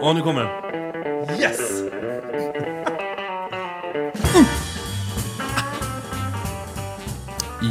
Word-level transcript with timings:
Ja, 0.00 0.12
nu 0.12 0.20
kommer 0.20 0.40
den. 0.40 1.40
Yes! 1.40 1.82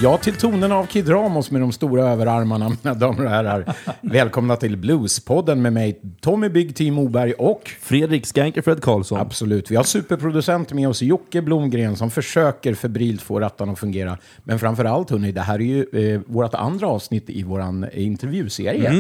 Ja, 0.01 0.17
till 0.17 0.35
tonerna 0.35 0.75
av 0.75 0.85
Kid 0.85 1.09
Ramos 1.09 1.51
med 1.51 1.61
de 1.61 1.71
stora 1.71 2.09
överarmarna, 2.09 2.69
mina 2.69 2.93
damer 2.95 3.25
och 3.25 3.29
herrar. 3.29 3.75
Välkomna 4.01 4.55
till 4.55 4.77
Bluespodden 4.77 5.61
med 5.61 5.73
mig, 5.73 6.01
Tommy 6.21 6.49
Big 6.49 6.75
Team 6.75 6.93
Moberg 6.93 7.33
och... 7.33 7.71
Fredrik 7.81 8.25
Skankerfred 8.25 8.81
Karlsson. 8.81 9.19
Absolut, 9.19 9.71
vi 9.71 9.75
har 9.75 9.83
superproducent 9.83 10.73
med 10.73 10.89
oss, 10.89 11.01
Jocke 11.01 11.41
Blomgren, 11.41 11.95
som 11.95 12.11
försöker 12.11 12.73
febrilt 12.73 13.21
få 13.21 13.39
rattarna 13.39 13.71
att 13.71 13.79
fungera. 13.79 14.17
Men 14.43 14.59
framför 14.59 14.85
allt, 14.85 15.09
hörni, 15.09 15.31
det 15.31 15.41
här 15.41 15.55
är 15.55 15.59
ju 15.59 16.13
eh, 16.13 16.21
vårt 16.27 16.53
andra 16.53 16.87
avsnitt 16.87 17.29
i 17.29 17.43
vår 17.43 17.89
intervjuserie. 17.93 18.91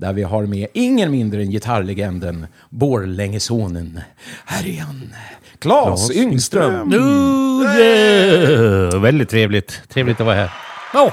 Där 0.00 0.12
vi 0.12 0.22
har 0.22 0.46
med 0.46 0.66
ingen 0.74 1.10
mindre 1.10 1.42
än 1.42 1.50
gitarrlegenden 1.50 2.46
Borlängesonen. 2.70 4.00
Här 4.44 4.66
är 4.68 4.80
han, 4.80 5.14
Claes 5.58 6.08
Claes 6.08 6.10
Yngström. 6.16 6.92
Oh, 6.92 7.78
yeah. 7.80 9.00
Väldigt 9.02 9.28
trevligt. 9.28 9.82
Trevligt 9.88 10.20
att 10.20 10.26
vara 10.26 10.36
här. 10.36 10.50
Oh, 10.94 11.12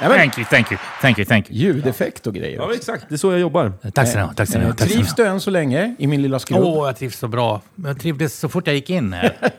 Ja, 0.00 0.08
men- 0.08 0.18
thank 0.18 0.38
you, 0.38 0.46
thank 0.50 0.72
you, 0.72 0.78
thank 1.00 1.18
you, 1.18 1.24
thank 1.26 1.50
you. 1.50 1.58
Ljudeffekt 1.58 2.26
och 2.26 2.34
grejer. 2.34 2.56
Ja, 2.58 2.74
exakt. 2.74 3.04
Det 3.08 3.14
är 3.14 3.16
så 3.16 3.32
jag 3.32 3.40
jobbar. 3.40 3.72
Tack 3.94 4.08
ska 4.08 4.18
ni 4.18 4.24
ha. 4.24 4.32
Tack 4.32 4.48
ska 4.48 4.58
ni 4.58 4.64
ha. 4.64 4.70
Eh, 4.70 4.76
Tack 4.76 4.88
ska 4.88 4.98
ni 4.98 5.04
Trivs 5.04 5.14
du 5.14 5.26
än 5.26 5.40
så 5.40 5.50
länge 5.50 5.94
i 5.98 6.06
min 6.06 6.22
lilla 6.22 6.38
skrubb? 6.38 6.60
Åh, 6.64 6.86
jag 6.88 6.96
trivs 6.96 7.18
så 7.18 7.28
bra. 7.28 7.60
Jag 7.84 8.00
trivdes 8.00 8.38
så 8.38 8.48
fort 8.48 8.66
jag 8.66 8.76
gick 8.76 8.90
in 8.90 9.12
här. 9.12 9.36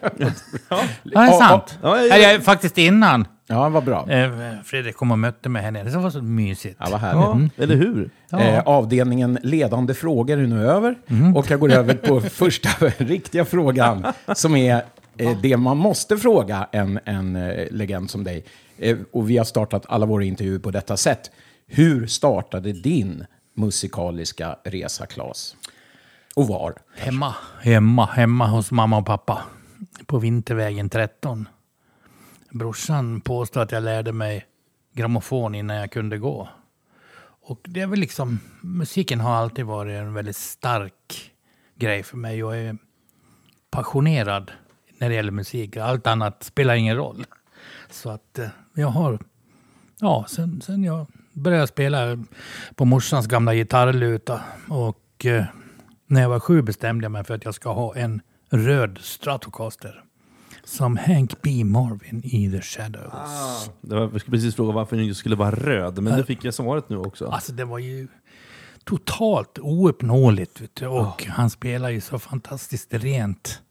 ja, 0.70 0.80
det 1.04 1.16
är 1.16 1.26
Ja, 1.26 1.40
sant. 1.40 1.78
ja, 1.82 1.98
ja, 1.98 2.06
ja. 2.06 2.16
Eller, 2.16 2.40
faktiskt 2.40 2.78
innan 2.78 3.26
Ja, 3.48 3.70
vad 3.70 3.84
bra. 3.84 4.10
eh, 4.12 4.32
Fredrik 4.64 4.96
kom 4.96 5.12
och 5.12 5.20
mötte 5.20 5.50
mig 5.50 5.62
här 5.62 5.72
nere. 5.72 5.84
Det 5.90 5.98
var 5.98 6.10
så 6.10 6.22
mysigt. 6.22 6.76
Ja, 6.80 6.88
vad 6.92 7.00
härligt. 7.00 7.52
Ja, 7.56 7.64
eller 7.64 7.76
hur? 7.76 8.10
Eh, 8.32 8.60
avdelningen 8.60 9.40
ledande 9.44 9.94
frågor 9.94 10.38
är 10.38 10.48
nu 10.48 10.66
över. 10.68 10.96
Och 11.36 11.52
jag 11.52 11.60
går 11.60 11.72
över 11.72 11.94
på 11.94 12.22
första 12.30 12.70
riktiga 12.98 13.46
frågan. 13.46 14.06
Som 14.36 14.56
är 14.56 14.84
eh, 15.18 15.38
det 15.42 15.58
man 15.58 15.78
måste 15.78 16.18
fråga 16.18 16.68
en, 16.72 17.00
en 17.06 17.34
legend 17.72 18.10
som 18.10 18.24
dig. 18.24 18.46
Och 19.12 19.30
vi 19.30 19.38
har 19.38 19.46
startat 19.46 19.86
alla 19.90 20.06
våra 20.06 20.24
intervjuer 20.24 20.60
på 20.60 20.72
detta 20.72 20.98
sätt. 20.98 21.32
Hur 21.68 22.08
startade 22.08 22.72
din 22.74 23.26
musikaliska 23.56 24.56
resa, 24.64 25.06
Claes? 25.06 25.56
Och 26.36 26.48
var? 26.48 26.74
Hemma, 26.98 27.36
hemma, 27.62 28.06
hemma 28.06 28.48
hos 28.48 28.72
mamma 28.72 28.98
och 28.98 29.06
pappa. 29.06 29.42
På 30.06 30.18
Vintervägen 30.20 30.90
13. 30.90 31.48
Brorsan 32.54 33.22
påstår 33.22 33.62
att 33.62 33.72
jag 33.72 33.84
lärde 33.84 34.12
mig 34.12 34.46
grammofon 34.94 35.56
innan 35.56 35.78
jag 35.78 35.92
kunde 35.92 36.18
gå. 36.18 36.50
Och 37.22 37.60
det 37.64 37.82
är 37.82 37.88
väl 37.88 38.00
liksom, 38.00 38.40
musiken 38.62 39.20
har 39.20 39.36
alltid 39.36 39.66
varit 39.66 39.94
en 39.94 40.14
väldigt 40.14 40.36
stark 40.36 41.32
grej 41.76 42.04
för 42.04 42.18
mig. 42.18 42.40
Jag 42.40 42.60
är 42.60 42.78
passionerad 43.72 44.52
när 44.98 45.10
det 45.10 45.16
gäller 45.16 45.32
musik. 45.32 45.78
Allt 45.78 46.08
annat 46.08 46.44
spelar 46.44 46.76
ingen 46.76 46.96
roll. 46.96 47.26
Så 47.90 48.10
att 48.10 48.40
eh, 48.40 48.48
jag 48.74 48.88
har, 48.88 49.20
ja, 50.00 50.26
sen, 50.30 50.62
sen 50.62 50.84
jag 50.84 51.08
började 51.32 51.68
spela 51.68 52.24
på 52.76 52.86
morsans 52.86 53.28
gamla 53.28 53.54
gitarrluta. 53.54 54.42
Och 54.70 55.26
eh, 55.26 55.46
när 56.08 56.22
jag 56.22 56.30
var 56.30 56.40
sju 56.40 56.62
bestämde 56.62 57.06
jag 57.06 57.12
mig 57.12 57.24
för 57.24 57.34
att 57.34 57.46
jag 57.46 57.56
ska 57.56 57.74
ha 57.74 57.96
en 57.96 58.22
röd 58.50 59.00
Stratocaster. 59.02 60.03
Som 60.64 60.98
Hank 60.98 61.42
B. 61.42 61.64
Marvin 61.64 62.22
i 62.24 62.52
The 62.52 62.62
Shadows. 62.62 63.70
Det 63.82 63.96
var, 63.96 64.02
jag 64.02 64.22
skulle 64.22 64.38
precis 64.38 64.56
fråga 64.56 64.74
varför 64.74 64.96
den 64.96 65.06
inte 65.06 65.16
skulle 65.16 65.36
vara 65.36 65.52
röd, 65.52 66.04
men 66.04 66.18
det 66.18 66.26
fick 66.26 66.46
jag 66.46 66.54
svaret 66.54 66.90
nu 66.90 66.98
också. 66.98 67.28
Alltså 67.28 67.52
det 67.52 67.66
var 67.66 67.80
ju 67.80 68.08
totalt 68.84 69.60
ouppnåeligt. 69.62 70.82
Och 70.82 71.26
han 71.26 71.50
spelar 71.50 71.90
ju 71.90 72.02
så 72.02 72.20
fantastiskt 72.20 72.94
rent. 72.94 73.62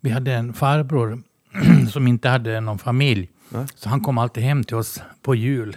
Vi 0.00 0.10
hade 0.10 0.32
en 0.32 0.52
farbror 0.52 1.22
som 1.92 2.08
inte 2.08 2.28
hade 2.28 2.60
någon 2.60 2.78
familj. 2.78 3.30
Nej. 3.48 3.66
Så 3.74 3.88
han 3.88 4.00
kom 4.00 4.18
alltid 4.18 4.42
hem 4.42 4.64
till 4.64 4.76
oss 4.76 5.02
på 5.22 5.34
jul. 5.34 5.76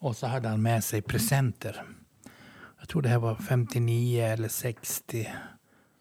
Och 0.00 0.16
så 0.16 0.26
hade 0.26 0.48
han 0.48 0.62
med 0.62 0.84
sig 0.84 1.02
presenter. 1.02 1.82
Jag 2.78 2.88
tror 2.88 3.02
det 3.02 3.08
här 3.08 3.18
var 3.18 3.34
59 3.34 4.22
eller 4.24 4.48
60. 4.48 5.28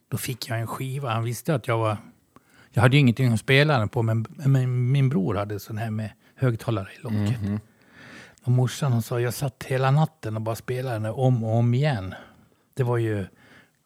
Då 0.10 0.18
fick 0.18 0.50
jag 0.50 0.60
en 0.60 0.68
skiva. 0.68 1.14
Han 1.14 1.24
visste 1.24 1.56
att 1.56 1.68
jag 1.68 1.78
var... 1.78 1.98
Jag 2.76 2.82
hade 2.82 2.96
ju 2.96 3.00
ingenting 3.00 3.34
att 3.34 3.40
spela 3.40 3.80
den 3.80 3.90
på, 3.90 4.02
men, 4.02 4.26
men 4.30 4.92
min 4.92 5.10
bror 5.10 5.36
hade 5.36 5.60
sån 5.60 5.78
här 5.78 5.92
med 5.92 6.10
högtalare 6.36 6.88
i 7.00 7.04
locket. 7.04 7.62
Och 8.44 8.52
morsan 8.52 8.92
hon 8.94 9.02
sa, 9.02 9.20
jag 9.20 9.34
satt 9.34 9.64
hela 9.68 9.92
natten 9.92 10.36
och 10.36 10.42
bara 10.42 10.56
spelade 10.56 10.96
den 10.96 11.06
om 11.06 11.44
och 11.44 11.56
om 11.56 11.74
igen. 11.74 12.14
Det 12.74 12.84
var 12.84 12.98
ju 12.98 13.26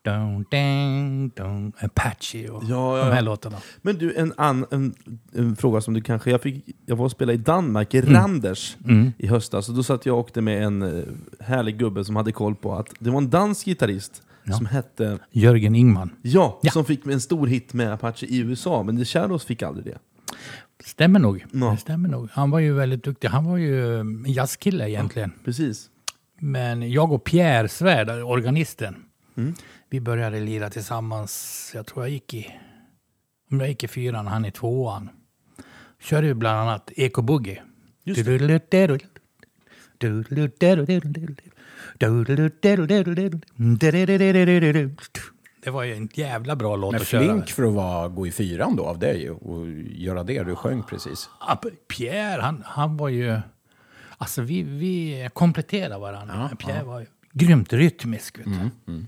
dun, 0.02 0.46
dun, 0.52 1.30
dun, 1.36 1.74
Apache 1.80 2.50
och 2.50 2.64
Ja, 2.64 2.98
ja, 2.98 3.06
de 3.06 3.12
här 3.12 3.22
låtarna. 3.22 3.58
Men 3.82 3.98
du, 3.98 4.16
en, 4.16 4.34
an, 4.38 4.66
en, 4.72 4.94
en 5.34 5.56
fråga 5.56 5.82
som 5.82 5.94
du 5.94 6.02
kanske... 6.02 6.32
Jag, 6.32 6.42
fick, 6.42 6.66
jag 6.86 6.96
var 6.96 7.06
och 7.06 7.12
spelade 7.12 7.34
i 7.34 7.38
Danmark, 7.38 7.94
i 7.94 8.02
Randers, 8.02 8.78
Mm. 8.86 9.12
i 9.18 9.28
höstas. 9.28 9.70
Och 9.70 9.76
då 9.76 9.84
satt 9.84 10.06
jag 10.06 10.14
och 10.14 10.20
åkte 10.20 10.42
med 10.42 10.64
en 10.64 10.82
eh, 10.82 11.04
härlig 11.40 11.78
gubbe 11.78 12.06
som 12.06 12.16
hade 12.16 12.32
koll 12.32 12.56
på 12.56 12.76
att 12.76 12.88
det 13.00 13.10
var 13.10 13.18
en 13.18 13.30
dansk 13.30 13.66
gitarrist 13.66 14.24
Ja. 14.50 14.58
som 14.58 14.66
hette... 14.66 15.20
Jörgen 15.32 15.76
Ingman. 15.76 16.16
Ja, 16.22 16.60
Ja. 16.64 16.72
som 16.72 16.86
fick 16.86 17.06
en 17.06 17.22
stor 17.22 17.48
hit 17.48 17.74
med 17.74 17.94
Apache 17.94 18.26
i 18.26 18.38
USA, 18.38 18.84
men 18.84 18.98
The 18.98 19.06
Shadows 19.06 19.46
fick 19.46 19.62
aldrig 19.64 19.86
det. 19.86 19.98
Stämmer 20.84 21.20
nog. 21.20 21.46
Ja. 21.52 21.72
Det 21.72 21.78
stämmer 21.78 22.10
nog. 22.10 22.30
Han 22.32 22.52
var 22.52 22.60
ju 22.60 22.74
väldigt 22.74 23.04
duktig. 23.04 23.28
Han 23.28 23.46
var 23.46 23.58
ju 23.58 24.00
en 24.00 24.26
jazzkille 24.28 24.90
egentligen. 24.90 25.32
Precis. 25.46 25.90
Men 26.40 26.92
jag 26.92 27.12
och 27.12 27.24
Pierre 27.24 27.68
Svärd, 27.68 28.10
organisten, 28.10 28.96
Mm. 29.38 29.54
vi 29.90 30.02
började 30.02 30.40
lira 30.40 30.70
tillsammans. 30.70 31.72
Jag 31.76 31.86
tror 31.86 32.06
jag 32.06 32.10
gick 32.12 32.34
i, 32.34 32.48
om 33.52 33.60
jag 33.60 33.70
gick 33.70 33.84
i 33.84 33.88
fyran 33.88 34.28
han 34.28 34.46
i 34.46 34.52
tvåan. 34.52 35.10
Körde 36.00 36.28
ju 36.28 36.34
bland 36.34 36.60
annat 36.60 36.92
Eko 36.96 37.22
Boogie. 37.22 37.62
Just 38.04 38.26
Det 38.26 38.32
var 45.72 45.84
ju 45.84 45.94
en 45.94 46.10
jävla 46.14 46.56
bra 46.56 46.76
låt 46.76 46.92
Men 46.92 47.02
att 47.02 47.08
köra. 47.08 47.24
flink 47.24 47.50
för 47.50 47.64
att 47.64 47.74
vara, 47.74 48.08
gå 48.08 48.28
i 48.28 48.32
fyran 48.32 48.76
då 48.76 48.86
av 48.86 49.00
dig 49.00 49.30
och 49.30 49.68
göra 49.88 50.24
det 50.24 50.44
du 50.44 50.56
sjöng 50.56 50.84
precis. 50.84 51.30
Ja, 51.40 51.62
Pierre, 51.88 52.42
han, 52.42 52.64
han 52.66 52.98
var 52.98 53.10
ju... 53.10 53.40
Alltså 54.18 54.42
vi, 54.42 54.64
vi 54.64 55.30
kompletterade 55.34 56.00
varandra. 56.00 56.48
Men 56.48 56.58
Pierre 56.58 56.84
var 56.84 57.00
ju 57.00 57.06
grymt 57.34 57.74
rytmisk. 57.74 58.40
Vet 58.40 58.46
du. 58.46 59.06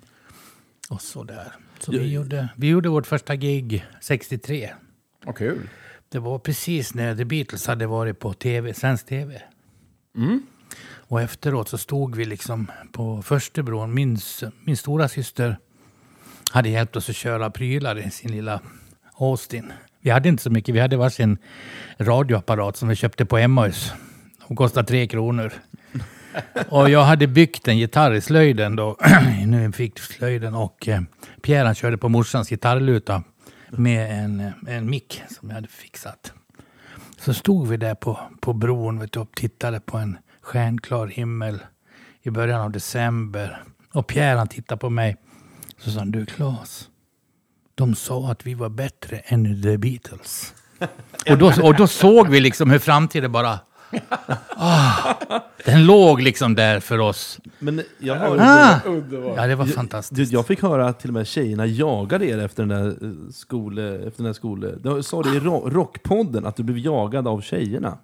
Och 0.89 1.01
så 1.01 1.23
där. 1.23 1.51
Så 1.79 1.91
vi 1.91 2.13
gjorde, 2.13 2.49
vi 2.55 2.67
gjorde 2.67 2.89
vårt 2.89 3.07
första 3.07 3.35
gig 3.35 3.85
63. 4.01 4.73
Vad 5.25 5.35
kul. 5.35 5.69
Det 6.09 6.19
var 6.19 6.39
precis 6.39 6.93
när 6.93 7.15
The 7.15 7.25
Beatles 7.25 7.67
hade 7.67 7.87
varit 7.87 8.19
på 8.19 8.33
tv, 8.33 8.73
svensk 8.73 9.05
tv. 9.05 9.41
Och 11.11 11.21
efteråt 11.21 11.69
så 11.69 11.77
stod 11.77 12.15
vi 12.15 12.25
liksom 12.25 12.71
på 12.91 13.21
Förstebron. 13.21 13.93
Min, 13.93 14.15
s- 14.15 14.43
min 14.63 14.77
stora 14.77 15.07
syster 15.07 15.57
hade 16.51 16.69
hjälpt 16.69 16.95
oss 16.95 17.09
att 17.09 17.15
köra 17.15 17.49
prylar 17.49 17.97
i 18.07 18.11
sin 18.11 18.31
lilla 18.31 18.61
Austin. 19.19 19.73
Vi 20.01 20.09
hade 20.09 20.29
inte 20.29 20.43
så 20.43 20.49
mycket. 20.49 20.75
Vi 20.75 20.79
hade 20.79 20.97
varsin 20.97 21.37
radioapparat 21.97 22.77
som 22.77 22.89
vi 22.89 22.95
köpte 22.95 23.25
på 23.25 23.37
Emmaus. 23.37 23.93
De 24.47 24.55
kostade 24.57 24.87
tre 24.87 25.07
kronor. 25.07 25.53
Och 26.69 26.89
jag 26.89 27.03
hade 27.03 27.27
byggt 27.27 27.67
en 27.67 27.77
gitarr 27.77 28.13
i 28.13 28.21
slöjden 28.21 28.75
då. 28.75 28.97
nu 29.45 29.71
fick 29.71 29.99
slöjden 29.99 30.55
och 30.55 30.87
eh, 30.87 31.01
Pierre 31.41 31.65
han 31.65 31.75
körde 31.75 31.97
på 31.97 32.09
morsans 32.09 32.49
gitarrluta 32.49 33.23
med 33.69 34.23
en, 34.23 34.39
eh, 34.39 34.75
en 34.77 34.89
mick 34.89 35.23
som 35.29 35.49
jag 35.49 35.55
hade 35.55 35.67
fixat. 35.67 36.33
Så 37.19 37.33
stod 37.33 37.67
vi 37.67 37.77
där 37.77 37.95
på, 37.95 38.19
på 38.41 38.53
bron 38.53 38.99
vet 38.99 39.11
du, 39.11 39.19
och 39.19 39.31
tittade 39.35 39.79
på 39.79 39.97
en 39.97 40.17
stjärnklar 40.51 41.07
himmel 41.07 41.59
i 42.21 42.29
början 42.29 42.61
av 42.61 42.71
december. 42.71 43.63
Och 43.93 44.07
Pierre 44.07 44.37
han 44.37 44.47
tittade 44.47 44.79
på 44.79 44.89
mig. 44.89 45.17
Så 45.77 45.91
sa 45.91 45.99
han, 45.99 46.11
du 46.11 46.25
Claes, 46.25 46.89
de 47.75 47.95
sa 47.95 48.31
att 48.31 48.45
vi 48.45 48.53
var 48.53 48.69
bättre 48.69 49.17
än 49.17 49.61
The 49.61 49.77
Beatles. 49.77 50.53
och, 51.29 51.37
då, 51.37 51.53
och 51.63 51.75
då 51.75 51.87
såg 51.87 52.29
vi 52.29 52.39
liksom 52.39 52.71
hur 52.71 52.79
framtiden 52.79 53.31
bara... 53.31 53.59
Ah, 54.49 55.13
den 55.65 55.85
låg 55.85 56.21
liksom 56.21 56.55
där 56.55 56.79
för 56.79 56.99
oss. 56.99 57.39
Men 57.59 57.81
jag 57.99 58.15
har... 58.15 58.37
Ah! 58.39 58.79
Ja, 59.35 59.47
det 59.47 59.55
var 59.55 59.65
Jag, 59.65 59.75
fantastiskt. 59.75 60.31
du, 60.31 60.37
jag 60.37 60.47
fick 60.47 60.61
höra 60.61 60.87
att 60.87 60.99
till 60.99 61.09
och 61.09 61.13
med 61.13 61.27
tjejerna 61.27 61.65
jagade 61.65 62.25
er 62.25 62.37
efter 62.37 62.65
den 62.65 62.69
där 62.83 62.87
eh, 62.87 63.31
skole, 63.33 63.95
efter 63.95 64.17
den 64.17 64.25
där 64.25 64.33
skole... 64.33 64.75
Du 64.83 65.03
sa 65.03 65.23
det 65.23 65.29
i 65.29 65.39
ro, 65.39 65.69
Rockpodden, 65.69 66.45
att 66.45 66.55
du 66.55 66.63
blev 66.63 66.77
jagad 66.77 67.27
av 67.27 67.41
tjejerna. 67.41 67.97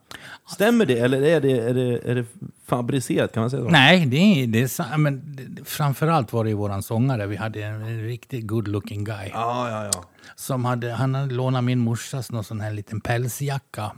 Stämmer 0.47 0.85
det, 0.85 0.99
eller 0.99 1.21
är 1.21 1.41
det, 1.41 1.59
är 1.59 1.73
det, 1.73 2.09
är 2.11 2.15
det 2.15 2.25
fabricerat? 2.65 3.33
Kan 3.33 3.41
man 3.41 3.49
säga 3.49 3.63
så? 3.63 3.69
Nej, 3.69 4.05
det 4.05 4.17
är, 4.17 4.47
det 4.47 4.59
är 4.79 4.97
men 4.97 5.37
framförallt 5.65 6.33
var 6.33 6.43
det 6.43 6.49
ju 6.49 6.55
våran 6.55 6.83
sångare. 6.83 7.27
Vi 7.27 7.35
hade 7.35 7.63
en 7.63 8.03
riktigt 8.03 8.47
good 8.47 8.67
looking 8.67 9.03
guy. 9.03 9.29
Ja, 9.33 9.69
ja, 9.69 9.89
ja. 9.93 10.03
Som 10.35 10.65
hade, 10.65 10.91
han 10.91 11.15
hade 11.15 11.33
lånat 11.33 11.63
min 11.63 11.79
morsas 11.79 12.31
någon 12.31 12.43
sån 12.43 12.61
här 12.61 12.71
liten 12.71 13.01
pälsjacka. 13.01 13.91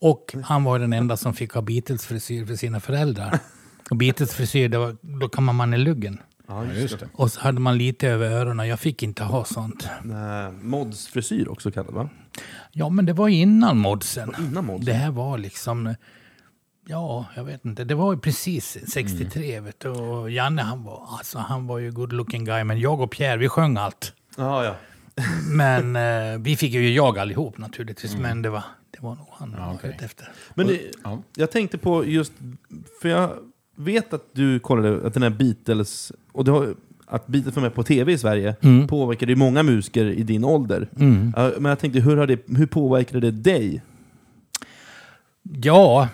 Och 0.00 0.34
han 0.44 0.64
var 0.64 0.78
den 0.78 0.92
enda 0.92 1.16
som 1.16 1.34
fick 1.34 1.52
ha 1.52 1.62
Beatles-frisyr 1.62 2.46
för 2.46 2.54
sina 2.54 2.80
föräldrar. 2.80 3.38
Och 3.90 3.96
Beatles-frisyr, 3.96 4.68
var, 4.78 4.96
då 5.20 5.28
kan 5.28 5.44
man 5.44 5.56
man 5.56 5.74
i 5.74 5.78
luggen. 5.78 6.20
Ja, 6.48 6.64
just 6.64 7.00
det. 7.00 7.08
Och 7.12 7.32
så 7.32 7.40
hade 7.40 7.60
man 7.60 7.78
lite 7.78 8.08
över 8.08 8.30
öronen. 8.30 8.68
Jag 8.68 8.80
fick 8.80 9.02
inte 9.02 9.24
ha 9.24 9.44
sånt. 9.44 9.88
Nej, 10.02 10.52
Mods-frisyr 10.52 11.48
också 11.48 11.70
kallad 11.70 11.94
va? 11.94 12.08
Ja, 12.72 12.88
men 12.88 13.06
det 13.06 13.12
var 13.12 13.28
innan 13.28 13.78
modsen. 13.78 14.34
Innan 14.38 14.66
Mods? 14.66 14.86
Det 14.86 14.92
här 14.92 15.10
var 15.10 15.38
liksom... 15.38 15.94
Ja, 16.86 17.26
jag 17.36 17.44
vet 17.44 17.64
inte. 17.64 17.84
Det 17.84 17.94
var 17.94 18.12
ju 18.12 18.18
precis 18.20 18.78
63, 18.92 19.60
vet 19.60 19.80
du. 19.80 19.88
Och 19.88 20.30
Janne, 20.30 20.62
han 20.62 20.84
var, 20.84 21.06
alltså, 21.18 21.38
han 21.38 21.66
var 21.66 21.78
ju 21.78 21.90
good 21.90 22.12
looking 22.12 22.44
guy. 22.44 22.64
Men 22.64 22.80
jag 22.80 23.00
och 23.00 23.10
Pierre, 23.10 23.36
vi 23.36 23.48
sjöng 23.48 23.76
allt. 23.76 24.12
Ja, 24.36 24.64
ja. 24.64 24.74
Men 25.44 25.96
eh, 25.96 26.38
vi 26.38 26.56
fick 26.56 26.72
ju 26.72 26.94
jag 26.94 27.18
allihop 27.18 27.58
naturligtvis. 27.58 28.16
Men 28.16 28.42
det 28.42 28.50
var, 28.50 28.62
det 29.00 29.06
var 29.06 29.14
nog 29.14 29.26
han 29.30 29.54
Ja, 29.82 29.88
ute 29.88 30.04
efter. 30.04 30.28
Men 30.54 30.66
det, 30.66 30.80
Ja. 31.04 31.18
jag 31.36 31.50
tänkte 31.50 31.78
på 31.78 32.06
just, 32.06 32.32
för 33.02 33.08
jag 33.08 33.30
vet 33.76 34.12
att 34.14 34.24
du 34.32 34.58
kollade 34.58 35.06
att 35.06 35.14
den 35.14 35.22
här 35.22 35.30
Beatles, 35.30 36.12
och 36.32 36.44
det 36.44 36.50
har, 36.50 36.74
att 37.06 37.26
Beatles 37.26 37.54
var 37.56 37.62
med 37.62 37.74
på 37.74 37.82
tv 37.82 38.12
i 38.12 38.18
Sverige 38.18 38.56
Mm. 38.60 38.86
påverkade 38.88 39.32
ju 39.32 39.36
många 39.36 39.62
musiker 39.62 40.04
i 40.06 40.22
din 40.22 40.44
ålder. 40.44 40.88
Mm. 40.98 41.32
Men 41.36 41.64
jag 41.64 41.78
tänkte, 41.78 42.00
hur, 42.00 42.16
har 42.16 42.26
det, 42.26 42.40
hur 42.56 42.66
påverkade 42.66 43.20
det 43.20 43.30
dig? 43.30 43.82
Ja, 45.62 46.08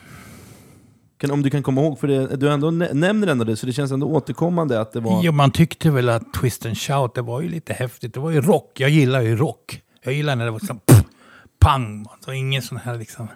Kan, 1.18 1.30
om 1.30 1.42
du 1.42 1.50
kan 1.50 1.62
komma 1.62 1.80
ihåg, 1.80 1.98
för 1.98 2.08
det, 2.08 2.36
du 2.36 2.48
ändå 2.50 2.70
nä- 2.70 2.92
nämner 2.94 3.26
ändå 3.26 3.44
det, 3.44 3.56
så 3.56 3.66
det 3.66 3.72
känns 3.72 3.92
ändå 3.92 4.06
återkommande 4.06 4.80
att 4.80 4.92
det 4.92 5.00
var... 5.00 5.22
Jo, 5.24 5.32
man 5.32 5.50
tyckte 5.50 5.90
väl 5.90 6.08
att 6.08 6.32
Twist 6.34 6.66
and 6.66 6.78
Shout, 6.78 7.14
det 7.14 7.22
var 7.22 7.40
ju 7.40 7.48
lite 7.48 7.72
häftigt. 7.72 8.14
Det 8.14 8.20
var 8.20 8.30
ju 8.30 8.40
rock. 8.40 8.80
Jag 8.80 8.90
gillar 8.90 9.20
ju 9.20 9.36
rock. 9.36 9.82
Jag 10.02 10.14
gillar 10.14 10.36
när 10.36 10.44
det 10.44 10.50
var 10.50 10.58
så 10.58 10.74
pff, 10.74 11.02
pang. 11.66 12.06
Alltså 12.12 12.32
ingen 12.32 12.62
sån 12.62 12.78
här 12.78 12.98
liksom 12.98 13.28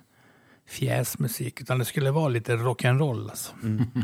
fjäsmusik. 0.68 1.60
Utan 1.60 1.78
det 1.78 1.84
skulle 1.84 2.10
vara 2.10 2.28
lite 2.28 2.56
rock'n'roll 2.56 3.30
alltså. 3.30 3.52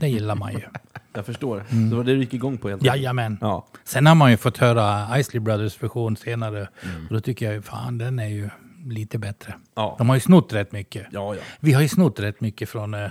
Det 0.00 0.08
gillar 0.08 0.34
man 0.34 0.52
ju. 0.52 0.60
Jag 1.14 1.26
förstår. 1.26 1.64
Det 1.90 1.96
var 1.96 2.04
det 2.04 2.12
du 2.14 2.20
gick 2.20 2.34
igång 2.34 2.58
på 2.58 2.68
helt. 2.68 2.82
Jajamän. 2.84 3.38
Ja. 3.40 3.66
Sen 3.84 4.06
har 4.06 4.14
man 4.14 4.30
ju 4.30 4.36
fått 4.36 4.58
höra 4.58 5.18
Isley 5.18 5.40
Brothers 5.40 5.82
version 5.82 6.16
senare. 6.16 6.68
Och 7.08 7.14
då 7.14 7.20
tycker 7.20 7.46
jag 7.46 7.54
ju 7.54 7.62
fan, 7.62 7.98
den 7.98 8.18
är 8.18 8.28
ju 8.28 8.50
lite 8.86 9.18
bättre. 9.18 9.54
Ja. 9.74 9.94
De 9.98 10.08
har 10.08 10.16
ju 10.16 10.20
snott 10.20 10.52
rätt 10.52 10.72
mycket. 10.72 11.06
Ja, 11.10 11.34
ja. 11.34 11.40
Vi 11.60 11.72
har 11.72 11.82
ju 11.82 11.88
snott 11.88 12.20
rätt 12.20 12.40
mycket 12.40 12.68
från, 12.68 12.94
eh, 12.94 13.04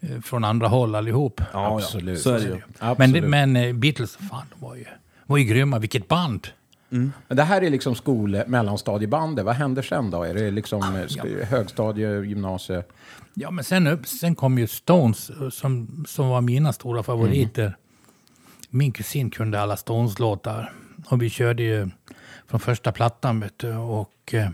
eh, 0.00 0.20
från 0.24 0.44
andra 0.44 0.68
håll 0.68 0.94
allihop. 0.94 1.40
ja 1.52 1.76
Absolut. 1.76 2.20
Så 2.20 2.30
är 2.30 2.38
det 2.38 2.44
ju. 2.44 2.60
Men, 2.98 3.12
det- 3.12 3.20
men 3.22 3.56
eh, 3.56 3.72
Beatles, 3.72 4.16
fan, 4.16 4.46
de 4.54 4.60
var 4.66 4.76
ju, 4.76 4.84
var 5.26 5.36
ju 5.38 5.44
grymma. 5.44 5.78
Vilket 5.78 6.08
band! 6.08 6.48
Men 6.90 7.36
det 7.36 7.42
här 7.42 7.62
är 7.62 7.70
liksom 7.70 7.94
skol 7.94 8.42
mellanstadiebandet. 8.46 9.44
Vad 9.44 9.54
händer 9.54 9.82
sen 9.82 10.10
då? 10.10 10.22
Är 10.22 10.34
det 10.34 10.50
liksom 10.50 10.82
sk- 10.82 11.44
högstadie, 11.44 12.20
gymnasie? 12.24 12.82
Ja, 13.34 13.50
men 13.50 13.64
sen, 13.64 13.86
upp, 13.86 14.06
sen 14.06 14.34
kom 14.34 14.58
ju 14.58 14.66
Stones 14.66 15.30
eh, 15.30 15.48
som, 15.48 16.04
som 16.08 16.28
var 16.28 16.40
mina 16.40 16.72
stora 16.72 17.02
favoriter. 17.02 17.76
Min 18.70 18.92
kusin 18.92 19.30
kunde 19.30 19.60
alla 19.60 19.76
Stones-låtar. 19.76 20.72
Och 21.06 21.22
vi 21.22 21.30
körde 21.30 21.62
ju 21.62 21.90
från 22.46 22.60
första 22.60 22.92
plattan. 22.92 23.40
Vet 23.40 23.58
du, 23.58 23.74
och 23.76 24.34
eh, 24.34 24.48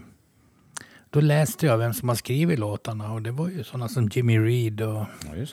då 1.10 1.20
läste 1.20 1.66
jag 1.66 1.78
vem 1.78 1.94
som 1.94 2.08
har 2.08 2.16
skrivit 2.16 2.58
låtarna. 2.58 3.12
Och 3.12 3.22
det 3.22 3.30
var 3.30 3.48
ju 3.48 3.64
sådana 3.64 3.88
som 3.88 4.08
Jimmy 4.12 4.38
Reed. 4.38 4.80
Och, 4.80 5.04
Ja, 5.24 5.46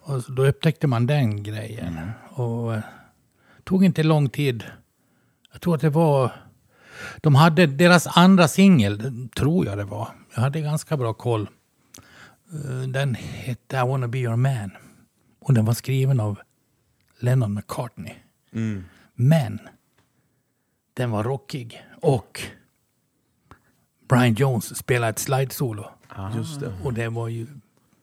och 0.00 0.22
då 0.36 0.46
upptäckte 0.46 0.86
man 0.86 1.06
den 1.06 1.42
grejen. 1.42 2.10
Och 2.30 2.74
eh, 2.74 2.80
tog 3.64 3.84
inte 3.84 4.02
lång 4.02 4.28
tid. 4.28 4.64
Jag 5.52 5.60
tror 5.60 5.74
att 5.74 5.80
det 5.80 5.90
var... 5.90 6.32
De 7.20 7.34
hade 7.34 7.66
deras 7.66 8.06
andra 8.06 8.48
singel, 8.48 9.28
tror 9.36 9.66
jag 9.66 9.78
det 9.78 9.84
var. 9.84 10.08
Jag 10.34 10.42
hade 10.42 10.60
ganska 10.60 10.96
bra 10.96 11.12
koll. 11.14 11.48
Eh, 12.52 12.88
Den 12.88 13.14
hette 13.14 13.76
I 13.76 13.80
wanna 13.88 14.08
be 14.08 14.18
your 14.18 14.36
man. 14.36 14.70
Och 15.40 15.54
den 15.54 15.64
var 15.64 15.74
skriven 15.74 16.20
av 16.20 16.38
Lennon 17.20 17.54
McCartney. 17.54 18.14
Mm. 18.52 18.84
Men 19.14 19.58
den 20.94 21.10
var 21.10 21.24
rockig. 21.24 21.82
Och 22.02 22.40
Brian 24.08 24.34
Jones 24.34 24.76
spelade 24.76 25.10
ett 25.10 25.18
slide-solo. 25.18 25.84
Just 26.36 26.60
det. 26.60 26.72
Och 26.84 26.92
det 26.94 27.08
var 27.08 27.28
ju... 27.28 27.46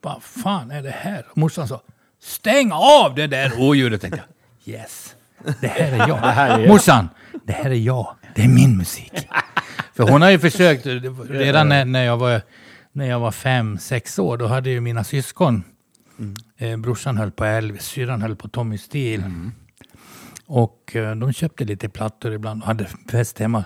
Vad 0.00 0.22
fan 0.22 0.70
är 0.70 0.82
det 0.82 0.90
här? 0.90 1.26
Morsan 1.34 1.68
sa 1.68 1.82
Stäng 2.18 2.70
av 2.72 3.14
det 3.14 3.26
där 3.26 3.60
oljudet! 3.60 4.00
Tänkte 4.00 4.22
jag. 4.64 4.74
Yes, 4.74 5.16
det 5.60 5.66
här 5.68 5.92
är 5.92 6.08
jag. 6.08 6.16
här 6.16 6.58
är- 6.60 6.68
Morsan, 6.68 7.08
det 7.46 7.52
här 7.52 7.70
är 7.70 7.74
jag. 7.74 8.16
Det 8.34 8.42
är 8.42 8.48
min 8.48 8.76
musik. 8.76 9.12
För 9.94 10.10
hon 10.10 10.22
har 10.22 10.30
ju 10.30 10.38
försökt, 10.38 10.86
redan 11.28 11.68
när, 11.68 11.84
när, 11.84 12.04
jag 12.04 12.16
var, 12.16 12.42
när 12.92 13.06
jag 13.06 13.20
var 13.20 13.30
fem, 13.30 13.78
sex 13.78 14.18
år, 14.18 14.36
då 14.36 14.46
hade 14.46 14.70
ju 14.70 14.80
mina 14.80 15.04
syskon, 15.04 15.64
eh, 16.58 16.76
brorsan 16.76 17.16
höll 17.16 17.30
på 17.30 17.44
Elvis, 17.44 17.82
syrran 17.82 18.22
höll 18.22 18.36
på 18.36 18.48
Tommy 18.48 18.78
Steele. 18.78 19.30
Och 20.46 20.96
eh, 20.96 21.16
de 21.16 21.32
köpte 21.32 21.64
lite 21.64 21.88
plattor 21.88 22.32
ibland 22.32 22.62
och 22.62 22.66
hade 22.66 22.86
fest 23.10 23.38
hemma. 23.38 23.64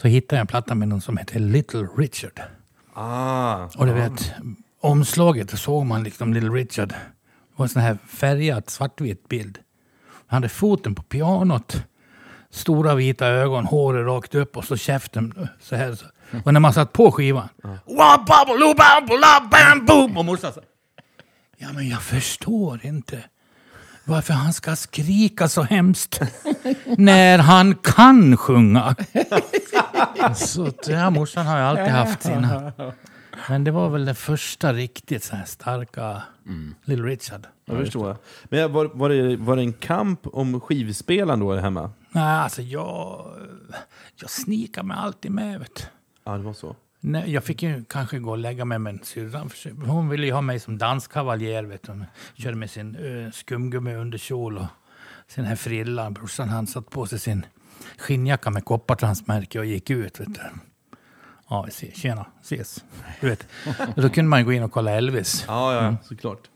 Så 0.00 0.08
hittade 0.08 0.36
jag 0.36 0.40
en 0.40 0.46
platta 0.46 0.74
med 0.74 0.88
någon 0.88 1.00
som 1.00 1.16
hette 1.16 1.38
Little 1.38 1.88
Richard. 1.96 2.40
Ah. 2.94 3.64
Och 3.76 3.86
du 3.86 3.92
vet, 3.92 4.32
omslaget 4.80 5.50
så 5.50 5.56
såg 5.56 5.86
man 5.86 6.04
liksom 6.04 6.34
Little 6.34 6.50
Richard. 6.50 6.88
Det 6.88 7.56
var 7.56 7.64
en 7.64 7.68
sån 7.68 7.82
här 7.82 7.98
färgad 8.06 8.70
svartvit 8.70 9.28
bild. 9.28 9.58
Han 10.26 10.36
hade 10.36 10.48
foten 10.48 10.94
på 10.94 11.02
pianot. 11.02 11.84
Stora 12.52 12.94
vita 12.94 13.26
ögon, 13.26 13.66
håret 13.66 14.06
rakt 14.06 14.34
upp 14.34 14.56
och 14.56 14.64
så 14.64 14.76
käften 14.76 15.48
så 15.60 15.76
här. 15.76 15.94
Så. 15.94 16.06
Och 16.44 16.52
när 16.52 16.60
man 16.60 16.72
satt 16.72 16.92
på 16.92 17.12
skivan. 17.12 17.48
Och 20.16 20.24
morsan 20.24 20.52
sa. 20.52 20.60
Ja 21.56 21.72
men 21.72 21.88
jag 21.88 22.02
förstår 22.02 22.80
inte. 22.86 23.24
Varför 24.04 24.32
han 24.34 24.52
ska 24.52 24.76
skrika 24.76 25.48
så 25.48 25.62
hemskt. 25.62 26.20
när 26.98 27.38
han 27.38 27.74
kan 27.74 28.36
sjunga. 28.36 28.96
så 30.36 30.66
att, 30.66 30.88
ja, 30.88 31.10
morsan 31.10 31.46
har 31.46 31.58
ju 31.58 31.64
alltid 31.64 31.86
haft 31.86 32.22
sina. 32.22 32.72
Men 33.48 33.64
det 33.64 33.70
var 33.70 33.88
väl 33.88 34.04
det 34.04 34.14
första 34.14 34.72
riktigt 34.72 35.24
så 35.24 35.36
här 35.36 35.44
starka 35.44 36.22
Little 36.84 37.06
Richard. 37.06 37.46
Jag 37.64 37.78
förstår. 37.78 38.16
Men 38.44 38.72
var, 38.72 38.90
var, 38.94 39.08
det, 39.08 39.36
var 39.36 39.56
det 39.56 39.62
en 39.62 39.72
kamp 39.72 40.20
om 40.26 40.60
skivspelaren 40.60 41.40
då 41.40 41.54
hemma? 41.54 41.90
Nej, 42.12 42.24
alltså 42.24 42.62
jag, 42.62 43.26
jag 44.14 44.30
snikade 44.30 44.86
mig 44.86 44.96
alltid 44.96 45.30
med. 45.30 45.58
Vet. 45.58 45.90
Ja, 46.24 46.36
det 46.36 46.42
var 46.42 46.52
så. 46.52 46.76
Nej, 47.00 47.32
jag 47.32 47.44
fick 47.44 47.62
ju 47.62 47.84
kanske 47.84 48.18
gå 48.18 48.30
och 48.30 48.38
lägga 48.38 48.64
mig 48.64 48.78
med 48.78 49.04
syrran. 49.04 49.50
Hon 49.86 50.08
ville 50.08 50.26
ju 50.26 50.32
ha 50.32 50.40
mig 50.40 50.60
som 50.60 50.78
danskavaljer. 50.78 51.64
Vet. 51.64 51.86
Hon 51.86 52.04
körde 52.34 52.56
med 52.56 52.70
sin 52.70 52.96
uh, 52.96 53.30
skumgummi 53.30 53.94
under 53.94 54.18
kjol 54.18 54.58
och 54.58 54.66
sin 55.28 55.44
här 55.44 55.56
frilla. 55.56 56.10
Brorsan 56.10 56.48
han 56.48 56.66
satt 56.66 56.90
på 56.90 57.06
sig 57.06 57.18
sin 57.18 57.46
skinnjacka 57.98 58.50
med 58.50 58.64
koppartransmärke 58.64 59.58
och 59.58 59.66
gick 59.66 59.90
ut. 59.90 60.20
Vet 60.20 60.34
du. 60.34 60.40
Ja, 61.48 61.62
vi 61.62 61.68
ses. 61.68 61.96
Tjena, 61.96 62.26
ses. 62.42 62.84
Du 63.20 63.28
vet. 63.28 63.46
Och 63.96 64.02
då 64.02 64.08
kunde 64.08 64.28
man 64.28 64.44
gå 64.44 64.52
in 64.52 64.62
och 64.62 64.72
kolla 64.72 64.90
Elvis. 64.90 65.44
Ja, 65.48 65.74
ja, 65.74 65.96
såklart. 66.04 66.50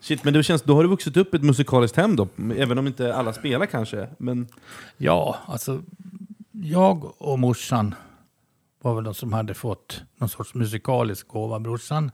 Shit, 0.00 0.24
men 0.24 0.34
det 0.34 0.42
känns, 0.42 0.62
då 0.62 0.74
har 0.74 0.82
du 0.82 0.88
vuxit 0.88 1.16
upp 1.16 1.34
i 1.34 1.36
ett 1.36 1.42
musikaliskt 1.42 1.96
hem 1.96 2.16
då? 2.16 2.28
Även 2.56 2.78
om 2.78 2.86
inte 2.86 3.14
alla 3.14 3.32
spelar 3.32 3.66
kanske. 3.66 4.08
Men 4.18 4.48
Ja, 4.96 5.36
alltså 5.46 5.82
jag 6.52 7.22
och 7.22 7.38
morsan 7.38 7.94
var 8.82 8.94
väl 8.94 9.04
de 9.04 9.14
som 9.14 9.32
hade 9.32 9.54
fått 9.54 10.02
någon 10.16 10.28
sorts 10.28 10.54
musikalisk 10.54 11.28
gåva. 11.28 11.60
Brorsan, 11.60 12.10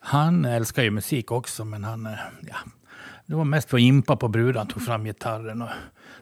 han 0.00 0.44
älskar 0.44 0.82
ju 0.82 0.90
musik 0.90 1.30
också, 1.30 1.64
men 1.64 1.84
han, 1.84 2.06
eh, 2.06 2.12
ja, 2.48 2.56
det 3.26 3.34
var 3.34 3.44
mest 3.44 3.70
för 3.70 3.76
att 3.76 3.80
impa 3.80 4.16
på 4.16 4.28
brudar. 4.28 4.58
Han 4.60 4.68
tog 4.68 4.82
fram 4.82 5.04
gitarren 5.04 5.62
och 5.62 5.68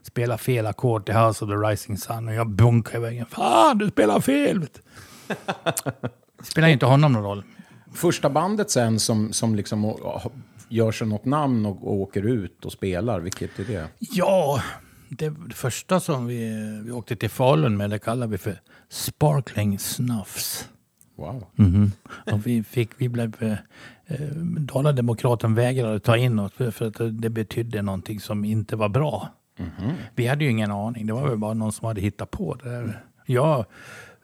spelade 0.03 0.39
fel 0.39 0.67
ackord 0.67 1.07
till 1.07 1.15
House 1.15 1.45
of 1.45 1.51
the 1.51 1.57
Rising 1.57 1.99
Sun 1.99 2.29
och 2.29 2.35
jag 2.35 2.51
bunkade 2.51 2.99
i 2.99 3.01
väggen. 3.01 3.27
Fan, 3.27 3.79
du 3.79 3.89
spelar 3.89 4.21
fel! 4.21 4.61
Du. 4.61 4.67
Det 5.27 5.35
spelar 6.45 6.69
inte 6.69 6.87
honom 6.87 7.13
någon 7.13 7.23
roll. 7.23 7.43
Första 7.93 8.31
bandet 8.31 8.71
sen 8.71 9.01
som, 9.01 9.33
som 9.33 9.55
liksom 9.55 9.85
gör 10.69 10.93
sig 10.93 11.07
något 11.07 11.25
namn 11.25 11.67
och, 11.67 11.87
och 11.87 11.95
åker 11.95 12.23
ut 12.23 12.65
och 12.65 12.73
spelar, 12.73 13.21
vilket 13.21 13.59
är 13.59 13.65
det? 13.65 13.89
Ja, 13.99 14.63
det, 15.09 15.35
första 15.55 16.01
som 16.01 16.27
vi, 16.27 16.51
vi 16.85 16.91
åkte 16.91 17.17
till 17.17 17.31
Falun 17.31 17.77
med, 17.77 17.91
det 17.91 17.99
kallar 17.99 18.27
vi 18.27 18.39
för 18.39 18.61
Sparkling 18.89 19.79
Snuffs. 19.79 20.69
Wow. 21.17 21.45
Mhm. 21.55 21.93
Och 22.33 22.47
vi, 22.47 22.63
fick, 22.63 22.91
vi 22.97 23.09
blev... 23.09 23.33
Eh, 23.41 23.53
eh, 24.07 24.29
Dalademokraten 24.59 25.55
vägrade 25.55 26.01
ta 26.01 26.17
in 26.17 26.39
oss 26.39 26.53
för 26.53 26.71
för 26.71 26.87
att 26.87 27.23
det 27.23 27.31
betydde 27.31 27.83
någonting 27.83 28.21
som 28.21 28.45
inte 28.45 28.77
var 28.77 28.89
bra. 28.89 29.29
Vi 30.15 30.27
hade 30.27 30.45
ju 30.45 30.51
ingen 30.51 30.71
aning. 30.71 31.07
Det 31.07 31.13
var 31.13 31.29
väl 31.29 31.39
bara 31.39 31.55
någon 31.55 31.73
som 31.73 31.87
hade 31.87 32.01
hittat 32.01 32.31
på 32.31 32.55
det 32.55 32.69
där. 32.69 33.05
Jag 33.27 33.65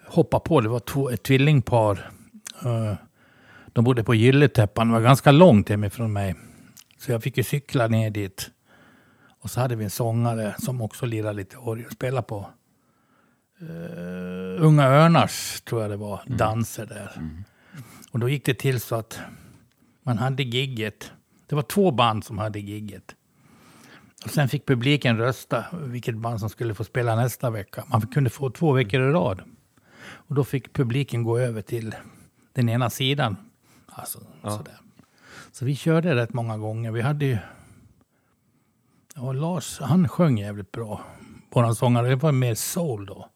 hoppade 0.07 0.45
på. 0.45 0.61
Det 0.61 0.69
var 0.69 0.81
två, 0.81 1.11
ett 1.11 1.23
tvillingpar. 1.23 2.11
Eh, 2.65 2.95
de 3.73 3.85
bodde 3.85 4.05
på 4.05 4.15
Gylletäppan. 4.15 4.89
Det 4.89 4.93
var 4.93 5.01
ganska 5.01 5.33
långt 5.33 5.69
hemifrån 5.69 6.13
mig. 6.13 6.35
Så 6.99 7.13
jag 7.13 7.23
fick 7.23 7.37
ju 7.37 7.43
cykla 7.43 7.89
ner 7.89 8.11
dit. 8.11 8.51
Och 9.41 9.51
så 9.51 9.61
hade 9.61 9.77
vi 9.77 9.85
en 9.85 9.91
sångare 9.91 10.55
som 10.59 10.81
också 10.81 11.07
lirade 11.07 11.33
lite 11.33 11.57
orgel 11.57 11.87
och 11.87 11.93
spelade 11.93 12.23
på 12.23 12.51
eh, 13.61 14.65
Unga 14.65 14.85
Örnars, 14.85 15.61
tror 15.61 15.83
jag 15.83 15.91
det 15.91 15.97
var, 15.97 16.21
danser 16.27 16.87
där. 16.87 17.11
Och 18.11 18.19
då 18.19 18.29
gick 18.29 18.45
det 18.45 18.55
till 18.55 18.81
så 18.81 18.95
att 18.95 19.21
man 20.03 20.19
hade 20.19 20.43
gigget. 20.43 21.13
Det 21.47 21.55
var 21.55 21.63
två 21.63 21.91
band 21.91 22.25
som 22.25 22.39
hade 22.39 22.61
gigget. 22.61 23.15
Och 24.25 24.31
sen 24.31 24.49
fick 24.49 24.67
publiken 24.67 25.19
rösta 25.19 25.65
vilket 25.73 26.17
band 26.17 26.41
som 26.41 26.49
skulle 26.49 26.75
få 26.75 26.85
spela 26.85 27.17
nästa 27.17 27.51
vecka. 27.51 27.85
Man 27.87 28.01
kunde 28.01 28.31
få 28.31 28.51
två 28.51 28.73
veckor 28.73 29.01
i 29.01 29.13
rad. 29.13 29.43
Och 30.05 30.35
då 30.35 30.45
fick 30.45 30.73
publiken 30.73 31.23
gå 31.23 31.39
över 31.39 31.63
till 31.63 31.95
den 32.53 32.69
ena 32.69 32.91
sidan. 32.91 33.37
Alltså, 33.95 34.19
sådär. 34.43 34.79
Så 35.53 35.65
vi 35.65 35.77
körde 35.77 36.15
rätt 36.15 36.33
många 36.33 36.59
gånger. 36.59 36.91
Vi 36.91 37.01
hade 37.01 37.25
ju... 37.25 37.39
Ja, 39.15 39.33
Lars, 39.33 39.79
han 39.81 40.09
sjöng 40.09 40.39
jävligt 40.39 40.73
bra. 40.73 41.01
Våran 41.51 41.75
sångare, 41.75 42.09
det 42.09 42.17
var 42.17 42.33
mer 42.33 42.55
soul 42.55 43.07
då. 43.07 43.29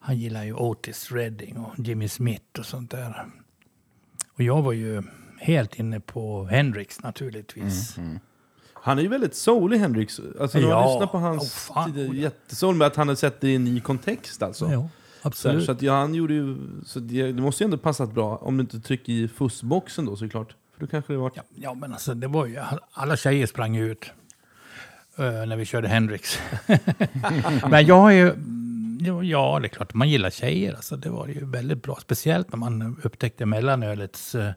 Han 0.00 0.16
gillar 0.16 0.44
ju 0.44 0.54
Otis 0.54 1.12
Redding 1.12 1.56
och 1.58 1.78
Jimmy 1.78 2.08
Smith 2.08 2.58
och 2.58 2.66
sånt 2.66 2.90
där. 2.90 3.26
Och 4.34 4.40
jag 4.42 4.62
var 4.62 4.72
ju 4.72 5.02
helt 5.40 5.74
inne 5.78 6.00
på 6.00 6.44
Hendrix 6.44 7.02
naturligtvis. 7.02 7.96
Han 8.74 8.98
är 8.98 9.02
ju 9.02 9.08
väldigt 9.08 9.34
soulig, 9.34 9.78
Hendrix. 9.78 10.20
Alltså, 10.40 10.58
när 10.58 10.68
man 10.68 10.78
Ja. 10.78 10.92
lyssnar 10.92 11.06
på 11.06 11.18
hans 11.18 11.42
Oh, 11.70 11.74
fan. 11.74 12.12
jättesoul, 12.14 12.74
med 12.74 12.86
att 12.86 12.96
han 12.96 13.08
har 13.08 13.14
sett 13.14 13.40
det 13.40 13.48
i 13.48 13.54
en 13.54 13.64
ny 13.64 13.80
kontext 13.80 14.42
alltså. 14.42 14.72
Ja, 14.72 14.88
absolut. 15.22 15.64
så 15.64 15.72
att 15.72 15.82
ja, 15.82 15.94
han 15.94 16.14
gjorde 16.14 16.34
ju... 16.34 16.56
Så 16.86 17.00
det, 17.00 17.32
det 17.32 17.42
måste 17.42 17.62
ju 17.62 17.64
ändå 17.64 17.78
passat 17.78 18.12
bra, 18.12 18.36
om 18.36 18.56
du 18.56 18.60
inte 18.60 18.80
trycker 18.80 19.12
i 19.12 19.28
fussboxen 19.28 20.04
då 20.04 20.16
såklart. 20.16 20.56
För 20.74 20.80
då 20.80 20.86
kanske 20.86 21.12
det 21.12 21.16
var... 21.16 21.32
Ja, 21.34 21.42
ja, 21.54 21.74
men 21.74 21.92
alltså 21.92 22.14
det 22.14 22.26
var 22.26 22.46
ju, 22.46 22.58
alla 22.92 23.16
tjejer 23.16 23.46
sprang 23.46 23.74
ju 23.74 23.92
ut 23.92 24.10
eh, 25.18 25.24
när 25.24 25.56
vi 25.56 25.64
körde 25.64 25.88
Hendrix. 25.88 26.38
men 27.70 27.86
jag 27.86 28.00
har 28.00 28.10
ju, 28.10 28.34
ja, 29.00 29.22
ja, 29.22 29.58
det 29.60 29.66
är 29.66 29.68
klart 29.68 29.94
man 29.94 30.10
gillar 30.10 30.30
tjejer. 30.30 30.74
Alltså, 30.74 30.96
det 30.96 31.10
var 31.10 31.26
ju 31.26 31.44
väldigt 31.44 31.82
bra, 31.82 31.98
speciellt 32.00 32.52
när 32.52 32.58
man 32.58 32.96
upptäckte 33.02 33.46
mellanölets 33.46 34.34
eh, 34.34 34.52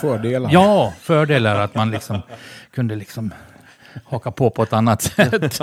Fördelar. 0.00 0.50
ja, 0.52 0.94
fördelar. 1.00 1.60
Att 1.60 1.74
man 1.74 1.90
liksom 1.90 2.22
kunde 2.70 2.96
liksom 2.96 3.30
haka 4.04 4.30
på 4.30 4.50
på 4.50 4.62
ett 4.62 4.72
annat 4.72 5.02
sätt. 5.16 5.60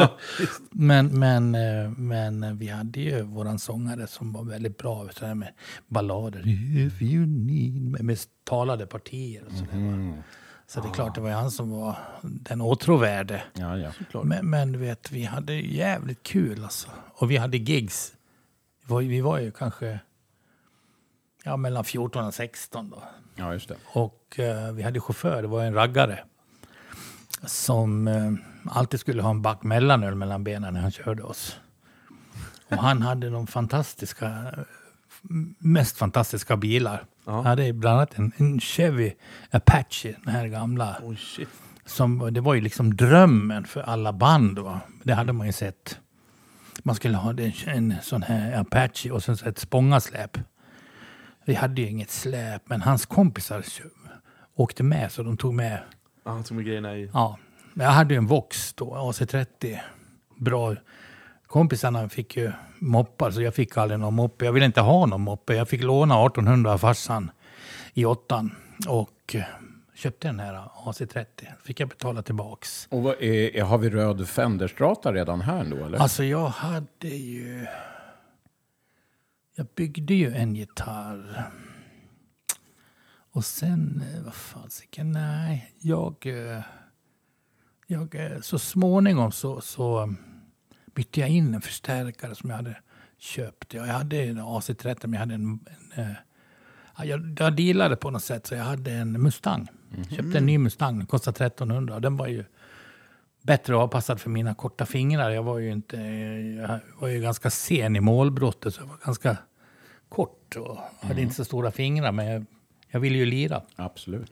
men, 0.72 1.20
men, 1.20 1.56
eh, 1.56 1.90
men 1.98 2.58
vi 2.58 2.68
hade 2.68 3.00
ju 3.00 3.22
våran 3.22 3.60
sångare 3.60 4.08
som 4.08 4.34
var 4.34 4.44
väldigt 4.44 4.78
bra. 4.78 5.08
Så 5.12 5.36
med 5.36 5.54
ballader. 5.88 6.44
If 6.88 7.02
you 7.02 7.26
need 7.26 7.82
me, 7.82 8.04
med 8.04 8.18
talade 8.44 8.86
partier 8.86 9.44
och 9.46 9.52
sådär. 9.52 10.12
va. 10.16 10.24
Så 10.70 10.82
det 10.82 10.88
är 10.88 10.94
klart, 10.94 11.16
det 11.16 11.22
var 11.22 11.30
ju 11.30 11.36
han 11.36 11.52
som 11.52 11.70
var 11.72 11.96
den 12.22 12.62
åtråvärde. 12.62 13.44
Ja, 13.54 13.78
ja. 13.78 13.92
Men, 14.24 14.50
men 14.50 14.72
du 14.72 14.80
vet, 14.80 15.12
vi 15.12 15.24
hade 15.24 15.54
jävligt 15.54 16.24
kul 16.24 16.64
alltså. 16.64 16.90
Och 17.14 17.32
vi 17.32 17.38
hade 17.38 17.58
gigs. 17.58 18.14
Vi 18.88 18.94
var, 18.94 19.02
ju- 19.02 19.10
vi 19.10 19.22
var 19.22 19.40
ju 19.40 19.52
kanske 19.52 20.00
ja, 21.44 21.58
mellan 21.58 21.84
14 21.84 22.26
och 22.26 22.34
16 22.34 22.90
då. 22.90 23.04
ja, 23.36 23.54
just 23.54 23.68
det. 23.70 23.76
Och 23.86 24.40
eh, 24.40 24.72
vi 24.74 24.84
hade 24.84 25.00
chaufför, 25.00 25.42
det 25.42 25.48
var 25.48 25.64
en 25.64 25.74
raggare. 25.74 26.20
Som 27.46 28.08
eh, 28.08 28.34
alltid 28.66 29.00
skulle 29.00 29.22
ha 29.22 29.30
en 29.30 29.42
back 29.42 29.64
mellanöl 29.64 30.16
mellan 30.16 30.44
benen 30.44 30.74
när 30.74 30.82
han 30.82 30.92
körde 30.92 31.24
oss. 31.24 31.60
Och 32.70 32.78
han 32.78 33.02
hade 33.02 33.30
de 33.30 33.48
fantastiska, 33.48 34.56
mest 35.58 35.98
fantastiska 35.98 36.58
bilar. 36.58 37.06
Han 37.26 37.46
hade 37.46 37.74
bland 37.74 37.98
annat 37.98 38.18
en, 38.18 38.32
en 38.38 38.60
Chevy 38.60 39.14
Apache, 39.52 40.16
den 40.24 40.34
här 40.34 40.48
gamla. 40.48 40.98
Shit. 41.18 41.50
Som, 41.86 42.34
det 42.34 42.42
var 42.42 42.54
ju 42.54 42.62
liksom 42.62 42.96
drömmen 42.96 43.66
för 43.66 43.82
alla 43.82 44.14
band. 44.14 44.60
Va? 44.60 44.80
Det 45.04 45.14
hade 45.14 45.34
man 45.34 45.48
ju 45.48 45.54
sett. 45.54 46.00
Man 46.84 46.96
skulle 46.96 47.18
ha 47.18 47.30
en, 47.30 47.54
en 47.66 47.96
sån 48.02 48.24
här 48.24 48.60
Apache 48.60 49.12
och 49.12 49.24
sen 49.24 49.38
så 49.38 49.50
ett 49.50 49.60
spångasläp. 49.60 50.38
Vi 51.46 51.54
hade 51.54 51.82
ju 51.82 51.88
inget 51.88 52.12
släp, 52.12 52.70
men 52.70 52.82
hans 52.82 53.06
kompisar 53.06 53.66
åkte 54.56 54.84
med 54.84 55.12
så 55.12 55.24
de 55.24 55.38
tog 55.38 55.54
med. 55.54 55.80
Ja, 56.28 56.34
han 56.34 56.44
tog 56.44 56.58
med 56.58 56.66
grejerna 56.66 56.98
i... 56.98 57.10
Ja, 57.14 57.38
jag 57.74 57.90
hade 57.90 58.14
ju 58.14 58.18
en 58.18 58.28
Vox 58.28 58.74
då, 58.74 58.96
AC30. 58.96 59.80
Bra. 60.36 60.76
Kompisarna 61.46 62.10
fick 62.10 62.38
ju 62.38 62.52
moppar, 62.80 63.32
så 63.32 63.42
jag 63.42 63.56
fick 63.56 63.78
aldrig 63.78 64.00
någon 64.00 64.14
moppe. 64.14 64.46
Jag 64.46 64.54
ville 64.54 64.66
inte 64.66 64.82
ha 64.82 65.06
någon 65.06 65.22
moppe. 65.22 65.56
Jag 65.56 65.70
fick 65.70 65.84
låna 65.84 66.26
1800 66.26 66.74
av 66.74 66.78
farsan 66.78 67.32
i 67.94 68.06
åttan 68.06 68.56
och 68.88 69.36
köpte 69.96 70.28
den 70.28 70.40
här 70.40 70.70
AC30. 70.86 71.26
Fick 71.64 71.80
jag 71.80 71.90
betala 71.90 72.22
tillbaks. 72.22 72.88
Och 72.92 73.04
vad 73.04 73.14
är, 73.14 73.56
är, 73.56 73.64
har 73.64 73.78
vi 73.78 73.90
röd 73.90 74.28
Fenderstrata 74.28 75.14
redan 75.14 75.42
här 75.42 75.64
då, 75.66 75.86
eller? 75.86 75.98
Alltså 75.98 76.24
jag 76.24 76.48
hade 76.48 77.08
ju... 77.08 77.68
Jag 79.56 79.68
byggde 79.76 80.14
ju 80.14 80.34
en 80.34 80.56
gitarr. 80.56 81.52
Och 83.38 83.46
sen, 83.46 84.04
eh, 84.14 84.24
vad 84.24 84.34
fasiken, 84.34 85.12
nej. 85.12 85.74
Jag... 85.80 86.16
eh, 86.26 86.62
jag 87.88 88.16
eh, 88.16 88.42
så 88.42 88.60
småningom 88.60 89.32
så, 89.32 89.62
så 89.62 90.14
bytte 90.96 91.20
jag 91.20 91.30
in 91.30 91.54
en 91.54 91.62
förstärkare 91.62 92.36
som 92.36 92.50
jag 92.50 92.58
hade 92.58 92.78
köpt. 93.18 93.74
Jag 93.74 93.84
hade 93.84 94.24
en 94.24 94.40
AC30 94.40 94.98
men 95.02 95.14
jag 95.14 95.20
hade 95.20 95.34
en... 95.34 95.60
en 95.94 96.16
ja, 96.98 97.06
jag, 97.06 97.36
jag 97.40 97.56
dealade 97.56 97.96
på 97.96 98.12
något 98.12 98.24
sätt 98.24 98.48
så 98.48 98.56
jag 98.56 98.64
hade 98.64 98.92
en 98.92 99.22
Mustang. 99.22 99.68
Köpte 100.10 100.38
en 100.38 100.46
ny 100.46 100.58
Mustang, 100.58 100.98
den 100.98 101.08
kostade 101.08 101.46
1300 101.46 101.96
och 101.96 102.02
den 102.02 102.18
var 102.18 102.28
ju 102.28 102.44
bättre 103.42 103.76
avpassad 103.76 104.22
för 104.22 104.30
mina 104.30 104.56
korta 104.56 104.86
fingrar. 104.86 105.30
Jag 105.30 105.44
var 105.44 105.60
ju, 105.60 105.72
inte, 105.72 105.98
jag 105.98 106.80
var 107.00 107.08
ju 107.08 107.22
ganska 107.22 107.50
sen 107.50 107.96
i 107.96 108.00
målbrottet 108.00 108.74
så 108.74 108.82
jag 108.82 108.88
var 108.88 108.98
ganska 109.06 109.38
kort 110.10 110.56
och 110.56 110.78
hade 111.02 111.22
inte 111.22 111.36
så 111.36 111.46
stora 111.46 111.72
fingrar 111.72 112.12
men 112.12 112.28
jag, 112.28 112.46
jag 112.90 113.00
ville 113.00 113.18
ju 113.18 113.26
lira. 113.26 113.62
Absolut. 113.76 114.32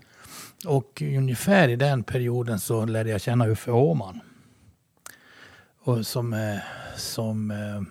Och 0.66 1.02
ungefär 1.02 1.70
i 1.70 1.76
den 1.76 2.04
perioden 2.04 2.60
så 2.60 2.86
lärde 2.86 3.10
jag 3.10 3.22
känna 3.22 3.48
Uffe 3.48 3.72
Åhman. 3.72 4.20
Och 5.84 6.08
som, 6.08 6.34
eh, 6.34 6.58
som 6.98 7.52
eh, 7.52 7.82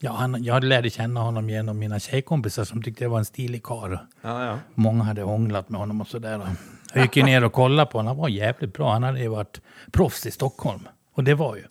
ja, 0.00 0.12
han, 0.12 0.44
jag 0.44 0.64
lärde 0.64 0.90
känna 0.90 1.20
honom 1.20 1.50
genom 1.50 1.78
mina 1.78 1.98
tjejkompisar 1.98 2.64
som 2.64 2.82
tyckte 2.82 3.04
jag 3.04 3.10
var 3.10 3.18
en 3.18 3.24
stilig 3.24 3.62
karl. 3.62 3.96
Ja, 4.22 4.46
ja. 4.46 4.58
Många 4.74 5.04
hade 5.04 5.22
hånglat 5.22 5.68
med 5.68 5.80
honom 5.80 6.00
och 6.00 6.08
sådär. 6.08 6.46
Jag 6.94 7.02
gick 7.02 7.16
ju 7.16 7.22
ner 7.22 7.44
och 7.44 7.52
kollade 7.52 7.90
på 7.90 7.98
honom. 7.98 8.08
Han 8.08 8.16
var 8.16 8.28
jävligt 8.28 8.72
bra. 8.72 8.92
Han 8.92 9.02
hade 9.02 9.20
ju 9.20 9.28
varit 9.28 9.60
proffs 9.92 10.26
i 10.26 10.30
Stockholm. 10.30 10.88
Och 11.14 11.24
det 11.24 11.34
var 11.34 11.56
ju, 11.56 11.64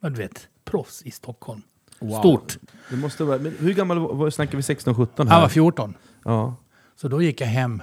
du 0.00 0.10
vet, 0.10 0.48
proffs 0.64 1.02
i 1.02 1.10
Stockholm. 1.10 1.62
Stort. 2.18 2.58
Det 2.90 2.96
måste 2.96 3.24
vara... 3.24 3.38
Men 3.38 3.56
hur 3.58 3.74
gammal 3.74 3.98
var, 3.98 4.14
var 4.14 4.30
snackar 4.30 4.56
vi? 4.56 4.62
16-17 4.62 5.08
här? 5.18 5.24
Han 5.24 5.42
var 5.42 5.48
14. 5.48 5.94
Ja. 6.24 6.56
Så 6.96 7.08
då 7.08 7.22
gick 7.22 7.40
jag 7.40 7.48
hem 7.48 7.82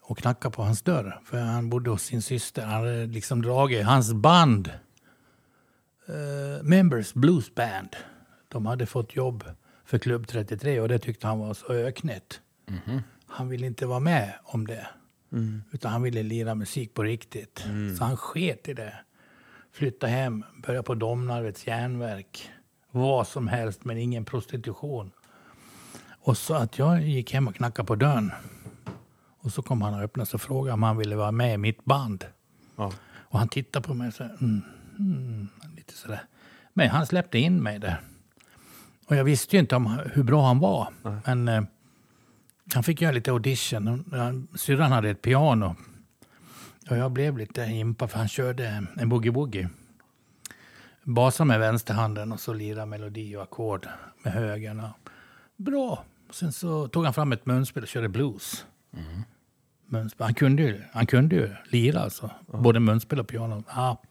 och 0.00 0.18
knackade 0.18 0.54
på 0.54 0.62
hans 0.62 0.82
dörr. 0.82 1.20
För 1.24 1.38
han 1.40 1.70
bodde 1.70 1.90
hos 1.90 2.02
sin 2.02 2.22
syster. 2.22 2.62
Han 2.62 2.72
hade 2.74 3.06
liksom 3.06 3.42
dragit 3.42 3.86
hans 3.86 4.12
band, 4.12 4.68
eh, 6.08 6.62
Members 6.62 7.14
Blues 7.14 7.54
Band. 7.54 7.96
De 8.48 8.66
hade 8.66 8.86
fått 8.86 9.16
jobb 9.16 9.44
för 9.84 9.98
Klubb 9.98 10.26
33 10.28 10.80
och 10.80 10.88
det 10.88 10.98
tyckte 10.98 11.26
han 11.26 11.38
var 11.38 11.54
så 11.54 11.72
öknett. 11.72 12.40
Han 13.26 13.48
ville 13.48 13.66
inte 13.66 13.86
vara 13.86 14.00
med 14.00 14.34
om 14.44 14.66
det. 14.66 14.86
Utan 15.72 15.92
han 15.92 16.02
ville 16.02 16.22
lira 16.22 16.54
musik 16.54 16.94
på 16.94 17.02
riktigt. 17.02 17.64
Så 17.98 18.04
han 18.04 18.16
sket 18.16 18.68
i 18.68 18.74
det. 18.74 18.94
Flyttade 19.72 20.12
hem, 20.12 20.44
började 20.62 20.82
på 20.82 20.94
Domnarvets 20.94 21.66
järnverk. 21.66 22.50
Vad 22.90 23.26
som 23.28 23.48
helst, 23.48 23.84
men 23.84 23.98
ingen 23.98 24.24
prostitution. 24.24 25.10
Och 26.20 26.36
så 26.36 26.54
att 26.54 26.78
jag 26.78 27.02
gick 27.02 27.32
hem 27.32 27.48
och 27.48 27.54
knackade 27.54 27.86
på 27.86 27.94
dörren. 27.94 28.32
Och 29.40 29.52
så 29.52 29.62
kom 29.62 29.82
han 29.82 29.94
och 29.94 30.00
öppnade 30.00 30.30
och 30.34 30.40
frågade 30.40 30.74
om 30.74 30.82
han 30.82 30.96
ville 30.96 31.16
vara 31.16 31.32
med 31.32 31.54
i 31.54 31.58
mitt 31.58 31.84
band. 31.84 32.24
ja. 32.76 32.92
Och 33.30 33.38
han 33.38 33.48
tittade 33.48 33.86
på 33.86 33.94
mig 33.94 34.08
och 34.08 34.14
sa, 34.14 34.24
mm, 34.24 34.62
mm, 34.98 35.48
lite 35.76 35.92
sådär. 35.92 36.22
Men 36.72 36.90
han 36.90 37.06
släppte 37.06 37.38
in 37.38 37.62
mig 37.62 37.78
där. 37.78 38.00
Och 39.06 39.16
jag 39.16 39.24
visste 39.24 39.56
ju 39.56 39.60
inte 39.60 39.76
om 39.76 40.00
hur 40.12 40.22
bra 40.22 40.46
han 40.46 40.58
var. 40.58 40.88
Men 41.24 41.48
eh, 41.48 41.62
han 42.74 42.82
fick 42.82 43.00
göra 43.00 43.12
lite 43.12 43.30
audition. 43.30 44.48
Syrran 44.54 44.92
hade 44.92 45.10
ett 45.10 45.22
piano. 45.22 45.76
Och 46.90 46.96
jag 46.96 47.12
blev 47.12 47.38
lite 47.38 47.62
impad 47.62 48.10
för 48.10 48.18
han 48.18 48.28
körde 48.28 48.86
en 48.96 49.12
boogie-woogie. 49.12 49.68
Basade 51.02 51.48
med 51.48 51.60
vänsterhanden 51.60 52.32
och 52.32 52.40
så 52.40 52.52
lirade 52.52 52.86
melodi 52.86 53.36
och 53.36 53.42
ackord 53.42 53.88
med 54.22 54.32
högern. 54.32 54.82
Bra. 55.58 56.04
Sen 56.30 56.52
så 56.52 56.88
tog 56.88 57.04
han 57.04 57.14
fram 57.14 57.32
ett 57.32 57.46
munspel 57.46 57.82
och 57.82 57.88
körde 57.88 58.08
blues. 58.08 58.66
Munspel. 59.86 60.24
Han, 60.24 60.34
kunde 60.34 60.62
ju, 60.62 60.82
han 60.92 61.06
kunde 61.06 61.36
ju 61.36 61.50
lira 61.70 62.00
alltså. 62.00 62.30
Både 62.46 62.80
munspel 62.80 63.20
och 63.20 63.28
piano. 63.28 63.64
Ja. 63.68 64.02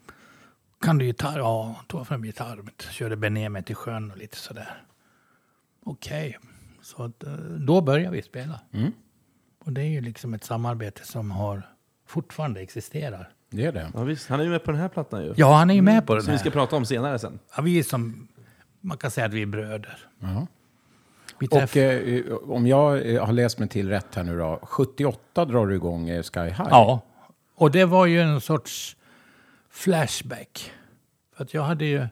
Kan 0.82 0.98
du 0.98 1.06
gitarr? 1.06 1.38
Ja, 1.38 1.74
han 1.78 1.86
tog 1.86 2.08
fram 2.08 2.26
gitarr. 2.26 2.60
Körde 2.92 3.16
Bené 3.16 3.50
mig 3.50 3.64
till 3.64 3.76
sjön 3.76 4.12
och 4.12 4.18
lite 4.18 4.38
sådär. 4.38 4.84
Okej. 5.84 6.38
Så 6.82 7.04
att, 7.04 7.24
eh, 7.24 7.34
då 7.40 7.82
började 7.82 8.16
vi 8.16 8.22
spela. 8.22 8.60
Och 9.66 9.72
det 9.74 9.82
är 9.82 9.86
ju 9.90 10.02
liksom 10.02 10.34
ett 10.34 10.44
samarbete 10.44 11.06
som 11.06 11.32
har 11.32 11.64
fortfarande 12.08 12.60
existerar. 12.62 13.30
Det 13.50 13.66
är 13.66 13.72
det. 13.72 13.92
ja, 13.94 14.04
visst. 14.04 14.30
Han 14.30 14.40
är 14.40 14.44
ju 14.44 14.50
med 14.50 14.64
på 14.64 14.72
den 14.72 14.82
här 14.82 14.90
plattan 14.90 15.24
ju. 15.24 15.34
Ja, 15.38 15.54
han 15.56 15.70
är 15.70 15.74
ju 15.74 15.82
med 15.82 16.08
på 16.08 16.14
den 16.16 16.24
Som 16.24 16.32
vi 16.32 16.38
ska 16.40 16.50
här. 16.50 16.54
prata 16.54 16.76
om 16.76 16.86
senare 16.86 17.20
sen. 17.20 17.40
Ja, 17.56 17.62
vi 17.62 17.80
är 17.80 17.84
som, 17.84 18.28
man 18.82 18.98
kan 18.98 19.12
säga 19.12 19.26
att 19.28 19.34
vi 19.34 19.42
är 19.42 19.46
bröder. 19.46 19.98
Ja. 20.20 20.48
Och 21.46 21.50
träff... 21.52 21.76
eh, 21.76 22.34
om 22.36 22.68
jag 22.68 23.14
eh, 23.16 23.26
har 23.26 23.34
läst 23.34 23.60
mig 23.60 23.70
till 23.70 23.90
rätt 23.90 24.16
här 24.16 24.24
nu 24.24 24.38
då. 24.38 24.60
78 24.64 25.46
drar 25.46 25.68
du 25.68 25.76
igång 25.76 26.10
eh, 26.10 26.24
Sky 26.24 26.40
High. 26.40 26.68
Ja, 26.70 27.02
och 27.56 27.72
det 27.72 27.86
var 27.86 28.06
ju 28.06 28.22
en 28.22 28.42
sorts 28.42 28.98
flashback. 29.70 30.72
För 31.36 31.44
att 31.44 31.54
jag 31.54 31.62
hade 31.64 31.86
ju... 31.86 32.08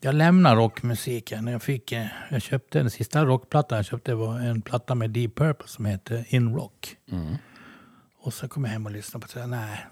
Jag 0.00 0.14
lämnade 0.14 0.56
rockmusiken. 0.56 1.46
Jag, 1.46 1.62
fick, 1.62 1.92
eh, 1.92 2.06
jag 2.30 2.42
köpte 2.42 2.78
den 2.78 2.90
sista 2.90 3.24
rockplattan 3.24 3.76
jag 3.76 3.84
köpte 3.86 4.14
var 4.14 4.40
en 4.40 4.62
platta 4.62 4.94
med 4.94 5.10
Deep 5.10 5.34
Purple 5.34 5.68
som 5.68 5.84
heter 5.84 6.24
In 6.28 6.54
Rock. 6.54 6.96
Och 8.20 8.34
så 8.34 8.48
kom 8.48 8.64
jag 8.64 8.70
hem 8.70 8.86
och 8.86 8.92
lyssnade 8.92 9.26
på 9.26 9.38
det. 9.38 9.46
Nej, 9.46 9.86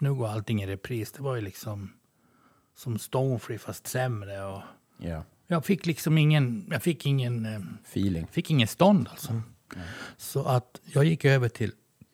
nu 0.00 0.14
går 0.14 0.28
allting 0.28 0.62
i 0.62 0.66
repris. 0.66 1.12
Det 1.12 1.22
var 1.22 1.34
ju 1.34 1.40
liksom 1.40 1.92
som 2.76 2.98
Stonefree 2.98 3.58
fast 3.58 3.86
sämre. 3.86 4.44
Och 4.44 4.62
Ja. 4.98 5.22
Jag 5.48 5.64
fick 5.64 5.86
liksom 5.86 6.18
ingen, 6.18 6.66
jag 6.70 6.82
fick 6.82 7.06
ingen, 7.06 7.46
eh, 7.46 7.60
Feeling. 7.84 8.26
fick 8.26 8.50
ingen 8.50 8.68
stånd 8.68 9.08
alltså. 9.10 9.42
Så 10.16 10.44
att 10.44 10.80
jag 10.84 11.04
gick 11.04 11.24
över 11.24 11.48
till 11.48 11.72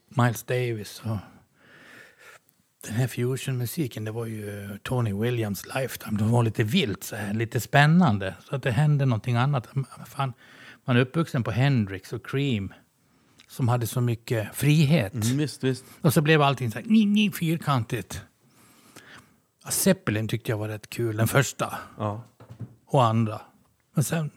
Miles 0.09 0.43
Davis. 0.43 1.03
Och 1.05 1.17
den 2.87 2.95
här 2.95 3.07
fusionmusiken, 3.07 4.05
det 4.05 4.11
var 4.11 4.27
ju 4.27 4.79
Tony 4.83 5.13
Williams 5.13 5.67
Lifetime. 5.75 6.19
Det 6.19 6.25
var 6.25 6.43
lite 6.43 6.65
vilt, 6.65 7.05
så 7.05 7.17
här, 7.17 7.35
lite 7.35 7.61
spännande. 7.61 8.35
Så 8.49 8.57
att 8.57 8.63
det 8.63 8.71
hände 8.71 9.07
någonting 9.07 9.37
annat. 9.37 9.69
Fan, 10.07 10.33
man 10.85 10.97
är 10.97 11.01
uppvuxen 11.01 11.43
på 11.43 11.51
Hendrix 11.51 12.13
och 12.13 12.27
Cream 12.27 12.73
som 13.49 13.69
hade 13.69 13.87
så 13.87 14.01
mycket 14.01 14.55
frihet. 14.55 15.15
Mm, 15.15 15.39
visst, 15.39 15.65
visst. 15.65 15.85
Och 16.01 16.13
så 16.15 16.21
blev 16.21 16.43
allting 16.43 16.71
så 16.71 16.79
här, 16.79 16.87
ni, 16.87 17.07
ni, 17.07 17.31
fyrkantigt. 17.31 18.23
Zeppelin 19.69 20.29
tyckte 20.29 20.53
jag 20.53 20.59
var 20.59 20.69
rätt 20.69 20.91
kul, 20.91 21.17
den 21.17 21.29
första 21.29 21.79
Ja. 21.99 22.23
Och 22.95 23.05
andra. 23.05 23.41
Men 23.95 24.05
sen, 24.05 24.31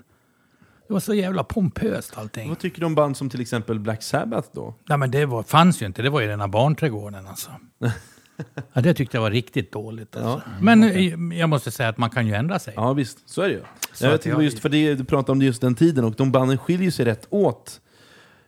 det 0.88 0.94
var 0.94 1.00
så 1.00 1.14
jävla 1.14 1.44
pompöst 1.44 2.18
allting. 2.18 2.50
Vad 2.50 2.60
tycker 2.60 2.80
du 2.80 2.86
om 2.86 2.96
band 2.96 3.18
som 3.18 3.30
till 3.30 3.42
exempel 3.42 3.80
Black 3.80 4.04
Sabbath 4.04 4.50
då? 4.54 4.76
Nej, 4.90 4.98
men 4.98 5.12
det 5.12 5.26
var, 5.26 5.44
fanns 5.44 5.82
ju 5.82 5.86
inte, 5.86 6.02
det 6.02 6.10
var 6.10 6.22
ju 6.22 6.28
rena 6.28 6.48
barnträdgården 6.48 7.28
alltså. 7.28 7.52
ja, 8.74 8.82
det 8.82 8.94
tyckte 8.94 9.18
jag 9.18 9.22
var 9.22 9.32
riktigt 9.32 9.72
dåligt. 9.72 10.16
Alltså. 10.16 10.42
Men 10.62 10.84
eh, 10.84 11.38
jag 11.40 11.50
måste 11.50 11.72
säga 11.72 11.90
att 11.90 11.98
man 11.98 12.10
kan 12.10 12.28
ju 12.28 12.34
ändra 12.34 12.60
sig. 12.60 12.74
Ja 12.78 12.94
visst, 12.94 13.30
så 13.30 13.42
är 13.42 13.48
det 13.48 13.54
ju. 13.54 13.62
Så 13.94 14.06
jag 14.06 14.20
jag- 14.26 14.44
just 14.44 14.60
för 14.60 14.70
det, 14.70 14.96
du 14.96 15.04
pratade 15.04 15.32
om 15.32 15.42
just 15.42 15.62
den 15.62 15.76
tiden 15.76 16.04
och 16.06 16.14
de 16.16 16.32
banden 16.32 16.58
skiljer 16.58 16.92
sig 16.92 17.06
rätt 17.06 17.28
åt. 17.30 17.82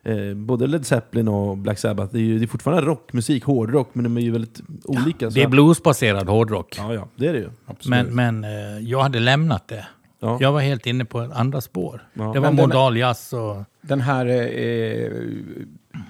Eh, 0.03 0.33
både 0.35 0.67
Led 0.67 0.85
Zeppelin 0.85 1.27
och 1.27 1.57
Black 1.57 1.79
Sabbath, 1.79 2.13
det 2.13 2.19
är 2.19 2.23
ju 2.23 2.39
det 2.39 2.45
är 2.45 2.47
fortfarande 2.47 2.85
rockmusik, 2.85 3.43
hårdrock, 3.43 3.89
men 3.93 4.03
de 4.03 4.17
är 4.17 4.21
ju 4.21 4.31
väldigt 4.31 4.61
olika. 4.83 5.31
så 5.31 5.35
Det 5.35 5.43
är 5.43 5.47
bluesbaserad 5.47 6.29
hårdrock. 6.29 6.75
Ja, 6.77 6.93
ja, 6.93 7.07
det 7.15 7.27
är 7.27 7.33
det 7.33 7.39
ju. 7.39 7.49
Absolut. 7.65 8.13
Men, 8.13 8.41
men 8.41 8.43
eh, 8.43 8.79
jag 8.89 9.01
hade 9.01 9.19
lämnat 9.19 9.67
det. 9.67 9.87
Ja. 10.19 10.37
Jag 10.41 10.51
var 10.51 10.59
helt 10.61 10.85
inne 10.85 11.05
på 11.05 11.19
andra 11.33 11.61
spår. 11.61 12.07
Ja. 12.13 12.31
Det 12.33 12.39
var 12.39 12.51
modal 12.51 12.97
jazz 12.97 13.33
och... 13.33 13.63
Den 13.81 14.01
här 14.01 14.25
eh, 14.25 15.11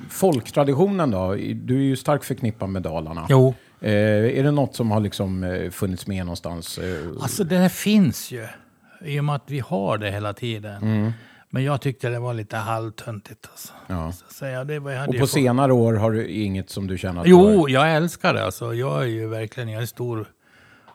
folktraditionen 0.10 1.12
då? 1.12 1.36
Du 1.56 1.75
är 1.78 1.82
ju 1.84 1.96
starkt 1.96 2.25
förknippad 2.25 2.70
med 2.70 2.82
Dalarna. 2.82 3.25
Jo, 3.30 3.54
Eh, 3.82 3.92
är 4.39 4.44
det 4.44 4.51
något 4.51 4.75
som 4.75 4.92
har 4.92 5.00
liksom 5.00 5.44
eh, 5.44 5.70
funnits 5.70 6.08
med 6.08 6.25
någonstans? 6.25 6.78
Eh, 6.78 7.08
alltså 7.22 7.44
det 7.44 7.58
här 7.58 7.70
finns 7.70 8.32
ju. 8.32 8.48
I 9.06 9.20
och 9.20 9.24
med 9.24 9.36
att 9.36 9.44
vi 9.48 9.60
har 9.60 9.98
det 9.98 10.12
hela 10.12 10.34
tiden. 10.34 11.13
Men 11.50 11.63
jag 11.63 11.82
tyckte 11.82 12.10
det 12.10 12.20
var 12.20 12.34
lite 12.34 12.58
halvtöntigt. 12.58 13.48
Alltså. 13.51 13.74
ja. 13.88 14.13
Så, 14.30 14.46
jag, 14.46 14.68
det 14.68 14.80
var, 14.80 14.92
jag 14.92 15.00
hade 15.00 15.12
Och 15.13 15.20
på 15.20 15.28
senare 15.28 15.74
år 15.74 15.94
har 15.94 16.12
du 16.12 16.28
inget 16.28 16.70
som 16.70 16.88
du 16.88 16.98
känner 16.98 17.20
att 17.22 17.25
du 17.28 17.34
har- 17.34 17.51
Jo, 17.54 17.70
jag 17.70 17.96
älskar 17.96 18.34
det. 18.34 18.46
Alltså, 18.46 18.74
jag 18.74 19.01
är 19.01 19.08
ju 19.08 19.28
verkligen, 19.28 19.70
jag 19.70 19.82
är 19.82 19.86
stor... 19.86 20.28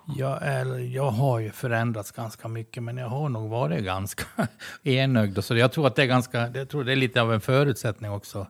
Jag, 0.06 0.38
är, 0.42 0.78
jag 0.78 1.10
har 1.10 1.38
ju 1.38 1.50
förändrats 1.50 2.10
ganska 2.10 2.48
mycket, 2.48 2.82
men 2.82 2.96
jag 2.96 3.08
har 3.08 3.28
nog 3.28 3.50
varit 3.50 3.84
ganska 3.84 4.24
enögd. 4.82 5.44
Så 5.44 5.56
jag 5.56 5.72
tror 5.72 5.86
att 5.86 5.96
det 5.96 6.02
är 6.02 6.06
ganska, 6.06 6.48
jag 6.54 6.68
tror 6.68 6.84
det 6.84 6.92
är 6.92 6.96
lite 6.96 7.22
av 7.22 7.32
en 7.32 7.40
förutsättning 7.40 8.10
också. 8.10 8.46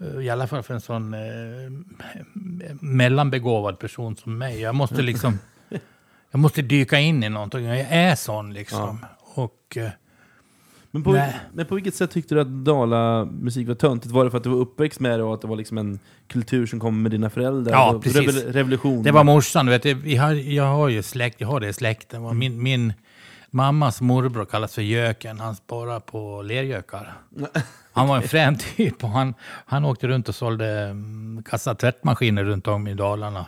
Eh, 0.00 0.20
I 0.20 0.30
alla 0.30 0.46
fall 0.46 0.62
för 0.62 0.74
en 0.74 0.80
sån 0.80 1.14
eh, 1.14 1.20
mellanbegåvad 2.80 3.78
person 3.78 4.16
som 4.16 4.38
mig. 4.38 4.60
Jag 4.60 4.74
måste 4.74 5.02
liksom, 5.02 5.38
jag 6.30 6.38
måste 6.38 6.62
dyka 6.62 6.98
in 6.98 7.24
i 7.24 7.28
någonting. 7.28 7.64
Jag 7.64 7.78
är 7.78 8.14
sån 8.14 8.52
liksom. 8.52 9.06
Och 9.18 9.76
eh, 9.76 9.90
Men 10.98 11.32
på, 11.32 11.32
men 11.52 11.66
på 11.66 11.74
vilket 11.74 11.94
sätt 11.94 12.10
tyckte 12.10 12.34
du 12.34 12.40
att 12.40 12.48
Dala-musik 12.48 13.68
var 13.68 13.74
töntigt? 13.74 14.12
Var 14.12 14.24
det 14.24 14.30
för 14.30 14.38
att 14.38 14.44
du 14.44 14.50
var 14.50 14.58
uppväxt 14.58 15.00
med 15.00 15.18
det 15.18 15.22
och 15.22 15.34
att 15.34 15.40
det 15.40 15.48
var 15.48 15.56
liksom 15.56 15.78
en 15.78 15.98
kultur 16.28 16.66
som 16.66 16.80
kom 16.80 17.02
med 17.02 17.10
dina 17.10 17.30
föräldrar? 17.30 17.72
Ja, 17.72 18.00
precis. 18.04 18.44
revolution? 18.44 19.02
Det 19.02 19.10
var 19.10 19.24
morsan, 19.24 19.66
du 19.66 19.72
vet, 19.72 19.84
vi 19.86 20.16
har, 20.16 20.32
jag 20.32 20.64
har 20.64 20.88
ju 20.88 21.02
släkt, 21.02 21.40
jag 21.40 21.48
har 21.48 21.60
det 21.60 21.68
i 21.68 21.72
släkten. 21.72 22.24
Och 22.24 22.36
Min, 22.36 22.62
min 22.62 22.92
mammas 23.50 24.00
morbror 24.00 24.44
kallas 24.44 24.74
för 24.74 24.82
Göken, 24.82 25.40
han 25.40 25.56
sparar 25.56 26.00
på 26.00 26.42
lergökar. 26.42 27.12
Han 27.92 28.08
var 28.08 28.16
en 28.16 28.22
frän 28.22 28.58
typ 28.76 29.04
och 29.04 29.10
han, 29.10 29.34
han 29.66 29.84
åkte 29.84 30.08
runt 30.08 30.28
och 30.28 30.34
sålde 30.34 30.82
mm, 30.82 31.42
kassa 31.42 31.74
tvättmaskiner 31.74 32.44
runt 32.44 32.66
om 32.66 32.88
i 32.88 32.94
Dalarna. 32.94 33.46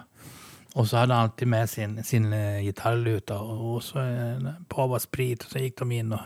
Och 0.74 0.86
så 0.86 0.96
hade 0.96 1.14
han 1.14 1.22
alltid 1.22 1.48
med 1.48 1.70
sin, 1.70 2.04
sin 2.04 2.32
eh, 2.32 2.60
gitarrluta 2.60 3.40
och, 3.40 3.74
och 3.74 3.82
så 3.82 3.98
en 3.98 4.48
pava 4.68 4.98
sprit 4.98 5.44
och 5.44 5.50
så 5.50 5.58
gick 5.58 5.78
de 5.78 5.92
in 5.92 6.12
och 6.12 6.20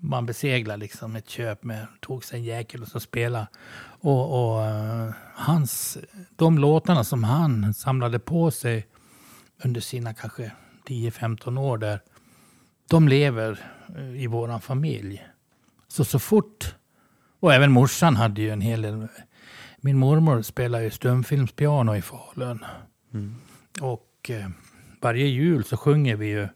man 0.00 0.26
beseglade 0.26 0.80
liksom 0.80 1.16
ett 1.16 1.28
köp 1.28 1.64
med, 1.64 1.86
tog 2.00 2.24
sig 2.24 2.38
en 2.38 2.44
jäkel 2.44 2.82
och 2.82 2.88
så 2.88 3.00
spelade. 3.00 3.46
Och, 4.00 4.52
och 4.54 4.64
eh, 4.64 5.10
hans, 5.34 5.98
de 6.36 6.58
låtarna 6.58 7.04
som 7.04 7.24
han 7.24 7.74
samlade 7.74 8.18
på 8.18 8.50
sig 8.50 8.86
under 9.64 9.80
sina 9.80 10.14
kanske 10.14 10.52
10-15 10.86 11.60
år 11.60 11.78
där, 11.78 12.00
de 12.90 13.08
lever 13.08 13.60
eh, 13.96 14.22
i 14.22 14.26
våran 14.26 14.60
familj. 14.60 15.26
Så 15.88 16.04
så 16.04 16.18
fort, 16.18 16.74
och 17.40 17.54
även 17.54 17.72
morsan 17.72 18.16
hade 18.16 18.42
ju 18.42 18.50
en 18.50 18.60
hel 18.60 18.82
del, 18.82 19.08
min 19.76 19.98
mormor 19.98 20.42
spelar 20.42 20.80
ju 20.80 20.90
stumfilmspiano 20.90 21.96
i 21.96 22.02
Falun. 22.02 22.64
Och 23.80 24.30
eh, 24.30 24.48
varje 25.00 25.26
jul 25.26 25.64
så 25.64 25.76
sjunger 25.76 26.16
vi 26.16 26.26
ju 26.26 26.48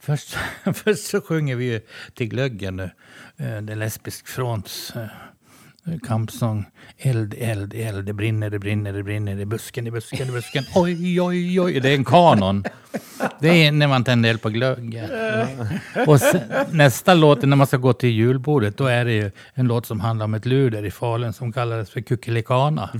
Först, 0.00 0.36
först 0.74 1.04
så 1.04 1.20
sjunger 1.20 1.56
vi 1.56 1.64
ju 1.64 1.80
till 2.14 2.28
glöggen 2.28 2.76
nu, 2.76 2.90
eh, 3.36 3.62
det 3.62 3.74
lesbisk 3.74 4.28
fronts 4.28 4.92
eh, 4.96 5.98
kampsång. 6.06 6.64
Eld, 6.98 7.34
eld, 7.38 7.74
eld, 7.74 8.06
det 8.06 8.12
brinner, 8.12 8.50
det 8.50 8.58
brinner, 8.58 8.92
det 8.92 9.02
brinner, 9.02 9.40
i 9.40 9.44
busken, 9.44 9.86
i 9.86 9.90
busken, 9.90 10.28
i 10.28 10.32
busken. 10.32 10.64
Oj, 10.74 11.20
oj, 11.20 11.60
oj. 11.60 11.80
Det 11.80 11.88
är 11.88 11.94
en 11.94 12.04
kanon. 12.04 12.64
Det 13.40 13.48
är 13.48 13.72
när 13.72 13.88
man 13.88 14.04
tänder 14.04 14.30
eld 14.30 14.42
på 14.42 14.48
glöggen. 14.48 15.10
Och 16.06 16.20
sen, 16.20 16.40
nästa 16.70 17.14
låt, 17.14 17.42
när 17.42 17.56
man 17.56 17.66
ska 17.66 17.76
gå 17.76 17.92
till 17.92 18.10
julbordet, 18.10 18.76
då 18.76 18.86
är 18.86 19.04
det 19.04 19.12
ju 19.12 19.30
en 19.54 19.66
låt 19.66 19.86
som 19.86 20.00
handlar 20.00 20.24
om 20.24 20.34
ett 20.34 20.46
luder 20.46 20.84
i 20.84 20.90
Falun 20.90 21.32
som 21.32 21.52
kallades 21.52 21.90
för 21.90 22.00
Kuckelikana. 22.00 22.90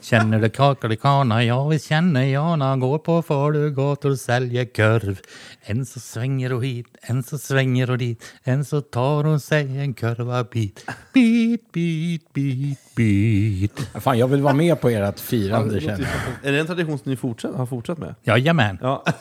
Känner 0.00 0.40
du 0.40 0.48
kakelikana? 0.48 1.44
Ja, 1.44 1.68
vi 1.68 1.78
känner 1.78 2.22
Jana. 2.22 2.76
Går 2.76 2.98
på 2.98 3.22
Falugator 3.22 4.10
och 4.10 4.18
säljer 4.18 4.64
korv. 4.64 5.20
En 5.62 5.86
så 5.86 6.00
svänger 6.00 6.52
och 6.52 6.64
hit, 6.64 6.86
en 7.02 7.22
så 7.22 7.38
svänger 7.38 7.90
och 7.90 7.98
dit. 7.98 8.24
En 8.42 8.64
så 8.64 8.80
tar 8.80 9.24
hon 9.24 9.40
sig 9.40 9.78
en 9.78 9.94
korvabit. 9.94 10.84
Bit, 11.14 11.72
bit, 11.72 12.32
bit, 12.32 12.78
bit. 12.96 13.90
Fan, 13.94 14.18
jag 14.18 14.28
vill 14.28 14.42
vara 14.42 14.54
med 14.54 14.80
på 14.80 14.88
ert 14.88 15.20
firande 15.20 15.74
det 15.74 15.80
känner 15.80 16.00
jag. 16.00 16.48
Är 16.48 16.52
det 16.52 16.60
en 16.60 16.66
tradition 16.66 16.98
som 16.98 17.10
ni 17.10 17.16
fortsatt, 17.16 17.54
har 17.54 17.66
fortsatt 17.66 17.98
med? 17.98 18.14
Jajamän. 18.22 18.78
Ja. 18.82 19.04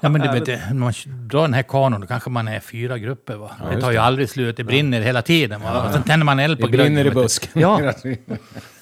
Ja, 0.00 0.08
men 0.08 0.20
du 0.20 0.40
vet, 0.40 0.46
när 0.46 0.74
man 0.74 0.92
drar 1.06 1.42
den 1.42 1.54
här 1.54 1.62
kanon, 1.62 2.00
då 2.00 2.06
kanske 2.06 2.30
man 2.30 2.48
är 2.48 2.60
fyra 2.60 2.98
grupper. 2.98 3.36
Va? 3.36 3.50
det 3.64 3.72
just 3.72 3.80
tar 3.80 3.90
ju 3.90 3.96
det. 3.96 4.02
aldrig 4.02 4.28
slut, 4.28 4.56
det 4.56 4.64
brinner 4.64 5.00
hela 5.00 5.22
tiden. 5.22 5.60
Va? 5.60 5.86
Och 5.86 5.92
sen 5.92 6.02
tänder 6.02 6.24
man 6.24 6.38
eld 6.38 6.60
på 6.60 6.66
Det 6.66 6.78
brinner 6.78 7.04
i 7.04 7.10
busken. 7.10 7.50
Ja, 7.54 7.92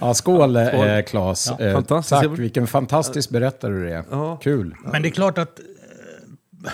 Ja, 0.00 0.14
skål, 0.14 0.56
Eh, 0.56 1.02
Claes. 1.02 1.52
Ja, 1.58 1.60
eh, 1.64 1.82
tack, 2.02 2.26
vilken 2.38 2.66
fantastisk 2.66 3.30
berättare 3.30 3.72
du 3.72 3.90
är. 3.92 4.04
Ja. 4.10 4.36
Kul. 4.36 4.74
Men 4.84 5.02
det 5.02 5.08
är 5.08 5.10
klart 5.10 5.38
att... 5.38 5.58
eh, 5.58 6.70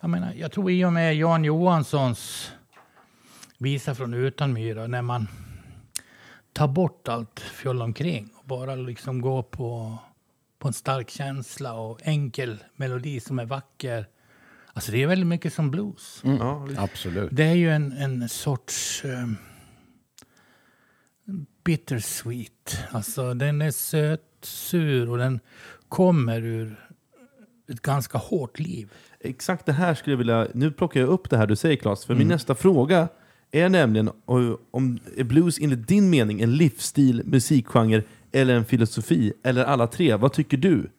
Jag, 0.00 0.10
menar, 0.10 0.32
jag 0.36 0.52
tror 0.52 0.70
i 0.70 0.84
och 0.84 0.92
med 0.92 1.16
Jan 1.16 1.44
Johanssons 1.44 2.52
visa 3.58 3.94
från 3.94 4.14
Utanmyra, 4.14 4.86
när 4.86 5.02
man 5.02 5.28
tar 6.52 6.68
bort 6.68 7.08
allt 7.08 7.40
fjoll 7.40 7.82
omkring 7.82 8.28
och 8.38 8.44
bara 8.46 8.74
liksom 8.74 9.20
går 9.20 9.42
på, 9.42 9.98
på 10.58 10.68
en 10.68 10.74
stark 10.74 11.10
känsla 11.10 11.72
och 11.74 11.98
enkel 12.02 12.58
melodi 12.76 13.20
som 13.20 13.38
är 13.38 13.44
vacker. 13.44 14.06
Alltså 14.72 14.92
det 14.92 15.02
är 15.02 15.06
väldigt 15.06 15.26
mycket 15.26 15.52
som 15.52 15.70
blues. 15.70 16.20
Ja, 16.24 16.58
visst. 16.58 16.80
Absolut. 16.80 17.28
Det 17.32 17.44
är 17.44 17.54
ju 17.54 17.70
en, 17.70 17.92
en 17.92 18.28
sorts 18.28 19.04
eh, 19.04 19.26
bittersweet. 21.66 22.78
Alltså 22.90 23.34
den 23.34 23.62
är 23.62 23.70
söt, 23.70 24.20
sur 24.42 25.10
och 25.10 25.18
den 25.18 25.40
kommer 25.88 26.44
ur 26.44 26.76
ett 27.68 27.82
ganska 27.82 28.18
hårt 28.18 28.58
liv. 28.58 28.92
Exakt 29.20 29.66
det 29.66 29.72
här 29.72 29.94
skulle 29.94 30.12
jag 30.12 30.18
vilja... 30.18 30.48
Nu 30.54 30.70
plockar 30.70 31.00
jag 31.00 31.08
upp 31.08 31.30
det 31.30 31.36
här 31.36 31.46
du 31.46 31.56
säger 31.56 31.76
Claes, 31.76 32.04
för 32.04 32.14
min 32.14 32.28
nästa 32.28 32.54
fråga 32.54 33.08
är 33.50 33.68
nämligen 33.68 34.10
om 34.70 34.98
är 35.16 35.24
blues 35.24 35.58
enligt 35.60 35.88
din 35.88 36.10
mening 36.10 36.40
en 36.40 36.56
livsstil, 36.56 37.22
musikgenre 37.24 38.02
eller 38.32 38.54
en 38.54 38.64
filosofi? 38.64 39.32
Eller 39.42 39.64
alla 39.64 39.86
tre? 39.86 40.14
Vad 40.16 40.32
tycker 40.32 40.56
du? 40.56 40.90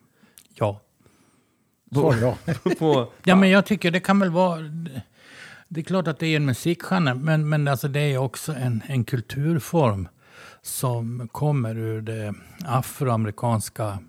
Ja. 0.53 0.81
Så 1.93 2.11
bra. 2.11 2.37
På, 2.79 3.11
Ja, 3.23 3.35
men 3.35 3.49
jag 3.49 3.65
tycker 3.65 3.91
det 3.91 3.99
kan 3.99 4.19
väl 4.19 4.29
vara... 4.29 4.59
Det 5.67 5.79
är 5.79 5.83
klart 5.83 6.07
att 6.07 6.19
det 6.19 6.27
är 6.27 6.35
en 6.35 6.45
musikgenre, 6.45 7.15
men, 7.15 7.49
men 7.49 7.67
alltså 7.67 7.87
det 7.87 7.99
är 7.99 8.17
också 8.17 8.53
en, 8.53 8.83
en 8.87 9.03
kulturform 9.03 10.07
som 10.67 11.27
kommer 11.31 11.77
ur 11.77 12.01
det 12.01 12.33
afroamerikanska 12.65 13.99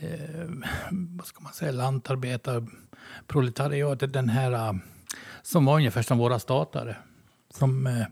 eh, 0.00 0.48
vad 0.90 1.26
ska 1.26 1.40
man 1.40 1.52
säga, 1.52 1.72
lantarbetare, 1.72 2.66
proletariatet, 3.26 4.12
den 4.12 4.28
här 4.28 4.52
eh, 4.52 4.72
som 5.42 5.64
var 5.64 5.74
ungefär 5.74 6.02
som 6.02 6.18
våra 6.18 6.38
statare. 6.38 6.96
Som 7.54 7.86
eh, 7.86 8.06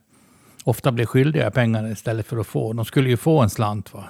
ofta 0.64 0.92
blev 0.92 1.07
skyldiga 1.07 1.51
pengar 1.51 1.90
istället 1.92 2.27
för 2.27 2.37
att 2.37 2.47
få. 2.47 2.73
De 2.73 2.85
skulle 2.85 3.09
ju 3.09 3.16
få 3.16 3.40
en 3.40 3.51
slant. 3.51 3.94
Va? 3.94 4.05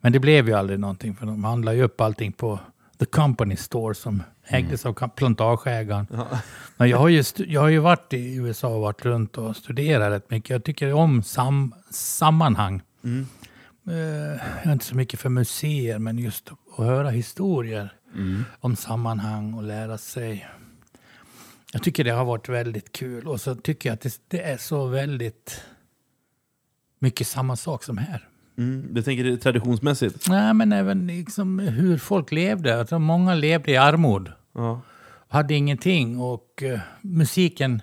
Men 0.00 0.12
det 0.12 0.18
blev 0.18 0.48
ju 0.48 0.54
aldrig 0.54 0.80
någonting 0.80 1.16
för 1.16 1.26
de 1.26 1.44
handlade 1.44 1.76
ju 1.76 1.82
upp 1.82 2.00
allting 2.00 2.32
på 2.32 2.60
The 2.98 3.06
Company 3.06 3.56
Store 3.56 3.94
som 3.94 4.22
ägdes 4.48 4.86
av 4.86 5.08
plantageägaren. 5.08 6.06
Men 6.76 6.88
jag 6.88 6.98
har, 6.98 7.08
ju 7.08 7.22
jag 7.36 7.60
har 7.60 7.68
ju 7.68 7.78
varit 7.78 8.12
i 8.12 8.34
USA 8.34 8.68
och 8.68 8.80
varit 8.80 9.04
runt 9.04 9.38
och 9.38 9.56
studerat 9.56 10.12
rätt 10.12 10.30
mycket. 10.30 10.50
Jag 10.50 10.64
tycker 10.64 10.92
om 10.92 11.22
sam 11.22 11.74
sammanhang. 11.90 12.82
Eh, 13.04 13.94
jag 13.94 14.66
är 14.66 14.72
inte 14.72 14.84
så 14.84 14.96
mycket 14.96 15.20
för 15.20 15.28
museer, 15.28 15.98
men 15.98 16.18
just 16.18 16.52
att 16.52 16.76
höra 16.76 17.10
historier 17.10 17.92
om 18.60 18.76
sammanhang 18.76 19.54
och 19.54 19.62
lära 19.62 19.98
sig. 19.98 20.48
Jag 21.72 21.82
tycker 21.82 22.04
det 22.04 22.10
har 22.10 22.24
varit 22.24 22.48
väldigt 22.48 22.92
kul. 22.92 23.28
Och 23.28 23.40
så 23.40 23.54
tycker 23.54 23.88
jag 23.88 23.94
att 23.94 24.00
det, 24.00 24.20
det 24.28 24.42
är 24.42 24.56
så 24.56 24.86
väldigt 24.86 25.64
mycket 26.98 27.26
samma 27.26 27.56
sak 27.56 27.84
som 27.84 27.98
här. 27.98 28.28
Mm. 28.58 28.92
Jag 28.94 29.04
tänker 29.04 29.24
det 29.24 29.36
traditionsmässigt. 29.36 30.28
Nej, 30.28 30.54
men 30.54 30.72
även 30.72 31.06
liksom 31.06 31.58
hur 31.58 31.98
folk 31.98 32.32
levde. 32.32 32.80
Att 32.80 33.02
många 33.02 33.34
levde 33.34 33.72
i 33.72 33.76
armod. 33.76 34.32
Ja. 34.58 34.80
Hade 35.28 35.54
ingenting 35.54 36.20
och 36.20 36.62
eh, 36.62 36.80
musiken 37.02 37.82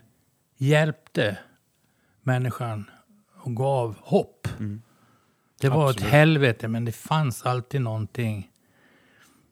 hjälpte 0.58 1.38
människan 2.22 2.90
och 3.38 3.56
gav 3.56 3.96
hopp. 4.02 4.48
Det 5.62 5.70
var 5.70 5.92
ett 5.92 6.02
helvete, 6.02 6.68
men 6.68 6.86
det 6.86 6.92
fanns 6.92 7.44
alltid 7.44 7.82
någonting, 7.82 8.50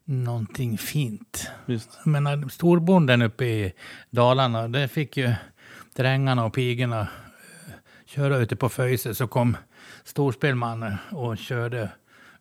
någonting 0.05 0.77
fint. 0.77 1.51
Jag 1.65 2.07
menar, 2.07 2.49
storbonden 2.49 3.21
uppe 3.21 3.45
i 3.45 3.73
Dalarna, 4.09 4.67
där 4.67 4.87
fick 4.87 5.17
ju 5.17 5.33
drängarna 5.95 6.45
och 6.45 6.53
pigorna 6.53 7.01
eh, 7.01 7.07
köra 8.05 8.37
ute 8.37 8.55
på 8.55 8.69
Föjse. 8.69 9.15
Så 9.15 9.27
kom 9.27 9.57
storspelmannen 10.03 10.95
och 11.11 11.37
körde 11.37 11.89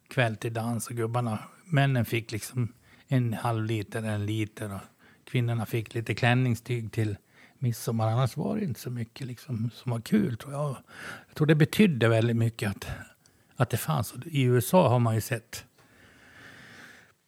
kväll 0.08 0.36
till 0.36 0.52
dans 0.52 0.88
och 0.88 0.96
gubbarna, 0.96 1.38
männen 1.64 2.04
fick 2.04 2.32
liksom 2.32 2.72
en 3.12 3.35
halv 3.35 3.64
liter, 3.64 4.03
en 4.03 4.27
liter 4.27 4.75
och 4.75 4.81
kvinnorna 5.25 5.66
fick 5.66 5.94
lite 5.94 6.14
klänningstyg 6.14 6.92
till 6.92 7.16
midsommar. 7.59 8.11
Annars 8.11 8.37
var 8.37 8.57
det 8.57 8.64
inte 8.64 8.81
så 8.81 8.90
mycket 8.90 9.27
liksom, 9.27 9.70
som 9.75 9.92
var 9.92 10.01
kul 10.01 10.37
tror 10.37 10.53
jag. 10.53 10.77
Jag 11.29 11.37
tror 11.37 11.46
det 11.46 11.55
betydde 11.55 12.09
väldigt 12.09 12.37
mycket 12.37 12.70
att, 12.70 12.87
att 13.57 13.70
det 13.70 13.77
fanns. 13.77 14.12
Och 14.12 14.27
I 14.27 14.42
USA 14.42 14.88
har 14.88 14.98
man 14.98 15.14
ju 15.14 15.20
sett 15.20 15.64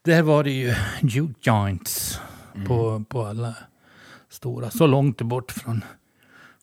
där 0.04 0.22
var 0.22 0.44
det 0.44 0.50
ju 0.50 0.74
juke 1.02 1.50
joints 1.50 2.20
på, 2.66 3.04
på 3.08 3.26
alla 3.26 3.54
stora. 4.28 4.70
Så 4.70 4.86
långt 4.86 5.22
bort 5.22 5.52
från, 5.52 5.84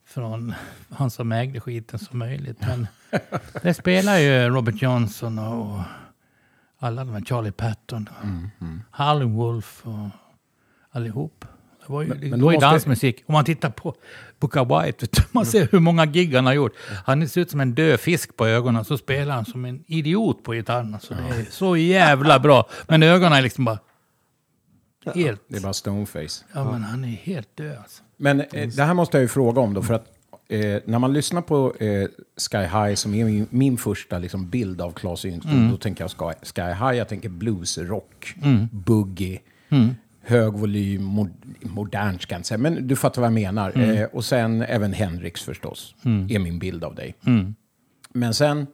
från 0.06 0.54
han 0.90 1.12
som 1.12 1.32
ägde 1.32 1.60
skiten 1.60 2.00
som 2.00 2.20
möjligt. 2.20 2.58
Men 2.60 2.88
där 3.62 3.74
spelar 3.74 4.18
ju 4.18 4.50
Robert 4.50 4.82
Johnson 4.82 5.40
och 5.40 5.80
alla 6.84 7.04
de 7.06 7.13
här 7.13 7.22
Charlie 7.22 7.52
Patton, 7.52 8.10
Howlin' 8.98 9.34
Wolf 9.36 9.82
och 9.84 10.10
allihop. 10.91 11.46
Det 11.88 11.94
var 11.94 12.02
ju, 12.02 12.08
Men- 12.08 12.20
det 12.22 12.28
men 12.30 12.41
var 12.41 12.52
ju 12.52 12.56
måste- 12.56 12.70
dansmusik. 12.70 13.24
Om 13.26 13.34
man 13.34 13.46
tittar 13.46 13.70
på 13.70 13.96
Booker 14.39 14.84
White, 14.86 15.08
man 15.32 15.46
ser 15.46 15.67
hur 15.72 15.80
många 15.80 16.06
gig 16.06 16.36
han 16.36 16.46
har 16.46 16.54
gjort. 16.54 16.72
Han 17.06 17.28
ser 17.28 17.41
ut 17.41 17.52
som 17.52 17.60
en 17.60 17.76
död 17.76 18.00
fisk 18.00 18.38
på 18.38 18.48
ögonen, 18.48 18.86
så 18.86 18.98
spelar 18.98 19.36
han 19.36 19.46
som 19.46 19.65
en 19.65 19.84
idiot 19.88 20.44
på 20.44 20.52
gitarren. 20.54 20.98
Så 21.02 21.13
det 21.13 21.20
är 21.22 21.46
så 21.52 21.78
jävla 21.78 22.39
bra. 22.39 22.70
Men 22.88 23.04
ögonen 23.04 23.34
är 23.34 23.41
liksom 23.41 23.65
bara 23.65 23.80
helt... 25.15 25.41
Det 25.48 25.58
är 25.58 25.62
bara 25.62 25.74
stoneface. 25.74 26.46
Ja, 26.54 26.72
men 26.72 26.84
han 26.84 27.04
är 27.04 27.08
helt 27.08 27.56
död 27.58 27.78
alltså. 27.78 28.04
Men 28.17 28.41
eh, 28.41 28.67
det 28.70 28.84
här 28.84 28.94
måste 28.94 29.17
jag 29.17 29.22
ju 29.22 29.28
fråga 29.28 29.62
om 29.62 29.74
då, 29.74 29.82
för 29.84 29.94
att 29.94 30.06
eh, 30.52 30.82
när 30.86 31.00
man 31.00 31.14
lyssnar 31.14 31.42
på 31.42 31.76
eh, 31.80 32.08
Sky 32.52 32.58
High, 32.58 32.94
som 32.94 33.14
är 33.14 33.26
min, 33.26 33.48
min 33.50 33.78
första 33.78 34.20
liksom, 34.20 34.50
bild 34.50 34.82
av 34.82 34.92
Claes 34.92 35.26
Yngström, 35.26 35.72
då 35.72 35.78
tänker 35.78 36.04
jag 36.04 36.12
Sky, 36.12 36.46
Sky 36.56 36.62
High, 36.62 36.98
jag 36.98 37.08
tänker 37.10 37.30
blues, 37.30 37.78
rock, 37.78 38.36
boogie, 38.72 39.40
hög 40.24 40.54
volym, 40.54 41.04
mod, 41.04 41.30
modernt 41.62 42.22
ska 42.22 42.34
jag 42.34 42.40
inte 42.40 42.48
säga, 42.48 42.58
men 42.58 42.88
du 42.88 42.96
fattar 42.96 43.22
vad 43.22 43.28
jag 43.28 43.34
menar. 43.34 43.72
Eh, 44.02 44.06
och 44.06 44.26
sen 44.26 44.62
även 44.62 44.94
Hendrix 44.94 45.42
förstås, 45.42 45.96
är 46.30 46.40
min 46.40 46.60
bild 46.60 46.84
av 46.84 46.96
dig. 46.96 47.16
Men 48.14 48.34
sen, 48.34 48.68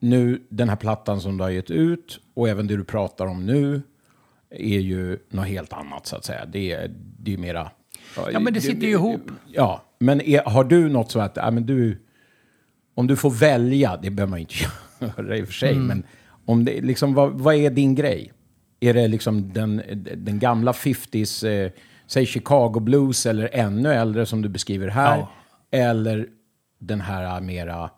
nu 0.00 0.42
den 0.48 0.68
här 0.68 0.76
plattan 0.76 1.20
som 1.20 1.36
du 1.36 1.42
har 1.44 1.50
gett 1.50 1.70
ut, 1.70 2.20
och 2.34 2.48
även 2.48 2.66
det 2.66 2.76
du 2.76 2.84
pratar 2.84 3.26
om 3.26 3.46
nu, 3.46 3.82
är 4.50 4.78
ju 4.78 5.18
något 5.28 5.46
helt 5.46 5.72
annat 5.72 6.06
så 6.06 6.16
att 6.16 6.24
säga. 6.24 6.46
Det 6.46 6.72
är, 6.72 6.90
det 7.18 7.34
är 7.34 7.38
mera... 7.38 7.70
Ja, 8.32 8.40
men 8.40 8.54
det 8.54 8.60
sitter 8.60 8.86
ju 8.86 8.92
ihop. 8.92 9.30
Ja, 9.46 9.82
men 9.98 10.20
är, 10.20 10.42
har 10.42 10.64
du 10.64 10.88
något 10.88 11.10
så 11.10 11.20
att, 11.20 11.36
ja, 11.36 11.50
men 11.50 11.66
du, 11.66 11.98
om 12.94 13.06
du 13.06 13.16
får 13.16 13.30
välja, 13.30 13.96
det 14.02 14.10
behöver 14.10 14.30
man 14.30 14.38
inte 14.38 14.54
göra 15.16 15.36
i 15.36 15.42
och 15.42 15.46
för 15.46 15.54
sig, 15.54 15.72
Mm. 15.72 15.86
men 15.86 16.02
om 16.46 16.64
det, 16.64 16.80
liksom, 16.80 17.14
vad, 17.14 17.32
vad 17.32 17.54
är 17.54 17.70
din 17.70 17.94
grej? 17.94 18.32
Är 18.80 18.94
det 18.94 19.08
liksom 19.08 19.52
den, 19.52 19.82
den 20.16 20.38
gamla 20.38 20.72
50s, 20.72 21.46
eh, 21.48 21.70
säg 22.06 22.26
Chicago 22.26 22.80
Blues 22.80 23.26
eller 23.26 23.48
ännu 23.52 23.92
äldre 23.92 24.26
som 24.26 24.42
du 24.42 24.48
beskriver 24.48 24.88
här? 24.88 25.18
Ja. 25.18 25.30
Eller 25.70 26.26
den 26.78 27.00
här 27.00 27.40
mera 27.40 27.90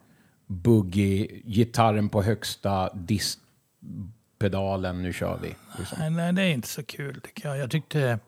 boogie, 0.46 1.26
gitarren 1.44 2.09
på 2.09 2.22
högsta 2.22 2.90
distpedalen, 2.94 5.02
nu 5.02 5.12
kör 5.12 5.38
vi. 5.42 5.55
Liksom. 5.79 5.98
Nej, 6.00 6.11
nej, 6.11 6.33
det 6.33 6.42
är 6.42 6.50
inte 6.52 6.68
så 6.68 6.83
kul 6.83 7.20
tycker 7.20 7.48
jag. 7.48 7.59
Jag 7.59 7.70
tyckte... 7.70 8.18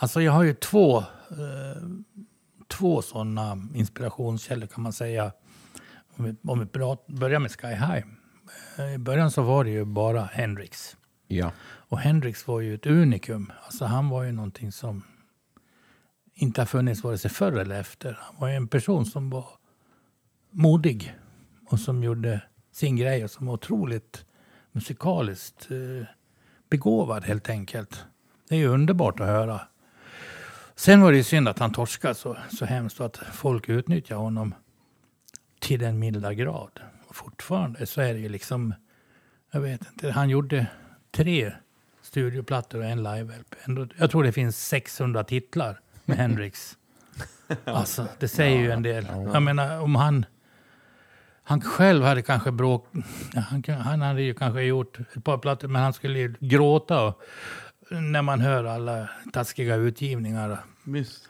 Alltså 0.00 0.22
jag 0.22 0.32
har 0.32 0.42
ju 0.42 0.54
två, 0.54 0.98
eh, 0.98 1.82
två 2.68 3.02
sådana 3.02 3.68
inspirationskällor 3.74 4.66
kan 4.66 4.82
man 4.82 4.92
säga. 4.92 5.32
Om 6.16 6.24
vi, 6.24 6.36
om 6.42 6.58
vi 6.58 6.66
börjar 7.14 7.38
med 7.38 7.50
Sky 7.50 7.66
High. 7.66 8.04
Eh, 8.78 8.94
I 8.94 8.98
början 8.98 9.30
så 9.30 9.42
var 9.42 9.64
det 9.64 9.70
ju 9.70 9.84
bara 9.84 10.24
Hendrix. 10.24 10.96
Ja. 11.26 11.52
Och 11.60 11.98
Hendrix 11.98 12.46
var 12.46 12.60
ju 12.60 12.74
ett 12.74 12.86
unikum. 12.86 13.52
Alltså 13.64 13.84
han 13.84 14.08
var 14.08 14.22
ju 14.22 14.32
någonting 14.32 14.72
som 14.72 15.02
inte 16.34 16.60
har 16.60 16.66
funnits 16.66 17.04
vare 17.04 17.18
sig 17.18 17.30
förr 17.30 17.52
eller 17.52 17.80
efter. 17.80 18.18
Han 18.20 18.36
var 18.38 18.48
ju 18.48 18.54
en 18.54 18.68
person 18.68 19.06
som 19.06 19.30
var 19.30 19.46
modig 20.50 21.14
och 21.66 21.80
som 21.80 22.02
gjorde 22.02 22.42
sin 22.72 22.96
grej 22.96 23.24
och 23.24 23.30
som 23.30 23.46
var 23.46 23.54
otroligt 23.54 24.24
musikaliskt 24.72 25.70
eh, 25.70 26.06
begåvad 26.70 27.24
helt 27.24 27.48
enkelt. 27.48 28.04
Det 28.48 28.54
är 28.54 28.58
ju 28.58 28.68
underbart 28.68 29.20
att 29.20 29.26
höra. 29.26 29.60
Sen 30.78 31.00
var 31.00 31.12
det 31.12 31.16
ju 31.16 31.24
synd 31.24 31.48
att 31.48 31.58
han 31.58 31.72
torskade 31.72 32.14
så, 32.14 32.36
så 32.50 32.64
hemskt 32.64 33.00
och 33.00 33.06
att 33.06 33.16
folk 33.16 33.68
utnyttjar 33.68 34.16
honom 34.16 34.54
till 35.58 35.80
den 35.80 35.98
milda 35.98 36.34
grad. 36.34 36.80
Och 37.06 37.16
fortfarande 37.16 37.86
så 37.86 38.00
är 38.00 38.14
det 38.14 38.20
ju 38.20 38.28
liksom, 38.28 38.74
jag 39.50 39.60
vet 39.60 39.80
inte, 39.92 40.10
han 40.10 40.30
gjorde 40.30 40.66
tre 41.10 41.52
studioplattor 42.02 42.78
och 42.78 42.84
en 42.84 43.02
live-LP. 43.02 43.90
Jag 43.98 44.10
tror 44.10 44.22
det 44.22 44.32
finns 44.32 44.66
600 44.66 45.24
titlar 45.24 45.80
med 46.04 46.16
Hendrix. 46.16 46.76
Alltså, 47.64 48.06
det 48.18 48.28
säger 48.28 48.58
ju 48.58 48.70
en 48.70 48.82
del. 48.82 49.06
Jag 49.32 49.42
menar, 49.42 49.80
om 49.80 49.94
han... 49.94 50.26
Han 51.42 51.60
själv 51.60 52.04
hade 52.04 52.22
kanske 52.22 52.52
bråk... 52.52 52.86
Han, 53.34 53.62
han 53.80 54.02
hade 54.02 54.22
ju 54.22 54.34
kanske 54.34 54.62
gjort 54.62 54.98
ett 55.16 55.24
par 55.24 55.38
plattor, 55.38 55.68
men 55.68 55.82
han 55.82 55.92
skulle 55.92 56.18
ju 56.18 56.34
gråta 56.40 57.02
och, 57.06 57.22
när 57.90 58.22
man 58.22 58.40
hör 58.40 58.64
alla 58.64 59.08
taskiga 59.32 59.76
utgivningar. 59.76 60.58
Visst. 60.84 61.28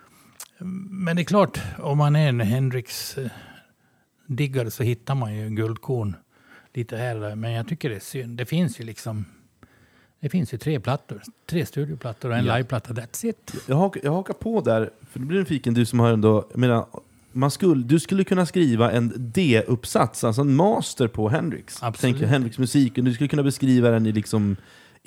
Men 0.91 1.17
det 1.17 1.23
är 1.23 1.25
klart, 1.25 1.61
om 1.79 1.99
man 1.99 2.17
är 2.17 2.29
en 2.29 2.41
Hendrix-diggare 2.41 4.71
så 4.71 4.83
hittar 4.83 5.15
man 5.15 5.35
ju 5.37 5.49
guldkorn 5.51 6.17
lite 6.75 6.97
här 6.97 7.23
och. 7.23 7.39
Men 7.39 7.53
jag 7.53 7.69
tycker 7.69 7.89
det 7.91 7.97
är 7.97 8.01
synd. 8.01 8.39
Det 8.39 8.47
finns 8.47 8.81
ju 8.81 8.85
liksom... 8.85 9.25
Det 10.21 10.29
finns 10.29 10.55
ju 10.55 10.59
tre 10.59 10.81
plattor. 10.81 11.23
Tre 11.47 11.67
studioplattor 11.67 12.31
och 12.31 12.37
en 12.37 12.45
Ja. 12.45 12.57
liveplatta. 12.57 12.95
That's 12.95 13.27
it. 13.27 13.55
Jag 13.67 13.77
hakar, 13.77 14.01
jag 14.05 14.13
hakar 14.13 14.35
på 14.35 14.61
där, 14.61 14.91
för 15.11 15.21
det 15.21 15.27
blir 15.27 15.41
en 15.41 15.47
fiken 15.47 15.75
du 15.75 15.87
som 15.87 16.01
har 16.01 16.13
ändå... 16.13 16.47
Jag 16.51 16.59
menar, 16.59 16.87
man 17.33 17.51
skulle, 17.51 17.83
du 17.85 18.01
skulle 18.01 18.25
kunna 18.25 18.47
skriva 18.47 18.93
en 18.93 19.13
D-uppsats, 19.17 20.25
alltså 20.25 20.41
en 20.41 20.55
master 20.55 21.09
på 21.09 21.29
Hendrix. 21.29 21.83
Absolut. 21.83 22.15
Tänker 22.15 22.27
Hendrix 22.27 22.59
musiken, 22.59 23.05
du 23.05 23.15
skulle 23.15 23.29
kunna 23.29 23.43
beskriva 23.43 23.91
den 23.91 24.07
i 24.07 24.13
liksom 24.13 24.57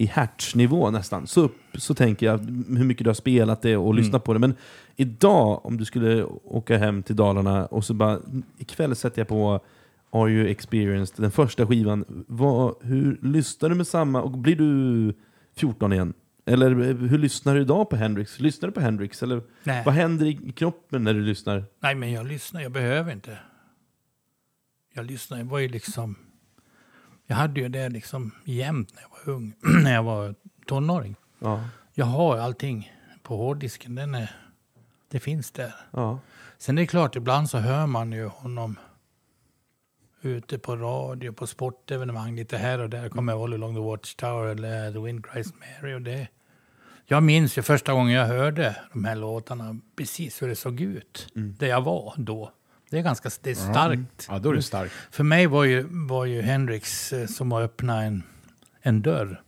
i 0.02 0.06
hertznivå 0.06 0.92
nästan. 0.92 1.28
Så, 1.28 1.42
upp, 1.42 1.56
så 1.74 1.94
tänker 1.94 2.26
jag 2.26 2.38
hur 2.78 2.84
mycket 2.84 3.04
du 3.04 3.10
har 3.10 3.16
spelat 3.16 3.62
det 3.62 3.78
och 3.78 3.94
lyssnat 3.94 4.24
på 4.24 4.34
det. 4.34 4.40
Men 4.40 4.56
idag, 4.96 5.66
om 5.66 5.78
du 5.78 5.86
skulle 5.86 6.24
åka 6.44 6.78
hem 6.78 7.04
till 7.04 7.16
Dalarna 7.16 7.66
och 7.66 7.86
så 7.86 7.94
bara, 7.94 8.20
ikväll 8.58 8.96
sätter 8.96 9.22
jag 9.22 9.28
på 9.28 9.60
Are 10.12 10.32
You 10.32 10.48
Experienced, 10.48 11.24
den 11.24 11.32
första 11.32 11.68
skivan. 11.68 12.26
Vad, 12.28 12.76
hur 12.82 13.20
lyssnar 13.22 13.70
du 13.70 13.76
med 13.76 13.88
samma, 13.88 14.22
och 14.22 14.38
blir 14.38 14.56
du 14.56 15.14
14 15.56 15.94
igen? 15.94 16.14
Eller 16.46 16.70
hur 16.94 17.18
lyssnar 17.18 17.56
du 17.56 17.62
idag 17.62 17.90
på 17.90 17.96
Hendrix? 17.96 18.40
Lyssnar 18.40 18.70
du 18.70 18.74
på 18.74 18.82
Hendrix? 18.82 19.24
Eller 19.24 19.42
Nej. 19.64 19.84
vad 19.86 19.94
händer 19.94 20.26
i 20.26 20.52
kroppen 20.52 21.04
när 21.04 21.14
du 21.14 21.22
lyssnar? 21.22 21.66
Nej, 21.80 21.96
men 21.96 22.12
jag 22.12 22.26
lyssnar. 22.26 22.62
Jag 22.62 22.72
behöver 22.72 23.12
inte. 23.12 23.38
Jag 24.94 25.06
lyssnar. 25.06 25.38
Jag 25.38 25.46
var 25.46 25.60
ju 25.60 25.68
liksom... 25.68 26.16
Jag 27.32 27.36
hade 27.36 27.60
ju 27.60 27.70
det 27.70 27.90
liksom 27.90 28.32
jämt 28.46 28.94
när 28.96 29.02
jag 29.02 29.10
var 29.10 29.34
ung. 29.36 29.54
när 29.84 29.94
jag 29.94 30.04
var 30.04 30.36
tonåring. 30.66 31.16
Ja. 31.40 31.64
Jag 31.94 32.06
har 32.06 32.38
allting 32.38 32.92
på 33.24 33.38
hårddisken. 33.38 33.96
Den 33.96 34.16
är, 34.16 34.32
det 35.10 35.20
finns 35.20 35.52
där. 35.52 35.76
Ja. 35.92 36.20
Sen 36.58 36.78
är 36.78 36.82
det 36.82 36.88
klart, 36.88 37.16
ibland 37.16 37.50
så 37.50 37.58
hör 37.58 37.88
man 37.88 38.12
ju 38.12 38.26
honom 38.26 38.80
ute 40.22 40.60
på 40.60 40.76
radio, 40.76 41.32
på 41.32 41.48
sportevenemang 41.48 42.36
lite 42.36 42.58
här 42.58 42.80
och 42.80 42.90
där. 42.90 43.10
Kommer 43.10 43.44
All 43.44 43.54
along 43.54 43.76
the 43.76 43.82
Watchtower 43.82 44.48
eller 44.48 44.94
The 44.94 45.00
Wind 45.00 45.26
Cries 45.26 45.54
Mary. 45.54 45.94
Och 45.94 46.02
det. 46.02 46.28
Jag 47.06 47.24
minns 47.24 47.58
ju 47.58 47.62
första 47.62 47.94
gången 47.94 48.14
jag 48.14 48.28
hörde 48.28 48.76
de 48.94 49.06
här 49.06 49.16
låtarna, 49.16 49.80
precis 49.96 50.42
hur 50.42 50.48
det 50.48 50.56
såg 50.56 50.82
ut. 50.82 51.28
Där 51.34 51.68
jag 51.68 51.82
var 51.82 52.14
då. 52.18 52.52
Det 52.92 52.98
är 52.98 53.02
ganska 53.02 53.30
det 53.42 53.50
är 53.52 53.56
starkt. 53.56 54.28
Ja, 54.30 54.40
då 54.40 54.50
är 54.50 54.54
det 54.54 54.62
starkt. 54.62 54.94
För 55.12 55.24
mig 55.24 55.48
var 55.48 55.64
ju, 55.64 55.88
var 55.90 56.26
ju 56.26 56.42
Hendrix 56.42 57.14
eh, 57.14 57.28
som 57.28 57.52
att 57.52 57.64
öppna 57.64 58.04
en, 58.04 58.24
en 58.82 59.02
dörr 59.02 59.42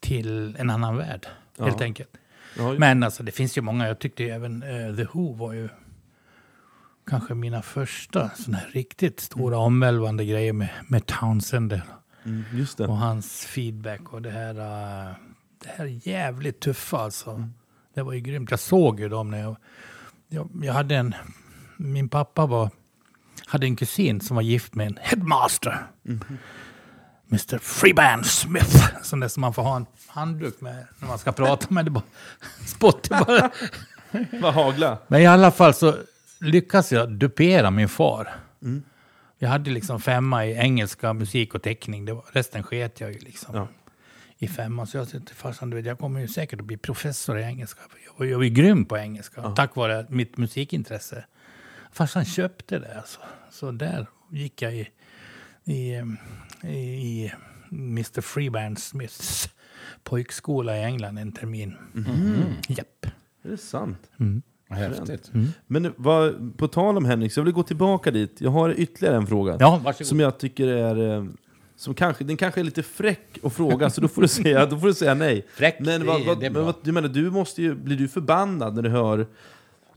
till 0.00 0.56
en 0.58 0.70
annan 0.70 0.96
värld, 0.96 1.26
helt 1.58 1.80
Ja. 1.80 1.84
enkelt. 1.84 2.08
Ja, 2.58 2.72
Men 2.78 3.02
alltså, 3.02 3.22
det 3.22 3.32
finns 3.32 3.58
ju 3.58 3.62
många. 3.62 3.86
Jag 3.88 3.98
tyckte 3.98 4.22
ju 4.22 4.30
även 4.30 4.62
eh, 4.62 4.96
The 4.96 5.04
Who 5.12 5.32
var 5.34 5.52
ju 5.52 5.68
kanske 7.10 7.34
mina 7.34 7.62
första 7.62 8.30
såna 8.30 8.58
här 8.58 8.68
riktigt 8.72 9.20
stora 9.20 9.58
omvälvande 9.58 10.24
grejer 10.24 10.52
med, 10.52 10.68
med 10.88 11.06
Townsend 11.06 11.80
mm, 12.24 12.44
och 12.88 12.96
hans 12.96 13.44
feedback 13.44 14.12
och 14.12 14.22
det 14.22 14.30
här, 14.30 14.54
eh, 14.54 15.14
det 15.64 15.68
här 15.76 16.08
jävligt 16.08 16.60
tuffa 16.60 16.98
alltså. 16.98 17.48
Det 17.94 18.02
var 18.02 18.12
ju 18.12 18.20
grymt. 18.20 18.50
Jag 18.50 18.60
såg 18.60 19.00
ju 19.00 19.08
dem 19.08 19.30
när 19.30 19.40
jag, 19.40 19.56
jag, 20.28 20.50
jag 20.62 20.72
hade 20.72 20.96
en, 20.96 21.14
min 21.76 22.08
pappa 22.08 22.46
var, 22.46 22.70
hade 23.46 23.66
en 23.66 23.76
kusin 23.76 24.20
som 24.20 24.36
var 24.36 24.42
gift 24.42 24.74
med 24.74 24.86
en 24.86 24.98
headmaster. 25.02 25.86
Mr 27.30 27.58
Freeband 27.58 28.26
Smith. 28.26 29.02
Sån 29.02 29.20
där 29.20 29.28
som 29.28 29.40
man 29.40 29.54
får 29.54 29.62
ha 29.62 29.76
en 29.76 29.86
handduk 30.06 30.60
med 30.60 30.86
när 30.98 31.08
man 31.08 31.18
ska 31.18 31.32
prata 31.32 31.66
med. 31.74 31.84
Det 31.84 31.90
bara, 31.90 32.04
spottar 32.66 33.24
bara. 33.24 33.50
Vad 34.40 34.54
hagla. 34.54 34.98
Men 35.08 35.20
i 35.20 35.26
alla 35.26 35.50
fall 35.50 35.74
så 35.74 35.94
lyckas 36.40 36.92
jag 36.92 37.12
dupera 37.12 37.70
min 37.70 37.88
far. 37.88 38.28
Jag 39.38 39.48
hade 39.48 39.70
liksom 39.70 40.00
femma 40.00 40.46
i 40.46 40.52
engelska, 40.52 41.12
musik 41.12 41.54
och 41.54 41.62
teckning. 41.62 42.04
Det 42.04 42.12
var, 42.12 42.24
resten 42.32 42.62
sket 42.62 43.00
jag 43.00 43.12
ju 43.12 43.18
liksom. 43.18 43.56
Ja. 43.56 43.68
I 44.38 44.48
femman. 44.48 44.86
Så 44.86 44.96
jag 44.96 45.08
sa 45.08 45.18
till 45.18 45.36
farsan, 45.36 45.70
du 45.70 45.76
vet, 45.76 45.86
jag 45.86 45.98
kommer 45.98 46.20
ju 46.20 46.28
säkert 46.28 46.60
att 46.60 46.66
bli 46.66 46.76
professor 46.76 47.38
i 47.38 47.42
engelska. 47.42 47.80
Jag 48.06 48.12
var, 48.18 48.26
jag 48.26 48.36
var 48.36 48.44
ju 48.44 48.50
grym 48.50 48.84
på 48.84 48.98
engelska, 48.98 49.42
tack 49.50 49.76
vare 49.76 50.06
mitt 50.08 50.36
musikintresse. 50.36 51.24
Farsan 51.96 52.24
köpte 52.24 52.78
det 52.78 52.96
alltså. 52.98 53.20
Så 53.50 53.70
där 53.70 54.06
gick 54.32 54.62
jag 54.62 54.74
i, 54.76 54.88
i, 55.64 56.02
i, 56.68 57.32
Mr 57.70 58.20
Freeband 58.20 58.78
Smiths 58.78 59.48
pojkskola 60.04 60.76
i 60.78 60.82
England 60.84 61.18
en 61.18 61.32
termin. 61.32 61.74
Japp. 62.68 63.06
Är 63.44 63.48
det 63.50 63.56
sant? 63.56 64.10
Vad 64.68 64.78
häftigt. 64.78 65.30
Men 65.66 65.92
vad, 65.96 66.52
på 66.58 66.68
tal 66.68 66.96
om 66.96 67.04
Henrik, 67.04 67.36
jag 67.36 67.44
vill 67.44 67.52
gå 67.52 67.62
tillbaka 67.62 68.10
dit. 68.10 68.36
Jag 68.40 68.50
har 68.50 68.80
ytterligare 68.80 69.16
en 69.16 69.26
fråga. 69.26 69.56
Ja, 69.60 69.80
varsågod. 69.84 70.06
Som 70.06 70.20
jag 70.20 70.38
tycker 70.38 70.66
är... 70.68 71.16
eh, 71.18 71.24
Som 71.76 71.94
kanske, 71.94 72.24
den 72.24 72.36
kanske 72.36 72.60
är 72.60 72.64
lite 72.64 72.82
fräck 72.82 73.38
att 73.42 73.52
fråga, 73.52 73.90
så 73.90 74.00
då 74.00 74.08
får 74.08 74.22
du 74.22 74.28
säga, 74.42 74.66
då 74.66 74.78
får 74.78 74.86
du 74.86 74.94
säga 74.94 75.14
nej. 75.14 75.46
Fräck, 75.54 75.76
men 75.80 76.00
det- 76.00 76.06
vad, 76.06 76.26
vad, 76.26 76.40
det 76.40 76.46
är 76.46 76.50
men 76.50 76.52
bra. 76.52 76.62
vad, 76.64 76.74
du 76.82 76.92
menar, 76.92 77.08
du 77.08 77.30
måste 77.30 77.62
ju, 77.62 77.74
blir 77.74 77.96
du 77.96 78.08
förbannad 78.08 78.74
när 78.74 78.82
du 78.82 78.90
hör... 78.90 79.26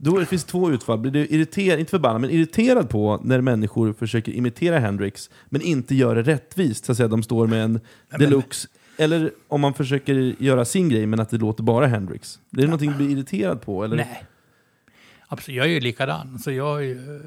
Då 0.01 0.19
det 0.19 0.25
finns 0.25 0.43
två 0.43 0.71
utfall. 0.71 0.99
Blir 0.99 1.11
du 1.11 1.25
irriterad, 1.25 1.79
inte 1.79 1.89
förbannad, 1.89 2.21
men 2.21 2.29
irriterad 2.29 2.89
på 2.89 3.19
när 3.23 3.41
människor 3.41 3.93
försöker 3.93 4.31
imitera 4.31 4.79
Hendrix, 4.79 5.29
men 5.49 5.61
inte 5.61 5.95
gör 5.95 6.15
det 6.15 6.21
rättvist. 6.21 6.85
Så 6.85 6.91
att 6.91 6.97
säga, 6.97 7.07
de 7.07 7.23
står 7.23 7.47
med 7.47 7.63
en 7.63 7.79
deluxe. 8.09 8.67
Eller 8.97 9.31
om 9.47 9.61
man 9.61 9.73
försöker 9.73 10.35
göra 10.39 10.65
sin 10.65 10.89
grej, 10.89 11.05
men 11.05 11.19
att 11.19 11.29
det 11.29 11.37
låter 11.37 11.63
bara 11.63 11.87
Hendrix. 11.87 12.39
Det 12.49 12.61
är 12.61 12.65
någonting 12.65 12.91
du 12.91 12.97
blir 12.97 13.09
irriterad 13.09 13.61
på? 13.61 13.83
Eller? 13.83 13.95
Nej. 13.95 14.25
Absolut, 15.27 15.57
jag 15.57 15.65
är 15.65 15.69
ju 15.69 15.79
likadan. 15.79 16.39
Så 16.39 16.51
jag 16.51 16.85
ju, 16.85 17.21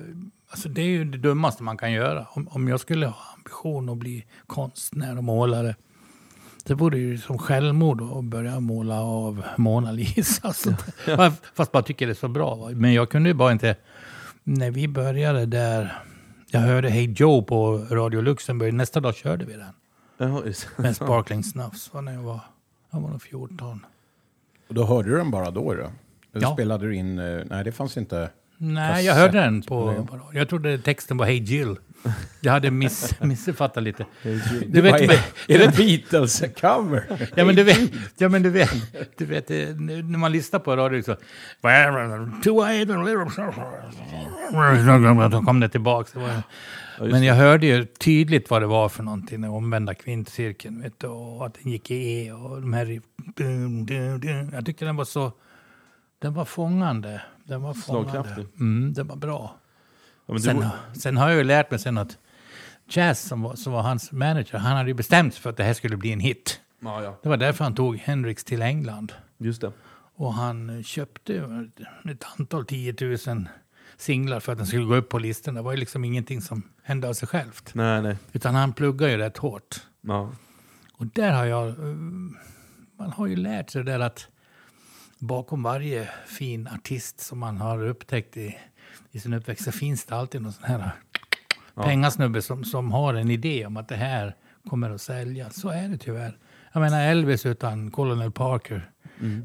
alltså 0.49 0.69
det 0.69 0.81
är 0.81 0.87
ju 0.87 1.05
det 1.05 1.19
dummaste 1.19 1.63
man 1.63 1.77
kan 1.77 1.93
göra. 1.93 2.27
Om, 2.31 2.49
om 2.49 2.69
jag 2.69 2.81
skulle 2.81 3.07
ha 3.07 3.17
ambition 3.37 3.89
att 3.89 3.97
bli 3.97 4.25
konstnär 4.47 5.17
och 5.17 5.25
målare. 5.25 5.77
Det 6.65 6.75
vore 6.75 6.99
ju 6.99 7.19
som 7.19 7.39
självmord 7.39 8.03
att 8.03 8.25
börja 8.25 8.61
måla 8.61 9.01
av 9.03 9.43
Mona 9.57 9.93
Lisa. 9.93 10.53
Så, 10.53 10.75
Fast 11.55 11.73
bara 11.73 11.83
tycker 11.83 12.07
det 12.07 12.13
är 12.13 12.15
så 12.15 12.29
bra. 12.29 12.71
Men 12.75 12.93
jag 12.93 13.11
kunde 13.11 13.29
ju 13.29 13.35
bara 13.35 13.53
inte... 13.53 13.77
När 14.45 14.71
vi 14.71 14.89
började 14.89 15.47
där... 15.47 16.03
Jag 16.51 16.61
hörde 16.61 16.89
Hey 16.91 17.13
Joe 17.17 17.43
på 17.43 17.79
Radio 17.91 18.21
Luxemburg. 18.21 18.75
Nästa 18.75 19.01
dag 19.01 19.15
körde 19.15 19.45
vi 19.45 19.53
den. 19.53 19.73
Sant? 20.19 20.79
Med 20.79 20.97
Sparkling 20.97 21.45
Snuffs. 21.45 21.95
var 21.95 22.03
när 22.03 22.13
jag 22.13 22.23
var, 22.23 22.41
jag 22.91 23.01
var 23.01 23.11
nog 23.11 23.23
14. 23.23 23.87
Och 24.69 24.75
då 24.75 24.85
hörde 24.85 25.09
du 25.11 25.17
den 25.17 25.31
bara 25.31 25.51
då? 25.51 25.75
då? 25.75 25.81
Eller 25.81 25.93
Ja. 26.33 26.53
spelade 26.53 26.87
du 26.87 26.95
in... 26.97 27.19
eh, 27.19 27.43
Nej, 27.47 27.65
det 27.65 27.73
fanns 27.73 27.97
inte... 27.97 28.31
Nej, 28.65 29.05
jag 29.07 29.15
hörde 29.15 29.41
den 29.41 29.63
på... 29.63 30.07
på 30.11 30.21
jag 30.33 30.49
trodde 30.49 30.79
texten 30.79 31.17
var 31.17 31.27
Hey 31.27 31.39
Jill. 31.39 31.77
Jag 32.41 32.53
hade 32.53 32.71
miss, 32.71 33.15
missuppfattat 33.21 33.83
lite. 33.83 34.07
Du 34.67 34.81
vet, 34.81 35.01
är, 35.01 35.21
är 35.49 35.59
det 35.59 35.77
Beatles-cover? 35.77 37.29
ja, 37.37 37.45
men 37.45 37.57
du 37.57 37.63
vet, 37.63 37.91
ja, 38.19 38.29
men 38.29 38.43
du 38.43 38.51
vet, 38.51 38.71
du 39.17 39.25
vet 39.25 39.51
eh, 39.51 39.57
när 39.57 40.19
man 40.19 40.33
lyssnar 40.33 40.61
på 40.61 40.77
radio 40.77 41.03
så... 41.03 41.17
Då 45.31 45.43
kom 45.43 45.61
det 45.61 45.69
tillbaka. 45.69 46.43
Men 47.01 47.23
jag 47.23 47.35
hörde 47.35 47.67
ju 47.67 47.85
tydligt 47.85 48.51
vad 48.51 48.63
det 48.63 48.67
var 48.67 48.89
för 48.89 49.03
någonting, 49.03 49.41
den 49.41 49.51
omvända 49.51 49.95
kvintcirkeln. 49.95 50.83
Vet 50.83 51.01
du, 51.01 51.07
och 51.07 51.47
att 51.47 51.55
den 51.63 51.73
gick 51.73 51.91
i 51.91 52.27
E 52.27 52.33
och 52.33 52.61
de 52.61 52.73
här... 52.73 53.01
Jag 54.55 54.67
tycker 54.67 54.87
den 54.87 54.97
var 54.97 55.05
så... 55.05 55.33
Den 56.23 56.35
var 56.35 56.45
fångande. 56.45 57.23
Den 57.45 57.63
var 57.63 57.75
fångande. 57.75 58.47
Mm, 58.61 58.93
den 58.93 59.07
var 59.07 59.17
bra. 59.17 59.57
Ja, 60.27 60.33
men 60.33 60.37
du, 60.37 60.43
Sen, 60.43 60.65
sen 60.95 61.17
har 61.17 61.29
jag 61.29 61.39
ju 61.39 61.45
lärt 61.45 61.71
mig 61.71 61.81
sen 61.81 61.99
att 61.99 62.19
Jazz, 62.89 63.21
som 63.23 63.43
var, 63.43 63.55
som 63.55 63.73
var 63.73 63.83
hans 63.83 64.13
manager, 64.13 64.59
han 64.59 64.77
hade 64.77 64.89
ju 64.91 64.95
bestämt 64.95 65.35
sig 65.35 65.43
för 65.43 65.51
att 65.51 65.57
det 65.57 65.65
här 65.65 65.75
skulle 65.75 65.97
bli 65.97 66.13
en 66.13 66.21
hit. 66.21 66.61
ja, 66.81 67.03
ja, 67.03 67.19
Det 67.23 67.29
var 67.29 67.37
därför 67.37 67.65
han 67.65 67.75
tog 67.75 67.97
Hendrix 67.97 68.45
till 68.45 68.63
England. 68.63 69.13
just 69.39 69.61
det. 69.61 69.73
Och 70.15 70.35
han 70.35 70.83
köpte 70.85 71.33
ju 71.33 71.71
ett 72.11 72.25
antal 72.39 72.67
10 72.67 72.95
000 73.01 73.47
singlar 73.97 74.41
för 74.41 74.53
att 74.53 74.59
den 74.59 74.67
skulle 74.67 74.85
gå 74.85 74.95
upp 74.95 75.09
på 75.09 75.19
listan. 75.19 75.55
Det 75.55 75.63
var 75.63 75.73
ju 75.73 75.79
liksom 75.79 76.05
ingenting 76.05 76.41
som 76.41 76.63
hände 76.83 77.09
av 77.09 77.13
sig 77.13 77.29
självt. 77.29 77.71
Nej, 77.75 78.03
nej. 78.03 78.17
Utan 78.33 78.55
han 78.55 78.73
pluggar 78.73 79.09
ju 79.09 79.17
rätt 79.17 79.37
hårt. 79.39 79.81
Ja. 80.01 80.31
Och 80.93 81.07
där 81.07 81.33
har 81.33 81.45
jag... 81.45 81.69
eh, 81.69 81.75
Man 82.99 83.13
har 83.17 83.27
ju 83.27 83.37
lärt 83.37 83.71
sig 83.71 83.85
det 83.85 83.93
där 83.93 84.01
att 84.01 84.29
bakom 85.27 85.63
varje 85.63 86.09
fin 86.27 86.69
artist 86.75 87.21
som 87.21 87.39
man 87.39 87.57
har 87.57 87.87
upptäckt 87.87 88.37
i, 88.37 88.57
i 89.13 89.21
sin 89.21 89.33
uppväxt 89.35 89.65
så 89.65 89.73
finns 89.73 90.05
det 90.05 90.17
alltid 90.17 90.43
någon 90.43 90.53
sån 90.53 90.65
här 90.65 90.91
pengasnubbe 91.75 92.43
som, 92.43 92.65
som 92.65 92.93
har 92.93 93.15
en 93.15 93.31
idé 93.31 93.67
om 93.67 93.77
att 93.77 93.89
det 93.89 93.97
här 93.97 94.35
kommer 94.69 94.91
att 94.91 95.01
sälja. 95.01 95.51
Så 95.51 95.69
är 95.69 95.89
det 95.89 95.97
tyvärr. 95.99 96.37
Jag 96.73 96.81
menar 96.81 97.03
Elvis 97.07 97.47
utan 97.47 97.91
Colonel 97.91 98.31
Parker. 98.31 98.91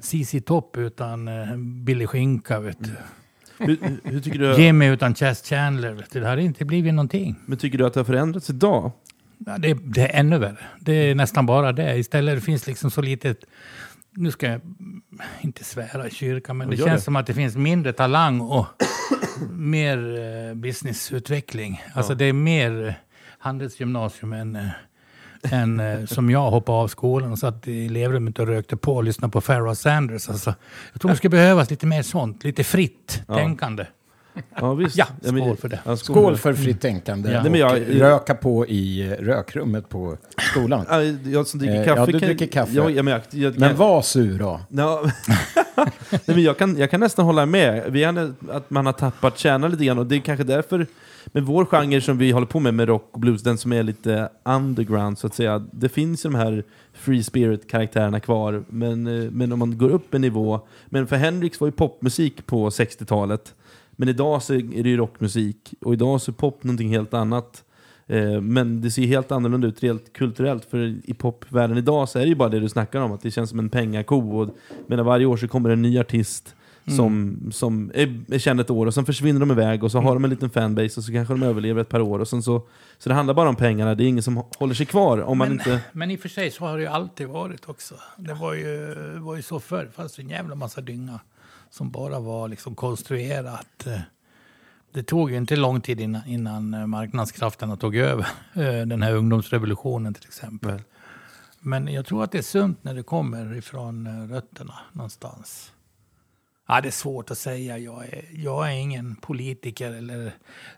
CC 0.01 0.41
Top 0.45 0.77
utan 0.77 1.27
eh, 1.27 1.57
Billy 1.57 2.07
Skinka. 2.07 2.59
Vet 2.59 2.77
du. 2.83 2.91
Hur, 3.59 3.77
hur- 3.81 3.99
hur 4.03 4.21
tycker 4.21 4.39
du, 4.39 4.55
Jimmy 4.63 4.87
utan 4.87 5.15
Chas 5.15 5.41
Chandler. 5.49 5.93
Vet 5.93 6.11
du. 6.11 6.19
Det 6.19 6.27
hade 6.27 6.41
inte 6.41 6.65
blivit 6.65 6.93
någonting. 6.93 7.35
men 7.45 7.57
tycker 7.57 7.77
du 7.77 7.85
att 7.85 7.93
det 7.93 7.99
har 7.99 8.05
förändrats 8.05 8.49
idag? 8.49 8.91
Ja, 9.37 9.57
det, 9.57 9.73
det 9.73 10.01
är 10.01 10.19
ännu 10.19 10.37
värre. 10.37 10.57
Det 10.79 10.93
är 10.93 11.15
nästan 11.15 11.45
bara 11.45 11.71
det. 11.71 11.95
Istället 11.97 12.35
det 12.35 12.41
finns 12.41 12.67
liksom 12.67 12.91
så 12.91 13.01
litet... 13.01 13.37
Nu 14.19 14.31
ska 14.31 14.47
jag 14.47 14.61
inte 15.41 15.63
svära 15.63 16.07
i 16.07 16.11
kyrkan, 16.11 16.57
men 16.57 16.69
det 16.69 16.77
känns 16.77 16.91
det. 16.91 17.01
som 17.01 17.15
att 17.15 17.27
det 17.27 17.33
finns 17.33 17.55
mindre 17.55 17.93
talang 17.93 18.41
och 18.41 18.65
mer 19.51 19.97
eh, 20.49 20.55
businessutveckling. 20.55 21.83
Alltså 21.93 22.15
det 22.15 22.25
är 22.25 22.33
mer 22.33 22.99
handelsgymnasium 23.39 24.33
än, 24.33 24.55
eh, 24.55 25.53
än 25.53 25.79
eh, 25.79 26.05
som 26.05 26.29
jag 26.29 26.51
hoppade 26.51 26.77
av 26.77 26.87
skolan 26.87 27.31
och 27.31 27.39
satt 27.39 27.67
i 27.67 27.85
elevrummet 27.85 28.39
och 28.39 28.47
rökte 28.47 28.77
på 28.77 28.95
och 28.95 29.03
lyssnade 29.03 29.31
på 29.31 29.41
Pharoah 29.41 29.73
Sanders. 29.73 30.29
Alltså, 30.29 30.53
jag 30.93 31.01
tror 31.01 31.11
det 31.11 31.17
skulle 31.17 31.29
behövas 31.31 31.69
lite 31.69 31.85
mer 31.85 32.01
sånt, 32.03 32.43
lite 32.43 32.63
fritt 32.63 33.23
Ja. 33.27 33.35
tänkande. 33.35 33.85
Ja, 34.55 34.73
visst. 34.73 34.97
Ja, 34.97 35.05
men- 35.19 35.37
skål 35.41 35.57
för 35.57 35.69
det. 35.69 35.79
Ja, 35.85 35.97
Skål 35.97 36.37
för 36.37 36.53
fritt 36.53 36.81
tänkande. 36.81 37.31
Ja. 37.31 37.37
Och 37.37 37.43
Nej, 37.43 37.51
men 37.51 37.59
jag- 37.59 38.01
röka 38.01 38.35
på 38.35 38.67
i 38.67 39.15
rökrummet 39.19 39.89
på 39.89 40.17
skolan. 40.51 40.85
Ja, 40.89 41.01
Jag 41.03 41.47
som 41.47 41.59
dricker 41.59 41.75
Eh, 41.79 41.85
kaffe 41.85 41.99
ja, 42.01 42.05
du 42.05 42.19
dricker 42.19 42.47
kaffe. 42.47 42.71
Ja, 42.75 42.89
ja, 42.89 43.03
men 43.03 43.13
jag, 43.13 43.21
jag, 43.29 43.59
Men 43.59 43.75
var 43.75 44.01
sur 44.01 44.39
då. 44.39 44.59
Ja. 44.69 45.01
Nej, 46.11 46.19
men 46.25 46.41
jag, 46.43 46.57
kan, 46.57 46.77
jag 46.77 46.91
kan 46.91 46.99
nästan 46.99 47.25
hålla 47.25 47.45
med. 47.45 47.83
Vi 47.91 48.03
hade, 48.03 48.33
att 48.51 48.69
man 48.69 48.85
har 48.85 48.93
tappat 48.93 49.37
kärnan 49.37 49.71
lite 49.71 49.85
grann 49.85 49.99
och 49.99 50.05
det 50.05 50.15
är 50.15 50.19
kanske 50.19 50.43
därför 50.43 50.87
med 51.25 51.43
vår 51.43 51.65
genre 51.65 52.01
som 52.01 52.17
vi 52.17 52.31
håller 52.31 52.47
på 52.47 52.59
med, 52.59 52.73
med 52.73 52.87
rock 52.87 53.09
och 53.11 53.19
blues, 53.19 53.43
den 53.43 53.57
som 53.57 53.73
är 53.73 53.83
lite 53.83 54.29
underground 54.43 55.17
så 55.17 55.27
att 55.27 55.35
säga. 55.35 55.59
Det 55.71 55.89
finns 55.89 56.25
ju 56.25 56.29
de 56.29 56.35
här 56.37 56.63
free 56.93 57.23
spirit-karaktärerna 57.23 58.19
kvar, 58.19 58.63
men, 58.69 59.07
eh, 59.07 59.31
men 59.31 59.51
om 59.51 59.59
man 59.59 59.77
går 59.77 59.89
upp 59.89 60.13
en 60.13 60.21
nivå. 60.21 60.59
Men 60.85 61.07
för 61.07 61.15
Hendrix 61.15 61.59
var 61.59 61.67
ju 61.67 61.71
popmusik 61.71 62.45
på 62.45 62.69
60-talet. 62.69 63.53
Men 63.99 64.09
idag 64.09 64.43
så 64.43 64.53
är 64.53 64.83
det 64.83 64.89
ju 64.89 64.97
rockmusik 64.97 65.73
och 65.81 65.93
idag 65.93 66.21
så 66.21 66.31
är 66.31 66.33
pop 66.33 66.63
någonting 66.63 66.89
helt 66.89 67.13
annat. 67.13 67.63
Eh, 68.07 68.41
men 68.41 68.81
det 68.81 68.91
ser 68.91 69.05
helt 69.05 69.31
annorlunda 69.31 69.67
ut 69.67 69.83
rent 69.83 70.13
kulturellt. 70.13 70.65
För 70.65 70.95
i 71.03 71.13
popvärlden 71.13 71.77
idag 71.77 72.09
så 72.09 72.19
är 72.19 72.23
det 72.23 72.29
ju 72.29 72.35
bara 72.35 72.49
det 72.49 72.59
du 72.59 72.69
snackar 72.69 73.01
om, 73.01 73.11
att 73.11 73.21
det 73.21 73.31
känns 73.31 73.49
som 73.49 73.59
en 73.59 73.69
pengako. 73.69 74.41
Och, 74.41 74.55
men 74.87 75.05
varje 75.05 75.25
år 75.25 75.37
så 75.37 75.47
kommer 75.47 75.69
en 75.69 75.81
ny 75.81 75.99
artist 75.99 76.55
som, 76.95 77.39
som 77.51 77.91
är, 77.93 78.23
är 78.33 78.39
känd 78.39 78.59
ett 78.59 78.69
år 78.69 78.85
och 78.85 78.93
sen 78.93 79.05
försvinner 79.05 79.39
de 79.39 79.51
iväg 79.51 79.83
och 79.83 79.91
så 79.91 79.99
har 79.99 80.13
de 80.13 80.23
en 80.23 80.29
liten 80.29 80.49
fanbase 80.49 80.99
och 80.99 81.03
så 81.03 81.11
kanske 81.11 81.33
de 81.33 81.43
överlever 81.43 81.81
ett 81.81 81.89
par 81.89 81.99
år. 81.99 82.19
Och 82.19 82.27
så, 82.27 82.41
så 82.41 82.63
det 83.03 83.13
handlar 83.13 83.33
bara 83.33 83.49
om 83.49 83.55
pengarna, 83.55 83.95
det 83.95 84.03
är 84.03 84.07
ingen 84.07 84.23
som 84.23 84.43
håller 84.57 84.73
sig 84.73 84.85
kvar 84.85 85.21
om 85.21 85.37
man 85.37 85.47
Men, 85.47 85.57
inte... 85.57 85.79
men 85.91 86.11
i 86.11 86.15
och 86.15 86.19
för 86.19 86.29
sig 86.29 86.51
så 86.51 86.65
har 86.65 86.77
det 86.77 86.83
ju 86.83 86.89
alltid 86.89 87.27
varit 87.27 87.69
också. 87.69 87.95
Det 88.17 88.33
var 88.33 88.53
ju, 88.53 88.95
var 89.19 89.35
ju 89.35 89.41
så 89.41 89.59
förr. 89.59 89.83
Det 89.85 89.91
fanns 89.91 90.19
en 90.19 90.29
jävla 90.29 90.55
massa 90.55 90.81
dynga 90.81 91.19
som 91.69 91.91
bara 91.91 92.19
var 92.19 92.47
liksom 92.47 92.75
konstruerat. 92.75 93.87
Eh, 93.87 93.99
Det 94.91 95.03
tog 95.03 95.31
ju 95.31 95.37
inte 95.37 95.55
lång 95.55 95.81
tid 95.81 95.99
innan, 95.99 96.21
innan 96.27 96.73
eh, 96.73 96.87
marknadskrafterna 96.87 97.77
tog 97.77 97.95
över 97.95 98.27
eh, 98.53 98.85
den 98.85 99.01
här 99.01 99.13
ungdomsrevolutionen 99.13 100.13
till 100.13 100.25
exempel. 100.27 100.81
Men 101.59 101.87
jag 101.87 102.05
tror 102.05 102.23
att 102.23 102.31
det 102.31 102.37
är 102.37 102.41
sunt 102.41 102.83
när 102.83 102.93
det 102.93 103.03
kommer 103.03 103.55
ifrån 103.57 104.29
rötterna 104.29 104.73
någonstans. 104.93 105.71
Ja, 106.67 106.81
det 106.81 106.89
är 106.89 106.91
svårt 106.91 107.31
att 107.31 107.37
säga. 107.37 107.77
Jag 107.77 108.05
är, 108.05 108.25
jag 108.33 108.67
är 108.67 108.71
ingen 108.75 109.15
politiker 109.15 109.91
eller 109.93 110.31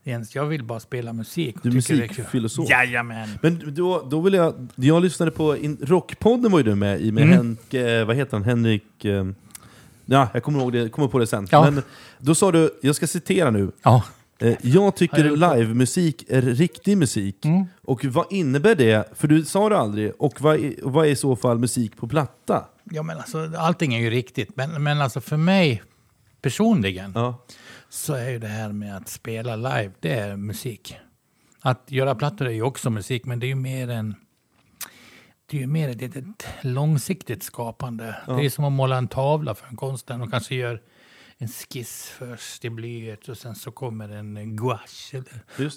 ens. 0.03 0.35
Jag 0.35 0.45
vill 0.45 0.63
bara 0.63 0.79
spela 0.79 1.13
musik. 1.13 1.55
Du 1.63 1.69
är 1.69 1.73
musikfilosof. 1.73 2.69
Jajamän. 2.69 3.29
Men 3.41 3.73
då, 3.75 4.07
då 4.09 4.21
vill 4.21 4.33
jag... 4.33 4.67
Jag 4.75 5.01
lyssnade 5.01 5.31
på... 5.31 5.57
In, 5.57 5.77
Rockpodden 5.81 6.51
var 6.51 6.59
ju 6.59 6.63
du 6.63 6.75
med 6.75 7.01
i 7.01 7.11
med 7.11 7.23
Mm. 7.23 7.35
Henk... 7.37 8.07
Vad 8.07 8.15
heter 8.15 8.31
han? 8.37 8.43
Henrik... 8.43 9.05
Ja, 10.11 10.27
jag 10.33 10.43
kommer, 10.43 10.59
ihåg 10.59 10.73
det, 10.73 10.89
kommer 10.89 11.07
på 11.07 11.19
det 11.19 11.27
sen. 11.27 11.47
Ja. 11.51 11.71
Men 11.71 11.83
då 12.19 12.35
sa 12.35 12.51
du, 12.51 12.79
jag 12.81 12.95
ska 12.95 13.07
citera 13.07 13.49
nu. 13.51 13.71
Ja. 13.83 14.03
Eh, 14.39 14.55
Jag 14.61 14.95
tycker 14.95 15.23
livemusik 15.57 16.25
är 16.29 16.41
riktig 16.41 16.97
musik. 16.97 17.45
Mm. 17.45 17.65
Och 17.83 18.05
vad 18.05 18.25
innebär 18.29 18.75
det? 18.75 19.09
För 19.17 19.27
du 19.27 19.45
sa 19.45 19.69
det 19.69 19.77
aldrig. 19.77 20.11
Och 20.19 20.41
vad 20.41 20.55
är, 20.55 20.73
vad 20.83 21.05
är 21.05 21.09
i 21.09 21.15
så 21.15 21.35
fall 21.35 21.57
musik 21.59 21.97
på 21.97 22.07
platta? 22.07 22.65
Ja, 22.83 23.03
men 23.03 23.17
alltså, 23.17 23.51
allting 23.57 23.93
är 23.93 23.99
ju 23.99 24.09
riktigt. 24.09 24.55
Men, 24.55 24.83
men 24.83 25.01
alltså 25.01 25.21
för 25.21 25.37
mig 25.37 25.83
personligen 26.41 27.11
Ja. 27.15 27.45
så 27.89 28.13
är 28.13 28.29
ju 28.29 28.39
det 28.39 28.47
här 28.47 28.71
med 28.71 28.97
att 28.97 29.09
spela 29.09 29.55
live, 29.55 29.91
det 29.99 30.13
är 30.13 30.35
musik. 30.35 30.95
Att 31.61 31.83
göra 31.87 32.15
plattor 32.15 32.47
är 32.47 32.51
ju 32.51 32.61
också 32.61 32.89
musik, 32.89 33.25
men 33.25 33.39
det 33.39 33.45
är 33.45 33.47
ju 33.49 33.55
mer 33.55 33.89
en... 33.89 34.15
Det 35.49 35.57
är 35.57 35.61
ju 35.61 35.67
mer 35.67 35.89
ett, 35.89 36.15
ett 36.15 36.47
långsiktigt 36.61 37.43
skapande. 37.43 38.15
Det 38.27 38.45
är 38.45 38.49
som 38.49 38.65
att 38.65 38.71
måla 38.71 38.97
en 38.97 39.07
tavla 39.07 39.55
för 39.55 39.67
en 39.67 39.75
konstnär 39.75 40.21
och 40.21 40.31
kanske 40.31 40.55
gör 40.55 40.81
en 41.37 41.47
skiss 41.47 42.09
först 42.17 42.65
i 42.65 42.69
blyert 42.69 43.29
och 43.29 43.37
sen 43.37 43.55
så 43.55 43.71
kommer 43.71 44.09
en 44.09 44.55
gouache. 44.55 45.23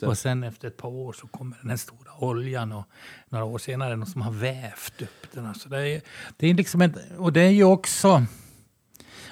Och 0.03 0.19
sen 0.19 0.45
efter 0.45 0.69
ett 0.69 0.77
par 0.77 0.89
år 0.89 1.13
så 1.13 1.27
kommer 1.27 1.59
den 1.61 1.71
här 1.71 1.77
stora 1.77 2.13
oljan 2.19 2.73
och 2.73 2.85
några 3.29 3.45
år 3.45 3.59
senare 3.59 3.97
någon 3.97 4.07
som 4.07 4.23
har 4.23 4.33
vävt 4.33 5.03
upp 5.03 5.33
den. 5.33 5.47
Alltså 5.47 5.69
det, 5.69 5.89
är, 5.89 6.03
det 6.37 6.47
är 6.47 6.55
liksom 6.55 6.83
ett, 6.83 6.97
och 7.19 7.33
det 7.33 7.41
är 7.41 7.51
ju 7.51 7.65
också, 7.65 8.25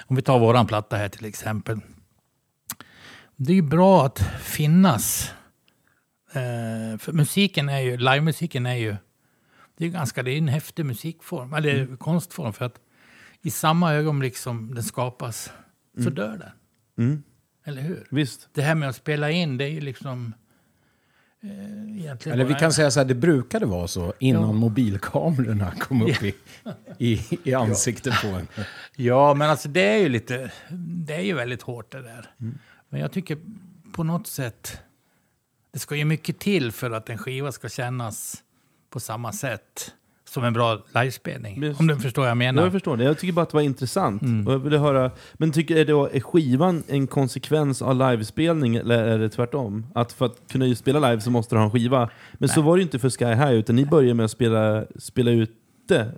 om 0.05 0.15
vi 0.15 0.21
tar 0.21 0.39
våran 0.39 0.67
platta 0.67 0.97
här 0.97 1.09
till 1.09 1.25
exempel. 1.25 1.79
Det 3.35 3.51
är 3.51 3.55
ju 3.55 3.61
bra 3.61 4.05
att 4.05 4.19
finnas. 4.41 5.33
Eh, 6.33 6.97
för 6.99 7.11
musiken 7.11 7.69
är 7.69 7.79
ju, 7.79 7.97
livemusiken 7.97 8.65
är 8.65 8.75
ju, 8.75 8.95
det 9.81 9.87
är 9.87 9.89
ganska, 9.89 10.23
det 10.23 10.31
är 10.31 10.37
en 10.37 10.47
häftig 10.47 10.85
musikform, 10.85 11.53
eller 11.53 11.95
konstform 11.97 12.53
för 12.53 12.65
att 12.65 12.79
i 13.41 13.51
samma 13.51 13.93
ögonblick 13.93 14.37
som 14.37 14.73
den 14.73 14.83
skapas 14.83 15.51
så 16.03 16.09
dör 16.09 16.37
den. 16.37 17.05
Mm. 17.05 17.23
Eller 17.65 17.81
hur? 17.81 18.07
Visst. 18.09 18.49
Det 18.53 18.61
här 18.61 18.75
med 18.75 18.89
att 18.89 18.95
spela 18.95 19.31
in, 19.31 19.57
det 19.57 19.63
är 19.65 19.69
ju 19.69 19.81
liksom... 19.81 20.33
Eh, 21.43 22.31
Eller 22.33 22.45
vi 22.45 22.53
kan 22.53 22.73
säga 22.73 22.91
så 22.91 22.99
här, 22.99 23.07
det 23.07 23.15
brukade 23.15 23.65
vara 23.65 23.87
så 23.87 24.13
innan 24.19 24.41
Ja. 24.41 24.51
mobilkamerorna 24.51 25.71
kom 25.71 26.01
upp 26.01 26.23
i, 26.23 26.35
i, 26.97 27.39
i 27.43 27.53
ansiktet 27.53 28.13
på 28.21 28.27
en. 28.27 28.47
Ja, 28.95 29.33
men 29.33 29.49
alltså 29.49 29.69
det 29.69 29.81
är 29.81 29.97
ju 29.97 30.09
lite... 30.09 30.51
Det 31.05 31.15
är 31.15 31.21
ju 31.21 31.33
väldigt 31.33 31.61
hårt 31.61 31.91
det 31.91 32.01
där. 32.01 32.29
Mm. 32.39 32.57
Men 32.89 32.99
jag 33.01 33.11
tycker 33.11 33.37
på 33.93 34.03
något 34.03 34.27
sätt... 34.27 34.77
Det 35.71 35.79
ska 35.79 35.95
ju 35.95 36.05
mycket 36.05 36.39
till 36.39 36.71
för 36.71 36.91
att 36.91 37.09
en 37.09 37.17
skiva 37.17 37.51
ska 37.51 37.69
kännas 37.69 38.43
på 38.91 38.99
samma 38.99 39.31
sätt 39.31 39.93
som 40.29 40.43
en 40.43 40.53
bra 40.53 40.81
livespelning. 40.93 41.63
Just. 41.63 41.79
Om 41.79 41.87
du 41.87 41.95
förstår 41.99 42.21
vad 42.21 42.29
jag 42.29 42.35
Ja, 42.35 42.35
menar. 42.35 42.63
jag 42.63 42.71
förstår 42.71 42.97
det. 42.97 43.03
Jag 43.03 43.17
tycker 43.19 43.33
bara 43.33 43.41
att 43.41 43.49
det 43.49 43.55
var 43.57 43.61
intressant. 43.61 44.21
Mm. 44.21 44.47
Och 44.47 44.53
jag 44.53 44.59
ville 44.59 44.77
höra, 44.77 45.11
men 45.33 45.51
tycker 45.51 45.75
är, 45.75 45.85
då, 45.85 46.09
är 46.13 46.19
skivan 46.19 46.83
en 46.87 47.07
konsekvens 47.07 47.81
av 47.81 47.95
livespelning 48.11 48.75
eller 48.75 49.03
är 49.03 49.19
det 49.19 49.29
tvärtom? 49.29 49.85
Att 49.95 50.11
för 50.13 50.25
att 50.25 50.37
kunna 50.51 50.75
spela 50.75 51.09
live 51.09 51.21
så 51.21 51.31
måste 51.31 51.55
du 51.55 51.59
ha 51.59 51.65
en 51.65 51.71
skiva. 51.71 52.09
Men 52.33 52.49
så 52.49 52.59
Nej. 52.59 52.67
var 52.67 52.75
det 52.75 52.79
ju 52.79 52.83
inte 52.83 52.99
för 52.99 53.09
Sky 53.09 53.25
High, 53.25 53.51
utan 53.53 53.75
ni 53.75 53.85
började 53.85 54.13
med 54.13 54.25
att 54.25 54.31
spela, 54.31 54.85
spela. 54.99 55.47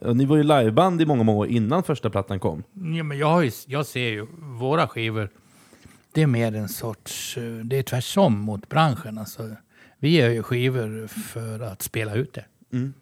Och 0.01 0.17
ni 0.17 0.25
var 0.25 0.37
ju 0.37 0.43
liveband 0.43 1.01
i 1.01 1.05
många, 1.05 1.23
många 1.23 1.37
år 1.39 1.47
innan 1.47 1.83
första 1.83 2.09
plattan 2.09 2.39
kom. 2.39 2.63
Ja, 2.73 3.03
men 3.03 3.17
jag, 3.17 3.45
ju, 3.45 3.51
jag 3.67 3.85
ser 3.85 4.09
ju 4.09 4.27
våra 4.59 4.87
skivor, 4.87 5.29
det 6.13 6.21
är 6.21 6.27
mer 6.27 6.55
en 6.55 6.69
sorts... 6.69 7.37
eh, 7.37 7.43
Det 7.43 7.77
är 7.77 7.83
tvärsom 7.83 8.39
mot 8.39 8.69
branschen. 8.69 9.17
Alltså, 9.17 9.49
vi 9.99 10.17
gör 10.17 10.29
ju 10.29 10.43
skivor 10.43 11.07
för 11.07 11.59
att 11.59 11.81
spela 11.81 12.15
ut 12.15 12.33
det. 12.33 12.45
Mm. 12.73 12.93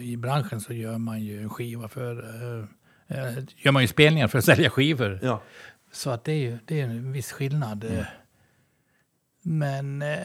I 0.00 0.16
branschen 0.16 0.60
så 0.60 0.72
gör 0.72 0.98
man 0.98 1.22
ju 1.22 1.42
en 1.42 1.50
skiva 1.50 1.88
för... 1.88 2.24
eh, 3.08 3.18
eh, 3.18 3.38
gör 3.56 3.72
man 3.72 3.82
ju 3.82 3.88
spelningar 3.88 4.28
för 4.28 4.38
att 4.38 4.44
sälja 4.54 4.70
skivor. 4.70 5.18
Ja. 5.22 5.42
Så 5.92 6.10
att 6.10 6.24
det 6.24 6.32
är 6.32 6.36
ju 6.36 6.58
det 6.64 6.80
är 6.80 6.84
en 6.84 7.12
viss 7.12 7.32
skillnad. 7.32 7.84
eh. 7.84 8.04
Men 9.42 10.02
eh, 10.02 10.18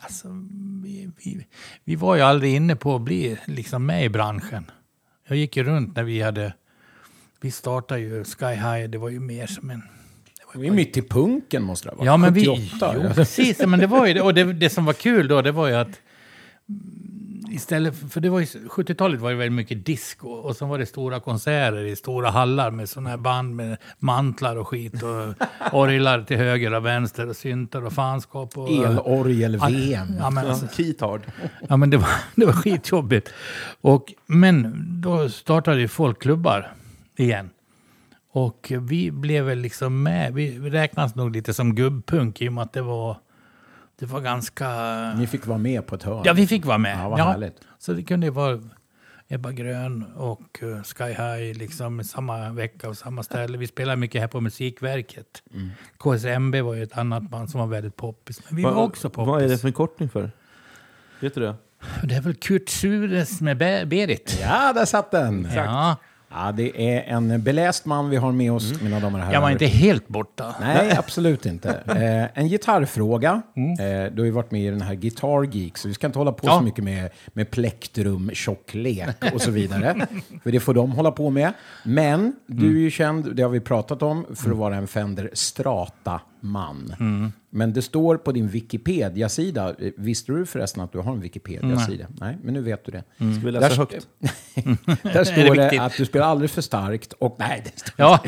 alltså, 0.00 0.28
vi, 0.82 1.10
vi, 1.24 1.46
vi 1.84 1.96
var 1.96 2.16
ju 2.16 2.22
aldrig 2.22 2.54
inne 2.54 2.76
på 2.76 2.94
att 2.96 3.02
bli 3.02 3.38
liksom 3.46 3.86
med 3.86 4.04
i 4.04 4.08
branschen. 4.08 4.70
Jag 5.28 5.38
gick 5.38 5.56
ju 5.56 5.62
runt 5.64 5.96
när 5.96 6.02
vi 6.02 6.20
hade... 6.22 6.54
Vi 7.40 7.50
startade 7.50 8.00
ju 8.00 8.24
Sky 8.24 8.46
High, 8.46 8.88
det 8.90 8.98
var 8.98 9.08
ju 9.08 9.20
mer 9.20 9.46
som 9.46 9.70
en... 9.70 9.80
Det 10.52 10.58
var 10.58 10.64
ju 10.64 10.70
mitt 10.70 10.96
i 10.96 11.02
punken 11.02 11.62
måste 11.62 11.88
det 11.88 11.90
ha 11.92 11.96
varit. 11.96 12.06
Ja, 12.06 12.16
men 12.16 12.34
vi... 12.34 12.46
78. 12.46 12.92
Jo, 12.94 13.10
precis. 13.14 13.66
Men 13.66 13.80
det 13.80 13.86
var 13.86 14.06
ju 14.06 14.14
det. 14.14 14.20
Och 14.22 14.34
det, 14.34 14.52
det 14.52 14.70
som 14.70 14.84
var 14.84 14.92
kul 14.92 15.28
då, 15.28 15.42
det 15.42 15.52
var 15.52 15.68
ju 15.68 15.74
att 15.74 15.86
mm, 16.68 17.09
istället 17.50 17.98
för, 17.98 18.08
för 18.08 18.20
det 18.20 18.30
var 18.30 18.40
ju, 18.40 18.46
70-talet 18.46 19.20
var 19.20 19.30
ju 19.30 19.36
väldigt 19.36 19.56
mycket 19.56 19.86
disco 19.86 20.28
och 20.28 20.56
så 20.56 20.66
var 20.66 20.78
det 20.78 20.86
stora 20.86 21.20
konserter 21.20 21.84
i 21.84 21.96
stora 21.96 22.30
hallar 22.30 22.70
med 22.70 22.88
sådana 22.88 23.10
här 23.10 23.16
band 23.16 23.56
med 23.56 23.76
mantlar 23.98 24.56
och 24.56 24.68
skit 24.68 25.02
och 25.02 25.46
orglar 25.72 26.22
till 26.22 26.36
höger 26.36 26.74
och 26.74 26.86
vänster 26.86 27.28
och 27.28 27.36
syntar 27.36 27.86
och 27.86 27.92
fanskap 27.92 28.58
och... 28.58 28.70
Elorgel-VM. 28.70 30.08
Ja, 30.18 30.30
men 30.30 30.46
alltså, 30.46 30.66
Keytard. 30.76 31.22
Ja, 31.68 31.76
men 31.76 31.90
det 31.90 31.96
var, 31.96 32.08
det 32.34 32.46
var 32.46 32.52
skitjobbigt. 32.52 33.32
Och, 33.80 34.14
men 34.26 34.72
då 35.00 35.28
startade 35.28 35.80
ju 35.80 35.88
folkklubbar 35.88 36.72
igen. 37.16 37.50
Och 38.32 38.72
vi 38.80 39.10
blev 39.10 39.44
väl 39.44 39.58
liksom 39.58 40.02
med. 40.02 40.34
Vi, 40.34 40.58
vi 40.58 40.70
räknas 40.70 41.14
nog 41.14 41.30
lite 41.30 41.54
som 41.54 41.74
gubbpunk 41.74 42.42
i 42.42 42.48
och 42.48 42.52
med 42.52 42.62
att 42.62 42.72
det 42.72 42.82
var, 42.82 43.16
det 44.00 44.06
var 44.06 44.20
ganska... 44.20 44.68
Ni 45.14 45.26
fick 45.26 45.46
vara 45.46 45.58
med 45.58 45.86
på 45.86 45.94
ett 45.94 46.02
hörn. 46.02 46.22
Ja, 46.24 46.32
vi 46.32 46.46
fick 46.46 46.64
vara 46.64 46.78
med. 46.78 46.98
Ja, 46.98 47.08
vad 47.08 47.20
härligt. 47.20 47.56
Så 47.78 47.92
det 47.92 48.02
kunde 48.02 48.26
ju 48.26 48.30
vara 48.32 48.60
Ebba 49.28 49.52
Grön 49.52 50.04
och 50.16 50.58
uh, 50.62 50.82
Sky 50.82 51.04
High 51.04 51.58
liksom 51.58 52.04
samma 52.04 52.50
vecka 52.50 52.88
och 52.88 52.96
samma 52.96 53.22
ställe. 53.22 53.58
Vi 53.58 53.66
spelade 53.66 53.96
mycket 53.96 54.20
här 54.20 54.28
på 54.28 54.40
Musikverket. 54.40 55.42
Mm. 55.54 55.70
KSMB 55.98 56.54
var 56.60 56.74
ju 56.74 56.82
ett 56.82 56.98
annat 56.98 57.22
band 57.30 57.50
som 57.50 57.60
var 57.60 57.66
väldigt 57.66 57.96
poppis. 57.96 58.40
Men 58.48 58.56
vi 58.56 58.62
Vad- 58.62 58.74
var 58.74 58.82
också 58.84 59.10
poppis. 59.10 59.28
Vad 59.28 59.42
är 59.42 59.48
det 59.48 59.58
för 59.58 59.66
en 59.68 59.72
kortning 59.74 60.08
för? 60.08 60.30
Vet 61.20 61.34
du 61.34 61.40
det? 61.40 61.54
Det 62.02 62.14
är 62.14 62.20
väl 62.20 62.34
Kurt 62.34 62.68
Sures 62.68 63.40
med 63.40 63.56
Be- 63.58 63.86
Berit? 63.86 64.38
Ja, 64.42 64.72
där 64.72 64.84
satt 64.84 65.10
den! 65.10 65.48
Ja, 65.54 65.96
Ja, 66.32 66.52
det 66.52 66.94
är 66.96 67.02
en 67.14 67.42
beläst 67.42 67.84
man 67.84 68.10
vi 68.10 68.16
har 68.16 68.32
med 68.32 68.52
oss, 68.52 68.82
mina 68.82 69.00
damer 69.00 69.18
och 69.18 69.24
herrar. 69.24 69.34
jag 69.34 69.40
var 69.40 69.50
inte 69.50 69.66
helt 69.66 70.08
borta. 70.08 70.54
Nej, 70.60 70.92
absolut 70.98 71.46
inte. 71.46 71.70
Eh, 71.86 72.40
en 72.42 72.48
gitarrfråga. 72.48 73.42
Eh, 73.56 74.12
du 74.12 74.22
har 74.22 74.24
ju 74.24 74.30
varit 74.30 74.50
med 74.50 74.60
i 74.62 74.70
den 74.70 74.80
här 74.80 74.94
Guitar 74.94 75.42
Geek, 75.56 75.78
så 75.78 75.88
vi 75.88 75.94
ska 75.94 76.06
inte 76.06 76.18
hålla 76.18 76.32
på 76.32 76.46
Ja. 76.46 76.58
så 76.58 76.64
mycket 76.64 76.84
med, 76.84 77.10
med 77.32 77.50
plektrum, 77.50 78.30
tjocklek 78.34 79.08
och 79.34 79.40
så 79.40 79.50
vidare. 79.50 80.06
för 80.42 80.52
det 80.52 80.60
får 80.60 80.74
de 80.74 80.92
hålla 80.92 81.10
på 81.10 81.30
med. 81.30 81.52
Men 81.84 82.32
du 82.46 82.76
är 82.76 82.80
ju 82.80 82.90
känd, 82.90 83.36
det 83.36 83.42
har 83.42 83.50
vi 83.50 83.60
pratat 83.60 84.02
om, 84.02 84.26
för 84.34 84.50
att 84.50 84.56
vara 84.56 84.76
en 84.76 84.86
Fender 84.86 85.30
Strata-man. 86.40 87.32
Men 87.50 87.72
det 87.72 87.82
står 87.82 88.16
på 88.16 88.32
din 88.32 88.48
Wikipedia-sida, 88.48 89.74
visste 89.96 90.32
du 90.32 90.46
förresten 90.46 90.82
att 90.82 90.92
du 90.92 90.98
har 90.98 91.12
en 91.12 91.20
Wikipedia-sida? 91.20 92.06
Nej. 92.20 92.38
men 92.42 92.54
nu 92.54 92.60
vet 92.62 92.84
du 92.84 92.92
det. 92.92 93.04
Ska 93.16 93.46
vi 93.46 93.52
läsa 93.52 93.68
Där- 93.68 93.76
högt? 93.76 94.08
Där 95.02 95.24
står 95.42 95.54
det, 95.54 95.62
viktigt? 95.62 95.80
att 95.80 95.96
du 95.96 96.06
spelar 96.06 96.26
alldeles 96.26 96.52
för 96.52 96.62
starkt 96.62 97.12
och 97.12 97.36
nej, 97.38 97.62
det 97.64 97.78
står 97.80 97.94
Ja, 97.96 98.20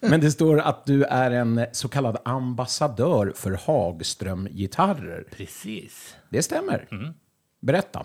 men 0.00 0.20
det 0.20 0.30
står 0.30 0.58
att 0.60 0.86
du 0.86 1.04
är 1.04 1.30
en 1.30 1.66
så 1.72 1.88
kallad 1.88 2.16
ambassadör 2.24 3.32
för 3.36 3.50
Hagström-gitarrer. 3.66 5.24
precis. 5.36 6.14
Det 6.30 6.42
stämmer. 6.42 6.86
Mm. 6.90 7.14
Berätta. 7.60 8.04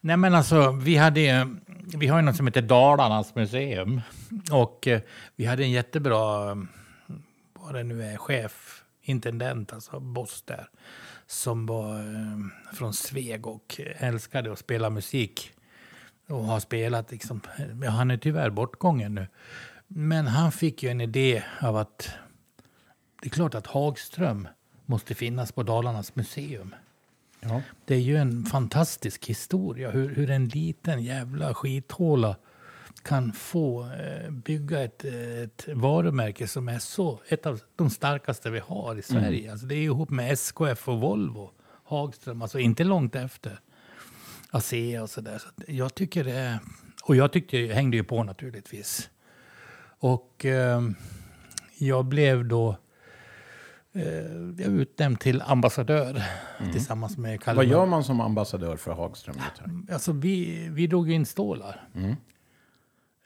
Nej 0.00 0.16
men 0.16 0.34
alltså, 0.34 0.70
vi, 0.72 0.96
hade, 0.96 1.48
vi 1.96 2.06
har 2.06 2.18
ju 2.18 2.22
något 2.24 2.36
som 2.36 2.46
heter 2.46 2.62
Dalarnas 2.62 3.34
museum. 3.34 4.00
Och 4.52 4.88
eh, 4.88 5.00
vi 5.36 5.44
hade 5.44 5.62
en 5.62 5.70
jättebra, 5.70 6.44
vad 7.54 7.74
det 7.74 7.82
nu 7.82 8.02
är, 8.04 8.16
chef 8.16 8.77
intendent, 9.08 9.72
alltså 9.72 10.00
boss 10.00 10.42
där, 10.42 10.70
som 11.26 11.66
var 11.66 11.98
eh, 11.98 12.74
från 12.74 12.94
Sveg 12.94 13.46
och 13.46 13.80
älskade 13.98 14.52
att 14.52 14.58
spela 14.58 14.90
musik. 14.90 15.52
Och 16.28 16.44
har 16.44 16.60
spelat 16.60 17.10
liksom, 17.10 17.40
ja, 17.82 17.90
han 17.90 18.10
är 18.10 18.16
tyvärr 18.16 18.50
bortgången 18.50 19.14
nu. 19.14 19.26
Men 19.86 20.26
han 20.26 20.52
fick 20.52 20.82
ju 20.82 20.88
en 20.88 21.00
idé 21.00 21.44
av 21.60 21.76
att 21.76 22.10
det 23.22 23.28
är 23.28 23.30
klart 23.30 23.54
att 23.54 23.66
Hagström 23.66 24.48
måste 24.86 25.14
finnas 25.14 25.52
på 25.52 25.62
Dalarnas 25.62 26.16
museum. 26.16 26.74
Ja. 27.40 27.62
Det 27.84 27.94
är 27.94 28.00
ju 28.00 28.16
en 28.16 28.44
fantastisk 28.44 29.26
historia 29.26 29.90
hur, 29.90 30.14
hur 30.14 30.30
en 30.30 30.48
liten 30.48 31.02
jävla 31.02 31.54
skithåla 31.54 32.36
kan 33.02 33.32
få 33.32 33.82
eh, 33.82 34.30
bygga 34.30 34.80
ett, 34.80 35.04
ett 35.04 35.68
varumärke 35.74 36.48
som 36.48 36.68
är 36.68 36.78
så, 36.78 37.20
ett 37.28 37.46
av 37.46 37.60
de 37.76 37.90
starkaste 37.90 38.50
vi 38.50 38.58
har 38.58 38.98
i 38.98 39.02
Sverige. 39.02 39.40
Mm. 39.40 39.52
Alltså 39.52 39.66
det 39.66 39.74
är 39.74 39.82
ihop 39.82 40.10
med 40.10 40.32
SKF 40.32 40.88
och 40.88 41.00
Volvo, 41.00 41.50
Hagström, 41.84 42.42
alltså 42.42 42.58
inte 42.58 42.84
långt 42.84 43.14
efter. 43.14 43.60
ASEA 44.50 45.02
och 45.02 45.10
sådär. 45.10 45.38
Så 45.38 45.48
jag 45.66 45.94
tycker 45.94 46.24
det 46.24 46.58
och 47.04 47.16
jag 47.16 47.32
tyckte, 47.32 47.58
jag 47.58 47.74
hängde 47.74 47.96
ju 47.96 48.04
på 48.04 48.24
naturligtvis. 48.24 49.10
Och 49.98 50.44
eh, 50.44 50.82
jag 51.78 52.04
blev 52.04 52.48
då 52.48 52.76
eh, 53.92 54.68
utnämnd 54.68 55.20
till 55.20 55.42
ambassadör 55.42 56.22
tillsammans 56.72 57.18
med 57.18 57.42
Kalle. 57.42 57.60
Mm. 57.60 57.70
Vad 57.70 57.78
gör 57.78 57.86
man 57.86 58.04
som 58.04 58.20
ambassadör 58.20 58.76
för 58.76 58.92
Hagström 58.92 59.36
Gitarr? 59.36 59.94
Alltså 59.94 60.12
vi, 60.12 60.68
vi 60.68 60.86
drog 60.86 61.10
in 61.10 61.26
stålar. 61.26 61.88
Mm. 61.94 62.16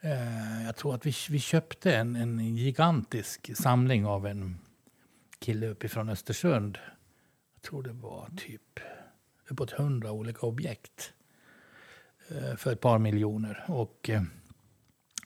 Eh, 0.05 0.65
jag 0.65 0.75
tror 0.75 0.95
att 0.95 1.05
vi, 1.05 1.13
vi 1.29 1.39
köpte 1.39 1.95
en, 1.95 2.15
en 2.15 2.57
gigantisk 2.57 3.57
samling 3.57 4.05
av 4.05 4.27
en 4.27 4.59
kille 5.39 5.67
uppifrån 5.67 6.09
Östersund. 6.09 6.77
Jag 7.53 7.61
tror 7.61 7.83
det 7.83 7.93
var 7.93 8.29
typ 8.37 8.79
uppåt 9.49 9.71
hundra 9.71 10.11
olika 10.11 10.45
objekt 10.45 11.13
eh, 12.27 12.55
för 12.55 12.71
ett 12.71 12.81
par 12.81 12.99
miljoner. 12.99 13.63
Och 13.67 14.09
eh, 14.09 14.23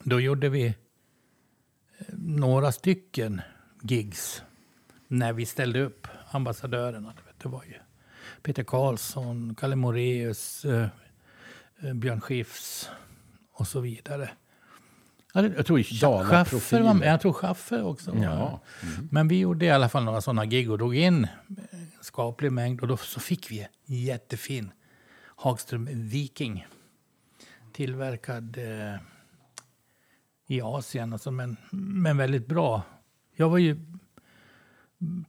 då 0.03 0.19
gjorde 0.19 0.49
vi 0.49 0.65
eh, 0.65 0.75
några 2.17 2.71
stycken 2.71 3.41
gigs 3.81 4.43
när 5.07 5.33
vi 5.33 5.45
ställde 5.45 5.81
upp 5.81 6.07
ambassadörerna. 6.31 7.13
Det 7.37 7.49
var 7.49 7.63
ju 7.63 7.75
Peter 8.41 8.63
Karlsson, 8.63 9.55
Kalle 9.55 9.75
Moreus, 9.75 10.65
eh, 10.65 10.87
eh, 11.79 11.93
Björn 11.93 12.21
Skifs 12.21 12.89
och 13.51 13.67
så 13.67 13.79
vidare. 13.79 14.29
Jag 15.33 15.65
tror 15.65 15.83
Schaffer 16.23 16.81
var 16.81 16.93
med. 16.93 17.07
Jag 17.13 17.21
tror 17.21 17.33
Schaffer 17.33 17.83
också 17.83 18.11
var 18.11 18.23
Ja. 18.23 18.61
Men 19.11 19.27
vi 19.27 19.39
gjorde 19.39 19.65
i 19.65 19.69
alla 19.71 19.89
fall 19.89 20.03
några 20.03 20.21
sådana 20.21 20.45
gig 20.45 20.71
och 20.71 20.77
drog 20.77 20.95
in 20.95 21.27
en 21.71 21.87
skaplig 22.01 22.51
mängd. 22.51 22.81
Och 22.81 22.87
då 22.87 22.97
så 22.97 23.19
fick 23.19 23.51
vi 23.51 23.59
en 23.59 23.95
jättefin 24.01 24.71
Hagström 25.35 25.89
Viking. 25.91 26.67
Tillverkad 27.73 28.57
eh, 28.57 28.99
i 30.47 30.61
Asien, 30.61 31.13
alltså, 31.13 31.31
men, 31.31 31.57
men 31.71 32.17
väldigt 32.17 32.47
bra. 32.47 32.81
Jag 33.35 33.49
var 33.49 33.57
ju 33.57 33.79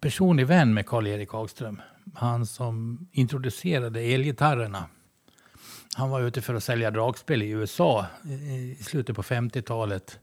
personlig 0.00 0.46
vän 0.46 0.74
med 0.74 0.86
Karl-Erik 0.86 1.30
Hagström. 1.30 1.82
Han 2.14 2.46
som 2.46 3.06
introducerade 3.12 4.00
elgitarrerna. 4.00 4.84
Han 5.94 6.10
var 6.10 6.20
ute 6.20 6.42
för 6.42 6.54
att 6.54 6.64
sälja 6.64 6.90
dragspel 6.90 7.42
i 7.42 7.48
USA 7.48 8.06
i, 8.24 8.74
slutet 8.82 9.16
på 9.16 9.22
50-talet. 9.22 10.18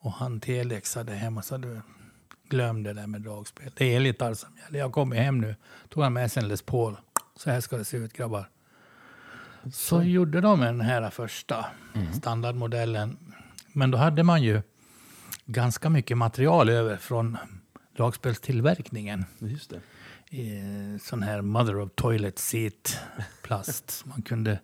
Och 0.00 0.12
han 0.12 0.40
telexade 0.40 1.12
hem 1.12 1.38
och 1.38 1.44
sa 1.44 1.58
du, 1.58 1.80
glöm 2.48 2.82
det 2.82 2.92
där 2.92 3.06
med 3.06 3.22
dragspel. 3.22 3.72
Det 3.76 3.84
är 3.84 3.96
elgitarr 3.96 4.34
som 4.34 4.48
gäller. 4.64 4.78
Jag 4.78 4.92
kommer 4.92 5.16
hem 5.16 5.40
nu. 5.40 5.56
Tog 5.88 6.02
han 6.02 6.12
med 6.12 6.32
sig 6.32 6.42
en 6.42 6.48
Les 6.48 6.62
Paul. 6.62 6.96
Så 7.36 7.50
här 7.50 7.60
ska 7.60 7.76
det 7.76 7.84
se 7.84 7.96
ut 7.96 8.12
grabbar. 8.12 8.48
Så 9.72 10.02
gjorde 10.02 10.40
de 10.40 10.60
den 10.60 10.80
här 10.80 11.10
första 11.10 11.66
standardmodellen. 12.12 13.34
Men 13.72 13.90
då 13.90 13.98
hade 13.98 14.22
man 14.22 14.42
ju 14.42 14.62
ganska 15.46 15.90
mycket 15.90 16.18
material 16.18 16.68
över 16.68 16.96
från 16.96 17.36
dragspelstillverkningen. 17.96 19.24
Just 19.38 19.70
det. 19.70 19.80
I 20.36 20.98
sån 21.02 21.22
här 21.22 21.42
mother 21.42 21.76
of 21.80 21.90
toilet 21.94 22.38
seat 22.38 22.98
plast. 23.42 24.04
man 24.06 24.22
kunde 24.22 24.58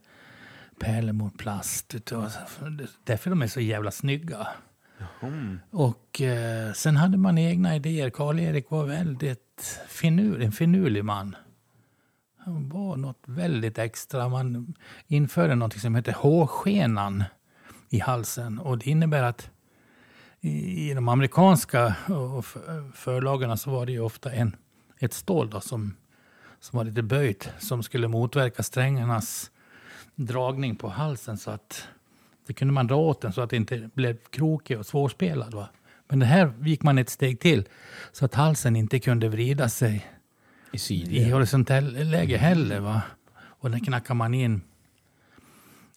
pärla 0.80 1.12
mot 1.12 1.38
plast. 1.38 1.94
utav. 1.94 2.32
Därför 3.04 3.30
de 3.30 3.42
är 3.42 3.46
så 3.46 3.60
jävla 3.60 3.90
snygga. 3.90 4.48
Och 5.70 6.20
eh, 6.20 6.72
sen 6.72 6.96
hade 6.96 7.18
man 7.18 7.38
egna 7.38 7.76
idéer. 7.76 8.10
Karl-Erik 8.10 8.70
var 8.70 8.84
väldigt 8.84 9.80
finur, 9.88 10.40
en 10.40 10.52
finurlig 10.52 11.04
man. 11.04 11.36
Han 12.38 12.68
var 12.68 12.96
något 12.96 13.22
väldigt 13.26 13.78
extra. 13.78 14.28
Man 14.28 14.74
införde 15.06 15.54
något 15.54 15.80
som 15.80 15.94
heter 15.94 16.12
H-skenan 16.12 17.24
i 17.88 17.98
halsen. 17.98 18.58
Och 18.58 18.78
det 18.78 18.90
innebär 18.90 19.22
att 19.22 19.50
i, 20.40 20.90
i 20.90 20.94
de 20.94 21.08
amerikanska 21.08 21.94
förlagarna 22.94 23.56
så 23.56 23.70
var 23.70 23.86
det 23.86 23.92
ju 23.92 24.00
ofta 24.00 24.32
en, 24.32 24.56
ett 24.98 25.12
stål 25.12 25.50
då 25.50 25.60
som, 25.60 25.96
som 26.60 26.76
var 26.76 26.84
lite 26.84 27.02
böjt 27.02 27.50
som 27.58 27.82
skulle 27.82 28.08
motverka 28.08 28.62
strängarnas 28.62 29.50
dragning 30.26 30.76
på 30.76 30.88
halsen 30.88 31.38
så 31.38 31.50
att 31.50 31.88
det 32.46 32.52
kunde 32.52 32.74
man 32.74 32.86
dra 32.86 32.96
åt 32.96 33.20
den 33.20 33.32
så 33.32 33.40
att 33.40 33.50
det 33.50 33.56
inte 33.56 33.90
blev 33.94 34.16
krokig 34.30 34.78
och 34.78 34.86
svårspelad. 34.86 35.54
Va? 35.54 35.68
Men 36.08 36.18
det 36.18 36.26
här 36.26 36.52
gick 36.62 36.82
man 36.82 36.98
ett 36.98 37.10
steg 37.10 37.40
till 37.40 37.68
så 38.12 38.24
att 38.24 38.34
halsen 38.34 38.76
inte 38.76 38.98
kunde 38.98 39.28
vrida 39.28 39.68
sig 39.68 40.06
I 40.72 40.76
i 40.76 40.78
sidled. 40.78 41.32
horisontellt 41.32 42.06
läge 42.06 42.36
heller. 42.36 42.80
Va? 42.80 43.02
Och 43.38 43.70
den 43.70 43.80
knackar 43.80 44.14
man 44.14 44.34
in. 44.34 44.60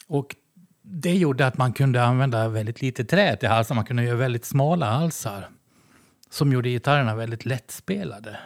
Och 0.07 0.35
det 0.81 1.15
gjorde 1.15 1.47
att 1.47 1.57
man 1.57 1.73
kunde 1.73 2.03
använda 2.03 2.49
väldigt 2.49 2.81
lite 2.81 3.05
trä 3.05 3.35
till 3.35 3.49
halsar. 3.49 3.75
Man 3.75 3.85
kunde 3.85 4.03
göra 4.03 4.17
väldigt 4.17 4.45
smala 4.45 4.91
halsar. 4.91 5.49
Som 6.29 6.51
gjorde 6.51 6.69
gitarrerna 6.69 7.15
väldigt 7.15 7.45
lättspelade. 7.45 8.39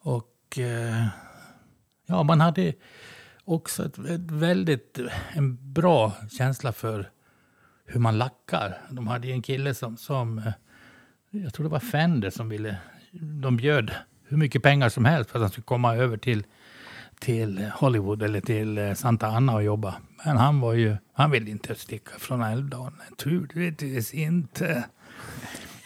Och 0.00 0.58
eh, 0.58 1.06
ja, 2.06 2.22
man 2.22 2.40
hade 2.40 2.74
också 3.46 3.84
ett, 3.86 3.98
ett 3.98 4.30
väldigt, 4.30 4.98
en 5.32 5.72
bra 5.72 6.12
känsla 6.30 6.72
för 6.72 7.10
hur 7.86 8.00
man 8.00 8.18
lackar. 8.18 8.78
De 8.90 9.06
hade 9.06 9.26
ju 9.26 9.32
en 9.32 9.42
kille 9.42 9.74
som, 9.74 9.96
som 9.96 10.38
eh, 10.38 10.52
jag 11.30 11.54
tror 11.54 11.64
det 11.64 11.70
var 11.70 11.80
Fender 11.80 12.30
som 12.30 12.48
ville, 12.48 12.76
de 13.42 13.56
bjöd 13.56 13.90
hur 14.28 14.36
mycket 14.36 14.62
pengar 14.62 14.88
som 14.88 15.04
helst 15.04 15.30
för 15.30 15.38
att 15.38 15.42
han 15.42 15.50
skulle 15.50 15.64
komma 15.64 15.96
över 15.96 16.16
till, 16.16 16.44
till 17.20 17.70
Hollywood 17.74 18.22
eller 18.22 18.40
till 18.40 18.78
eh, 18.78 18.94
Santa 18.94 19.28
Ana 19.28 19.54
och 19.54 19.62
jobba. 19.62 19.94
Men 20.24 20.36
han 20.36 20.60
var 20.60 20.72
ju, 20.72 20.96
han 21.12 21.30
ville 21.30 21.50
inte 21.50 21.74
sticka 21.74 22.10
från 22.18 22.42
Älvdalen. 22.42 23.00
Turligtvis 23.16 24.14
inte. 24.14 24.84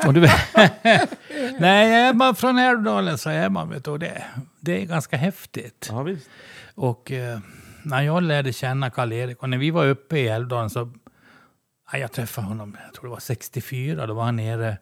Och 0.06 0.14
du 0.14 0.20
nej, 1.58 1.94
är 1.94 2.14
man 2.14 2.34
från 2.34 2.58
Älvdalen 2.58 3.18
så 3.18 3.30
är 3.30 3.48
man, 3.48 3.68
vet 3.68 3.84
du, 3.84 3.90
och 3.90 3.98
det, 3.98 4.24
det 4.60 4.82
är 4.82 4.86
ganska 4.86 5.16
häftigt. 5.16 5.88
Ja, 5.90 6.02
visst. 6.02 6.28
Och 6.74 7.12
eh, 7.12 7.38
när 7.82 8.02
jag 8.02 8.22
lärde 8.22 8.52
känna 8.52 8.90
Karl-Erik 8.90 9.42
och 9.42 9.48
när 9.48 9.58
vi 9.58 9.70
var 9.70 9.86
uppe 9.86 10.18
i 10.18 10.28
Älvdalen 10.28 10.70
så... 10.70 10.92
Ja, 11.92 11.98
jag 11.98 12.12
träffade 12.12 12.46
honom, 12.46 12.76
jag 12.84 12.94
tror 12.94 13.04
det 13.04 13.10
var 13.10 13.20
64, 13.20 14.06
då 14.06 14.14
var 14.14 14.24
han 14.24 14.36
nere. 14.36 14.78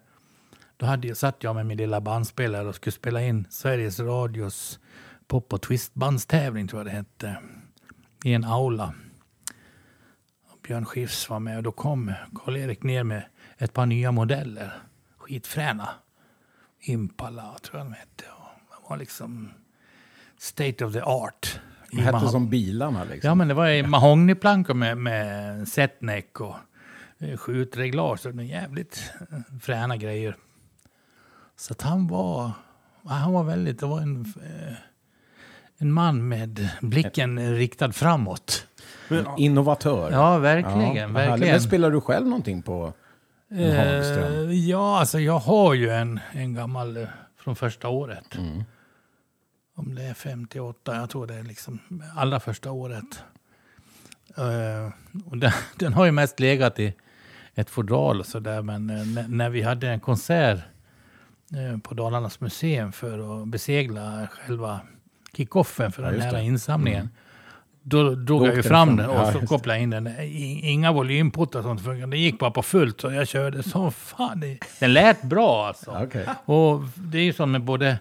Då 0.77 0.87
hade 0.87 1.09
jag, 1.09 1.17
satt 1.17 1.43
jag 1.43 1.55
med 1.55 1.67
min 1.67 1.77
lilla 1.77 2.01
bandspelare 2.01 2.69
och 2.69 2.75
skulle 2.75 2.93
spela 2.93 3.23
in 3.23 3.47
Sveriges 3.51 4.01
Radios 4.01 4.79
pop 5.27 5.53
och 5.53 5.63
twistbandstävling, 5.63 6.69
tror 6.69 6.81
jag 6.81 6.87
det 6.87 6.91
hette. 6.91 7.39
I 8.25 8.35
en 8.35 8.45
aula. 8.45 8.95
Och 10.51 10.59
Björn 10.63 10.85
Skifs 10.85 11.31
var 11.31 11.41
med 11.41 11.57
och 11.57 11.63
då 11.63 11.73
kom 11.73 12.13
Karl-Erik 12.35 12.83
ner 12.83 13.05
med 13.05 13.23
ett 13.59 13.73
par 13.73 13.87
nya 13.87 14.13
modeller. 14.13 14.73
Skitfräna. 15.17 15.89
Impala, 16.81 17.59
tror 17.63 17.79
jag 17.79 17.87
de 17.87 17.93
hette. 17.93 18.25
Och 18.31 18.49
de 18.71 18.91
var 18.91 18.97
liksom 18.97 19.51
state 20.39 20.85
of 20.85 20.93
the 20.93 21.01
art. 21.01 21.61
I 21.91 21.97
De 21.97 22.03
hette 22.03 22.29
som 22.29 22.49
bilarna 22.49 23.05
liksom. 23.05 23.29
Ja, 23.29 23.35
men 23.35 23.49
det 23.49 23.55
var 23.55 23.69
i 23.69 23.83
mahognyplankor 23.83 24.75
med, 24.75 24.99
med 24.99 25.69
setneck 25.69 26.41
och 26.41 26.57
eh, 27.19 27.37
skjutreglage. 27.37 28.21
Så 28.21 28.31
det 28.31 28.43
är 28.43 28.47
jävligt 28.47 29.13
eh, 29.21 29.39
fräna 29.61 29.97
grejer. 29.97 30.37
Så 31.57 31.73
att 31.73 31.83
han 31.83 32.07
var, 32.07 32.51
ja, 33.03 33.11
han 33.11 33.33
var 33.33 33.45
väldigt, 33.45 33.81
det 33.81 33.87
var 33.87 34.01
en, 34.01 34.21
eh, 34.21 34.75
en 35.79 35.93
man 35.93 36.29
med 36.29 36.69
blicken 36.81 37.55
riktad 37.55 37.93
framåt. 37.93 38.67
Men, 39.09 39.27
Innovatör. 39.37 40.11
Ja, 40.13 40.39
verkligen. 40.39 40.81
härligt. 40.81 41.17
verkligen. 41.17 41.53
Men 41.53 41.61
spelar 41.61 41.91
du 41.91 42.01
själv 42.01 42.27
någonting 42.27 42.63
på 42.63 42.93
en 43.51 43.77
Hagström? 43.77 44.49
Eh, 44.49 44.69
ja, 44.69 44.99
alltså 45.01 45.21
jag 45.21 45.39
har 45.39 45.75
ju 45.75 45.91
en, 45.91 46.21
en 46.33 46.55
gammal 46.55 46.97
eh, 46.97 47.09
från 47.37 47.57
första 47.57 47.89
året. 47.89 48.37
Mm. 48.37 48.65
Om 49.79 49.95
det 49.95 50.03
är 50.03 50.15
58, 50.15 50.97
jag 50.97 51.11
tror 51.11 51.27
det 51.27 51.35
är 51.35 51.43
liksom 51.43 51.79
allra 52.17 52.41
första 52.41 52.71
året. 52.71 53.23
Eh, 54.37 54.93
och 55.27 55.39
den, 55.39 55.53
den 55.79 55.93
har 55.93 56.05
ju 56.05 56.13
mest 56.13 56.41
legat 56.41 56.79
i 56.79 56.95
ett 57.55 57.71
fodral 57.71 58.21
och 58.21 58.27
sådär. 58.27 58.63
Men 58.63 58.91
eh, 58.91 59.29
när, 59.29 59.51
vi 59.51 59.63
hade 59.63 59.89
en 59.89 60.01
konsert 60.01 60.59
eh, 61.53 61.79
på 61.79 61.95
Dalarnas 61.95 62.41
museum 62.41 62.93
för 62.93 63.43
att 63.43 63.49
besegla 63.49 64.29
själva 64.31 64.81
kickoffen 65.37 65.93
för 65.93 66.03
Ja, 66.03 66.11
den 66.11 66.21
här 66.21 66.33
det. 66.33 66.43
insamlingen. 66.43 67.11
Då 67.83 68.15
drog 68.15 68.41
Då 68.41 68.47
jag 68.47 68.57
ju 68.57 68.63
fram 68.63 68.97
den 68.97 69.11
och 69.11 69.17
Ja, 69.17 69.33
så 69.33 69.47
kopplade 69.47 69.79
jag 69.79 69.83
in 69.83 69.91
den. 69.91 70.09
Inga 70.65 70.93
volymputtar 70.93 71.63
sånt 71.63 71.85
funkade. 71.85 72.11
Det 72.11 72.19
gick 72.19 72.39
bara 72.39 72.51
på 72.51 72.63
fullt 72.63 73.01
så 73.01 73.13
jag 73.13 73.29
körde 73.29 73.63
så 73.63 73.91
fan. 73.91 74.41
Det, 74.41 74.59
den 74.81 74.93
lät 74.93 75.23
bra 75.23 75.67
alltså. 75.67 75.99
Okej. 76.03 76.27
Och 76.45 76.81
det 76.95 77.19
är 77.19 77.23
ju 77.23 77.33
så 77.33 77.47
med 77.47 77.65
både 77.65 77.99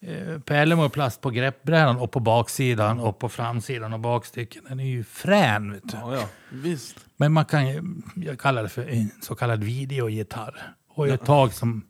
eh, 0.00 0.38
pärlemor 0.38 0.84
och 0.84 0.92
plast 0.92 1.20
på 1.20 1.30
greppbrädan 1.30 1.96
och 1.96 2.10
på 2.10 2.20
baksidan 2.20 3.00
och 3.00 3.18
på 3.18 3.28
framsidan 3.28 3.92
och 3.92 4.00
bakstycken. 4.00 4.64
Den 4.68 4.80
är 4.80 4.84
ju 4.84 5.04
frän. 5.04 5.72
Vet 5.72 5.88
du. 5.88 5.96
Ja, 5.96 6.14
ja. 6.14 6.28
Visst. 6.52 6.96
Men 7.16 7.32
man 7.32 7.44
kan 7.44 7.68
ju, 7.68 7.82
jag 8.14 8.38
kallar 8.38 8.62
det 8.62 8.68
för 8.68 8.88
en 8.88 9.10
så 9.22 9.34
kallad 9.34 9.64
videogitarr. 9.64 10.74
Och 10.88 11.08
ett 11.08 11.24
tag 11.24 11.52
som 11.52 11.84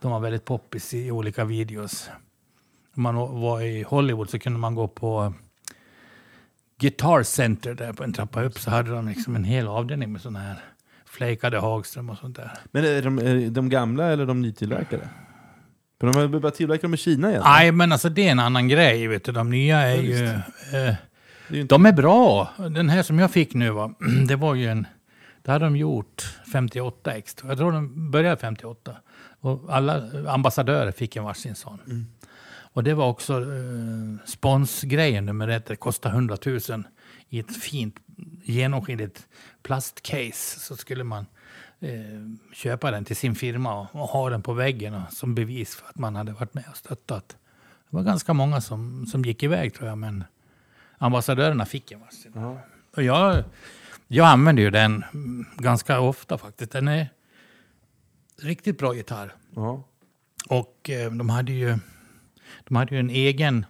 de 0.00 0.10
var 0.10 0.20
väldigt 0.20 0.44
poppis 0.44 0.94
i 0.94 1.10
olika 1.10 1.44
videos. 1.44 2.10
Om 2.96 3.02
man 3.02 3.14
var 3.40 3.60
i 3.60 3.82
Hollywood 3.82 4.30
så 4.30 4.38
kunde 4.38 4.58
man 4.58 4.74
gå 4.74 4.88
på 4.88 5.34
Guitar 6.78 7.22
Center 7.22 7.74
där 7.74 7.92
på 7.92 8.04
en 8.04 8.12
trappa 8.12 8.42
upp 8.42 8.58
så 8.58 8.70
hade 8.70 8.90
de 8.90 9.08
liksom 9.08 9.36
en 9.36 9.44
hel 9.44 9.66
avdelning 9.68 10.12
med 10.12 10.20
sådana 10.20 10.38
här 10.38 10.64
flakade 11.04 11.58
Hagström 11.58 12.10
och 12.10 12.18
sånt 12.18 12.36
där. 12.36 12.52
Men 12.70 12.84
är 12.84 13.02
de, 13.02 13.18
är 13.18 13.50
de 13.50 13.68
gamla 13.68 14.04
eller 14.04 14.26
de 14.26 14.42
nytillverkade? 14.42 15.08
För 16.00 16.06
de 16.06 16.16
har 16.16 16.28
börjat 16.28 16.54
tillverka 16.54 16.82
dem 16.82 16.94
i 16.94 16.96
Kina 16.96 17.30
igen. 17.30 17.42
Nej, 17.44 17.72
men 17.72 17.92
alltså 17.92 18.08
det 18.08 18.26
är 18.28 18.32
en 18.32 18.38
annan 18.38 18.68
grej. 18.68 19.06
Vet 19.06 19.24
du. 19.24 19.32
De 19.32 19.50
nya 19.50 19.78
är 19.80 19.96
Ja, 19.96 20.02
ju... 20.02 20.24
Eh, 20.26 20.34
är 20.72 20.96
inte- 21.50 21.74
de 21.74 21.86
är 21.86 21.92
bra. 21.92 22.50
Den 22.70 22.88
här 22.88 23.02
som 23.02 23.18
jag 23.18 23.30
fick 23.30 23.54
nu, 23.54 23.70
va, 23.70 23.94
det 24.28 24.36
var 24.36 24.54
ju 24.54 24.66
en... 24.66 24.86
Det 25.42 25.52
hade 25.52 25.64
de 25.64 25.76
gjort 25.76 26.22
58 26.52 27.12
extra. 27.14 27.48
Jag 27.48 27.58
tror 27.58 27.72
de 27.72 28.10
började 28.10 28.36
58. 28.36 28.96
Och 29.40 29.64
alla 29.68 30.02
ambassadörer 30.28 30.92
fick 30.92 31.16
en 31.16 31.24
varsin 31.24 31.54
sån. 31.54 31.78
Mm. 31.86 32.06
Och 32.72 32.84
det 32.84 32.94
var 32.94 33.06
också 33.08 33.40
eh, 33.40 34.26
sponsgrejen 34.26 35.26
nummer 35.26 35.48
ett. 35.48 35.66
Det 35.66 35.76
kostade 35.76 36.14
100 36.14 36.36
000 36.46 36.60
i 37.28 37.38
ett 37.38 37.56
fint 37.56 37.94
genomskinligt 38.44 39.26
plastcase. 39.62 40.60
Så 40.60 40.76
skulle 40.76 41.04
man 41.04 41.26
eh, 41.80 41.90
köpa 42.52 42.90
den 42.90 43.04
till 43.04 43.16
sin 43.16 43.34
firma 43.34 43.80
och, 43.80 44.02
och 44.02 44.08
ha 44.08 44.30
den 44.30 44.42
på 44.42 44.52
väggen 44.52 45.02
som 45.10 45.34
bevis 45.34 45.74
för 45.76 45.88
att 45.88 45.98
man 45.98 46.16
hade 46.16 46.32
varit 46.32 46.54
med 46.54 46.64
och 46.70 46.76
stöttat. 46.76 47.36
Det 47.90 47.96
var 47.96 48.02
ganska 48.02 48.32
många 48.32 48.60
som, 48.60 49.06
som 49.06 49.24
gick 49.24 49.42
iväg 49.42 49.74
tror 49.74 49.88
jag, 49.88 49.98
men 49.98 50.24
ambassadörerna 50.98 51.66
fick 51.66 51.92
en 51.92 52.00
varsin. 52.00 52.32
Ja. 52.34 52.58
Och 52.96 53.02
jag, 53.02 53.44
jag 54.08 54.26
använder 54.26 54.62
ju 54.62 54.70
den 54.70 55.04
mm, 55.14 55.46
ganska 55.56 56.00
ofta 56.00 56.38
faktiskt. 56.38 56.72
Den 56.72 56.88
är 56.88 57.08
riktigt 58.42 58.78
bra 58.78 58.94
gitarr. 58.94 59.34
Ja. 59.54 59.84
Och 60.48 60.90
eh, 60.90 61.12
de 61.12 61.28
hade 61.28 61.52
ju, 61.52 61.78
de 62.64 62.76
hade 62.76 62.94
ju 62.94 63.00
en 63.00 63.10
egen, 63.10 63.66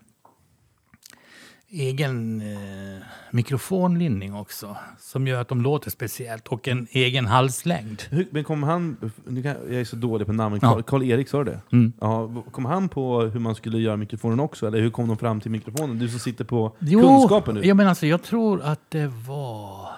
egen 1.76 2.40
eh, 2.40 3.02
mikrofonlinning 3.30 4.34
också. 4.34 4.76
Som 4.98 5.26
gör 5.26 5.40
att 5.40 5.48
de 5.48 5.62
låter 5.62 5.90
speciellt. 5.90 6.48
Och 6.48 6.68
en 6.68 6.86
egen 6.90 7.26
halslängd. 7.26 8.02
Hur, 8.10 8.28
men 8.30 8.44
kom 8.44 8.62
han, 8.62 8.96
jag 9.44 9.46
är 9.74 9.84
så 9.84 9.96
dålig 9.96 10.26
på 10.26 10.32
namn, 10.32 10.58
Ja. 10.62 10.82
Karl-Erik 10.82 11.28
sa 11.28 11.44
du 11.44 11.50
det? 11.50 11.60
Mm. 11.72 11.92
Ja, 12.00 12.42
kom 12.50 12.64
han 12.64 12.88
på 12.88 13.20
hur 13.20 13.40
man 13.40 13.54
skulle 13.54 13.78
göra 13.78 13.96
mikrofonen 13.96 14.40
också? 14.40 14.66
Eller 14.66 14.80
hur 14.80 14.90
kom 14.90 15.08
de 15.08 15.18
fram 15.18 15.40
till 15.40 15.50
mikrofonen? 15.50 15.98
Du 15.98 16.08
som 16.08 16.18
sitter 16.20 16.44
på 16.44 16.76
Jo, 16.80 17.00
kunskapen 17.00 17.54
nu. 17.54 17.64
Ja, 17.64 17.74
men 17.74 17.88
alltså, 17.88 18.06
jag 18.06 18.22
tror 18.22 18.62
att 18.62 18.80
det 18.90 19.06
var 19.26 19.88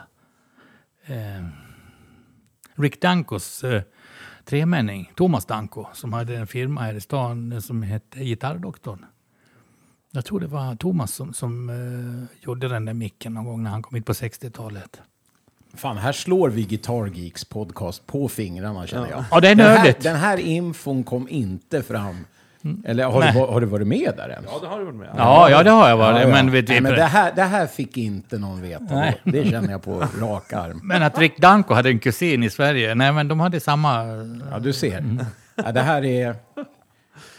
eh, 1.06 1.44
Rick 2.74 3.00
Dankos 3.02 3.64
eh, 3.64 3.82
tremänning, 4.44 5.12
Thomas 5.16 5.46
Danko, 5.46 5.86
som 5.92 6.12
hade 6.12 6.36
en 6.36 6.46
firma 6.46 6.80
här 6.80 6.94
i 6.94 7.00
stan 7.00 7.62
som 7.62 7.82
hette 7.82 8.24
Gitarrdoktorn. 8.24 9.04
Jag 10.10 10.24
tror 10.24 10.40
det 10.40 10.46
var 10.46 10.74
Thomas 10.76 11.12
som, 11.14 11.32
som 11.34 11.70
eh, 11.70 12.44
gjorde 12.46 12.68
den 12.68 12.84
där 12.84 12.94
micken 12.94 13.34
någon 13.34 13.44
gång 13.44 13.62
när 13.62 13.70
han 13.70 13.82
kom 13.82 13.94
hit 13.94 14.06
på 14.06 14.12
60-talet. 14.12 15.00
Fan, 15.74 15.96
här 15.98 16.12
slår 16.12 16.48
vi 16.48 16.62
Guitar 16.62 17.06
Geeks 17.06 17.44
podcast 17.44 18.06
på 18.06 18.28
fingrarna 18.28 18.86
känner 18.86 19.10
jag. 19.10 19.24
Ja, 19.30 19.40
det 19.40 19.48
är 19.48 19.54
Den 19.54 19.66
här, 19.66 19.78
nördigt. 19.78 20.02
den 20.02 20.16
här 20.16 20.36
infon 20.36 21.04
kom 21.04 21.28
inte 21.28 21.82
fram. 21.82 22.16
Eller 22.84 23.04
har 23.04 23.12
du, 23.22 23.26
Nej. 23.26 23.46
har 23.46 23.60
du 23.60 23.66
varit 23.66 23.86
med 23.86 24.12
där 24.16 24.28
ens? 24.30 24.46
Ja, 24.52 24.58
det 24.62 24.66
har 24.66 24.78
du 24.78 24.84
varit 24.84 24.96
med. 24.96 25.08
Ja, 25.16 25.50
ja, 25.50 25.62
det 25.62 25.70
har 25.70 25.88
jag 25.88 25.96
varit. 25.96 26.16
Ja, 26.16 26.22
ja. 26.22 26.28
Men, 26.28 26.50
vet, 26.52 26.68
Nej, 26.68 26.80
men 26.80 26.92
det, 26.94 27.04
här, 27.04 27.32
det 27.36 27.42
här 27.42 27.66
fick 27.66 27.96
inte 27.96 28.38
någon 28.38 28.62
veta. 28.62 28.84
Nej. 28.94 29.20
Det 29.24 29.50
känner 29.50 29.70
jag 29.70 29.82
på 29.82 30.00
rak 30.20 30.52
arm. 30.52 30.80
men 30.84 31.02
att 31.02 31.18
Rick 31.18 31.38
Danko 31.38 31.74
hade 31.74 31.88
en 31.88 31.98
kusin 31.98 32.42
i 32.42 32.50
Sverige, 32.50 32.94
nej 32.94 33.12
men 33.12 33.28
de 33.28 33.40
hade 33.40 33.60
samma... 33.60 34.04
Ja, 34.50 34.58
du 34.58 34.72
ser. 34.72 34.98
Mm. 34.98 35.24
Ja, 35.54 35.72
det 35.72 35.80
här 35.80 36.04
är... 36.04 36.36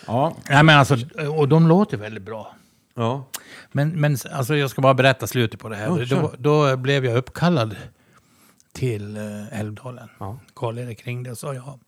Ja, 0.07 0.35
Nej 0.49 0.63
men 0.63 0.77
alltså, 0.79 0.95
och 1.37 1.47
de 1.47 1.67
låter 1.67 1.97
väldigt 1.97 2.23
bra. 2.23 2.55
Ja. 2.99 3.25
Men, 3.71 4.01
men 4.01 4.17
alltså, 4.31 4.55
jag 4.55 4.69
ska 4.69 4.81
bara 4.81 4.93
berätta 4.93 5.27
slutet 5.27 5.59
på 5.59 5.69
det 5.69 5.75
här. 5.75 5.99
Ja, 5.99 6.05
då, 6.05 6.33
då 6.37 6.77
blev 6.77 7.05
jag 7.05 7.17
uppkallad 7.17 7.75
till 8.73 9.17
eh, 9.17 9.59
Älvdalen. 9.59 10.09
Ja. 10.19 10.39
Karl-Erik 10.53 11.07
ringde 11.07 11.31
och 11.31 11.37
sa 11.37 11.53
ja. 11.53 11.79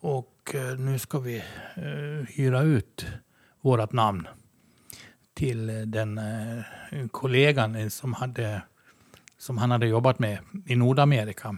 Och 0.00 0.54
eh, 0.54 0.78
nu 0.78 0.98
ska 0.98 1.18
vi 1.18 1.36
eh, 1.76 2.26
hyra 2.28 2.62
ut 2.62 3.06
vårt 3.60 3.92
namn 3.92 4.28
till 5.34 5.90
den 5.90 6.20
kollegan 7.10 7.90
som, 7.90 8.12
hade, 8.12 8.62
som 9.38 9.58
han 9.58 9.70
hade 9.70 9.86
jobbat 9.86 10.18
med 10.18 10.38
i 10.66 10.76
Nordamerika. 10.76 11.56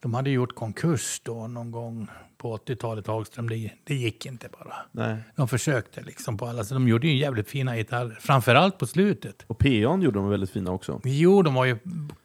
De 0.00 0.14
hade 0.14 0.30
gjort 0.30 0.54
konkurs 0.54 1.20
då 1.24 1.46
någon 1.46 1.70
gång 1.70 2.08
på 2.44 2.56
80-talet, 2.56 3.06
Hagström. 3.06 3.48
Det, 3.48 3.70
det 3.84 3.94
gick 3.94 4.26
inte 4.26 4.48
bara. 4.48 4.74
Nej. 4.92 5.16
De 5.36 5.48
försökte 5.48 6.02
liksom 6.02 6.36
på 6.38 6.46
alla 6.46 6.64
sätt. 6.64 6.70
De 6.74 6.88
gjorde 6.88 7.06
ju 7.08 7.16
jävligt 7.16 7.48
fina 7.48 7.76
gitarrer. 7.76 8.18
Framförallt 8.20 8.78
på 8.78 8.86
slutet. 8.86 9.44
Och 9.46 9.60
PA'n 9.62 10.02
gjorde 10.02 10.18
de 10.18 10.28
väldigt 10.28 10.50
fina 10.50 10.70
också. 10.70 11.00
Jo, 11.04 11.42
de 11.42 11.54
var 11.54 11.64
ju 11.64 11.78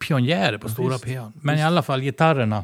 pionjärer 0.08 0.58
på 0.58 0.70
stora 0.70 0.90
visst. 0.94 1.04
pian. 1.06 1.34
Men 1.42 1.58
i 1.60 1.64
alla 1.64 1.82
fall 1.84 2.02
gitarrerna. 2.02 2.64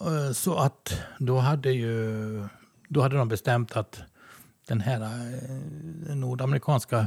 Eh, 0.00 0.32
Så 0.32 0.56
att 0.58 1.00
då 1.18 1.38
hade 1.38 1.70
ju 1.72 2.44
då 2.88 3.00
hade 3.02 3.16
de 3.16 3.28
bestämt 3.28 3.76
att 3.76 4.02
den 4.68 4.80
här 4.80 5.00
eh, 5.00 6.16
nordamerikanska 6.16 7.06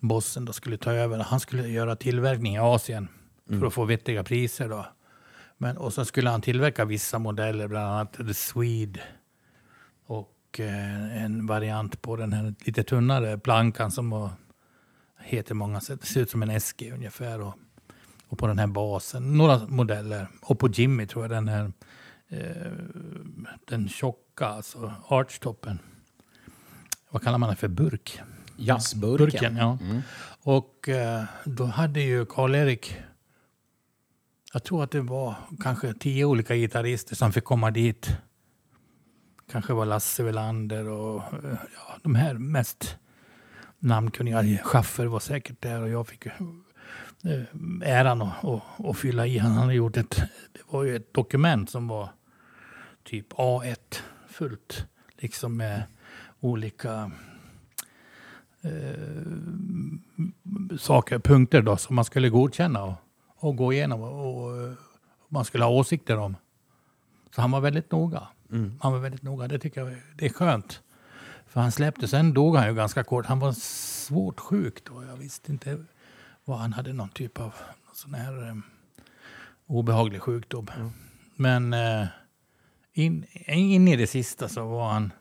bossen 0.00 0.44
då 0.44 0.52
skulle 0.52 0.76
ta 0.76 0.92
över. 0.92 1.18
Han 1.18 1.40
skulle 1.40 1.68
göra 1.68 1.96
tillverkning 1.96 2.54
i 2.54 2.58
Asien 2.58 3.08
för 3.48 3.66
att 3.66 3.74
få 3.74 3.84
vettiga 3.84 4.24
priser 4.24 4.68
då. 4.68 4.86
Men, 5.56 5.76
och 5.76 5.92
så 5.92 6.04
skulle 6.04 6.30
han 6.30 6.40
tillverka 6.40 6.84
vissa 6.84 7.18
modeller, 7.18 7.68
bland 7.68 7.86
annat 7.86 8.12
The 8.12 8.34
Swede 8.34 9.00
och 10.06 10.60
eh, 10.60 11.24
en 11.24 11.46
variant 11.46 12.02
på 12.02 12.16
den 12.16 12.32
här 12.32 12.54
lite 12.60 12.82
tunnare 12.82 13.38
plankan 13.38 13.90
som 13.90 14.10
var, 14.10 14.30
heter 15.20 15.54
många 15.54 15.80
sätt. 15.80 16.00
Det 16.00 16.06
ser 16.06 16.20
ut 16.20 16.30
som 16.30 16.42
en 16.42 16.60
SG 16.60 16.92
ungefär. 16.94 17.40
Och, 17.40 17.54
och 18.28 18.38
på 18.38 18.46
den 18.46 18.58
här 18.58 18.66
basen, 18.66 19.36
några 19.36 19.66
modeller. 19.66 20.28
Och 20.42 20.58
på 20.58 20.68
Jimmy 20.68 21.06
tror 21.06 21.24
jag 21.24 21.30
den 21.30 21.48
här 21.48 21.72
eh, 22.28 22.72
den 23.64 23.88
tjocka, 23.88 24.46
alltså 24.46 24.92
archtoppen. 25.08 25.78
Vad 27.10 27.22
kallar 27.22 27.38
man 27.38 27.50
det 27.50 27.56
för? 27.56 27.68
Burk? 27.68 28.20
jazzburken. 28.56 29.26
Burken, 29.26 29.56
ja. 29.56 29.78
Och 30.42 30.88
eh, 30.88 31.24
då 31.44 31.64
hade 31.64 32.00
ju 32.00 32.26
Karl-Erik, 32.26 32.96
jag 34.54 34.62
tror 34.64 34.84
att 34.84 34.90
det 34.90 35.00
var 35.00 35.34
kanske 35.60 35.94
tio 35.94 36.24
olika 36.24 36.54
gitarrister 36.54 37.16
som 37.16 37.32
fick 37.32 37.44
komma 37.44 37.70
dit. 37.70 38.16
Kanske 39.52 39.72
var 39.72 39.86
Lasse 39.86 40.22
Welander 40.22 40.88
och 40.88 41.22
eh, 41.22 41.58
ja, 41.76 41.98
de 42.02 42.14
här 42.14 42.34
mest 42.34 42.96
namnkunniga. 43.78 44.58
Schaffer 44.62 45.06
var 45.06 45.20
säkert 45.20 45.62
där 45.62 45.82
och 45.82 45.88
jag 45.88 46.08
fick 46.08 46.26
ju, 46.26 46.30
eh, 47.24 47.90
äran 47.90 48.22
att, 48.22 48.44
att, 48.44 48.62
att 48.84 48.98
fylla 48.98 49.26
i. 49.26 49.38
Han 49.38 49.52
hade 49.52 49.74
gjort 49.74 49.96
ett, 49.96 50.16
det 50.52 50.60
var 50.66 50.84
ju 50.84 50.96
ett 50.96 51.14
dokument 51.14 51.70
som 51.70 51.88
var 51.88 52.08
typ 53.04 53.32
A1 53.32 54.00
fullt. 54.28 54.86
Liksom 55.18 55.56
med 55.56 55.82
olika 56.40 57.10
eh, 58.62 59.26
saker, 60.78 61.18
punkter 61.18 61.62
då, 61.62 61.76
som 61.76 61.96
man 61.96 62.04
skulle 62.04 62.28
godkänna 62.28 62.84
och, 62.84 62.94
och 63.44 63.56
gå 63.56 63.72
igenom 63.72 64.02
och, 64.02 64.44
och 64.44 64.76
man 65.28 65.44
skulle 65.44 65.64
ha 65.64 65.70
åsikter 65.70 66.18
om. 66.18 66.36
Så 67.34 67.40
han 67.40 67.50
var 67.50 67.60
väldigt 67.60 67.92
noga. 67.92 68.28
Han 68.80 68.92
var 68.92 68.98
väldigt 68.98 69.22
noga. 69.22 69.48
Det 69.48 69.58
tycker 69.58 69.80
jag 69.80 69.96
det 70.16 70.26
är 70.26 70.30
skönt. 70.30 70.82
För 71.46 71.60
han 71.60 71.72
släppte, 71.72 72.08
sen 72.08 72.34
dog 72.34 72.56
han 72.56 72.68
ju 72.68 72.74
ganska 72.74 73.04
kort. 73.04 73.26
Han 73.26 73.38
var 73.38 73.52
svårt 73.52 74.40
sjuk 74.40 74.84
då. 74.84 75.04
Jag 75.04 75.16
visste 75.16 75.52
inte 75.52 75.84
vad 76.44 76.58
han 76.58 76.72
hade 76.72 76.92
någon 76.92 77.08
typ 77.08 77.40
av 77.40 77.54
sån 77.92 78.14
här 78.14 78.48
eh, 78.48 78.54
obehaglig 79.66 80.22
sjukdom. 80.22 80.66
Men 81.36 81.72
eh, 81.72 82.06
in, 82.92 83.26
in 83.46 83.88
i 83.88 83.96
det 83.96 84.06
sista 84.06 84.48
så 84.48 84.68
var 84.68 84.88
han 84.88 85.12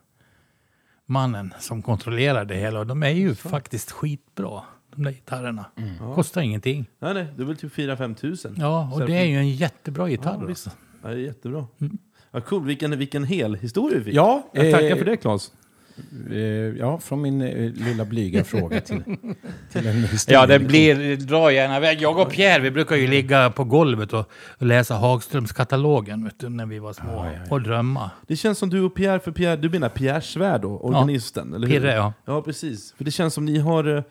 mannen 1.05 1.53
som 1.59 1.81
kontrollerade 1.81 2.53
det 2.53 2.59
hela. 2.59 2.79
Och 2.79 2.87
de 2.87 3.03
är 3.03 3.09
ju 3.09 3.35
faktiskt 3.35 3.91
skitbra, 3.91 4.63
de 4.95 5.03
där 5.03 5.11
gitarrerna. 5.11 5.65
Kostar 6.15 6.41
ingenting. 6.41 6.85
Nej, 6.99 7.13
nej, 7.13 7.27
det 7.35 7.41
är 7.43 7.45
väl 7.45 7.57
typ 7.57 7.73
4-5 7.75 8.15
tusen. 8.15 8.55
Ja, 8.59 8.89
och 8.93 8.97
Så- 8.99 9.05
det 9.05 9.13
är 9.17 9.25
ju 9.25 9.37
en 9.37 9.49
jättebra 9.49 10.09
gitarr. 10.09 10.37
Ja, 10.41 10.45
visst. 10.45 10.67
alltså. 10.67 10.79
Ja, 11.03 11.09
det 11.09 11.15
är 11.15 11.19
jättebra. 11.19 11.67
Ja, 12.31 12.41
cool. 12.41 12.65
Vilken, 12.65 12.97
vilken 12.99 13.23
hel 13.23 13.55
historia 13.55 13.97
vi 13.97 14.03
fick. 14.03 14.13
Ja, 14.13 14.49
Jag 14.53 14.71
tackar 14.71 14.89
eh, 14.91 14.95
för 14.97 15.05
det, 15.05 15.17
Claes. 15.17 15.51
Eh, 16.31 16.37
ja, 16.79 16.99
från 16.99 17.21
min 17.21 17.41
eh, 17.41 17.71
lilla 17.73 18.05
blyga 18.05 18.43
fråga 18.43 18.81
till, 18.81 19.03
till 19.71 19.87
en 19.87 20.03
historia. 20.03 20.39
Ja, 20.39 20.45
det 20.47 20.59
blir, 20.59 21.15
dra 21.17 21.51
gärna 21.51 21.77
iväg. 21.77 22.01
Jag 22.01 22.17
och 22.19 22.29
Pierre, 22.31 22.61
vi 22.61 22.71
brukar 22.71 22.95
ju 22.95 23.07
ligga 23.07 23.49
på 23.49 23.63
golvet 23.63 24.13
och, 24.13 24.31
och 24.57 24.65
läsa 24.65 24.95
Hagströmskatalogen 24.95 26.23
vet 26.23 26.39
du, 26.39 26.49
när 26.49 26.65
vi 26.65 26.79
var 26.79 26.93
små 26.93 27.27
och 27.49 27.61
drömma. 27.61 28.11
Det 28.27 28.35
känns 28.35 28.57
som 28.57 28.69
du 28.69 28.81
och 28.81 28.95
Pierre, 28.95 29.19
för 29.19 29.31
Pierre, 29.31 29.55
du 29.55 29.69
menar 29.69 29.89
Pierre 29.89 30.21
Svärd 30.21 30.61
då, 30.61 30.77
organisten? 30.77 31.53
eller 31.53 31.67
hur? 31.67 31.79
Pirre, 31.79 31.93
ja. 31.93 32.13
Ja, 32.25 32.41
precis. 32.41 32.93
För 32.97 33.03
det 33.03 33.11
känns 33.11 33.33
som 33.33 33.45
ni 33.45 33.59
har, 33.59 33.97
eh, 33.97 34.03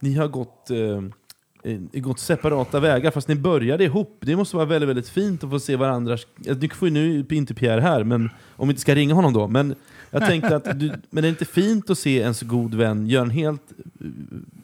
ni 0.00 0.14
har 0.14 0.28
gått, 0.28 0.70
eh, 0.70 1.72
eh, 1.72 2.00
gått 2.00 2.18
separata 2.18 2.80
vägar, 2.80 3.10
fast 3.10 3.28
ni 3.28 3.34
började 3.34 3.84
ihop. 3.84 4.18
Det 4.20 4.36
måste 4.36 4.56
vara 4.56 4.66
väldigt, 4.66 4.88
väldigt 4.88 5.08
fint 5.08 5.44
att 5.44 5.50
få 5.50 5.60
se 5.60 5.76
varandras... 5.76 6.26
Nu 6.36 6.68
får 6.68 6.88
ju 6.88 6.94
nu 6.94 7.26
inte 7.30 7.54
Pierre 7.54 7.80
här, 7.80 8.04
men 8.04 8.30
om 8.56 8.68
vi 8.68 8.72
inte 8.72 8.80
ska 8.80 8.94
ringa 8.94 9.14
honom 9.14 9.32
då. 9.32 9.48
Men 9.48 9.74
jag 10.10 10.26
tänkte 10.26 10.56
att 10.56 10.80
du, 10.80 10.92
men 11.10 11.22
det 11.22 11.28
är 11.28 11.30
inte 11.30 11.44
fint 11.44 11.90
att 11.90 11.98
se 11.98 12.22
en 12.22 12.34
så 12.34 12.46
god 12.46 12.74
vän 12.74 13.06
göra 13.06 13.22
en 13.22 13.30
helt 13.30 13.62
eh, 14.00 14.06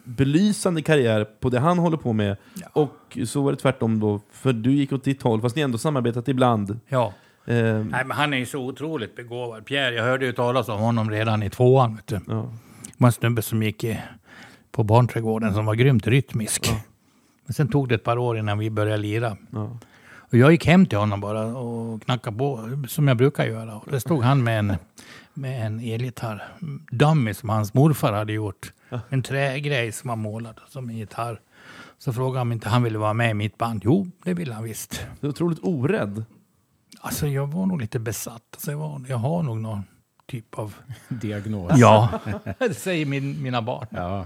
belysande 0.03 0.81
karriär 0.81 1.25
på 1.39 1.49
det 1.49 1.59
han 1.59 1.79
håller 1.79 1.97
på 1.97 2.13
med. 2.13 2.37
Och 2.73 3.17
så 3.25 3.41
var 3.41 3.51
det 3.51 3.57
tvärtom 3.57 3.99
då, 3.99 4.21
för 4.31 4.53
du 4.53 4.71
gick 4.71 4.91
åt 4.93 5.03
ditt 5.03 5.21
håll, 5.21 5.41
fast 5.41 5.55
ni 5.55 5.61
ändå 5.61 5.77
samarbetat 5.77 6.27
ibland. 6.27 6.79
ja. 6.87 7.13
Eh, 7.45 7.55
Nej, 7.55 8.05
men 8.05 8.11
han 8.11 8.33
är 8.33 8.37
ju 8.37 8.45
så 8.45 8.59
otroligt 8.59 9.15
begåvad. 9.15 9.65
Pierre, 9.65 9.95
jag 9.95 10.03
hörde 10.03 10.25
ju 10.25 10.31
talas 10.31 10.69
om 10.69 10.79
honom 10.79 11.11
redan 11.11 11.43
i 11.43 11.49
tvåan. 11.49 11.95
Vet 11.95 12.07
du. 12.07 12.19
ja. 12.27 12.53
Det 12.83 12.93
var 12.97 13.07
en 13.07 13.11
snubbe 13.11 13.41
som 13.41 13.63
gick 13.63 13.83
i, 13.83 13.99
på 14.77 14.83
barnträdgården 14.83 15.53
som 15.53 15.65
var 15.65 15.75
grymt 15.75 16.07
rytmisk. 16.07 16.69
Men 17.45 17.53
sen 17.53 17.67
tog 17.67 17.89
det 17.89 17.95
ett 17.95 18.03
par 18.03 18.17
år 18.17 18.37
innan 18.37 18.57
vi 18.57 18.69
började 18.69 18.97
lira. 18.97 19.37
Ja. 19.51 19.77
Och 20.15 20.37
jag 20.37 20.51
gick 20.51 20.65
hem 20.65 20.85
till 20.85 20.97
honom 20.97 21.21
bara 21.21 21.45
och 21.45 22.03
knackade 22.03 22.37
på, 22.37 22.69
som 22.87 23.07
jag 23.07 23.17
brukar 23.17 23.45
göra. 23.45 23.75
Och 23.75 23.91
där 23.91 23.99
stod 23.99 24.23
han 24.23 24.43
med 24.43 24.59
en, 24.59 24.75
med 25.33 25.65
en 25.65 25.79
elgitarr. 25.79 26.43
Dummy 26.91 27.33
som 27.33 27.49
hans 27.49 27.73
morfar 27.73 28.13
hade 28.13 28.33
gjort. 28.33 28.73
En 29.09 29.23
trägrej 29.23 29.91
som 29.91 30.07
var 30.07 30.15
målad 30.15 30.59
som 30.67 30.89
en 30.89 30.97
gitarr. 30.97 31.39
Så 31.97 32.13
frågade 32.13 32.39
han 32.39 32.47
om 32.47 32.51
inte 32.51 32.69
han 32.69 32.83
ville 32.83 32.97
vara 32.97 33.13
med 33.13 33.31
i 33.31 33.33
mitt 33.33 33.57
band. 33.57 33.81
Jo, 33.85 34.07
det 34.23 34.33
ville 34.33 34.53
han 34.53 34.63
visst. 34.63 35.05
Du 35.19 35.27
är 35.27 35.31
otroligt 35.31 35.59
orädd. 35.61 36.25
Alltså 36.99 37.27
jag 37.27 37.47
var 37.47 37.65
nog 37.65 37.81
lite 37.81 37.99
besatt. 37.99 38.43
Alltså, 38.51 38.71
jag, 38.71 38.77
var, 38.77 39.01
jag 39.07 39.17
har 39.17 39.43
nog 39.43 39.57
någon 39.57 39.83
typ 40.25 40.59
av... 40.59 40.75
Diagnos. 41.09 41.71
Ja, 41.75 42.19
det 42.59 42.73
säger 42.73 43.05
min, 43.05 43.43
mina 43.43 43.61
barn. 43.61 43.87
Ja. 43.89 44.25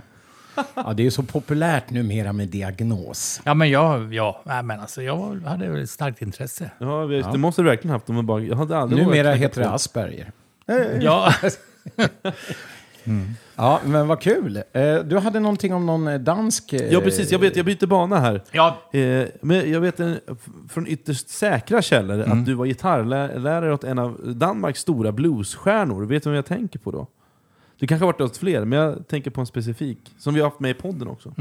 Ja, 0.76 0.94
det 0.94 1.06
är 1.06 1.10
så 1.10 1.24
populärt 1.24 1.90
numera 1.90 2.34
med 2.34 2.48
diagnos. 2.48 3.42
Ja, 3.44 3.54
men 3.54 3.70
jag, 3.70 4.14
ja, 4.14 4.42
nej, 4.46 4.64
men 4.64 4.80
alltså, 4.80 5.02
jag 5.02 5.36
hade 5.46 5.82
ett 5.82 5.90
starkt 5.90 6.22
intresse. 6.22 6.72
Ja, 6.78 7.06
visst, 7.06 7.32
det 7.32 7.38
måste 7.38 7.62
du 7.62 7.68
verkligen 7.68 7.94
haft. 7.94 8.10
Om 8.10 8.16
man 8.16 8.26
bara, 8.26 8.42
jag 8.42 8.56
hade 8.56 8.78
aldrig 8.78 9.04
Numera 9.04 9.24
vågat 9.28 9.38
heter 9.42 9.62
det 9.62 9.68
på. 9.68 9.74
Asperger. 9.74 10.32
Ja, 11.02 11.34
Ja, 13.56 13.80
men 13.86 14.08
vad 14.08 14.22
kul. 14.22 14.58
Eh, 14.74 14.96
Du 14.96 15.18
hade 15.18 15.40
någonting 15.40 15.74
om 15.74 15.86
någon 15.86 16.08
eh, 16.08 16.20
dansk... 16.20 16.74
eh, 16.74 16.82
Ja, 16.94 17.02
precis. 17.02 17.32
Jag 17.32 17.40
vet, 17.40 17.56
jag 17.56 17.66
byter 17.66 17.86
bana 17.88 18.20
här. 18.20 18.42
ja, 18.52 18.78
Eh, 18.94 19.28
men 19.42 19.72
jag 19.72 19.80
vet 19.82 20.00
en, 20.00 20.20
från 20.70 20.88
ytterst 20.88 21.30
säkra 21.30 21.82
källor 21.82 22.20
att 22.22 22.46
du 22.46 22.54
var 22.54 22.66
gitarrlärare 22.66 23.74
åt 23.74 23.84
en 23.84 24.00
av 24.00 24.20
Danmarks 24.36 24.80
stora 24.80 25.12
bluesstjärnor. 25.12 26.06
Vet 26.06 26.24
du 26.24 26.30
vem 26.30 26.36
jag 26.36 26.46
tänker 26.46 26.80
på 26.80 26.92
då? 26.92 27.08
Du 27.82 27.88
kanske 27.88 28.06
har 28.06 28.14
varit 28.14 28.22
åt 28.22 28.38
fler, 28.38 28.66
men 28.66 28.80
jag 28.80 29.08
tänker 29.08 29.32
på 29.32 29.42
en 29.42 29.48
specifik. 29.48 29.98
Som 30.18 30.34
vi 30.34 30.40
har 30.40 30.48
haft 30.50 30.60
med 30.60 30.72
i 30.72 30.74
podden 30.74 31.08
också. 31.08 31.34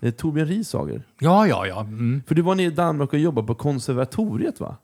Eh, 0.00 0.10
Torbjörn 0.10 0.48
Risager. 0.48 1.02
ja, 1.20 1.46
ja. 1.46 1.66
ja. 1.66 1.80
Mm. 1.80 2.22
För 2.26 2.34
du 2.34 2.42
var 2.42 2.54
nere 2.54 2.66
i 2.66 2.70
Danmark 2.70 3.12
och 3.12 3.18
jobbade 3.18 3.46
på 3.46 3.54
konservatoriet 3.54 4.60
va? 4.60 4.76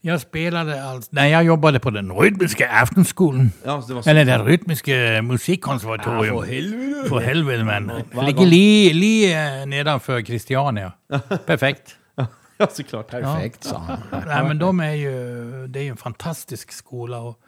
Jag 0.00 0.20
spelade 0.20 0.84
alltså... 0.84 1.08
Nej, 1.14 1.30
jag 1.32 1.44
jobbade 1.44 1.80
på 1.80 1.90
den 1.90 2.12
rytmiska 2.12 2.70
aftonskolan. 2.70 3.50
Ja, 3.64 3.82
så 3.82 3.88
det 3.88 3.94
var 3.94 4.02
så. 4.02 4.10
Eller 4.10 4.24
den 4.24 4.44
rytmiska 4.44 4.92
musikkonservatorium. 5.22 6.44
helvete. 6.44 7.08
För 7.08 7.20
helvete, 7.20 7.64
men. 7.64 7.90
vad- 8.12 8.26
Ligger 8.26 8.46
li, 8.46 8.92
li 8.92 9.32
eh, 9.32 9.66
nedanför 9.66 10.22
Christiania. 10.22 10.92
Perfekt. 11.46 11.96
ja, 12.56 12.66
såklart. 12.70 13.10
Perfekt, 13.10 13.64
sa 13.64 13.78
han. 13.78 13.98
Nej, 14.26 14.44
men 14.44 14.58
de 14.58 14.80
är 14.80 14.92
ju... 14.94 15.12
Det 15.66 15.78
är 15.78 15.82
ju 15.84 15.88
en 15.90 15.96
fantastisk 15.96 16.72
skola. 16.72 17.18
Och 17.20 17.38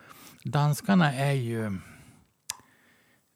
danskarna 0.45 1.15
är 1.15 1.33
ju 1.33 1.79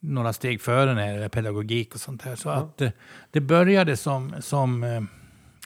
några 0.01 0.33
steg 0.33 0.61
före 0.61 0.95
när 0.95 1.07
det 1.07 1.13
gäller 1.13 1.29
pedagogik 1.29 1.95
och 1.95 2.01
sånt 2.01 2.23
här. 2.23 2.37
Så 2.37 2.49
att 2.51 2.81
eh, 2.81 2.91
det 3.31 3.41
började 3.41 3.97
som, 3.97 4.35
som, 4.41 4.85
eh, 4.85 5.03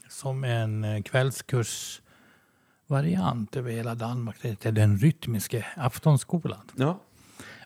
som 0.08 0.44
en 0.44 0.84
eh, 0.84 1.02
kvällskursvariant 1.02 3.56
över 3.56 3.70
hela 3.70 3.94
Danmark. 3.94 4.36
Det 4.42 4.48
heter 4.48 4.72
den 4.72 4.98
rytmiska 4.98 5.64
aftonskolan. 5.76 6.70
Ja. 6.76 7.00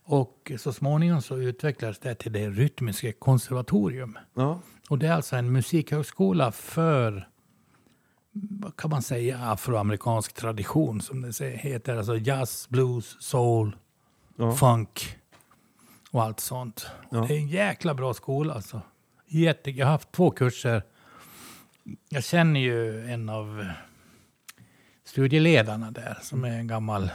Och 0.02 0.52
så 0.58 0.72
småningom 0.72 1.22
så 1.22 1.36
utvecklades 1.36 1.98
det 1.98 2.14
till 2.14 2.32
det 2.32 2.50
rytmiska 2.50 3.12
konservatorium. 3.12 4.18
Ja. 4.34 4.60
Och 4.88 4.98
det 4.98 5.06
är 5.06 5.12
alltså 5.12 5.36
en 5.36 5.52
musikhögskola 5.52 6.52
för, 6.52 7.28
vad 8.32 8.76
kan 8.76 8.90
man 8.90 9.02
säga, 9.02 9.38
afroamerikansk 9.38 10.32
tradition 10.32 11.00
som 11.00 11.22
det 11.22 11.40
heter. 11.40 11.96
Alltså 11.96 12.16
jazz, 12.16 12.68
blues, 12.68 13.16
soul, 13.22 13.76
Ja. 14.36 14.52
funk 14.52 15.17
och 16.11 16.22
allt 16.22 16.40
sånt. 16.40 16.86
Ja. 17.11 17.24
Det 17.28 17.34
är 17.34 17.38
en 17.38 17.48
jäkla 17.48 17.94
bra 17.94 18.14
skola 18.14 18.54
alltså. 18.54 18.80
Jätte, 19.26 19.70
jag 19.70 19.86
har 19.86 19.92
haft 19.92 20.12
två 20.12 20.30
kurser. 20.30 20.82
Jag 22.09 22.24
känner 22.24 22.61
ju 22.61 23.06
en 23.11 23.28
av 23.28 23.64
studieledarna 25.04 25.90
där 25.90 26.18
som 26.22 26.44
är 26.44 26.50
en 26.59 26.66
gammal 26.66 27.11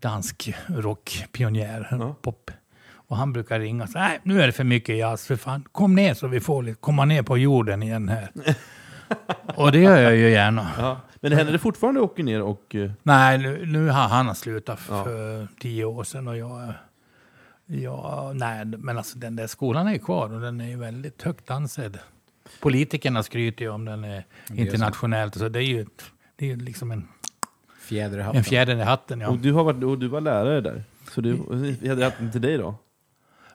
dansk 0.00 0.54
rockpionjär, 0.66 1.88
Ja. 1.90 2.14
pop. 2.22 2.50
Och 2.90 3.16
han 3.16 3.32
brukar 3.32 3.60
ringa 3.60 3.82
och 3.84 3.88
säga, 3.90 4.04
nej 4.08 4.20
nu 4.22 4.42
är 4.42 4.46
det 4.46 4.52
för 4.52 4.64
mycket 4.64 4.96
jazz, 4.96 5.26
för 5.26 5.36
fan, 5.36 5.64
kom 5.72 5.94
ner 5.94 6.14
så 6.14 6.26
vi 6.26 6.40
får 6.40 6.62
lite, 6.62 6.80
komma 6.80 7.04
ner 7.04 7.22
på 7.22 7.38
jorden 7.38 7.82
igen 7.82 8.08
här. 8.08 8.30
och 9.56 9.72
det 9.72 9.78
gör 9.78 9.98
jag 10.00 10.16
ju 10.16 10.30
gärna. 10.30 10.70
Ja. 10.78 11.00
Men 11.20 11.32
händer 11.32 11.52
det 11.52 11.58
fortfarande 11.58 12.00
att 12.00 12.04
åka 12.10 12.22
ner 12.22 12.42
och... 12.42 12.74
eh, 12.74 12.90
Nej, 13.02 13.38
nu, 13.38 13.66
nu 13.66 13.88
har 13.88 14.08
han 14.08 14.34
slutat 14.34 14.80
Ja. 14.88 15.04
för 15.04 15.48
tio 15.60 15.84
år 15.84 16.04
sedan 16.04 16.28
och 16.28 16.36
jag... 16.36 16.72
Ja, 17.70 18.32
nej, 18.34 18.64
men 18.64 18.98
alltså 18.98 19.18
den 19.18 19.36
där 19.36 19.46
skolan 19.46 19.88
är 19.88 19.98
kvar 19.98 20.32
och 20.32 20.40
den 20.40 20.60
är 20.60 20.68
ju 20.68 20.76
väldigt 20.76 21.22
högt 21.22 21.50
ansedd. 21.50 21.98
Politikerna 22.60 23.22
skryter 23.22 23.64
ju 23.64 23.70
om 23.70 23.84
den 23.84 24.04
är 24.04 24.24
internationellt. 24.54 25.34
Så 25.34 25.48
det 25.48 25.58
är 25.58 25.62
ju 25.62 25.86
det 26.36 26.44
är 26.46 26.48
ju 26.48 26.56
liksom 26.56 26.90
en, 26.90 27.08
Fjäder 27.80 28.18
i 28.18 28.22
hatten. 28.22 28.38
en 28.38 28.44
fjäder 28.44 28.76
i 28.76 28.82
hatten. 28.82 29.20
Ja. 29.20 29.28
Och 29.28 29.38
du, 29.38 29.52
har 29.52 29.64
varit, 29.64 29.84
och 29.84 29.98
du 29.98 30.08
var 30.08 30.20
lärare 30.20 30.60
där. 30.60 30.82
Så 31.10 31.20
du, 31.20 31.36
hade 31.88 32.04
haft 32.04 32.18
den 32.18 32.32
till 32.32 32.40
dig 32.40 32.58
då? 32.58 32.74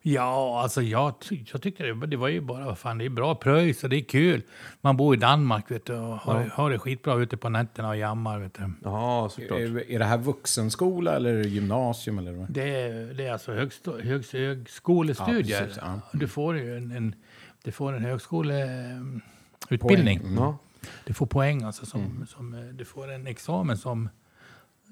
Ja, 0.05 0.61
alltså 0.63 0.81
jag, 0.81 1.19
ty- 1.19 1.45
jag 1.53 1.61
tyckte 1.61 1.83
det, 1.83 2.07
det 2.07 2.17
var 2.17 2.27
ju 2.27 2.41
bara, 2.41 2.65
vad 2.65 2.77
fan, 2.77 2.97
det 2.97 3.05
är 3.05 3.09
bra 3.09 3.35
pröjs 3.35 3.83
och 3.83 3.89
det 3.89 3.95
är 3.95 4.03
kul. 4.03 4.41
Man 4.81 4.97
bor 4.97 5.15
i 5.15 5.17
Danmark 5.17 5.71
vet 5.71 5.85
du, 5.85 5.93
och 5.93 6.17
har, 6.17 6.43
har 6.43 6.69
det 6.69 6.79
skitbra 6.79 7.15
ute 7.15 7.37
på 7.37 7.49
nätterna 7.49 7.89
och 7.89 7.97
jammar. 7.97 8.39
Vet 8.39 8.53
du. 8.53 8.71
Ja, 8.83 9.29
såklart. 9.31 9.59
Är, 9.59 9.91
är 9.91 9.99
det 9.99 10.05
här 10.05 10.17
vuxenskola 10.17 11.15
eller 11.15 11.43
gymnasium? 11.43 12.19
Eller 12.19 12.31
vad? 12.33 12.51
Det, 12.51 12.81
är, 12.81 13.13
det 13.13 13.25
är 13.25 13.31
alltså 13.33 13.53
högst, 13.53 13.87
högskolestudier. 14.03 15.59
Ja, 15.59 15.65
precis, 15.65 15.79
ja. 15.81 15.99
Du 16.13 16.27
får 16.27 16.57
ju 16.57 16.77
en, 16.77 16.91
en, 16.91 17.15
du 17.63 17.71
får 17.71 17.93
en 17.93 18.03
högskoleutbildning. 18.05 20.19
Poäng. 20.19 20.35
Ja. 20.37 20.57
Du 21.05 21.13
får 21.13 21.25
poäng, 21.25 21.63
alltså 21.63 21.85
som, 21.85 22.25
som, 22.29 22.53
eh, 22.53 22.59
du 22.61 22.85
får 22.85 23.11
en 23.11 23.27
examen 23.27 23.77
som, 23.77 24.09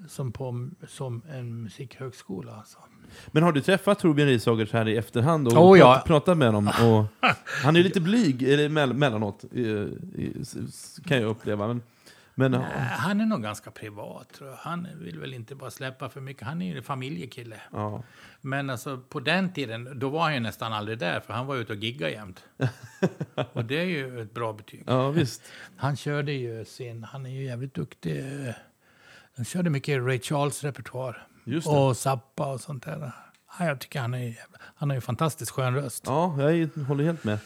som, 0.08 0.32
på, 0.32 0.68
som 0.88 1.22
en 1.30 1.62
musikhögskola. 1.62 2.54
Alltså. 2.56 2.78
Men 3.26 3.42
har 3.42 3.52
du 3.52 3.60
träffat 3.60 3.98
Torbjörn 3.98 4.28
Risager 4.28 4.66
så 4.66 4.76
här 4.76 4.88
i 4.88 4.96
efterhand 4.96 5.48
och 5.48 5.70
Oh, 5.70 5.78
ja. 5.78 5.94
prat, 5.94 6.04
pratat 6.04 6.38
med 6.38 6.48
honom? 6.52 6.68
Och, 6.68 7.28
han 7.64 7.76
är 7.76 7.82
lite 7.82 8.00
blyg 8.00 8.42
eller, 8.42 8.68
mell- 8.68 8.92
mellanåt, 8.94 9.44
eh, 9.54 9.86
kan 11.06 11.16
jag 11.20 11.30
uppleva. 11.30 11.66
Men, 11.68 11.82
men 12.34 12.54
Eh, 12.54 12.60
Han 12.78 13.20
är 13.20 13.26
nog 13.26 13.42
ganska 13.42 13.70
privat. 13.70 14.32
Tror 14.32 14.50
jag. 14.50 14.56
Han 14.56 14.88
vill 15.00 15.18
väl 15.18 15.34
inte 15.34 15.54
bara 15.54 15.70
släppa 15.70 16.08
för 16.08 16.20
mycket. 16.20 16.42
Han 16.46 16.62
är 16.62 16.66
ju 16.72 16.76
en 16.76 16.82
familjekille. 16.82 17.56
ja. 17.72 18.02
Men 18.44 18.70
alltså 18.70 19.00
på 19.08 19.20
den 19.20 19.52
tiden, 19.52 19.98
då 19.98 20.08
var 20.08 20.20
han 20.22 20.34
ju 20.34 20.40
nästan 20.40 20.72
aldrig 20.72 20.98
där, 20.98 21.20
för 21.20 21.34
han 21.34 21.46
var 21.46 21.56
ute 21.56 21.72
och 21.72 21.78
giggade 21.78 22.12
jämt. 22.12 22.44
och 23.52 23.64
det 23.64 23.78
är 23.80 23.84
ju 23.84 24.20
ett 24.22 24.34
bra 24.34 24.52
betyg. 24.52 24.82
ja, 24.86 25.10
visst. 25.10 25.42
Han 25.76 25.96
körde 25.96 26.32
ju 26.32 26.64
sin, 26.64 27.04
han 27.04 27.26
är 27.26 27.30
ju 27.30 27.44
jävligt 27.44 27.74
duktig. 27.74 28.24
Han 29.36 29.44
körde 29.44 29.70
mycket 29.70 30.02
Ray 30.02 30.20
Charles 30.20 30.64
repertoar. 30.64 31.26
Just 31.44 31.66
det. 31.66 31.76
Och 31.76 31.96
Zappa 31.96 32.52
och 32.52 32.60
sånt 32.60 32.84
där. 32.84 33.12
Ja, 33.58 33.66
jag 33.66 33.78
tycker 33.80 34.00
han 34.00 34.14
är, 34.14 34.36
han 34.74 34.90
har 34.90 34.94
ju 34.94 35.00
fantastiskt 35.00 35.50
skön 35.50 35.74
röst. 35.74 36.02
Ja, 36.06 36.50
jag 36.50 36.68
håller 36.84 37.04
helt 37.04 37.24
med. 37.24 37.38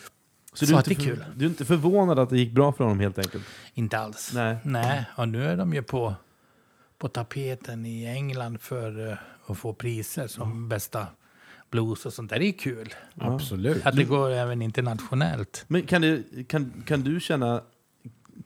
Så 0.55 0.65
du, 0.65 0.75
är 0.75 0.79
att 0.79 0.89
inte 0.89 1.03
det 1.03 1.11
är 1.11 1.15
för- 1.17 1.25
kul. 1.25 1.33
du 1.37 1.45
är 1.45 1.49
inte 1.49 1.65
förvånad 1.65 2.19
att 2.19 2.31
det 2.31 2.39
gick 2.39 2.53
bra 2.53 2.73
för 2.73 2.85
honom 2.85 3.01
helt 3.01 3.19
enkelt? 3.19 3.45
Inte 3.75 3.99
alls. 3.99 4.31
Nej. 4.35 4.57
Nej, 4.63 5.05
och 5.17 5.29
nu 5.29 5.45
är 5.45 5.57
de 5.57 5.75
ju 5.75 5.83
på, 5.83 6.15
på 6.99 7.09
tapeten 7.09 7.87
i 7.87 8.07
England 8.07 8.61
för 8.61 9.11
eh, 9.11 9.17
att 9.47 9.59
få 9.59 9.73
priser 9.73 10.27
som 10.27 10.69
bästa 10.69 11.07
blues 11.71 12.07
och 12.07 12.13
sånt 12.13 12.31
där. 12.31 12.39
Det 12.39 12.47
är 12.47 12.53
kul. 12.53 12.95
Absolut. 13.21 13.87
Att 13.87 13.97
det 13.97 14.05
går 14.05 14.31
även 14.31 14.63
internationellt. 14.63 15.65
Men 15.69 15.83
kan, 15.83 16.03
det, 16.03 16.23
kan, 16.49 16.83
kan 16.87 17.01
du 17.03 17.21
känna, 17.21 17.63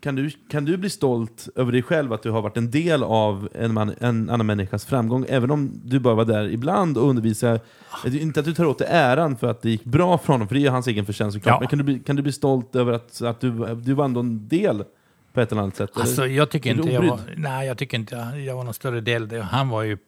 kan, 0.01 0.15
du, 0.15 0.31
kan 0.51 0.65
du 0.65 0.77
bli 0.77 0.91
stolt 0.91 1.49
över 1.57 1.73
dig 1.73 1.83
själv 1.83 2.13
att 2.13 2.23
du 2.23 2.31
har 2.31 2.43
varit 2.43 2.57
en 2.57 2.71
del 2.71 3.03
av 3.03 3.49
en, 3.55 3.75
man, 3.75 3.95
en 4.01 4.31
annan 4.31 4.47
människas 4.47 4.85
framgång, 4.85 5.27
även 5.29 5.51
om 5.51 5.81
du 5.85 5.99
bara 6.01 6.15
var 6.15 6.25
där 6.25 6.49
ibland 6.49 6.99
och 6.99 7.09
undervisade? 7.09 7.61
Inte 8.07 8.41
att 8.41 8.47
du 8.47 8.55
tar 8.55 8.65
åt 8.65 8.79
dig 8.79 8.89
äran 8.91 9.37
för 9.37 9.47
att 9.51 9.63
det 9.63 9.71
gick 9.71 9.85
bra 9.85 10.19
för 10.19 10.33
honom, 10.33 10.49
för 10.49 10.55
det 10.55 10.67
är 10.67 10.71
hans 10.71 10.87
egen 10.87 11.07
förtjänst 11.07 11.35
såklart, 11.39 11.55
Ja. 11.55 11.61
men 11.61 11.69
kan 11.69 11.79
du, 11.79 11.85
bli, 11.85 11.99
kan 11.99 12.17
du 12.17 12.23
bli 12.23 12.33
stolt 12.33 12.77
över 12.77 12.93
att, 12.93 13.23
att 13.23 13.41
du, 13.41 13.75
du 13.75 13.93
var 13.95 14.05
ändå 14.05 14.21
en 14.21 14.49
del 14.49 14.85
på 15.33 15.41
ett 15.41 15.53
eller 15.53 15.63
annat 15.63 15.77
sätt? 15.77 15.91
Alltså, 15.95 16.27
jag 16.27 16.51
tycker 16.51 16.71
inte 16.71 16.93
jag 16.93 17.03
var, 17.03 17.21
nej, 17.37 17.67
jag 17.67 17.79
tycker 17.79 17.99
inte 17.99 18.15
jag, 18.15 18.41
jag 18.41 18.57
var 18.57 18.65
någon 18.65 18.75
större 18.75 19.01
del. 19.01 19.29
Det- 19.29 19.43
Han 19.43 19.69
var 19.69 19.83
ju 19.83 19.99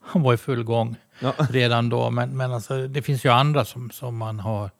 han 0.00 0.22
var 0.22 0.34
i 0.34 0.36
full 0.36 0.62
gång 0.64 0.96
Ja. 1.20 1.34
redan 1.50 1.88
då. 1.88 2.10
Men, 2.10 2.36
men 2.36 2.52
alltså, 2.52 2.86
det 2.88 3.02
finns 3.02 3.24
ju 3.24 3.28
andra 3.28 3.64
som, 3.64 3.90
som 3.90 4.16
man 4.16 4.40
har 4.40 4.70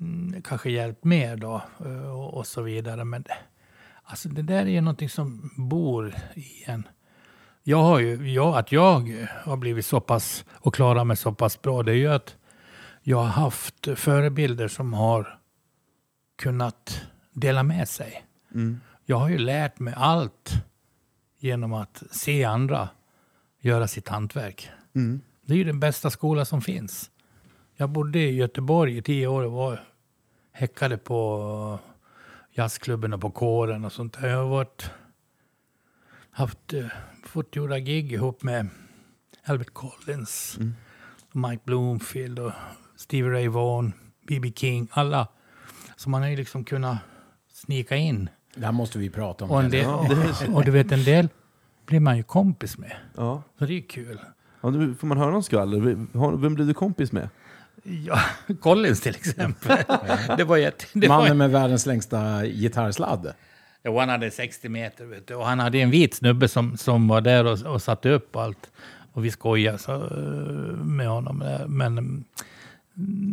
mm, 0.00 0.42
kanske 0.42 0.70
hjälpt 0.70 1.04
mer 1.04 1.36
då 1.36 1.62
eh, 1.84 2.10
och, 2.16 2.34
och 2.34 2.46
så 2.46 2.62
vidare. 2.62 3.04
Men 3.04 3.22
det, 3.22 3.32
alltså, 4.10 4.28
det 4.28 4.42
där 4.42 4.62
är 4.62 4.70
ju 4.70 4.80
någonting 4.80 5.08
som 5.08 5.50
bor 5.56 6.14
i 6.34 6.64
en. 6.66 6.88
Jag 7.62 7.82
har 7.82 7.98
ju, 7.98 8.32
jag, 8.32 8.56
att 8.56 8.72
jag 8.72 9.26
har 9.44 9.56
blivit 9.56 9.86
så 9.86 10.00
pass 10.00 10.44
och 10.52 10.74
klarat 10.74 11.06
mig 11.06 11.16
så 11.16 11.32
pass 11.32 11.62
bra, 11.62 11.82
det 11.82 11.92
är 11.92 11.96
ju 11.96 12.08
att 12.08 12.36
jag 13.02 13.16
har 13.16 13.24
haft 13.44 13.88
förebilder 13.96 14.68
som 14.68 14.92
har 14.92 15.38
kunnat 16.38 17.02
dela 17.32 17.62
med 17.62 17.88
sig. 17.88 18.24
Mm. 18.54 18.80
Jag 19.04 19.16
har 19.16 19.28
ju 19.28 19.38
lärt 19.38 19.78
mig 19.78 19.94
allt 19.96 20.52
genom 21.38 21.72
att 21.72 22.02
se 22.10 22.44
andra 22.44 22.88
göra 23.60 23.88
sitt 23.88 24.08
hantverk. 24.08 24.70
Mm. 24.94 25.20
Det 25.46 25.52
är 25.52 25.56
ju 25.56 25.64
den 25.64 25.80
bästa 25.80 26.10
skola 26.10 26.44
som 26.44 26.62
finns. 26.62 27.10
Jag 27.76 27.90
bodde 27.90 28.18
i 28.18 28.36
Göteborg 28.36 28.96
i 28.96 29.02
tio 29.02 29.26
år 29.26 29.42
och 29.42 29.52
var, 29.52 29.84
häckade 30.52 30.98
på 30.98 31.78
jazzklubben 32.52 33.12
och 33.12 33.20
på 33.20 33.30
kåren 33.30 33.84
och 33.84 33.92
sånt 33.92 34.20
där. 34.20 34.28
Jag 34.28 34.36
har 34.36 34.48
varit, 34.48 34.90
haft, 36.30 36.72
eh, 36.72 36.86
fått 37.24 37.56
göra 37.56 37.78
gig 37.78 38.12
ihop 38.12 38.42
med 38.42 38.68
Albert 39.44 39.70
Collins, 39.74 40.58
och 41.30 41.36
Mike 41.36 41.62
Bloomfield 41.64 42.38
och 42.38 42.52
Stevie 42.96 43.30
Ray 43.30 43.48
Vaughan, 43.48 43.92
B.B. 44.28 44.52
King, 44.56 44.88
alla. 44.92 45.28
Så 45.96 46.10
man 46.10 46.22
har 46.22 46.28
ju 46.28 46.36
liksom 46.36 46.64
kunnat 46.64 46.98
snika 47.52 47.96
in. 47.96 48.28
Det 48.54 48.64
här 48.64 48.72
måste 48.72 48.98
vi 48.98 49.10
prata 49.10 49.44
om. 49.44 49.50
Och, 49.50 49.64
del, 49.64 49.86
och 50.54 50.64
du 50.64 50.70
vet, 50.70 50.92
en 50.92 51.04
del 51.04 51.28
blir 51.86 52.00
man 52.00 52.16
ju 52.16 52.22
kompis 52.22 52.78
med. 52.78 52.96
Ja. 53.16 53.42
Så 53.58 53.66
det 53.66 53.72
är 53.72 53.74
ju 53.74 53.82
kul. 53.82 54.20
Ja, 54.60 54.72
får 54.98 55.06
man 55.06 55.18
höra 55.18 55.30
någon 55.30 55.42
skvaller? 55.42 55.80
Vem 56.36 56.54
blev 56.54 56.66
du 56.66 56.74
kompis 56.74 57.12
med? 57.12 57.28
Ja, 57.82 58.20
Collins 58.60 59.00
till 59.00 59.14
exempel. 59.14 59.78
det 60.36 60.44
var 60.44 60.56
jätte... 60.56 60.84
Det 60.92 61.08
var, 61.08 61.18
Mannen 61.18 61.38
med 61.38 61.50
världens 61.50 61.86
längsta 61.86 62.46
gitarrsladd. 62.46 63.32
Ja, 63.82 64.00
han 64.00 64.08
hade 64.08 64.30
60 64.30 64.68
meter 64.68 65.04
vet 65.04 65.26
du. 65.26 65.34
och 65.34 65.46
han 65.46 65.58
hade 65.58 65.78
en 65.78 65.90
vit 65.90 66.14
snubbe 66.14 66.48
som, 66.48 66.76
som 66.76 67.08
var 67.08 67.20
där 67.20 67.44
och, 67.44 67.72
och 67.72 67.82
satte 67.82 68.10
upp 68.10 68.36
allt. 68.36 68.70
Och 69.12 69.24
vi 69.24 69.30
skojade 69.30 69.78
så, 69.78 69.92
eh, 69.92 70.84
med 70.84 71.08
honom. 71.08 71.44
Men, 71.66 72.24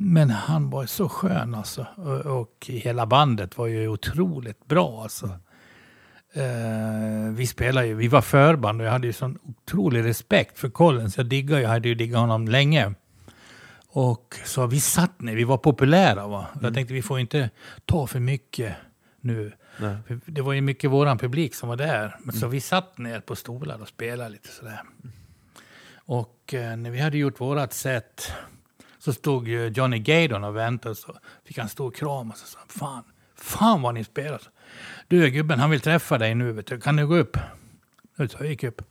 men 0.01 0.29
han 0.29 0.69
var 0.69 0.85
så 0.85 1.09
skön 1.09 1.55
alltså. 1.55 1.85
Och, 1.95 2.39
och 2.39 2.65
hela 2.67 3.05
bandet 3.05 3.57
var 3.57 3.67
ju 3.67 3.87
otroligt 3.87 4.67
bra 4.67 5.03
alltså. 5.03 5.29
Eh, 6.33 7.31
vi 7.31 7.47
spelade 7.47 7.87
ju, 7.87 7.93
vi 7.93 8.07
var 8.07 8.21
förband 8.21 8.81
och 8.81 8.87
jag 8.87 8.91
hade 8.91 9.07
ju 9.07 9.13
sån 9.13 9.37
otrolig 9.43 10.03
respekt 10.05 10.59
för 10.59 10.69
Collins. 10.69 11.17
Jag 11.17 11.25
diggar, 11.25 11.59
jag 11.59 11.69
hade 11.69 11.87
ju 11.87 11.95
diggat 11.95 12.19
honom 12.19 12.47
länge. 12.47 12.93
Och 13.89 14.35
så 14.45 14.67
vi 14.67 14.79
satt 14.79 15.21
ner, 15.21 15.35
vi 15.35 15.43
var 15.43 15.57
populära 15.57 16.27
va. 16.27 16.47
Jag 16.61 16.73
tänkte 16.73 16.93
vi 16.93 17.01
får 17.01 17.19
inte 17.19 17.49
ta 17.85 18.07
för 18.07 18.19
mycket 18.19 18.75
nu. 19.21 19.51
För 20.07 20.19
Det 20.25 20.41
var 20.41 20.53
ju 20.53 20.61
mycket 20.61 20.91
våran 20.91 21.17
publik 21.17 21.55
som 21.55 21.69
var 21.69 21.75
där. 21.75 22.15
Men 22.19 22.35
Så 22.35 22.47
vi 22.47 22.61
satt 22.61 22.97
ner 22.97 23.19
på 23.19 23.35
stolar 23.35 23.81
och 23.81 23.87
spelade 23.87 24.29
lite 24.29 24.49
sådär. 24.49 24.81
Och 25.95 26.53
eh, 26.53 26.77
när 26.77 26.91
vi 26.91 26.99
hade 26.99 27.17
gjort 27.17 27.41
vårat 27.41 27.73
set 27.73 28.31
så 28.99 29.13
stod 29.13 29.47
ju 29.47 29.67
Johnny 29.67 29.99
Gaydon 29.99 30.43
och 30.43 30.55
väntade. 30.55 30.95
Så 30.95 31.17
fick 31.45 31.57
han 31.57 31.69
stor 31.69 31.91
kram 31.91 32.31
och 32.31 32.37
så 32.37 32.47
sa 32.47 32.59
fan, 32.67 33.03
fan 33.35 33.81
vad 33.81 33.93
ni 33.93 34.03
spelar. 34.03 34.41
Du 35.07 35.29
gubben, 35.29 35.59
han 35.59 35.69
vill 35.69 35.81
träffa 35.81 36.17
dig 36.17 36.35
nu. 36.35 36.51
Vet 36.51 36.67
du. 36.67 36.79
Kan 36.81 36.95
du 36.95 37.07
gå 37.07 37.15
upp? 37.15 37.37
Så 38.17 38.37
jag 38.39 38.47
gick 38.47 38.63
upp. 38.63 38.81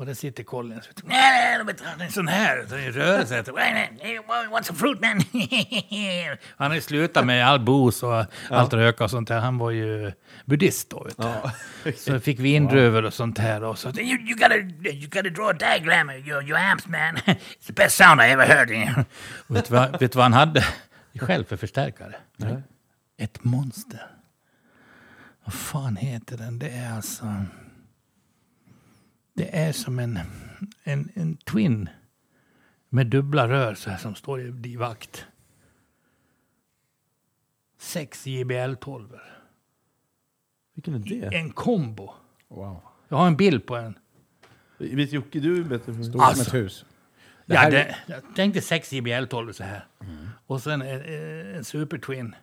Och 0.00 0.06
där 0.06 0.14
sitter 0.14 0.42
Collins. 0.42 0.88
Nej, 1.04 1.64
nej, 1.64 1.74
du, 1.78 1.84
han 1.84 2.00
är 2.00 2.08
sån 2.08 2.28
här. 2.28 2.66
Så 2.68 2.74
du. 2.74 3.52
Nej, 3.52 3.92
nej, 4.02 4.20
Want 4.50 4.66
some 4.66 4.78
fruit 4.78 5.00
man? 5.00 5.22
han 6.56 6.70
har 6.70 6.74
ju 6.74 6.80
slutat 6.80 7.26
med 7.26 7.46
all 7.46 7.60
booze 7.60 8.06
och 8.06 8.24
allt 8.50 8.72
röka 8.72 9.04
och 9.04 9.10
sånt 9.10 9.28
där. 9.28 9.38
Han 9.38 9.58
var 9.58 9.70
ju 9.70 10.12
buddhist 10.44 10.90
då. 10.90 11.04
Vet 11.04 11.16
du. 11.16 11.22
Ja. 11.22 11.52
Så 11.96 12.20
fick 12.20 12.38
vi 12.38 12.54
indruvor 12.54 13.04
och 13.04 13.14
sånt 13.14 13.38
här. 13.38 13.64
Och 13.64 13.78
så, 13.78 13.88
you, 13.88 14.20
you, 14.20 14.34
gotta, 14.34 14.56
you 14.90 15.08
gotta 15.08 15.28
draw 15.28 15.50
a 15.50 15.52
diagram 15.52 16.08
of 16.08 16.28
your, 16.28 16.42
your 16.42 16.58
amps 16.58 16.86
man. 16.86 17.16
It's 17.16 17.66
the 17.66 17.72
best 17.72 17.96
sound 17.96 18.20
I 18.20 18.24
ever 18.24 18.46
heard. 18.46 18.68
vet, 19.46 19.68
du 19.68 19.74
vad, 19.74 20.00
vet 20.00 20.12
du 20.12 20.16
vad 20.16 20.24
han 20.24 20.32
hade 20.32 20.64
själv 21.20 21.44
för 21.44 21.56
förstärkare? 21.56 22.14
Nej. 22.36 22.62
Ett 23.18 23.44
monster. 23.44 24.06
Vad 25.44 25.54
fan 25.54 25.96
heter 25.96 26.36
den? 26.36 26.58
Det 26.58 26.68
är 26.68 26.94
alltså... 26.94 27.24
Det 29.34 29.56
är 29.56 29.72
som 29.72 29.98
en, 29.98 30.18
en, 30.82 31.10
en 31.14 31.36
twin 31.36 31.88
med 32.88 33.06
dubbla 33.06 33.48
rör 33.48 33.74
så 33.74 33.90
här, 33.90 33.98
som 33.98 34.14
står 34.14 34.40
i 34.40 34.50
divakt. 34.50 35.26
Sex 37.78 38.26
JBL 38.26 38.74
12 38.80 39.08
Vilken 40.74 40.94
är 40.94 40.98
det? 40.98 41.36
En 41.36 41.50
kombo. 41.52 42.10
Wow. 42.48 42.80
Jag 43.08 43.16
har 43.16 43.26
en 43.26 43.36
bild 43.36 43.66
på 43.66 43.76
en. 43.76 43.98
Vet 44.78 45.12
Jocke, 45.12 45.40
du 45.40 45.56
är 45.60 45.64
bättre 45.64 46.04
Stort 46.04 46.12
för... 46.12 46.20
Alltså. 46.22 46.44
som 46.44 46.58
ett 46.58 46.64
hus. 46.64 46.84
Det 47.46 47.54
Ja, 47.54 47.60
här- 47.60 47.70
det, 47.70 47.96
jag 48.06 48.22
tänkte 48.36 48.60
6 48.60 48.92
JBL 48.92 49.24
12 49.24 49.52
så 49.52 49.64
här. 49.64 49.86
Och 50.46 50.62
sen 50.62 50.82
en, 50.82 51.54
en 51.56 51.64
Super 51.64 51.98
Twin. 51.98 52.34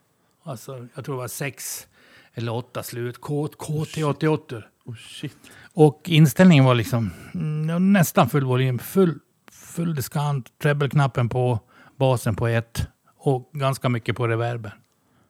Alltså, 0.44 0.88
jag 0.96 1.06
tror 1.06 1.16
det 1.16 1.20
var 1.22 1.28
sex 1.28 1.88
eller 2.34 2.52
åtta 2.54 2.84
slut. 2.84 3.18
K- 3.22 3.48
KT88. 3.48 4.64
Oh, 4.86 4.96
shit. 4.96 5.38
Och 5.80 6.02
inställningen 6.06 6.66
var 6.66 6.76
liksom 6.76 7.12
mm, 7.34 7.94
nästan 7.94 8.30
full 8.30 8.46
volym. 8.46 8.80
Full, 8.80 9.20
full 9.52 9.96
diskant, 9.96 10.46
treble-knappen 10.62 11.30
på, 11.30 11.60
basen 12.00 12.36
på 12.36 12.48
ett 12.48 12.88
och 13.18 13.50
ganska 13.54 13.90
mycket 13.90 14.16
på 14.16 14.28
reverben. 14.28 14.72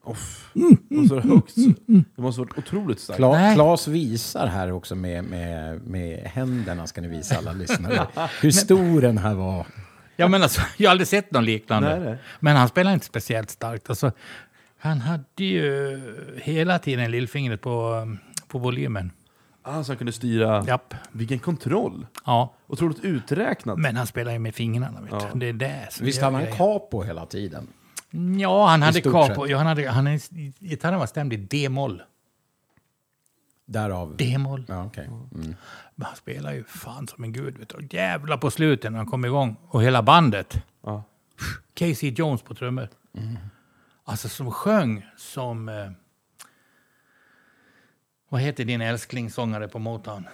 Off. 0.04 0.52
Och 1.02 1.08
så 1.08 1.20
högt. 1.20 1.52
så- 1.52 1.74
Det 2.16 2.22
måste 2.22 2.42
ha 2.42 2.46
varit 2.46 2.58
otroligt 2.58 3.00
starkt. 3.00 3.18
Kla, 3.18 3.32
Nej. 3.32 3.56
Klas 3.56 3.88
visar 3.88 4.48
här 4.48 4.72
också 4.72 4.96
med, 4.96 5.24
med, 5.24 5.82
med 5.88 6.20
händerna, 6.20 6.88
ska 6.88 7.02
ni 7.02 7.08
visa 7.08 7.38
alla 7.38 7.52
lyssnare. 7.54 8.08
Hur 8.42 8.52
stor 8.52 9.02
den 9.02 9.18
här 9.18 9.34
var. 9.34 9.66
Ja, 10.16 10.28
men 10.28 10.44
alltså, 10.44 10.62
jag 10.78 10.90
har 10.90 10.92
aldrig 10.92 11.08
sett 11.08 11.32
någon 11.32 11.46
liknande. 11.46 12.00
Nej. 12.00 12.18
Men 12.40 12.56
han 12.56 12.68
spelade 12.68 12.94
inte 12.94 13.06
speciellt 13.06 13.50
starkt. 13.50 13.90
Alltså, 13.90 14.12
han 14.80 15.02
hade 15.02 15.24
ju 15.44 16.02
hela 16.42 16.80
tiden 16.80 17.12
lillfingret 17.12 17.62
på, 17.62 18.08
på 18.48 18.60
volymen. 18.60 19.12
Ah, 19.68 19.84
så 19.84 19.92
han 19.92 19.98
kunde 19.98 20.12
styra. 20.12 20.64
Japp. 20.68 20.94
Vilken 21.12 21.40
kontroll. 21.40 22.08
Ja, 22.26 22.54
Otroligt 22.68 23.00
uträknat. 23.00 23.78
men 23.78 23.96
han 23.96 24.08
spelar 24.08 24.32
ju 24.32 24.40
med 24.40 24.56
fingrarna. 24.56 25.02
Vet 25.02 25.12
Ja. 25.12 25.30
Det 25.34 25.46
är 25.46 25.54
det 25.54 25.88
som 25.92 26.06
Visst 26.06 26.22
hade 26.22 26.38
han 26.38 26.56
capo 26.58 27.04
hela 27.04 27.26
tiden? 27.26 27.68
Ja, 28.40 28.68
han 28.68 28.82
hade 28.82 29.02
capo. 29.02 29.48
Ja, 29.48 29.58
han 29.58 29.68
hade, 29.68 29.90
han, 29.90 30.20
gitarren 30.60 31.00
var 31.00 31.06
stämd 31.06 31.34
i 31.34 31.38
D-moll. 31.38 32.02
Därav... 33.66 34.16
D-moll. 34.18 34.66
Ja, 34.68 34.86
okej. 34.86 35.06
Mm. 35.06 35.56
Han 36.02 36.16
spelar 36.16 36.54
ju 36.54 36.64
fan 36.64 37.08
som 37.08 37.24
en 37.24 37.34
gud. 37.34 37.58
Vet 37.58 37.70
du. 37.70 37.98
Jävla 37.98 38.38
på 38.38 38.52
slutet 38.52 38.92
när 38.92 38.98
han 38.98 39.08
kom 39.08 39.26
igång. 39.26 39.56
Och 39.68 39.84
hela 39.84 40.04
bandet. 40.04 40.64
Ja. 40.84 41.04
Casey 41.74 42.10
Jones 42.12 42.42
på 42.42 42.56
trummor. 42.56 42.90
Alltså 44.04 44.30
som 44.30 44.52
sjöng 44.52 45.06
som... 45.18 45.70
Vad 48.30 48.42
heter 48.42 48.66
din 48.66 48.82
älsklingssångare 48.82 49.68
på 49.68 49.80
Motown? 49.80 50.28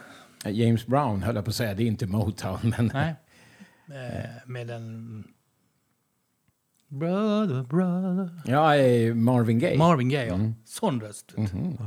James 0.46 0.88
Brown 0.88 1.24
höll 1.24 1.36
jag 1.36 1.46
på 1.46 1.50
att 1.50 1.56
säga, 1.56 1.74
det 1.74 1.84
är 1.84 1.88
inte 1.88 2.08
Motown, 2.08 2.60
men... 2.78 2.92
Nej. 2.94 3.16
Eh, 3.88 4.30
med 4.46 4.70
en... 4.70 5.24
Brother, 6.88 7.64
brother. 7.64 8.42
Ja, 8.46 8.76
eh, 8.76 9.14
Marvin 9.16 9.60
Gaye. 9.60 9.78
Marvin 9.78 10.10
Gaye, 10.10 10.28
ja. 10.28 10.40
Sån 10.66 11.02
röst. 11.02 11.34
vet 11.36 11.52
du. 11.52 11.78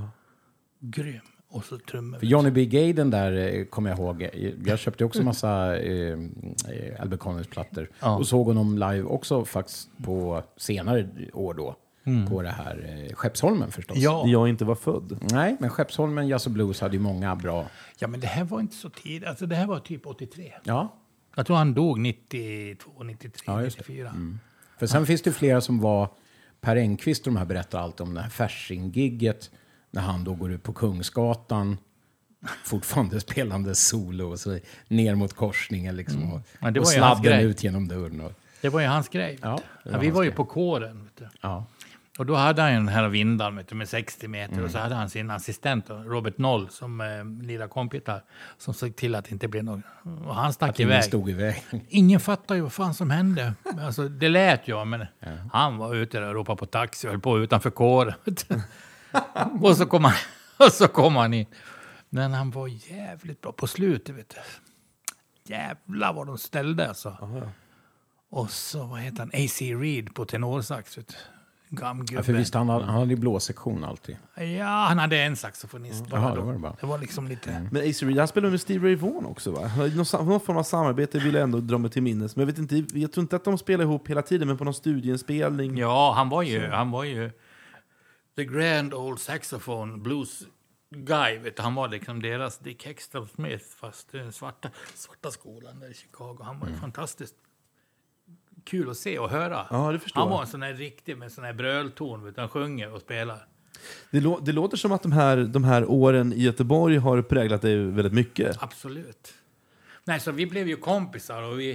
Grym. 0.81 1.21
Och 1.49 1.65
så 1.65 1.79
trummor. 1.79 2.19
För 2.19 2.27
Johnny 2.27 2.51
B. 2.51 2.65
Gay, 2.65 2.93
den 2.93 3.11
där 3.11 3.33
eh, 3.33 3.65
kommer 3.65 3.91
jag 3.91 3.99
ihåg. 3.99 4.29
Jag 4.67 4.79
köpte 4.79 5.05
också 5.05 5.23
massa 5.23 5.79
eh, 5.79 6.19
eh, 6.69 7.01
Albert 7.01 7.21
Collins-plattor. 7.21 7.89
Ja. 8.01 8.17
Och 8.17 8.27
såg 8.27 8.47
honom 8.47 8.75
live 8.79 9.03
också 9.03 9.45
faktiskt 9.45 9.91
på 10.05 10.43
senare 10.57 11.09
år 11.33 11.55
då. 11.55 11.77
På 12.29 12.43
det 12.43 12.51
här 12.51 13.05
eh, 13.09 13.15
Skeppsholmen 13.15 13.73
förstås. 13.73 13.97
Ja. 13.99 14.23
När 14.25 14.33
jag 14.33 14.49
inte 14.49 14.65
var 14.65 14.75
född. 14.75 15.19
Nej, 15.33 15.57
men 15.61 15.71
Skeppsholmen 15.71 16.29
Jazz 16.29 16.47
och 16.47 16.53
Blues 16.53 16.81
hade 16.81 16.95
ju 16.97 17.01
många 17.03 17.37
bra... 17.37 17.67
ja, 17.99 18.09
men 18.09 18.21
det 18.21 18.27
här 18.27 18.45
var 18.45 18.61
inte 18.61 18.77
så 18.77 18.91
tidigt. 18.91 19.29
Alltså 19.29 19.47
det 19.47 19.57
här 19.57 19.67
var 19.67 19.79
typ 19.81 20.07
83. 20.07 20.53
Ja, 20.65 20.95
Jag 21.37 21.47
tror 21.47 21.57
han 21.57 21.75
dog 21.75 22.01
92, 22.01 23.03
93, 23.03 23.43
Ja, 23.47 23.63
just 23.63 23.77
det. 23.79 23.85
94. 23.89 24.13
för 24.79 24.87
sen 24.87 25.07
finns 25.07 25.23
det 25.23 25.33
flera 25.33 25.61
som 25.61 25.81
var... 25.81 26.09
Per 26.61 26.77
Engqvist 26.77 27.27
och 27.27 27.33
de 27.33 27.39
här 27.39 27.45
berättar 27.47 27.79
alltid 27.81 28.01
om 28.07 28.15
det 28.15 28.21
här 28.21 28.29
Fasching-gigget. 28.31 29.51
när 29.91 30.03
han 30.03 30.25
då 30.25 30.35
går 30.35 30.53
ut 30.53 30.63
på 30.63 30.73
Kungsgatan, 30.73 31.77
fortfarande 32.65 33.21
spelande 33.31 33.75
solo, 33.75 34.31
och 34.31 34.41
så 34.41 34.59
ner 34.89 35.15
mot 35.15 35.33
korsningen 35.33 35.97
liksom, 35.97 36.33
och, 36.33 36.41
Ja, 36.61 36.71
det 36.71 36.81
och 36.81 36.87
var 36.87 36.93
ju 36.93 37.01
hans 37.01 37.19
sladden 37.21 37.39
grej. 37.41 37.45
ut 37.51 37.65
genom 37.65 37.89
dörren. 37.89 38.21
Och, 38.21 38.33
Det 38.61 38.69
var 38.69 38.81
ju 38.81 38.87
hans 38.87 39.09
grej. 39.09 39.39
Ja, 39.43 39.61
Ja, 39.85 39.93
var 39.93 39.99
vi 40.01 40.07
hans 40.07 40.17
var 40.17 40.23
ju 40.23 40.29
grej. 40.31 40.37
på 40.37 40.45
kåren. 40.45 41.05
Vet 41.05 41.17
du. 41.17 41.29
ja. 41.41 41.67
Och 42.19 42.27
då 42.27 42.35
hade 42.35 42.63
han 42.63 42.71
ju 42.73 42.77
den 42.77 42.89
här 42.89 43.09
du, 43.09 43.75
med 43.75 43.89
60 43.89 44.29
meter 44.29 44.53
Mm. 44.53 44.65
och 44.65 44.71
så 44.71 44.79
hade 44.79 44.95
han 44.95 45.11
sin 45.11 45.31
assistent 45.31 45.91
Robert 45.91 46.39
Noll 46.39 46.69
som 46.71 47.01
eh, 47.01 47.25
lirade 47.47 47.69
kompisar 47.69 48.23
som 48.59 48.75
såg 48.75 48.97
till 48.97 49.15
att 49.15 49.25
det 49.25 49.31
inte 49.33 49.49
blev 49.49 49.65
något. 49.65 49.81
Och 50.27 50.35
han 50.35 50.53
stack 50.53 50.71
Att 50.71 50.81
iväg. 50.81 51.05
stod 51.05 51.31
i 51.31 51.33
vägen. 51.33 51.81
Ingen 51.89 52.21
fattade 52.21 52.59
ju 52.59 52.63
vad 52.63 52.73
fan 52.73 52.95
som 52.95 53.11
hände. 53.11 53.55
Alltså, 53.81 54.09
det 54.09 54.29
lät 54.29 54.69
ju, 54.69 54.85
men 54.85 55.07
han 55.53 55.77
var 55.77 55.95
ute 55.95 56.25
och 56.25 56.35
ropade 56.35 56.57
på 56.59 56.67
taxi 56.67 57.07
och 57.07 57.11
höll 57.11 57.21
på 57.21 57.39
utanför 57.39 57.71
kåren. 57.71 58.15
och, 59.61 59.77
så 59.77 59.87
kom 59.87 60.05
han, 60.05 60.15
och 60.67 60.73
så 60.73 60.89
kom 60.89 61.17
han 61.17 61.35
in. 61.35 61.47
Men 62.09 62.33
han 62.33 62.51
var 62.51 62.69
jävligt 62.69 63.41
bra 63.41 63.53
på 63.53 63.67
slutet. 63.67 64.15
Vet 64.17 64.29
du. 64.29 64.41
Jävlar 65.55 66.13
vad 66.13 66.27
de 66.27 66.39
ställde 66.39 66.89
alltså. 66.89 67.17
Och 68.31 68.51
så, 68.51 68.85
vad 68.87 69.01
heter 69.01 69.19
han, 69.19 69.29
AC 69.45 69.61
Reed 69.61 70.15
på 70.15 70.25
tenorsax. 70.25 70.99
Vet 70.99 71.09
du. 71.09 71.15
Gamgubben. 71.69 72.17
Ja, 72.17 72.23
för 72.23 72.33
visst, 72.33 72.55
han 72.55 72.69
hade, 72.69 72.85
han 72.85 72.95
hade 72.95 73.11
ju 73.11 73.17
blåsektion 73.17 73.85
alltid. 73.85 74.17
Ja, 74.59 74.67
han 74.89 74.99
hade 74.99 75.19
en 75.19 75.37
saxofonist 75.37 76.07
bara 76.09 76.21
Jaha, 76.21 76.35
då. 76.35 76.41
det 76.41 76.47
var 76.47 76.53
det 76.53 76.59
bara. 76.59 76.77
Det 76.81 76.87
var 76.87 76.99
liksom 76.99 77.29
lite... 77.29 77.69
Men 77.73 77.91
Ace 77.91 78.07
Reed, 78.07 78.19
han 78.19 78.29
spelade 78.29 78.51
med 78.51 78.61
Steve 78.61 78.87
Ray 78.89 78.97
Vaughan 78.97 79.27
också 79.27 79.51
va? 79.51 79.71
Någon, 79.77 80.27
någon 80.29 80.41
form 80.41 80.57
av 80.57 80.63
samarbete 80.63 81.19
vill 81.19 81.35
jag 81.35 81.43
ändå 81.43 81.61
dra 81.61 81.79
mig 81.79 81.91
till 81.91 82.03
minnes. 82.03 82.37
Men 82.37 82.41
jag, 82.41 82.47
vet 82.47 82.59
inte, 82.73 82.99
jag 82.99 83.13
tror 83.13 83.23
inte 83.23 83.37
att 83.37 83.45
de 83.45 83.59
spelar 83.59 83.85
ihop 83.85 84.09
hela 84.11 84.23
tiden, 84.23 84.49
men 84.49 84.57
på 84.59 84.65
någon 84.65 84.75
studieinspelning. 84.75 85.79
Ja, 85.79 86.13
han 86.17 86.29
var 86.29 86.43
ju, 86.43 86.69
han 86.69 86.91
var 86.91 87.05
ju 87.05 87.31
the 88.37 88.45
grand 88.45 88.95
old 88.95 89.21
saxophone 89.21 89.97
blues 89.97 90.43
guy. 90.91 91.39
Vet 91.39 91.57
du. 91.57 91.63
Han 91.63 91.75
var 91.75 91.89
liksom 91.89 92.23
deras 92.23 92.59
Dick 92.59 92.87
Hextall 92.87 93.29
Smith, 93.29 93.65
fast 93.81 94.13
den 94.13 94.33
svarta, 94.33 94.71
svarta 94.95 95.31
skolan 95.31 95.81
där 95.81 95.91
i 95.91 95.95
Chicago. 95.95 96.39
Han 96.41 96.61
var 96.61 96.69
ju 96.69 96.75
fantastiskt 96.75 97.35
kul 98.67 98.91
att 98.91 98.97
se 98.97 99.19
och 99.19 99.31
höra. 99.31 99.67
Ja, 99.71 99.93
det 99.93 99.99
förstår 99.99 100.21
han 100.21 100.31
var 100.31 100.41
en 100.41 100.47
sån 100.47 100.63
här 100.63 100.75
riktig 100.75 101.17
med 101.19 101.33
sån 101.33 101.45
här 101.45 101.53
brölton. 101.53 102.25
Vet. 102.25 102.37
Han 102.37 102.49
sjunger 102.49 102.93
och 102.93 103.01
spelar. 103.01 103.47
Det, 104.11 104.21
lå- 104.21 104.41
det 104.45 104.53
låter 104.53 104.77
som 104.77 104.93
att 104.93 105.03
de 105.03 105.13
här, 105.13 105.37
de 105.37 105.65
här 105.65 105.91
åren 105.91 106.33
i 106.33 106.43
Göteborg 106.43 106.97
har 106.97 107.23
präglat 107.23 107.63
dig 107.63 107.77
väldigt 107.77 108.13
mycket. 108.13 108.63
Absolut. 108.63 109.35
Nej, 110.05 110.21
så 110.21 110.33
vi 110.33 110.47
blev 110.47 110.69
ju 110.69 110.77
kompisar 110.77 111.43
och 111.43 111.61
vi... 111.61 111.73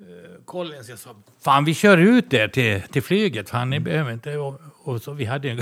Uh, 0.00 0.44
Collins, 0.44 0.88
jag 0.88 0.98
sa, 0.98 1.10
fan 1.40 1.64
vi 1.64 1.74
kör 1.74 1.98
ut 1.98 2.34
er 2.34 2.48
till, 2.48 2.82
till 2.82 3.02
flyget, 3.02 3.50
fan 3.50 3.70
ni 3.70 3.80
behöver 3.80 4.12
inte... 4.12 4.36
Och, 4.36 4.60
och 4.84 5.02
så 5.02 5.12
vi 5.12 5.24
hade 5.24 5.50
en, 5.50 5.60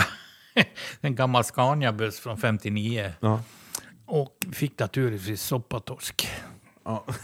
en 1.00 1.14
gammal 1.14 1.44
Scania-buss 1.44 2.20
från 2.20 2.36
59 2.38 3.12
Ja. 3.20 3.42
och 4.06 4.36
fick 4.52 4.78
naturligtvis 4.78 5.42
soppatorsk. 5.42 6.28
Ja. 6.84 7.04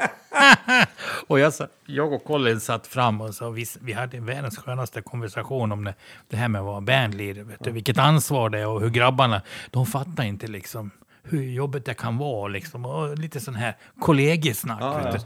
Och 1.26 1.40
jag, 1.40 1.54
sa, 1.54 1.66
jag 1.86 2.12
och 2.12 2.24
Colin 2.24 2.60
satt 2.60 2.86
fram 2.86 3.20
och 3.20 3.34
så 3.34 3.50
vi, 3.50 3.66
vi 3.80 3.92
hade 3.92 4.20
världens 4.20 4.58
skönaste 4.58 5.02
konversation 5.02 5.72
om 5.72 5.84
det, 5.84 5.94
det 6.28 6.36
här 6.36 6.48
med 6.48 6.60
att 6.60 6.64
vara 6.66 6.80
bandleader. 6.80 7.42
Vet 7.42 7.64
du, 7.64 7.70
vilket 7.70 7.98
ansvar 7.98 8.50
det 8.50 8.58
är 8.58 8.66
och 8.66 8.80
hur 8.80 8.90
grabbarna, 8.90 9.42
de 9.70 9.86
fattar 9.86 10.24
inte 10.24 10.46
liksom 10.46 10.90
hur 11.22 11.42
jobbigt 11.42 11.84
det 11.84 11.94
kan 11.94 12.18
vara. 12.18 12.48
Liksom, 12.48 12.84
och 12.84 13.18
lite 13.18 13.40
sån 13.40 13.54
här 13.54 13.76
kollegiesnack. 14.00 14.80
Ja, 14.80 15.12
ja. 15.14 15.20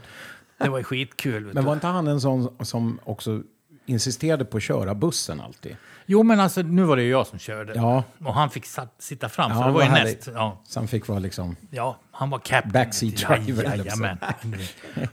Det 0.57 0.69
var 0.69 0.83
skitkul. 0.83 1.53
Men 1.53 1.65
var 1.65 1.73
inte 1.73 1.87
han 1.87 2.07
en 2.07 2.21
sån 2.21 2.65
som 2.65 2.99
också 3.03 3.41
insisterade 3.85 4.45
på 4.45 4.57
att 4.57 4.63
köra 4.63 4.95
bussen 4.95 5.41
alltid? 5.41 5.75
Jo, 6.05 6.23
men 6.23 6.39
alltså 6.39 6.61
nu 6.61 6.83
var 6.83 6.95
det 6.95 7.03
ju 7.03 7.09
jag 7.09 7.27
som 7.27 7.39
körde. 7.39 7.73
Ja. 7.75 8.03
Och 8.19 8.33
han 8.33 8.49
fick 8.49 8.65
satt, 8.65 8.95
sitta 8.99 9.29
fram, 9.29 9.51
Ja, 9.51 9.57
så 9.57 9.63
det 9.63 9.71
var 9.71 9.83
ju 9.83 9.89
näst. 9.89 10.29
Ja, 10.33 10.61
Så 10.63 10.79
han 10.79 10.87
fick 10.87 11.07
vara 11.07 11.19
liksom... 11.19 11.55
ja, 11.69 11.97
han 12.11 12.29
var 12.29 12.39
captain. 12.39 12.71
Backseat 12.71 13.21
Ja, 13.21 13.37
driver, 13.37 13.63
eller 13.63 13.77
så. 13.77 14.03
Jajamän. 14.03 14.17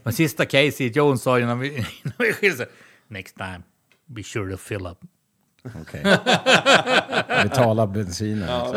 Men 0.03 0.13
sista 0.13 0.45
Casey 0.45 0.87
Jones 0.87 1.21
sa 1.21 1.39
ju 1.39 1.45
när 1.45 1.55
vi, 1.55 1.83
skildes, 2.33 2.67
next 3.07 3.37
time, 3.37 3.61
be 4.05 4.23
sure 4.23 4.51
to 4.51 4.57
fill 4.57 4.87
up. 4.87 4.97
Okej. 5.81 6.03
Betala 7.43 7.87
bensinen. 7.87 8.49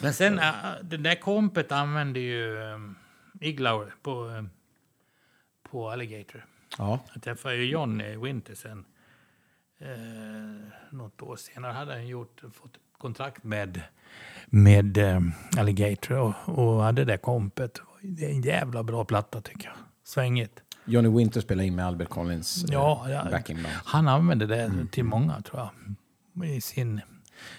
Men 0.00 0.14
sen, 0.14 0.38
äh, 0.38 0.52
det 0.82 0.96
där 0.96 1.14
kompet 1.20 1.72
använde 1.72 2.20
ju 2.20 2.56
um, 2.56 2.96
Iglauer 3.40 3.94
på, 4.02 4.24
um, 4.24 4.50
på 5.70 5.90
Alligator. 5.90 6.44
Ja. 6.78 7.00
Jag 7.14 7.22
träffade 7.22 7.56
ju 7.56 7.64
John 7.70 8.00
i 8.00 8.16
Winter 8.16 8.54
sen. 8.54 8.84
Eh, 9.80 9.88
något 10.90 11.22
år 11.22 11.36
senare 11.36 11.72
hade 11.72 11.92
han 11.92 12.06
gjort, 12.06 12.42
fått 12.52 12.76
kontrakt 12.98 13.44
med, 13.44 13.82
med 14.46 14.98
um, 14.98 15.32
Alligator 15.58 16.18
och, 16.18 16.34
och 16.46 16.82
hade 16.82 17.04
det 17.04 17.18
kompet. 17.18 17.80
Det 18.02 18.24
är 18.24 18.30
en 18.30 18.42
jävla 18.42 18.82
bra 18.82 19.04
platta 19.04 19.40
tycker 19.40 19.66
jag. 19.68 19.76
Svängigt. 20.04 20.62
Johnny 20.84 21.08
Winter 21.08 21.40
spelade 21.40 21.66
in 21.66 21.74
med 21.76 21.86
Albert 21.86 22.08
Collins 22.08 22.64
eh, 22.64 22.68
Ja, 22.72 23.06
ja. 23.10 23.26
backingband. 23.30 23.74
Han 23.84 24.08
använde 24.08 24.46
det 24.46 24.86
till 24.92 25.04
många 25.04 25.40
tror 25.42 25.60
jag. 25.60 25.70
I 26.48 26.60
sin, 26.60 27.00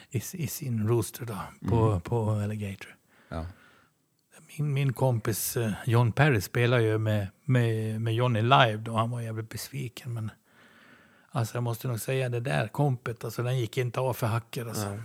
i, 0.10 0.18
i 0.34 0.48
sin 0.48 0.88
rooster 0.88 1.26
då, 1.26 1.38
på, 1.70 2.00
på 2.00 2.30
Alligator. 2.32 2.96
Ja. 3.30 3.46
Min, 4.60 4.94
kompis 4.94 5.58
eh, 5.58 5.72
John 5.86 6.12
Perry 6.12 6.42
spelar 6.42 6.80
ju 6.80 6.98
med, 6.98 7.28
med, 7.46 8.02
med 8.02 8.16
Johnny 8.16 8.42
live 8.42 8.78
då. 8.78 8.96
Han 8.96 9.12
var 9.12 9.22
jävligt 9.22 9.50
besviken. 9.50 10.14
Men 10.14 10.32
alltså 11.30 11.56
jag 11.56 11.64
måste 11.64 11.88
nog 11.88 12.00
säga 12.00 12.30
det 12.30 12.40
där 12.40 12.68
kompet, 12.68 13.24
alltså 13.24 13.44
den 13.44 13.60
gick 13.60 13.78
inte 13.78 14.00
av 14.00 14.14
för 14.14 14.28
hacker. 14.28 14.66
Alltså. 14.66 15.00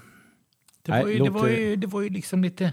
Det, 0.82 0.92
var 0.92 1.08
ju, 1.08 1.18
det, 1.18 1.30
var 1.30 1.48
ju, 1.48 1.76
det 1.76 1.86
var 1.86 2.02
ju 2.02 2.08
liksom 2.08 2.42
lite... 2.42 2.72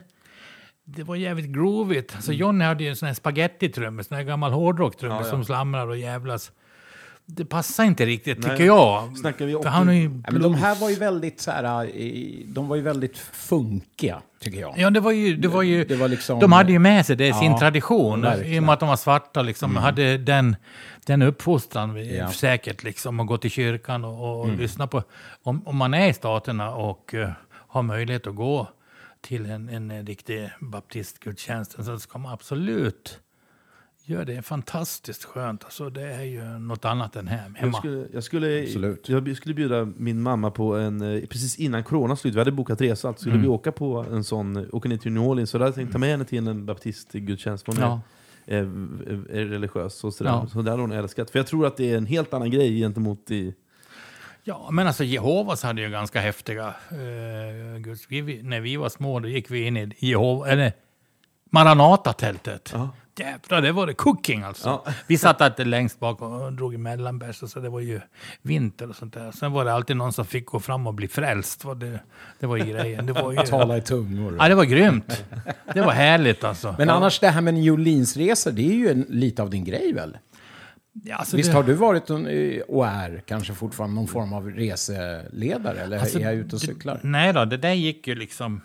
Det 0.83 1.03
var 1.03 1.15
jävligt 1.15 1.49
groovigt. 1.49 2.15
Alltså 2.15 2.33
Johnny 2.33 2.65
hade 2.65 2.83
ju 2.83 2.89
en 2.89 2.95
sån 2.95 3.07
här 3.07 3.13
spagetti-trummor, 3.13 4.03
sån 4.03 4.17
här 4.17 4.23
gammal 4.23 4.51
hårdrock-trummor 4.51 5.17
Ja, 5.17 5.25
ja. 5.25 5.29
som 5.29 5.45
slamrar 5.45 5.87
och 5.87 5.97
jävlas. 5.97 6.51
Det 7.31 7.45
passar 7.45 7.83
inte 7.83 8.05
riktigt, 8.05 8.37
Nej. 8.39 8.51
tycker 8.51 8.65
jag. 8.65 9.17
Snackar 9.17 9.45
vi 9.45 9.51
För 9.51 9.59
80 9.59 9.69
han 9.69 9.87
har 9.87 9.93
ju 9.93 10.21
Ja, 10.25 10.31
men 10.31 10.41
de 10.41 10.53
här 10.55 10.75
var 10.75 10.89
ju 10.89 10.95
väldigt 10.95 11.41
så 11.41 11.51
här, 11.51 11.83
eh, 11.83 12.45
de 12.45 12.67
var 12.67 12.75
ju 12.75 12.81
väldigt 12.81 13.17
funkiga, 13.17 14.21
tycker 14.39 14.59
jag. 14.59 14.73
Ja, 14.77 14.89
det 14.89 14.99
var 14.99 15.11
ju... 15.11 15.35
Det 15.37 15.47
var 15.47 15.61
ju 15.61 15.83
Det 15.85 15.95
var 15.95 16.07
liksom- 16.07 16.39
de 16.39 16.51
hade 16.51 16.71
ju 16.71 16.79
med 16.79 17.05
sig 17.05 17.15
det, 17.15 17.27
i 17.27 17.33
sin 17.33 17.51
Ja, 17.51 17.59
tradition. 17.59 18.21
verkligen. 18.21 18.45
Mm. 18.45 18.55
I 18.55 18.59
och 18.59 18.63
med 18.63 18.73
att 18.73 18.79
de 18.79 18.89
var 18.89 18.95
svarta, 18.95 19.41
liksom, 19.41 19.75
hade 19.75 20.17
den, 20.17 20.55
den 21.05 21.21
uppfostran 21.21 22.05
Ja. 22.05 22.31
säkert. 22.31 22.83
Liksom, 22.83 23.19
och 23.19 23.25
gå 23.27 23.37
till 23.37 23.51
kyrkan 23.51 24.05
och, 24.05 24.39
och 24.39 24.45
Mm. 24.45 24.59
lyssna 24.59 24.87
på... 24.87 25.03
Om, 25.43 25.67
om 25.67 25.77
man 25.77 25.93
är 25.93 26.09
i 26.09 26.13
staterna 26.13 26.75
och 26.75 27.13
eh, 27.13 27.29
har 27.51 27.81
möjlighet 27.83 28.27
att 28.27 28.35
gå 28.35 28.67
till 29.21 29.45
en, 29.45 29.69
en, 29.69 30.05
riktig 30.05 30.49
baptistgudstjänst 30.59 31.75
så 31.85 31.99
ska 31.99 32.17
man 32.17 32.33
absolut 32.33 33.19
göra 34.09 34.25
det. 34.25 34.35
är 34.35 34.41
fantastiskt 34.41 35.23
skönt. 35.23 35.63
Alltså, 35.63 35.89
det 35.89 36.01
är 36.13 36.23
ju 36.23 36.43
något 36.43 36.85
annat 36.85 37.15
än 37.15 37.27
hem, 37.27 37.51
Jag 37.55 37.61
hemma. 37.61 37.77
skulle, 37.77 38.07
jag, 38.13 38.23
skulle, 38.23 38.63
Absolut. 38.63 39.09
jag 39.09 39.37
skulle 39.37 39.55
bjuda 39.55 39.85
min 39.97 40.21
mamma 40.21 40.51
på 40.51 40.75
en, 40.75 41.01
eh, 41.01 41.25
precis 41.25 41.59
innan 41.59 41.83
corona 41.83 42.15
slut, 42.15 42.35
vi 42.35 42.39
hade 42.39 42.51
bokat 42.51 42.81
resa, 42.81 43.07
alltså 43.07 43.21
skulle 43.21 43.37
vi 43.37 43.47
åka 43.47 43.71
på 43.71 44.05
en 44.11 44.23
sån, 44.23 44.55
eh, 44.57 44.63
åka 44.71 44.89
ner 44.89 44.97
till 44.97 45.11
New 45.11 45.23
Orleans, 45.23 45.49
så 45.49 45.57
där 45.57 45.65
tänkte 45.65 45.81
jag 45.81 45.91
ta 45.91 45.97
med 45.97 46.09
henne 46.09 46.25
till 46.25 46.47
en 46.47 46.65
baptistgudstjänst, 46.65 47.67
hon 47.67 47.75
Ja. 47.79 48.01
är, 48.45 48.55
är, 48.57 49.31
är 49.31 49.45
religiös 49.45 50.03
och 50.03 50.13
sådär. 50.13 50.31
Ja. 50.31 50.47
Så 50.47 50.61
där 50.61 50.71
har 50.71 50.79
hon 50.79 50.91
älskat. 50.91 51.29
För 51.29 51.39
jag 51.39 51.47
tror 51.47 51.67
att 51.67 51.77
det 51.77 51.91
är 51.93 51.97
en 51.97 52.05
helt 52.05 52.33
annan 52.33 52.51
grej 52.51 52.79
gentemot 52.79 53.31
i... 53.31 53.53
Ja, 54.43 54.69
men 54.71 54.87
alltså 54.87 55.03
Jehovas 55.03 55.63
hade 55.63 55.81
ju 55.81 55.89
ganska 55.89 56.19
häftiga... 56.19 56.67
Uh, 56.67 57.79
guds, 57.79 58.05
vi, 58.09 58.43
när 58.43 58.59
vi 58.59 58.75
var 58.77 58.89
små 58.89 59.19
då 59.19 59.27
gick 59.27 59.51
vi 59.51 59.61
in 59.67 59.77
i 59.77 59.93
Jehova, 59.99 60.47
eller 60.49 60.73
Maranata-tältet. 61.51 62.73
Ja. 63.19 63.25
Jävlar, 63.25 63.61
det 63.61 63.71
var 63.71 63.87
det 63.87 63.93
cooking 63.93 64.43
alltså. 64.43 64.69
Ja. 64.69 64.85
Vi 65.07 65.17
satt 65.17 65.41
alltid 65.41 65.67
längst 65.67 65.99
bak 65.99 66.21
och 66.21 66.53
drog 66.53 66.73
i 66.73 66.77
mellanbärs, 66.77 67.35
så 67.51 67.59
det 67.59 67.69
var 67.69 67.79
ju 67.79 68.01
vinter 68.41 68.89
och 68.89 68.95
sånt 68.95 69.13
där. 69.13 69.31
Sen 69.31 69.51
var 69.51 69.65
det 69.65 69.73
alltid 69.73 69.97
någon 69.97 70.13
som 70.13 70.25
fick 70.25 70.45
gå 70.45 70.59
fram 70.59 70.87
och 70.87 70.93
bli 70.93 71.07
frälst. 71.07 71.63
Det, 71.79 71.99
det 72.39 72.47
var 72.47 72.57
ju 72.57 72.65
grejen. 72.65 73.05
Det 73.05 73.13
var 73.13 73.31
ju, 73.31 73.37
Tala 73.45 73.77
i 73.77 73.81
tungor. 73.81 74.35
ja, 74.39 74.47
det 74.49 74.55
var 74.55 74.65
grymt. 74.65 75.23
Det 75.73 75.81
var 75.81 75.91
härligt 75.91 76.43
alltså. 76.43 76.75
Men 76.77 76.89
annars 76.89 77.19
det 77.19 77.27
här 77.29 77.41
med 77.41 77.53
New 77.53 77.73
Orleans-resor, 77.73 78.51
det 78.51 78.61
är 78.69 78.73
ju 78.75 78.89
en, 78.89 79.05
lite 79.09 79.41
av 79.41 79.49
din 79.49 79.63
grej 79.63 79.93
väl? 79.93 80.17
Ja, 81.03 81.15
alltså, 81.15 81.37
Visst 81.37 81.49
det- 81.51 81.55
har 81.55 81.63
du 81.63 81.73
varit 81.73 82.09
en, 82.09 82.25
och 82.67 82.87
är 82.87 83.21
kanske 83.25 83.53
fortfarande 83.53 83.95
någon 83.95 84.07
form 84.07 84.33
av 84.33 84.49
reseledare? 84.49 85.79
Eller 85.79 85.99
Alltså, 85.99 86.19
är 86.19 86.23
jag 86.23 86.33
ute 86.35 86.55
och 86.55 86.61
det- 86.61 86.67
cyklar? 86.67 86.99
Nej 87.03 87.33
då, 87.33 87.45
det 87.45 87.57
där 87.57 87.73
gick 87.73 88.07
ju 88.07 88.15
liksom... 88.15 88.61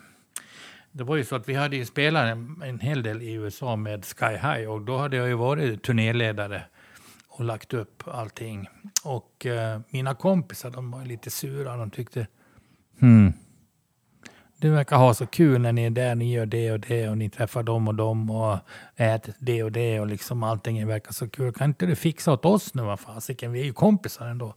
Det 0.96 1.04
var 1.04 1.16
ju 1.16 1.24
så 1.24 1.36
att 1.36 1.48
vi 1.48 1.54
hade 1.54 1.76
ju 1.76 1.84
spelat 1.84 2.24
en, 2.24 2.62
en 2.64 2.80
hel 2.80 3.02
del 3.02 3.22
i 3.22 3.32
USA 3.32 3.76
med 3.76 4.04
Sky 4.04 4.26
High 4.26 4.70
och 4.70 4.80
då 4.80 4.96
hade 4.98 5.16
jag 5.16 5.28
ju 5.28 5.34
varit 5.34 5.82
turnéledare 5.82 6.62
och 7.28 7.44
lagt 7.44 7.74
upp 7.74 8.02
allting. 8.06 8.68
Och 9.04 9.46
eh, 9.46 9.80
mina 9.88 10.14
kompisar, 10.14 10.70
de 10.70 10.90
var 10.90 11.04
lite 11.04 11.30
sura. 11.30 11.76
De 11.76 11.90
tyckte, 11.90 12.26
hmm, 13.00 13.32
du 14.56 14.70
verkar 14.70 14.96
ha 14.96 15.14
så 15.14 15.26
kul 15.26 15.60
när 15.60 15.72
ni 15.72 15.84
är 15.84 15.90
där, 15.90 16.14
ni 16.14 16.32
gör 16.32 16.46
det 16.46 16.72
och 16.72 16.80
det 16.80 17.08
och 17.08 17.18
ni 17.18 17.30
träffar 17.30 17.62
dem 17.62 17.88
och 17.88 17.94
dem 17.94 18.30
och 18.30 18.58
äter 18.96 19.34
det 19.38 19.62
och 19.62 19.72
det 19.72 20.00
och 20.00 20.06
liksom 20.06 20.42
allting 20.42 20.86
verkar 20.86 21.12
så 21.12 21.28
kul. 21.28 21.52
Kan 21.52 21.70
inte 21.70 21.86
du 21.86 21.96
fixa 21.96 22.32
åt 22.32 22.44
oss 22.44 22.74
nu, 22.74 22.82
vad 22.82 23.00
fasiken? 23.00 23.52
Vi 23.52 23.60
är 23.60 23.64
ju 23.64 23.72
kompisar 23.72 24.26
ändå. 24.26 24.54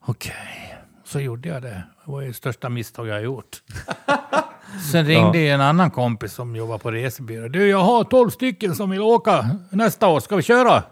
Okej. 0.00 0.74
Så 1.04 1.20
gjorde 1.20 1.48
jag 1.48 1.62
det. 1.62 1.82
Det 2.04 2.10
var 2.10 2.20
ju 2.20 2.28
det 2.28 2.34
största 2.34 2.68
misstag 2.68 3.06
jag 3.06 3.14
har 3.14 3.20
gjort. 3.20 3.62
Sen 4.92 5.06
ringde 5.06 5.38
en 5.38 5.60
annan 5.60 5.90
kompis 5.90 6.32
som 6.32 6.56
jobbar 6.56 6.78
på 6.78 6.90
resebyrå. 6.90 7.48
Du, 7.48 7.68
jag 7.68 7.82
har 7.82 8.04
tolv 8.04 8.30
stycken 8.30 8.74
som 8.74 8.90
vill 8.90 9.00
åka 9.00 9.50
nästa 9.70 10.08
år. 10.08 10.20
Ska 10.20 10.36
vi 10.36 10.42
köra? 10.42 10.82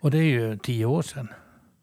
Och 0.00 0.10
det 0.10 0.18
är 0.18 0.22
ju 0.22 0.56
tio 0.58 0.86
år 0.86 1.02
sedan. 1.02 1.28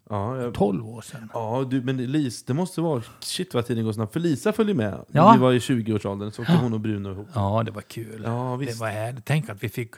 Ja, 0.09 0.37
jag, 0.37 0.53
Tolv 0.53 0.87
år 0.89 1.01
sedan. 1.01 1.29
ja 1.33 1.65
du, 1.69 1.81
men 1.81 1.97
Lis, 1.97 2.43
det 2.43 2.53
måste 2.53 2.81
vara... 2.81 3.01
Shit 3.19 3.53
vad 3.53 3.65
tiden 3.65 3.83
går 3.85 3.93
snabbt. 3.93 4.13
För 4.13 4.19
Lisa 4.19 4.53
följde 4.53 4.73
med. 4.73 5.05
Ja. 5.11 5.31
Vi 5.33 5.39
var 5.39 5.51
i 5.53 5.59
20-årsåldern, 5.59 6.31
så 6.31 6.41
åkte 6.41 6.53
hon 6.53 6.73
och 6.73 6.79
Bruno 6.79 7.11
ihop. 7.11 7.27
Ja, 7.33 7.63
det 7.65 7.71
var 7.71 7.81
kul. 7.81 8.21
Ja, 8.25 8.57
det 8.59 8.65
visst. 8.65 8.79
var 8.79 8.87
härligt. 8.89 9.25
Tänk 9.25 9.49
att 9.49 9.63
vi 9.63 9.69
fick 9.69 9.91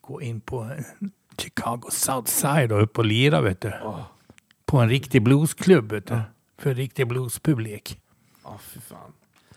gå 0.00 0.22
in 0.22 0.40
på 0.40 0.70
Chicago 1.38 1.82
Southside 1.90 2.72
och 2.72 2.82
upp 2.82 2.98
och 2.98 3.04
lira, 3.04 3.40
vet 3.40 3.60
du. 3.60 3.72
På 4.66 4.78
en 4.78 4.88
riktig 4.88 5.22
bluesklubb, 5.22 5.92
vet 5.92 6.06
du. 6.06 6.20
För 6.58 6.70
en 6.70 6.76
riktig 6.76 7.08
bluespublik. 7.08 8.00
Ja, 8.44 8.58
fy 8.62 8.80
fan. 8.80 9.12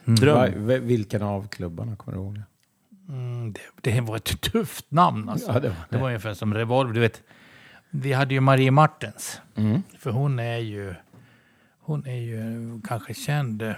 Va, 0.08 0.14
Dröm. 0.16 0.88
vilken 0.88 1.22
av 1.22 1.48
klubbarna 1.48 1.96
kommer 1.96 2.18
du 2.18 2.24
ihåg? 2.24 2.42
Mm, 3.10 3.54
det, 3.54 3.92
det 3.92 4.02
var 4.02 4.16
ett 4.16 4.42
tufft 4.42 4.86
namn 4.92 5.30
alltså. 5.30 5.52
Ja, 5.52 5.60
det 5.60 5.68
var 5.70 5.76
det 5.90 5.98
var 5.98 6.08
ungefär 6.08 6.34
som 6.34 6.54
Revolver. 6.54 6.94
Du 6.94 7.00
vet, 7.00 7.24
vi 7.90 8.14
hade 8.14 8.34
ju 8.34 8.40
Marie 8.40 8.72
Martens. 8.72 9.42
Mm. 9.56 9.82
För 10.00 10.12
hon 10.12 10.40
är 10.40 10.58
ju, 10.58 10.94
hon 11.80 12.08
är 12.08 12.22
ju 12.22 12.82
kanske 12.88 13.14
känd 13.14 13.62
eh, 13.62 13.74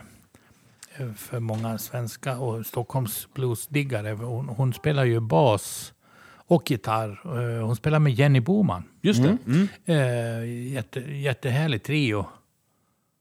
för 1.15 1.39
många 1.39 1.77
svenska 1.77 2.38
och 2.38 2.65
Stockholms 2.65 3.27
bluesdiggare. 3.34 4.09
Hon, 4.11 4.49
hon 4.49 4.73
spelar 4.73 5.03
ju 5.05 5.19
bas 5.19 5.93
och 6.32 6.71
gitarr. 6.71 7.21
Eh, 7.25 7.65
Hon 7.65 7.75
spelar 7.75 7.99
med 7.99 8.13
Jenny 8.13 8.39
Boman. 8.39 8.84
Just 9.01 9.23
det. 9.23 9.38
Mm. 9.45 9.67
Eh, 9.86 10.71
jätte, 10.73 10.99
jättehärlig 10.99 11.84
trio. 11.84 12.25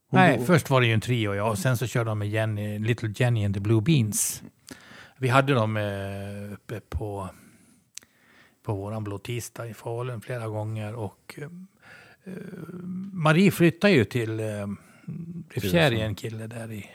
Nej, 0.09 0.45
först 0.45 0.69
var 0.69 0.81
det 0.81 0.87
ju 0.87 0.93
en 0.93 1.01
trio 1.01 1.35
ja, 1.35 1.49
och 1.49 1.57
sen 1.57 1.77
så 1.77 1.87
körde 1.87 2.09
de 2.09 2.19
med 2.19 2.29
Jenny, 2.29 2.79
Little 2.79 3.13
Jenny 3.15 3.45
and 3.45 3.53
the 3.53 3.59
Blue 3.59 3.81
Beans. 3.81 4.43
Vi 5.17 5.27
hade 5.27 5.53
dem 5.53 5.77
eh, 5.77 6.53
uppe 6.53 6.79
på, 6.79 7.29
på 8.63 8.73
våran 8.73 9.03
Blå 9.03 9.17
tisdag 9.17 9.67
i 9.67 9.73
Falun 9.73 10.21
flera 10.21 10.47
gånger 10.47 10.95
och 10.95 11.35
eh, 11.37 11.43
eh, 12.23 12.33
Marie 13.13 13.51
flyttade 13.51 13.93
ju 13.93 14.05
till, 14.05 14.39
eh, 14.39 14.67
blev 15.47 15.61
kär 15.71 15.91
i 15.91 16.01
en 16.01 16.15
kille 16.15 16.47
där 16.47 16.71
i, 16.71 16.85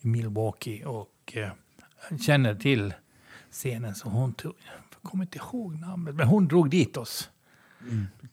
i 0.00 0.06
Milwaukee 0.06 0.84
och 0.84 1.32
eh, 1.32 1.50
känner 2.20 2.54
till 2.54 2.94
scenen 3.50 3.94
så 3.94 4.08
hon 4.08 4.32
tog, 4.32 4.52
jag 5.02 5.10
kommer 5.10 5.24
inte 5.24 5.38
ihåg 5.38 5.80
namnet, 5.80 6.14
men 6.14 6.26
hon 6.26 6.48
drog 6.48 6.70
dit 6.70 6.96
oss. 6.96 7.30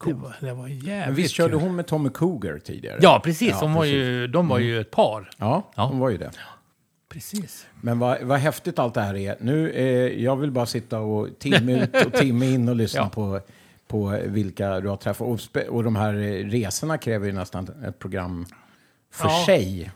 Det, 0.06 0.14
var, 0.14 0.36
det 0.42 0.54
var 0.54 0.68
jävligt 0.68 1.06
Men 1.08 1.16
visst 1.16 1.34
körde 1.34 1.54
kul. 1.54 1.62
hon 1.62 1.76
med 1.76 1.88
Tommy 1.88 2.10
Cougar 2.10 2.60
tidigare? 2.60 3.00
Ja, 3.02 3.22
precis. 3.24 3.50
Ja, 3.50 3.60
de, 3.62 3.74
var 3.74 3.82
precis. 3.82 3.96
Ju, 3.96 4.28
de 4.28 4.48
var 4.48 4.60
ju 4.60 4.82
ett 4.82 4.92
par. 4.92 5.30
Ja, 5.38 5.72
Ja. 5.76 5.86
hon 5.86 6.00
var 6.00 6.10
ju 6.10 6.18
det. 6.18 6.32
Precis. 7.10 7.66
Men 7.82 8.00
vad, 8.00 8.22
vad 8.24 8.40
häftigt 8.40 8.80
allt 8.80 8.94
det 8.94 9.02
här 9.02 9.16
är. 9.16 9.36
Nu, 9.40 9.70
eh, 9.72 10.24
jag 10.24 10.36
vill 10.36 10.52
bara 10.52 10.66
sitta 10.66 11.00
och 11.00 11.40
timme 11.40 11.84
ut 11.84 12.06
och 12.06 12.14
timme 12.14 12.46
in 12.46 12.70
och 12.70 12.76
lyssna 12.76 13.02
Ja. 13.02 13.10
på, 13.10 13.40
på 13.88 14.20
vilka 14.26 14.80
du 14.80 14.88
har 14.90 14.98
träffat. 14.98 15.28
Och, 15.28 15.40
spe, 15.42 15.68
och 15.68 15.84
de 15.84 15.96
här 15.96 16.14
eh, 16.14 16.46
resorna 16.46 16.98
kräver 16.98 17.26
ju 17.28 17.32
nästan 17.34 17.84
ett 17.88 18.00
program 18.00 18.46
för 19.12 19.28
Ja. 19.28 19.44
sig. 19.46 19.92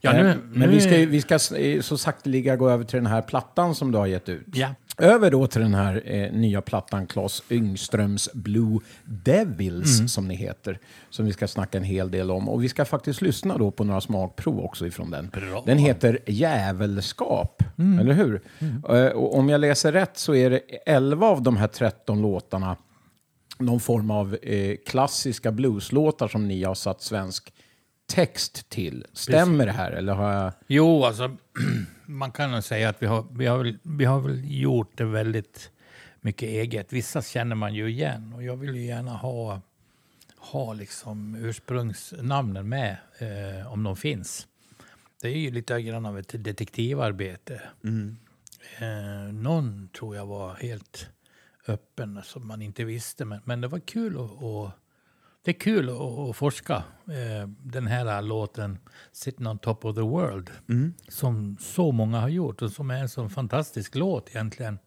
Ja, 0.00 0.12
Eh, 0.12 0.24
nu, 0.24 0.34
Men 0.52 0.68
nu, 0.70 0.74
vi 0.74 0.80
ska, 0.80 0.96
vi 0.96 1.20
ska 1.20 1.56
eh, 1.58 1.80
så 1.80 1.98
sakteliga 1.98 2.56
gå 2.56 2.70
över 2.70 2.84
till 2.84 2.96
den 2.96 3.06
här 3.06 3.22
plattan 3.22 3.74
som 3.74 3.92
du 3.92 3.98
har 3.98 4.06
gett 4.06 4.28
ut. 4.28 4.46
Ja. 4.54 4.74
Över 4.98 5.30
då 5.30 5.46
till 5.46 5.60
den 5.60 5.74
här 5.74 6.02
eh, 6.04 6.32
nya 6.32 6.60
plattan 6.62 7.06
Claes 7.06 7.42
Yngströms 7.50 8.28
Blue 8.34 8.78
Devils 9.04 9.98
Mm. 9.98 10.08
som 10.08 10.28
ni 10.28 10.34
heter. 10.34 10.78
Som 11.10 11.26
vi 11.26 11.32
ska 11.32 11.48
snacka 11.48 11.78
en 11.78 11.84
hel 11.84 12.10
del 12.10 12.30
om. 12.30 12.48
Och 12.48 12.64
vi 12.64 12.68
ska 12.68 12.84
faktiskt 12.84 13.22
lyssna 13.22 13.58
då 13.58 13.70
på 13.70 13.84
några 13.84 14.00
smakprov 14.00 14.60
också 14.60 14.86
ifrån 14.86 15.10
den. 15.10 15.28
Bra. 15.28 15.62
Den 15.66 15.78
heter 15.78 16.18
Jävelskap, 16.26 17.62
Mm. 17.78 17.98
eller 17.98 18.12
hur? 18.14 18.40
Eh, 18.88 19.06
och 19.06 19.38
om 19.38 19.48
jag 19.48 19.60
läser 19.60 19.92
rätt 19.92 20.18
så 20.18 20.34
är 20.34 20.50
det 20.50 20.58
11 20.86 21.26
av 21.26 21.42
de 21.42 21.56
här 21.56 21.66
13 21.68 22.22
låtarna 22.22 22.76
någon 23.58 23.80
form 23.80 24.10
av 24.10 24.36
eh, 24.42 24.76
klassiska 24.86 25.52
blueslåtar 25.52 26.28
som 26.28 26.48
ni 26.48 26.64
har 26.64 26.74
satt 26.74 27.02
svensk 27.02 27.52
text 28.14 28.68
till. 28.68 29.06
Stämmer 29.12 29.66
det 29.66 29.72
här? 29.72 29.92
Eller 29.92 30.14
har 30.14 30.32
jag... 30.32 30.52
Jo, 30.66 31.04
alltså 31.04 31.36
man 32.06 32.32
kan 32.32 32.50
nog 32.50 32.64
säga 32.64 32.88
att 32.88 33.02
vi 33.02 33.06
har, 33.06 33.26
vi, 33.30 33.46
har 33.46 33.58
väl, 33.58 33.78
vi 33.82 34.04
har 34.04 34.20
väl 34.20 34.40
gjort 34.44 34.98
det 34.98 35.04
väldigt 35.04 35.70
mycket 36.20 36.48
eget. 36.48 36.92
Vissa 36.92 37.22
känner 37.22 37.56
man 37.56 37.74
ju 37.74 37.88
igen 37.88 38.32
och 38.32 38.42
jag 38.42 38.56
vill 38.56 38.74
ju 38.74 38.84
gärna 38.84 39.16
ha, 39.16 39.60
ha 40.36 40.72
liksom 40.72 41.34
ursprungsnamnen 41.34 42.68
med 42.68 42.96
eh, 43.18 43.72
om 43.72 43.82
de 43.82 43.96
finns. 43.96 44.46
Det 45.22 45.28
är 45.28 45.38
ju 45.38 45.50
lite 45.50 45.82
grann 45.82 46.06
av 46.06 46.18
ett 46.18 46.44
detektivarbete. 46.44 47.62
Eh, 48.78 49.32
någon 49.32 49.88
tror 49.88 50.16
jag 50.16 50.26
var 50.26 50.54
helt 50.54 51.08
öppen 51.68 52.20
som 52.24 52.46
man 52.46 52.62
inte 52.62 52.84
visste. 52.84 53.24
Men, 53.24 53.40
men 53.44 53.60
det 53.60 53.68
var 53.68 53.78
kul 53.78 54.14
att 54.14 54.42
det 55.44 55.50
är 55.50 55.60
kul 55.60 55.90
att, 55.90 56.36
forska. 56.36 56.74
Eh, 57.08 57.48
den 57.62 57.86
här 57.86 58.22
låten 58.22 58.78
Sitting 59.12 59.46
on 59.46 59.58
top 59.58 59.84
of 59.84 59.94
the 59.94 60.02
world. 60.02 60.50
Som 61.08 61.56
så 61.60 61.92
många 61.92 62.20
har 62.20 62.28
gjort 62.28 62.62
och 62.62 62.70
som 62.70 62.90
är 62.90 62.98
en 62.98 63.08
sån 63.08 63.30
fantastisk 63.30 63.94
låt 63.94 64.28
egentligen. 64.28 64.78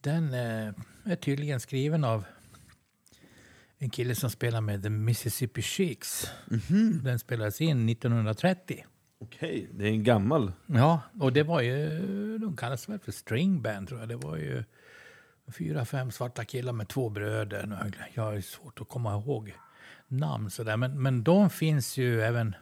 Den 0.00 0.34
eh, 0.34 0.72
är 1.04 1.16
tydligen 1.16 1.60
skriven 1.60 2.04
av 2.04 2.24
en 3.78 3.90
kille 3.90 4.14
som 4.14 4.30
spelar 4.30 4.60
med 4.60 4.82
The 4.82 4.90
Mississippi 4.90 5.62
Sheiks. 5.62 6.30
Den 7.02 7.18
spelades 7.18 7.60
in 7.60 7.88
1930. 7.88 8.84
Okej, 9.18 9.68
det 9.72 9.84
är 9.84 9.90
en 9.90 10.04
gammal. 10.04 10.52
Ja, 10.66 11.00
och 11.20 11.32
det 11.32 11.42
var 11.42 11.60
ju, 11.60 12.38
de 12.38 12.56
kallas 12.56 12.88
väl 12.88 12.98
för 12.98 13.12
string 13.12 13.62
band 13.62 13.88
tror 13.88 14.00
jag. 14.00 14.08
Det 14.08 14.16
var 14.16 14.36
ju 14.36 14.64
fyra, 15.52 15.84
fem 15.84 16.10
svarta 16.10 16.44
killar 16.44 16.72
med 16.72 16.88
två 16.88 17.08
bröder. 17.08 17.92
Jag 18.14 18.22
har 18.22 18.40
svårt 18.40 18.80
att 18.80 18.88
komma 18.88 19.14
ihåg 19.14 19.54
namn 20.08 20.50
sådär. 20.50 20.76
Men, 20.76 21.02
men 21.02 21.22
de 21.24 21.50
finns 21.50 21.96
ju 21.96 22.22
även, 22.22 22.54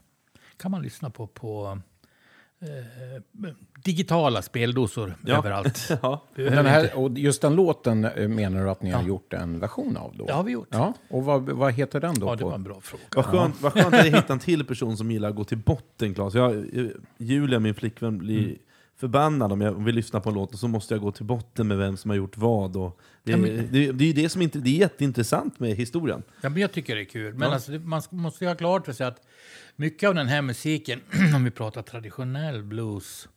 kan 0.57 0.71
man 0.71 0.83
lyssna 0.83 1.11
på, 1.11 1.27
på 1.27 1.79
eh, 2.61 2.69
digitala 3.85 4.43
speldosor 4.43 5.15
Ja. 5.27 5.39
överallt. 5.39 5.89
Ja. 6.03 6.25
Den 6.35 6.67
här, 6.67 6.99
och 6.99 7.19
just 7.19 7.43
den 7.43 7.55
låten 7.55 8.05
eh, 8.05 8.29
menar 8.29 8.63
du 8.65 8.71
att 8.71 8.83
ni 8.83 8.91
har 8.91 9.03
Ja. 9.03 9.09
gjort 9.09 9.33
en 9.33 9.59
version 9.61 9.97
av 9.97 10.17
då? 10.17 10.27
Det 10.27 10.33
har 10.33 10.43
vi 10.45 10.53
gjort. 10.53 10.69
Ja, 10.71 10.93
och 11.11 11.25
vad, 11.25 11.43
vad 11.51 11.73
heter 11.73 12.01
den 12.01 12.15
då? 12.15 12.27
Ja, 12.27 12.35
det 12.37 12.43
på? 12.43 12.49
var 12.49 12.55
en 12.55 12.65
bra 12.65 12.81
fråga. 12.81 13.03
Vad 13.17 13.25
skönt, 13.25 13.61
vad 13.63 13.73
skönt 13.73 13.95
att 13.95 14.07
jag 14.07 14.13
hittar 14.17 14.35
en 14.35 14.41
till 14.41 14.65
person 14.67 14.97
som 14.97 15.11
gillar 15.11 15.29
att 15.29 15.35
gå 15.37 15.45
till 15.45 15.59
botten, 15.59 16.15
Claes. 16.15 16.35
Jag, 16.35 16.57
eh, 16.79 16.87
Julia, 17.19 17.59
min 17.61 17.75
flickvän, 17.75 18.19
blir 18.19 18.45
Mm. 18.45 18.59
Förbannad 18.97 19.53
om 19.53 19.61
jag 19.61 19.85
vill 19.85 19.95
lyssna 19.95 20.21
på 20.21 20.29
en 20.29 20.35
låt 20.35 20.53
och 20.53 20.59
så 20.59 20.69
måste 20.69 20.95
jag 20.95 21.01
gå 21.01 21.13
till 21.13 21.25
botten 21.25 21.69
med 21.69 21.79
vem 21.79 21.97
som 21.97 22.11
har 22.11 22.17
gjort 22.17 22.37
vad. 22.37 22.77
Och 22.77 23.01
det, 23.23 23.31
Ja, 23.33 23.37
men- 23.37 23.69
det, 23.73 23.93
det 23.93 24.05
är 24.05 24.09
ju 24.09 24.13
det 24.13 24.29
som 24.29 24.43
inte, 24.43 24.59
det 24.59 24.71
är 24.71 24.79
jätteintressant 24.79 25.61
med 25.61 25.77
historien. 25.77 26.23
Ja, 26.41 26.49
men 26.49 26.61
jag 26.63 26.73
tycker 26.73 26.95
det 26.97 27.03
är 27.03 27.05
kul. 27.05 27.35
Men 27.35 27.49
Ja. 27.49 27.55
alltså, 27.55 27.73
man 27.73 28.03
måste 28.11 28.45
ju 28.45 28.49
ha 28.49 28.55
klart 28.57 28.85
för 28.85 28.93
sig 28.93 29.07
att 29.07 29.21
mycket 29.77 30.09
av 30.09 30.15
den 30.15 30.27
här 30.29 30.43
musiken, 30.43 31.01
om 31.35 31.45
vi 31.45 31.51
pratar 31.51 31.83
traditionell 31.83 32.63
blues, 32.63 33.29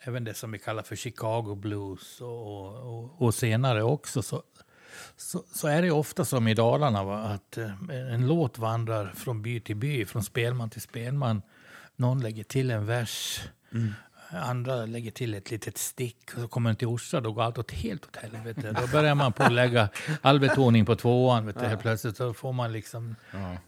även 0.00 0.24
det 0.24 0.34
som 0.34 0.52
vi 0.52 0.58
kallar 0.58 0.82
för 0.82 0.96
Chicago 0.96 1.54
blues 1.54 2.20
och, 2.20 2.74
och, 2.98 3.22
och 3.22 3.34
senare 3.34 3.82
också, 3.82 4.22
så, 4.22 4.42
så, 5.16 5.42
så 5.54 5.68
är 5.68 5.82
det 5.82 5.90
ofta 5.90 6.24
som 6.24 6.48
i 6.48 6.54
Dalarna 6.54 7.04
va, 7.04 7.18
att 7.18 7.58
eh, 7.58 7.70
en 8.14 8.26
låt 8.26 8.58
vandrar 8.58 9.12
från 9.16 9.42
by 9.42 9.60
till 9.60 9.76
by, 9.76 10.04
från 10.04 10.22
spelman 10.24 10.70
till 10.70 10.80
spelman. 10.82 11.42
Någon 11.96 12.20
lägger 12.20 12.44
till 12.44 12.70
en 12.70 12.86
vers, 12.86 13.40
andra 14.42 14.86
lägger 14.86 15.10
till 15.10 15.34
ett 15.34 15.50
litet 15.50 15.78
stick 15.78 16.30
och 16.34 16.40
så 16.40 16.48
kommer 16.48 16.70
den 16.70 16.76
till 16.76 16.88
Orsa, 16.88 17.20
då 17.20 17.32
går 17.32 17.42
allt 17.42 17.58
åt 17.58 17.70
helt 17.70 18.04
åt 18.06 18.16
helvete. 18.16 18.76
Då 18.80 18.86
börjar 18.86 19.14
man 19.14 19.32
på 19.32 19.42
att 19.42 19.52
lägga 19.52 19.88
all 20.22 20.40
betoning 20.40 20.86
på 20.86 20.96
tvåan, 20.96 21.46
vet 21.46 21.60
du, 21.60 21.66
helt 21.66 21.80
plötsligt 21.80 22.16
så 22.16 22.34
får 22.34 22.52
man 22.52 22.72
liksom 22.72 23.16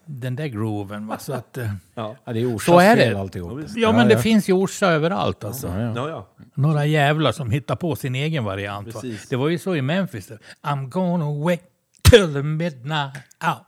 den 0.04 0.36
där 0.36 0.46
grooven. 0.46 1.06
Va? 1.06 1.18
Så 1.18 1.32
att, 1.32 1.56
eh, 1.56 1.72
Ja, 1.94 2.16
Ja, 2.24 2.32
det 2.32 2.40
är 2.40 2.54
Orsas 2.54 2.64
Så 2.66 2.78
är 2.78 2.96
det. 2.96 3.02
fel 3.02 3.16
alltihop. 3.16 3.60
Ja, 3.60 3.66
ja, 3.76 3.92
men 3.92 4.08
det 4.08 4.18
finns 4.18 4.48
ju 4.48 4.52
Orsa 4.52 4.86
överallt 4.86 5.44
alltså. 5.44 5.66
Ja, 5.68 5.80
ja. 5.80 5.92
ja. 5.96 6.08
ja. 6.08 6.44
Några 6.54 6.86
jävlar 6.86 7.32
som 7.32 7.50
hittar 7.50 7.76
på 7.76 7.96
sin 7.96 8.14
egen 8.14 8.44
variant. 8.44 8.94
Va? 8.94 9.00
Det 9.30 9.36
var 9.36 9.48
ju 9.48 9.58
så 9.58 9.76
i 9.76 9.82
Memphis. 9.82 10.30
I'm 10.62 10.88
gonna 10.88 11.44
wait 11.44 11.62
till 12.10 12.32
the 12.34 12.42
midnight. 12.42 13.16
Ja, 13.40 13.66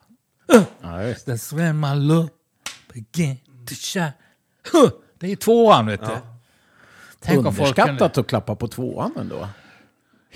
just. 1.08 1.28
That's 1.28 1.56
when 1.56 1.80
my 1.80 1.94
love 1.94 2.28
begin 2.94 3.36
to 3.68 3.74
shine. 3.74 4.12
Huh! 4.72 4.90
Det 5.20 5.32
är 5.32 5.36
tvåan, 5.36 5.86
vet 5.86 6.00
du. 6.00 6.16
Tänk 7.20 7.46
om 7.46 7.54
folk 7.54 7.78
Underskattat 7.78 8.18
att 8.18 8.26
klappa 8.26 8.54
på 8.54 8.68
tvåan 8.68 9.12
ändå. 9.20 9.48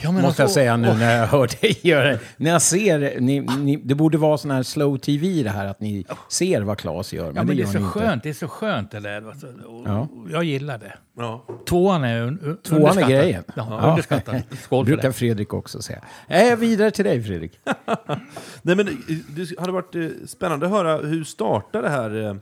Ja, 0.02 0.12
men 0.12 0.22
Måste 0.22 0.42
jag 0.42 0.46
alltså- 0.46 0.54
säga 0.54 0.76
nu 0.76 0.88
Åh, 0.88 0.98
när 0.98 1.16
jag 1.18 1.26
hör 1.26 1.46
dig 1.60 1.78
göra 1.82 2.04
det. 2.08 2.18
När 2.36 2.50
jag 2.50 2.62
ser, 2.62 3.20
ni, 3.20 3.40
ni, 3.40 3.76
det 3.76 3.94
borde 3.94 4.18
vara 4.18 4.38
sån 4.38 4.50
här 4.50 4.62
slow 4.62 4.98
tv 4.98 5.42
det 5.42 5.50
här 5.50 5.66
att 5.66 5.80
ni 5.80 6.06
ser 6.28 6.60
vad 6.62 6.78
Claes 6.78 7.12
gör. 7.12 7.26
Men, 7.26 7.36
Ja, 7.36 7.42
men 7.44 7.56
det 7.56 7.62
är 7.62 7.64
gör 7.64 7.72
så 7.72 7.78
ni 7.78 7.84
inte. 7.84 7.98
skönt. 7.98 8.22
Det 8.22 8.28
är 8.28 8.32
så 8.34 8.48
skönt 8.48 8.90
det 8.90 9.00
där. 9.00 9.28
Alltså. 9.28 9.46
Och 9.46 9.82
Ja. 9.86 10.08
Jag 10.32 10.44
gillar 10.44 10.78
det. 10.78 10.92
ja. 11.16 11.46
Tvåan 11.68 12.04
är 12.04 12.20
un 12.22 12.38
un 12.42 12.56
Tvåan 12.62 12.98
är 12.98 13.08
grejen. 13.08 13.44
Ja, 13.56 13.80
underskattad. 13.90 14.42
Skål 14.62 14.84
brukar 14.84 15.02
det. 15.08 15.12
Fredrik 15.12 15.54
också 15.54 15.82
säga. 15.82 16.00
Äh, 16.28 16.56
vidare 16.56 16.90
till 16.90 17.04
dig 17.04 17.22
Fredrik. 17.22 17.60
Nej, 18.62 18.76
men 18.76 18.88
eh, 18.88 18.94
det 19.28 19.60
hade 19.60 19.72
varit 19.72 19.94
eh, 19.94 20.02
spännande 20.26 20.66
att 20.66 20.72
höra 20.72 20.96
hur 20.96 21.24
startade 21.24 21.88
det 21.88 21.90
här, 21.94 22.40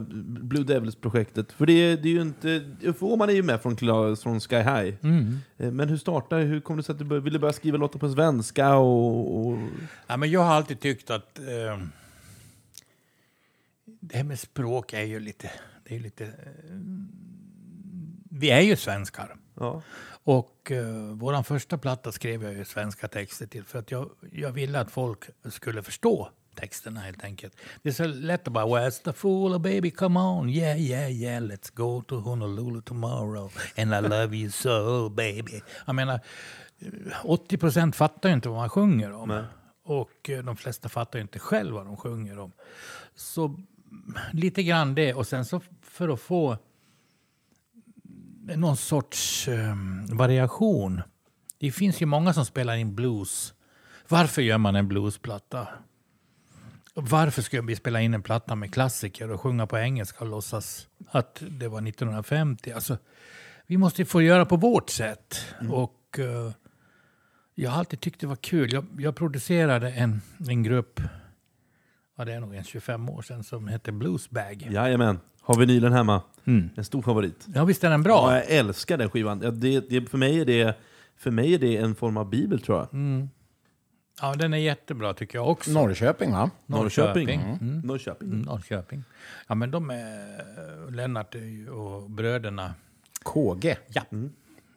Blue 0.00 0.64
Devils-projektet? 0.64 1.52
För 1.52 1.66
det, 1.66 1.72
är- 1.72 1.96
det 1.96 2.08
är 2.08 2.12
ju 2.12 2.20
inte... 2.22 2.64
Ufo 2.80 3.06
Åhman 3.06 3.28
är 3.28 3.32
ju 3.32 3.42
med 3.42 3.60
från, 3.62 3.76
från 4.16 4.40
Sky 4.40 4.56
High. 4.56 4.94
Mm. 5.02 5.38
Eh, 5.58 5.70
Men 5.72 5.88
hur 5.88 5.96
startade 5.96 6.42
Hur 6.42 6.60
kom 6.60 6.76
det 6.76 6.82
sig 6.82 6.92
att 6.92 6.98
du 6.98 7.04
bör- 7.04 7.20
ville 7.20 7.38
börja 7.38 7.52
skriva 7.52 7.76
låtar 7.78 7.98
på 7.98 8.12
svenska? 8.12 8.74
Och, 8.76 9.46
och... 9.46 9.58
Ja, 10.06 10.16
men 10.16 10.30
jag 10.30 10.40
har 10.40 10.54
alltid 10.54 10.80
tyckt 10.80 11.10
att 11.10 11.38
eh, 11.38 11.78
det 13.84 14.16
här 14.16 14.24
med 14.24 14.38
språk 14.38 14.92
är 14.92 15.04
ju 15.04 15.20
lite... 15.20 15.50
Det 15.84 15.96
är 15.96 16.00
lite 16.00 16.24
eh, 16.24 16.30
vi 18.30 18.50
är 18.50 18.60
ju 18.60 18.76
svenskar. 18.76 19.36
Ja. 19.54 19.82
Och 20.24 20.72
uh, 20.74 21.12
vår 21.12 21.42
första 21.42 21.78
platta 21.78 22.12
skrev 22.12 22.42
jag 22.42 22.54
ju 22.54 22.64
svenska 22.64 23.08
texter 23.08 23.46
till 23.46 23.64
för 23.64 23.78
att 23.78 23.90
jag, 23.90 24.10
jag 24.32 24.52
ville 24.52 24.80
att 24.80 24.90
folk 24.90 25.24
skulle 25.50 25.82
förstå 25.82 26.30
texterna 26.54 27.00
helt 27.00 27.24
enkelt. 27.24 27.56
Det 27.82 27.88
är 27.88 27.92
så 27.92 28.06
lätt 28.06 28.46
att 28.46 28.52
bara 28.52 28.66
Where's 28.66 29.04
the 29.04 29.12
fool, 29.12 29.60
baby, 29.60 29.90
come 29.90 30.20
on, 30.20 30.50
yeah, 30.50 30.80
yeah, 30.80 31.12
yeah, 31.12 31.42
let's 31.42 31.74
go 31.74 32.02
to 32.02 32.20
Honolulu 32.20 32.82
tomorrow 32.82 33.52
and 33.76 33.94
I 33.94 34.08
love 34.08 34.36
you 34.36 34.50
so, 34.50 35.08
baby. 35.08 35.62
Jag 35.86 35.94
menar, 35.94 36.20
eh, 36.78 36.90
80 37.24 37.56
procent 37.56 37.96
fattar 37.96 38.28
ju 38.28 38.34
inte 38.34 38.48
vad 38.48 38.58
man 38.58 38.68
sjunger 38.68 39.12
om. 39.12 39.28
Nej. 39.28 39.44
Och 39.84 40.30
eh, 40.30 40.44
de 40.44 40.56
flesta 40.56 40.88
fattar 40.88 41.18
ju 41.18 41.22
inte 41.22 41.38
själv 41.38 41.74
vad 41.74 41.86
de 41.86 41.96
sjunger 41.96 42.38
om. 42.38 42.52
Så 43.14 43.58
lite 44.32 44.62
grann 44.62 44.94
det. 44.94 45.14
Och 45.14 45.26
sen 45.26 45.44
så 45.44 45.60
för 45.82 46.08
att 46.08 46.20
få 46.20 46.56
någon 48.56 48.76
sorts 48.76 49.48
eh, 49.48 49.76
variation. 50.08 51.02
Det 51.58 51.72
finns 51.72 52.02
ju 52.02 52.06
många 52.06 52.32
som 52.32 52.44
spelar 52.44 52.74
in 52.74 52.94
blues. 52.94 53.54
Varför 54.08 54.42
gör 54.42 54.58
man 54.58 54.76
en 54.76 54.88
bluesplatta? 54.88 55.68
Varför 56.94 57.42
ska 57.42 57.62
vi 57.62 57.76
spela 57.76 58.00
in 58.00 58.14
en 58.14 58.22
platta 58.22 58.54
med 58.54 58.72
klassiker 58.74 59.30
och 59.30 59.40
sjunga 59.40 59.66
på 59.66 59.78
engelska 59.78 60.24
och 60.24 60.30
låtsas 60.30 60.88
att 61.10 61.42
det 61.50 61.68
var 61.68 61.88
1950? 61.88 62.72
Alltså, 62.72 62.98
vi 63.66 63.76
måste 63.76 64.04
få 64.04 64.22
göra 64.22 64.46
på 64.46 64.56
vårt 64.56 64.90
sätt. 64.90 65.36
Och 65.70 66.18
eh, 66.18 66.52
jag 67.54 67.70
har 67.70 67.78
alltid 67.78 68.00
tyckt 68.00 68.20
det 68.20 68.26
var 68.26 68.36
kul. 68.36 68.72
Jag, 68.72 68.84
jag 68.98 69.16
producerade 69.16 69.90
en, 69.90 70.20
en 70.48 70.62
grupp, 70.62 71.00
ja, 72.16 72.24
det 72.24 72.32
är 72.32 72.40
nog 72.40 72.54
en 72.54 72.64
25 72.64 73.08
år 73.08 73.22
sedan, 73.22 73.44
som 73.44 73.68
hette 73.68 73.92
Bluesbag. 73.92 74.68
Jajamän. 74.70 75.18
Har 75.40 75.58
vinylen 75.58 75.92
hemma. 75.92 76.22
Mm. 76.44 76.70
En 76.76 76.84
stor 76.84 77.02
favorit. 77.02 77.46
Ja, 77.54 77.64
visst 77.64 77.84
är 77.84 77.90
den 77.90 78.00
Ja, 78.00 78.04
bra? 78.04 78.34
jag 78.34 78.50
älskar 78.50 78.98
den 78.98 79.10
skivan. 79.10 79.40
Ja, 79.42 79.50
det, 79.50 79.80
det, 79.90 80.10
för, 80.10 80.18
mig 80.18 80.40
är 80.40 80.44
det, 80.44 80.76
för 81.16 81.30
mig 81.30 81.54
är 81.54 81.58
det 81.58 81.76
en 81.76 81.94
form 81.94 82.16
av 82.16 82.30
bibel, 82.30 82.60
tror 82.60 82.78
jag. 82.78 82.94
Mm. 82.94 83.28
Ja, 84.20 84.34
den 84.34 84.54
är 84.54 84.58
jättebra 84.58 85.14
tycker 85.14 85.38
jag 85.38 85.48
också. 85.50 85.70
Norrköping, 85.70 86.32
va? 86.32 86.50
Norrköping. 86.66 87.40
Mm. 87.40 87.80
Norrköping. 87.80 88.28
Mm, 88.28 88.42
Norrköping. 88.42 89.04
Ja, 89.46 89.54
men 89.54 89.70
de 89.70 89.90
är... 89.90 90.90
Lennart 90.90 91.34
och 91.70 92.10
bröderna. 92.10 92.74
KG. 93.22 93.76
Ja. 93.88 94.02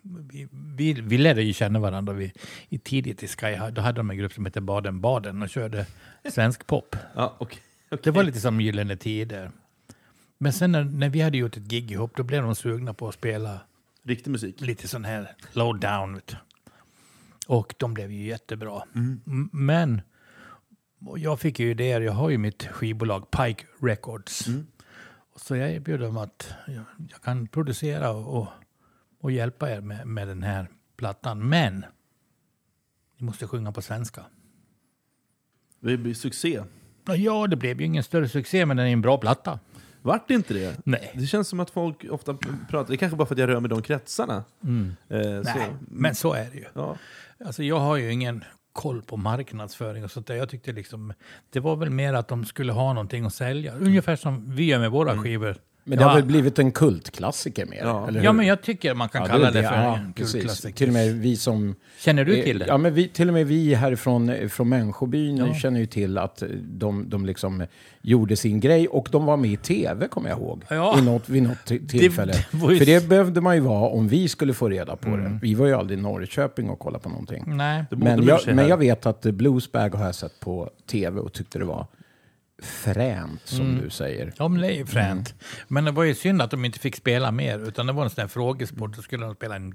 Vi, 0.01 0.47
vi, 0.51 0.93
vi 0.93 1.17
lärde 1.17 1.41
ju 1.43 1.53
känna 1.53 1.79
varandra 1.79 2.13
vi, 2.13 2.33
i 2.69 2.77
tidigt 2.77 3.23
i 3.23 3.27
Sky. 3.27 3.57
Då 3.71 3.81
hade 3.81 3.99
de 3.99 4.09
en 4.09 4.17
grupp 4.17 4.33
som 4.33 4.45
hette 4.45 4.61
Baden-Baden 4.61 5.41
och 5.41 5.49
körde 5.49 5.85
svensk 6.31 6.67
pop. 6.67 6.95
Ja, 7.15 7.35
okej. 7.39 7.59
okej. 7.89 7.99
Det 8.03 8.11
var 8.11 8.23
lite 8.23 8.39
som 8.39 8.61
Gyllene 8.61 8.97
Tider. 8.97 9.51
Men 10.37 10.53
sen 10.53 10.71
när, 10.71 10.83
när 10.83 11.09
vi 11.09 11.21
hade 11.21 11.37
gjort 11.37 11.57
ett 11.57 11.63
gig 11.63 11.91
ihop, 11.91 12.11
då 12.15 12.23
blev 12.23 12.43
de 12.43 12.55
sugna 12.55 12.93
på 12.93 13.07
att 13.07 13.13
spela 13.13 13.59
Riktig 14.03 14.31
musik. 14.31 14.61
lite 14.61 14.87
sån 14.87 15.05
här 15.05 15.31
low 15.53 15.79
down. 15.79 16.13
Vet 16.13 16.27
du. 16.27 16.35
Och 17.47 17.75
de 17.77 17.93
blev 17.93 18.11
ju 18.11 18.23
jättebra. 18.25 18.83
M- 18.95 19.49
Men 19.53 20.01
jag 21.17 21.39
fick 21.39 21.59
ju 21.59 21.71
idéer. 21.71 22.01
Jag 22.01 22.11
har 22.13 22.29
ju 22.29 22.37
mitt 22.37 22.63
skivbolag 22.67 23.31
Pike 23.31 23.65
Records. 23.81 24.45
Så 25.35 25.55
jag 25.55 25.71
erbjöd 25.71 25.99
dem 25.99 26.17
att 26.17 26.53
jag, 26.67 26.83
jag 27.09 27.21
kan 27.21 27.47
producera 27.47 28.11
och, 28.11 28.37
och, 28.41 28.47
och 29.19 29.31
hjälpa 29.31 29.71
er 29.71 29.81
med, 29.81 30.07
med 30.07 30.27
den 30.27 30.43
här 30.43 30.69
plattan. 30.97 31.49
Men 31.49 31.85
ni 33.17 33.25
måste 33.25 33.47
sjunga 33.47 33.71
på 33.71 33.81
svenska. 33.81 34.25
Det 35.79 35.97
blir 35.97 36.13
succé. 36.13 36.63
Ja, 37.17 37.47
det 37.47 37.55
blev 37.55 37.79
ju 37.79 37.85
ingen 37.85 38.03
större 38.03 38.29
succé, 38.29 38.65
men 38.65 38.77
den 38.77 38.87
är 38.87 38.91
en 38.93 39.01
bra 39.01 39.17
platta. 39.17 39.59
Vart 40.05 40.27
det 40.27 40.33
inte 40.33 40.53
det? 40.53 40.77
Nej. 40.83 41.11
Det 41.13 41.25
känns 41.25 41.47
som 41.47 41.59
att 41.59 41.69
folk 41.69 42.05
ofta 42.11 42.37
pratar, 42.69 42.87
det 42.87 42.95
är 42.95 42.97
kanske 42.97 43.17
bara 43.17 43.25
för 43.25 43.35
att 43.35 43.39
jag 43.39 43.49
rör 43.49 43.59
mig 43.59 43.69
i 43.69 43.69
de 43.69 43.81
kretsarna. 43.81 44.35
Eh, 44.35 44.69
Nej, 45.09 45.43
så. 45.43 45.59
men 45.79 46.15
så 46.15 46.33
är 46.33 46.45
det 46.51 46.57
ju. 46.57 46.65
Ja. 46.73 46.97
Alltså 47.45 47.63
jag 47.63 47.79
har 47.79 47.95
ju 47.95 48.11
ingen 48.11 48.43
koll 48.73 49.01
på 49.01 49.17
marknadsföring 49.17 50.03
och 50.03 50.11
sånt 50.11 50.27
där. 50.27 50.35
Jag 50.35 50.49
tyckte 50.49 50.71
liksom, 50.71 51.13
det 51.49 51.59
var 51.59 51.75
väl 51.75 51.89
mer 51.89 52.13
att 52.13 52.27
de 52.27 52.45
skulle 52.45 52.71
ha 52.71 52.93
någonting 52.93 53.25
att 53.25 53.33
sälja. 53.33 53.73
Ungefär 53.75 54.15
som 54.15 54.55
vi 54.55 54.65
gör 54.65 54.79
med 54.79 54.91
våra 54.91 55.17
skivor. 55.17 55.57
Men 55.87 55.97
det 55.97 56.03
ja, 56.03 56.07
har 56.09 56.15
väl 56.15 56.25
blivit 56.25 56.59
en 56.59 56.71
kultklassiker 56.71 57.65
mer? 57.65 57.77
Ja. 57.83 58.07
eller 58.07 58.23
ja, 58.23 58.29
hur? 58.31 58.37
men 58.37 58.45
jag 58.47 58.61
tycker 58.61 58.93
man 58.93 59.09
kan 59.09 59.21
Ja, 59.21 59.27
kalla 59.27 59.51
det, 59.51 59.59
är 59.59 59.63
för 59.69 59.75
ja, 59.75 59.97
en 59.97 60.13
kultklassiker. 60.13 60.77
Till 60.77 60.87
och 60.87 60.93
med 60.93 61.13
vi 61.15 61.37
som... 61.37 61.75
Känner 61.99 62.25
du 62.25 62.41
till 62.41 62.59
det? 62.59 62.65
Ja, 62.67 62.77
men 62.77 62.93
vi, 62.93 63.07
till 63.07 63.27
och 63.27 63.33
med 63.33 63.47
vi 63.47 63.73
härifrån 63.73 64.49
från 64.49 64.69
Människobyn 64.69 65.37
Ja. 65.37 65.53
känner 65.53 65.79
ju 65.79 65.85
till 65.85 66.17
att 66.17 66.43
de, 66.61 67.09
de 67.09 67.25
liksom 67.25 67.65
gjorde 68.01 68.35
sin 68.35 68.59
grej 68.59 68.87
och 68.87 69.07
de 69.11 69.25
var 69.25 69.37
med 69.37 69.51
i 69.51 69.57
tv, 69.57 70.07
kommer 70.07 70.29
jag 70.29 70.39
ihåg. 70.39 70.61
Ja. 70.69 70.99
I 70.99 71.01
något, 71.01 71.29
vid 71.29 71.43
något 71.43 71.57
ti- 71.57 71.87
tillfälle. 71.89 72.33
det 72.51 72.57
var 72.57 72.71
ju- 72.71 72.77
För 72.77 72.85
det 72.85 73.09
behövde 73.09 73.41
man 73.41 73.55
ju 73.55 73.61
vara 73.61 73.89
om 73.89 74.07
vi 74.07 74.27
skulle 74.27 74.53
få 74.53 74.69
reda 74.69 74.95
på 74.95 75.07
Mm. 75.09 75.23
det. 75.23 75.39
Vi 75.41 75.53
var 75.53 75.67
ju 75.67 75.73
aldrig 75.73 75.99
i 75.99 76.01
Norrköping 76.01 76.69
och 76.69 76.79
kollade 76.79 77.03
på 77.03 77.09
någonting. 77.09 77.43
Nej. 77.47 77.83
Det 77.89 77.95
Men 77.95 78.23
jag, 78.23 78.39
men 78.55 78.67
jag 78.67 78.77
vet 78.77 79.05
att 79.05 79.21
Bluesbag 79.21 79.95
har 79.95 80.05
jag 80.05 80.15
sett 80.15 80.39
på 80.39 80.69
tv 80.91 81.19
och 81.19 81.33
tyckte 81.33 81.59
det 81.59 81.65
var 81.65 81.87
fränt, 82.63 83.41
som 83.43 83.61
Mm. 83.65 83.81
du 83.83 83.89
säger. 83.89 84.33
Ja, 84.37 84.47
men 84.47 84.61
det 84.61 84.67
är 84.67 84.71
ju 84.77 84.85
fränt. 84.85 85.29
Mm. 85.29 85.39
Men 85.67 85.85
det 85.85 85.91
var 85.91 86.03
ju 86.03 86.15
synd 86.15 86.41
att 86.41 86.51
de 86.51 86.65
inte 86.65 86.79
fick 86.79 86.95
spela 86.95 87.31
mer, 87.31 87.59
utan 87.67 87.87
det 87.87 87.93
var 87.93 88.03
en 88.03 88.09
sån 88.09 88.21
här 88.21 88.27
frågesport. 88.27 88.95
Då 88.95 89.01
skulle 89.01 89.25
de 89.25 89.35
spela 89.35 89.55
en... 89.55 89.73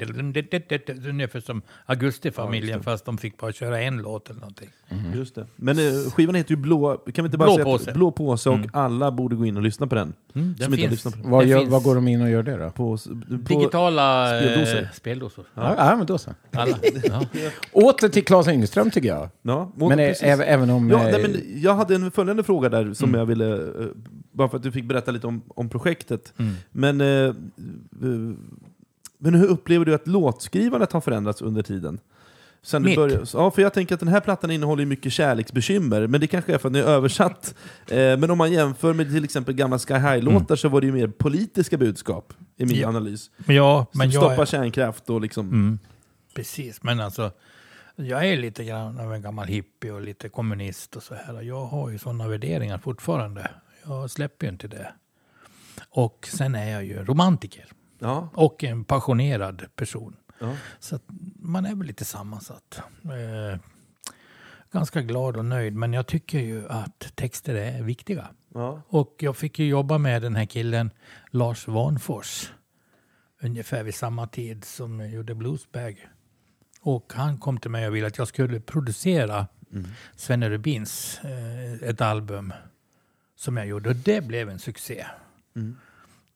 Ungefär 1.08 1.40
som 1.40 1.62
Augustifamiljen, 1.86 2.82
fast 2.82 3.04
de 3.04 3.18
fick 3.18 3.38
bara 3.38 3.52
köra 3.52 3.80
en 3.82 3.96
låt 3.98 4.30
eller 4.30 4.40
någonting. 4.40 4.68
Just 5.14 5.34
det. 5.34 5.46
Men 5.56 5.78
eh, 5.78 6.10
skivan 6.10 6.34
heter 6.34 6.50
ju 6.50 6.56
Blå, 6.56 6.96
kan 6.96 7.24
vi 7.24 7.26
inte 7.26 7.38
bara 7.38 7.44
Blå 7.46 7.54
säga 7.54 7.74
att- 7.74 7.80
påse. 7.80 7.92
Blå 7.92 8.10
påse 8.10 8.50
och 8.50 8.58
alla 8.72 9.10
borde 9.10 9.36
gå 9.36 9.46
in 9.46 9.56
och 9.56 9.62
lyssna 9.62 9.86
på 9.86 9.94
den. 9.94 10.12
Mm, 10.34 10.54
den 10.58 10.72
finns. 10.72 11.02
på 11.02 11.08
den. 11.10 11.30
Vad, 11.30 11.46
gör, 11.46 11.58
finns- 11.58 11.70
vad 11.70 11.82
går 11.82 11.94
de 11.94 12.08
in 12.08 12.22
och 12.22 12.30
gör 12.30 12.42
det 12.42 12.56
då? 12.56 12.70
På, 12.70 12.74
på, 12.96 12.98
Digitala 13.34 14.26
speldosor. 14.40 14.78
eh, 14.82 14.86
speldosor. 14.94 15.44
Ja, 15.54 15.74
ja 15.78 15.96
men 15.96 16.06
då 16.06 16.18
så. 16.18 16.30
Alla. 16.52 16.76
Ja. 17.04 17.22
Åter 17.72 18.08
till 18.08 18.24
Claes 18.24 18.48
Engström 18.48 18.90
tycker 18.90 19.08
jag. 19.08 19.28
Ja, 19.42 19.72
Men 19.76 19.90
eh, 19.90 19.96
precis. 20.08 20.22
även, 20.22 20.70
om... 20.70 20.90
Ja, 20.90 21.02
nej, 21.02 21.22
men 21.22 21.42
jag 21.62 21.74
hade 21.74 21.94
en 21.94 22.10
följande 22.10 22.44
fråga 22.44 22.68
där 22.70 22.94
som 22.94 23.14
jag 23.14 23.26
ville, 23.26 23.54
eh, 23.56 23.86
bara 24.32 24.48
för 24.48 24.56
att 24.56 24.62
du 24.62 24.72
fick 24.72 24.84
berätta 24.84 25.10
lite 25.10 25.26
om, 25.26 25.42
om 25.48 25.68
projektet. 25.68 26.32
Mm. 26.38 26.54
Men, 26.72 27.00
eh, 27.00 27.06
eh, 27.06 27.32
men 29.18 29.34
hur 29.34 29.46
upplever 29.46 29.84
du 29.84 29.94
att 29.94 30.06
låtskrivandet 30.06 30.92
har 30.92 31.00
förändrats 31.00 31.42
under 31.42 31.62
tiden? 31.62 31.98
Sen 32.62 32.82
du 32.82 32.88
Mitt? 32.88 32.96
började, 32.96 33.26
ja, 33.32 33.50
för 33.50 33.62
jag 33.62 33.74
tänker 33.74 33.94
att 33.94 34.00
den 34.00 34.08
här 34.08 34.20
plattan 34.20 34.50
innehåller 34.50 34.86
mycket 34.86 35.12
kärleksbekymmer, 35.12 36.06
men 36.06 36.20
det 36.20 36.26
kanske 36.26 36.54
är 36.54 36.58
för 36.58 36.68
att 36.68 36.72
den 36.72 36.82
är 36.82 36.86
översatt. 36.88 37.54
Eh, 37.88 37.96
men 38.18 38.30
om 38.30 38.38
man 38.38 38.52
jämför 38.52 38.92
med 38.94 39.12
till 39.14 39.24
exempel 39.24 39.54
gamla 39.54 39.78
Sky 39.78 39.94
High-låtar 39.94 40.56
så 40.56 40.68
var 40.68 40.80
det 40.80 40.86
ju 40.86 40.92
mer 40.92 41.08
politiska 41.08 41.76
budskap 41.76 42.32
i 42.56 42.64
min 42.64 42.76
Ja. 42.76 42.88
analys. 42.88 43.30
Men 43.36 43.56
ja, 43.56 43.86
men 43.92 44.10
Som 44.12 44.20
jag 44.20 44.22
stoppar 44.30 44.42
är, 44.42 44.46
kärnkraft 44.46 45.10
och 45.10 45.20
liksom... 45.20 45.48
mm, 45.48 45.78
Precis, 46.34 46.82
men 46.82 47.00
alltså 47.00 47.30
jag 48.06 48.28
är 48.28 48.36
lite 48.36 48.64
grann 48.64 48.98
av 49.00 49.14
en 49.14 49.22
gammal 49.22 49.46
hippie 49.48 49.92
och 49.92 50.00
lite 50.00 50.28
kommunist 50.28 50.96
och 50.96 51.02
så 51.02 51.14
här. 51.14 51.42
Jag 51.42 51.64
har 51.66 51.90
ju 51.90 51.98
sådana 51.98 52.28
värderingar 52.28 52.78
fortfarande. 52.78 53.50
Jag 53.84 54.10
släpper 54.10 54.46
ju 54.46 54.52
inte 54.52 54.68
det. 54.68 54.92
Och 55.90 56.28
sen 56.32 56.54
är 56.54 56.70
jag 56.72 56.84
ju 56.84 57.04
romantiker 57.04 57.64
Ja, 57.98 58.28
och 58.34 58.64
en 58.64 58.84
passionerad 58.84 59.66
person. 59.76 60.16
ja. 60.38 60.56
Så 60.78 60.98
man 61.36 61.66
är 61.66 61.74
väl 61.74 61.86
lite 61.86 62.04
sammansatt. 62.04 62.80
Eh, 63.04 63.60
ganska 64.72 65.02
glad 65.02 65.36
och 65.36 65.44
nöjd, 65.44 65.74
men 65.76 65.92
jag 65.92 66.06
tycker 66.06 66.38
ju 66.38 66.68
att 66.68 67.12
texter 67.14 67.54
är 67.54 67.82
viktiga. 67.82 68.28
ja. 68.54 68.82
Och 68.88 69.14
jag 69.18 69.36
fick 69.36 69.58
ju 69.58 69.66
jobba 69.68 69.98
med 69.98 70.22
den 70.22 70.36
här 70.36 70.44
killen 70.46 70.90
Lars 71.30 71.68
Vanfors 71.68 72.52
ungefär 73.42 73.82
vid 73.82 73.94
samma 73.94 74.26
tid 74.26 74.64
som 74.64 75.00
jag 75.00 75.10
gjorde 75.10 75.34
Bluesbag. 75.34 76.08
Och 76.82 77.12
han 77.16 77.38
kom 77.38 77.58
till 77.58 77.70
mig 77.70 77.88
och 77.88 77.94
ville 77.96 78.06
att 78.06 78.18
jag 78.18 78.28
skulle 78.28 78.60
producera 78.60 79.46
Svenne 80.16 80.50
Rubins 80.50 81.20
eh, 81.24 81.88
ett 81.88 82.00
album 82.00 82.52
som 83.36 83.56
jag 83.56 83.66
gjorde 83.66 83.88
och 83.90 83.96
det 83.96 84.24
blev 84.24 84.48
en 84.50 84.58
succé. 84.58 85.06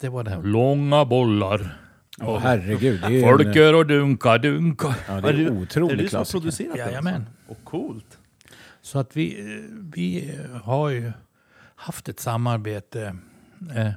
Det 0.00 0.08
var 0.08 0.24
det 0.24 0.30
här 0.30 0.42
långa 0.42 1.04
bollar. 1.04 1.80
Åh, 2.20 2.38
herregud, 2.38 3.00
det 3.00 3.06
är 3.06 3.10
ju 3.10 3.22
en, 3.22 3.28
Folker 3.30 3.74
och 3.74 3.86
dunka 3.86 4.38
dunka. 4.38 4.94
ja, 5.08 5.20
det 5.20 5.28
är 5.28 5.34
en 5.34 5.40
är 5.40 5.44
det 5.44 5.50
otrolig 5.50 5.98
du 5.98 6.08
som 6.08 6.16
har 6.16 6.24
klassiker. 6.24 6.40
producerat 6.40 6.76
den? 6.76 6.86
Jajamän. 6.86 7.14
alltså? 7.14 7.32
Och 7.52 7.64
coolt. 7.64 8.18
Så 8.82 8.98
att 8.98 9.16
vi, 9.16 9.40
eh, 9.40 9.62
vi 9.94 10.34
har 10.62 10.88
ju 10.88 11.12
haft 11.74 12.08
ett 12.08 12.20
samarbete. 12.20 13.16
Eh, 13.76 13.90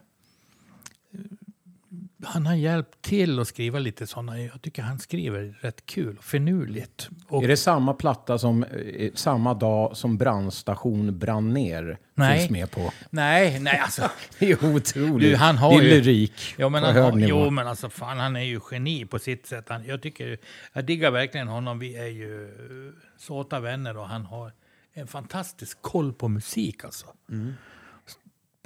han 2.24 2.46
har 2.46 2.56
hjälpt 2.56 3.02
till 3.02 3.40
att 3.40 3.48
skriva 3.48 3.80
lite 3.80 4.08
sådana. 4.08 4.40
Jag 4.42 4.62
tycker 4.62 4.82
han 4.82 5.00
skriver 5.00 5.58
rätt 5.62 5.86
kul 5.86 6.18
och 6.18 6.24
finurligt. 6.24 7.10
Och, 7.28 7.44
Är 7.44 7.48
det 7.48 7.58
samma 7.58 7.94
platta 7.94 8.38
som 8.38 8.64
eh, 8.64 9.12
samma 9.14 9.54
dag 9.54 9.98
som 9.98 10.18
brandstation 10.18 11.20
brann 11.20 11.54
ner 11.54 11.98
Nej. 12.16 12.38
finns 12.40 12.50
med 12.52 12.72
på? 12.72 12.92
nej, 13.10 13.60
nej 13.60 13.80
alltså. 13.80 14.10
Det 14.40 14.52
är 14.52 14.76
otroligt. 14.76 15.30
Du, 15.32 15.36
han 15.36 15.58
har 15.58 15.70
det 15.72 15.78
är 15.78 15.82
ju- 15.96 16.02
lyrik 16.02 16.56
Ja, 16.58 16.70
men 16.70 16.82
på 16.82 16.88
han 16.88 16.96
hög 16.96 17.16
nivå. 17.16 17.28
jo, 17.46 17.50
men 17.50 17.68
alltså 17.68 17.90
fan, 17.90 18.18
han 18.20 18.36
är 18.36 18.42
ju 18.44 18.60
geni 18.72 19.06
på 19.06 19.20
sitt 19.20 19.46
sätt. 19.48 19.66
Han, 19.70 19.86
jag, 19.86 20.02
tycker, 20.02 20.38
jag 20.74 20.86
diggar 20.86 21.12
verkligen 21.12 21.48
honom. 21.48 21.80
Vi 21.80 21.96
är 21.98 22.08
ju 22.08 22.44
eh, 22.46 22.94
såta 23.18 23.60
vänner 23.60 23.98
och 23.98 24.08
han 24.08 24.26
har 24.26 24.52
en 24.94 25.08
fantastisk 25.08 25.82
koll 25.82 26.14
på 26.14 26.28
musik 26.28 26.84
alltså. 26.84 27.06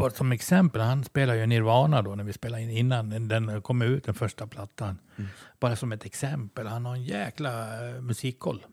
Bara 0.01 0.11
som 0.11 0.31
exempel, 0.31 0.81
han 0.81 1.03
spelar 1.03 1.33
ju 1.33 1.45
Nirvana 1.45 2.01
då 2.01 2.15
när 2.15 2.23
vi 2.23 2.33
spelade 2.33 2.63
in 2.63 2.69
innan 2.69 3.27
den- 3.27 3.61
kom 3.61 3.81
ut, 3.81 4.03
den 4.03 4.13
första 4.15 4.47
plattan. 4.47 4.97
Bara 5.59 5.75
som 5.75 5.91
ett 5.91 6.05
exempel, 6.05 6.67
han 6.67 6.85
har 6.85 6.93
en 6.95 7.03
jäkla 7.03 7.49
eh, 7.89 8.01
musikkoll. 8.01 8.65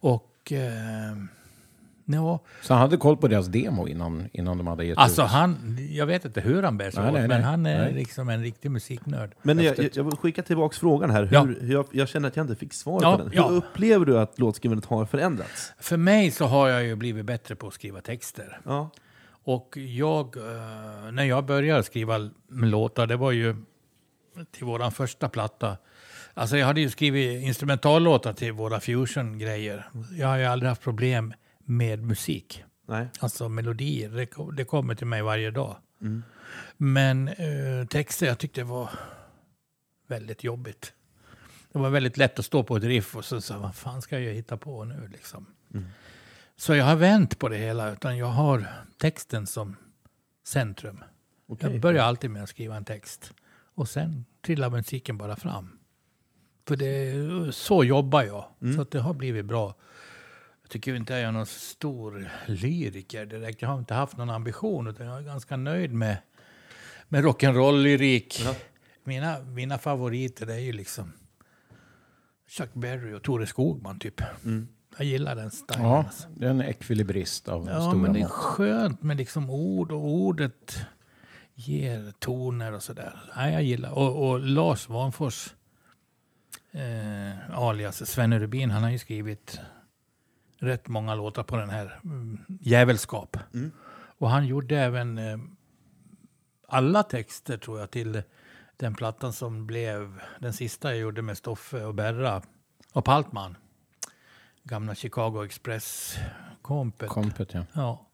Och 0.00 0.52
eh, 0.52 1.16
ja, 2.04 2.40
Så 2.62 2.74
han 2.74 2.80
hade 2.80 2.96
koll 2.96 3.16
på 3.16 3.28
deras 3.28 3.46
demo 3.46 3.88
innan, 3.88 4.28
innan 4.32 4.58
de 4.58 4.66
hade 4.66 4.84
gett 4.84 4.98
alltså 4.98 5.22
ut? 5.22 5.28
han, 5.28 5.78
jag 5.90 6.06
vet 6.06 6.24
inte 6.24 6.40
hur 6.40 6.62
han 6.62 6.78
bär 6.78 6.90
sig 6.90 7.00
Nej, 7.02 7.08
åt, 7.12 7.18
nej, 7.18 7.28
men 7.28 7.40
nej. 7.40 7.50
han 7.50 7.66
är 7.66 7.78
Nej. 7.84 7.92
liksom 7.94 8.28
en 8.28 8.42
riktig 8.42 8.70
musiknörd. 8.70 9.34
Men 9.42 9.58
jag, 9.58 9.78
jag, 9.78 9.90
jag 9.92 10.04
vill 10.04 10.16
skicka 10.16 10.42
tillbaka 10.42 10.76
frågan 10.80 11.10
här. 11.10 11.28
Ja. 11.32 11.42
Hur, 11.44 11.72
jag, 11.72 11.86
jag 11.92 12.08
känner 12.08 12.28
att 12.28 12.36
jag 12.36 12.44
inte 12.44 12.56
fick 12.56 12.72
svar 12.72 13.00
Ja, 13.02 13.16
på 13.16 13.22
den. 13.22 13.30
Hur 13.32 13.36
ja. 13.38 13.44
upplever 13.48 14.06
du 14.06 14.18
att 14.18 14.38
låtskrivandet 14.38 14.84
har 14.86 15.06
förändrats? 15.06 15.72
För 15.78 15.96
mig 15.96 16.30
så 16.30 16.46
har 16.46 16.68
jag 16.68 16.84
ju 16.84 16.94
blivit 16.96 17.24
bättre 17.26 17.54
på 17.54 17.66
att 17.68 17.74
skriva 17.74 18.00
texter. 18.00 18.60
Ja. 18.64 18.90
Och 19.48 19.76
jag, 19.76 20.36
eh, 20.36 21.12
när 21.12 21.24
jag 21.24 21.46
började 21.46 21.82
skriva 21.82 22.30
låtar, 22.48 23.06
det 23.06 23.16
var 23.16 23.32
ju 23.32 23.56
till 24.50 24.64
våran 24.64 24.92
första 24.92 25.28
platta. 25.28 25.76
Alltså 26.34 26.56
jag 26.56 26.66
hade 26.66 26.80
ju 26.80 26.90
skrivit 26.90 27.42
instrumentallåtar 27.42 28.32
till 28.32 28.52
våra 28.52 28.80
fusion-grejer. 28.80 29.88
Jag 30.18 30.28
har 30.28 30.36
ju 30.36 30.44
aldrig 30.44 30.68
haft 30.68 30.82
problem 30.82 31.34
med 31.64 32.02
musik. 32.02 32.64
Nej. 32.88 33.08
Alltså 33.20 33.48
melodier, 33.48 34.08
det, 34.10 34.26
ko- 34.26 34.50
det 34.50 34.64
kommer 34.64 34.94
till 34.94 35.06
mig 35.06 35.22
varje 35.22 35.50
dag. 35.50 35.76
Men 36.76 37.28
eh, 37.28 37.86
texter, 37.90 38.26
jag 38.26 38.38
tyckte 38.38 38.60
det 38.60 38.64
var 38.64 38.90
väldigt 40.08 40.44
jobbigt. 40.44 40.92
Det 41.72 41.78
var 41.78 41.90
väldigt 41.90 42.16
lätt 42.16 42.38
att 42.38 42.44
stå 42.44 42.62
på 42.62 42.76
ett 42.76 42.84
riff 42.84 43.16
och 43.16 43.24
så 43.24 43.40
sa 43.40 43.58
vad 43.58 43.74
fan 43.74 44.02
ska 44.02 44.18
jag 44.20 44.34
hitta 44.34 44.56
på 44.56 44.84
nu 44.84 45.08
liksom. 45.12 45.46
Så 46.56 46.74
jag 46.74 46.84
har 46.84 46.96
vänt 46.96 47.38
på 47.38 47.48
det 47.48 47.56
hela, 47.56 47.92
utan 47.92 48.18
jag 48.18 48.26
har 48.26 48.66
texten 48.98 49.46
som 49.46 49.76
centrum. 50.46 51.04
Okej. 51.48 51.72
Jag 51.72 51.80
börjar 51.80 52.04
alltid 52.04 52.30
med 52.30 52.42
att 52.42 52.48
skriva 52.48 52.76
en 52.76 52.84
text. 52.84 53.32
Och 53.74 53.88
sen 53.88 54.24
trillar 54.42 54.70
musiken 54.70 55.18
bara 55.18 55.36
fram. 55.36 55.78
För 56.68 56.76
det, 56.76 57.52
så 57.54 57.84
jobbar 57.84 58.22
jag. 58.22 58.74
Så 58.74 58.82
att 58.82 58.90
det 58.90 59.00
har 59.00 59.14
blivit 59.14 59.44
bra. 59.44 59.74
Jag 60.62 60.70
tycker 60.70 60.94
inte 60.94 61.12
jag 61.12 61.22
är 61.22 61.32
någon 61.32 61.46
stor 61.46 62.30
lyriker 62.46 63.26
direkt. 63.26 63.62
Jag 63.62 63.68
har 63.68 63.78
inte 63.78 63.94
haft 63.94 64.16
någon 64.16 64.30
ambition. 64.30 64.86
Utan 64.86 65.06
jag 65.06 65.18
är 65.18 65.22
ganska 65.22 65.56
nöjd 65.56 65.92
med, 65.92 66.16
med 67.08 67.24
rock'n'roll-lyrik. 67.24 68.46
Mina, 69.04 69.40
mina 69.40 69.78
favoriter 69.78 70.46
är 70.46 70.58
ju 70.58 70.72
liksom 70.72 71.12
Chuck 72.48 72.74
Berry 72.74 73.14
och 73.14 73.22
Tore 73.22 73.46
Skogman 73.46 73.98
typ. 73.98 74.20
Jag 74.96 75.06
gillar 75.06 75.34
den 75.36 75.50
stilen. 75.50 75.84
Ja, 75.84 75.98
alltså. 75.98 76.28
det 76.34 76.46
är 76.46 76.50
en 76.50 76.62
ekvilibrist 76.62 77.48
av 77.48 77.68
Ja, 77.68 77.80
stora 77.80 77.94
men 77.94 78.12
det 78.12 78.20
är 78.20 78.28
skönt 78.28 79.02
med 79.02 79.16
liksom 79.16 79.50
ord 79.50 79.92
och 79.92 80.04
ordet 80.04 80.86
ger 81.54 82.12
toner 82.18 82.72
och 82.72 82.82
sådär. 82.82 83.20
Nej, 83.36 83.52
jag 83.52 83.62
gillar 83.62 83.90
och, 83.90 84.28
och 84.28 84.40
Lars 84.40 84.88
Vanfors, 84.88 85.54
eh, 86.72 87.58
alias 87.58 88.10
Svenne 88.10 88.38
Rubin, 88.38 88.70
han 88.70 88.82
har 88.82 88.90
ju 88.90 88.98
skrivit 88.98 89.60
rätt 90.58 90.88
många 90.88 91.14
låtar 91.14 91.42
på 91.42 91.56
den 91.56 91.70
här 91.70 92.00
mm, 92.04 92.38
Jävelskap. 92.60 93.36
Och 94.18 94.30
han 94.30 94.46
gjorde 94.46 94.78
även 94.78 95.18
eh, 95.18 95.38
alla 96.68 97.02
texter 97.02 97.58
tror 97.58 97.80
jag 97.80 97.90
till 97.90 98.22
den 98.76 98.94
plattan 98.94 99.32
som 99.32 99.66
blev 99.66 100.20
den 100.40 100.52
sista 100.52 100.90
jag 100.90 100.98
gjorde 100.98 101.22
med 101.22 101.36
Stoffe 101.36 101.84
och 101.84 101.94
Berra 101.94 102.42
och 102.92 103.04
Paltman. 103.04 103.56
Gamla 104.68 104.94
Chicago 104.94 105.44
Express-kompet. 105.44 107.08
Kompet, 107.08 107.54
ja. 107.54 107.64
Ja, 107.72 108.06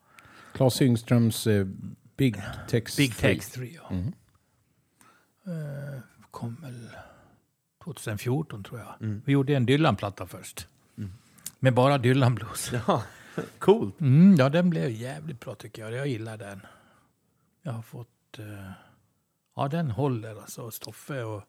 Claes 0.52 0.82
Yngströms 0.82 1.46
eh, 1.46 1.66
Big 2.16 2.36
Text. 2.68 2.96
Big. 2.96 3.16
Text 3.16 3.54
3. 3.54 3.66
Ja. 3.74 3.88
Mm. 3.90 4.12
Eh, 5.46 6.00
kom 6.30 6.56
väl 6.62 6.88
2014 7.84 8.64
tror 8.64 8.80
jag. 8.80 8.94
Mm. 9.00 9.22
Vi 9.24 9.32
gjorde 9.32 9.54
en 9.54 9.66
Dylan-platta 9.66 10.26
först. 10.26 10.66
Med 11.58 11.74
bara 11.74 11.98
Dylan-blues. 11.98 12.72
Ja, 12.86 13.02
coolt. 13.58 14.00
Mm, 14.00 14.36
ja, 14.38 14.48
den 14.48 14.70
blev 14.70 14.90
jävligt 14.90 15.40
bra 15.40 15.54
tycker 15.54 15.82
jag. 15.82 15.92
Jag 15.92 16.06
gillar 16.06 16.36
den. 16.36 16.60
Jag 17.62 17.72
har 17.72 17.82
fått... 17.82 18.38
eh, 18.38 18.70
ja, 19.56 19.68
den 19.68 19.90
håller 19.90 20.40
alltså. 20.40 20.70
Stoffe 20.70 21.22
och... 21.22 21.42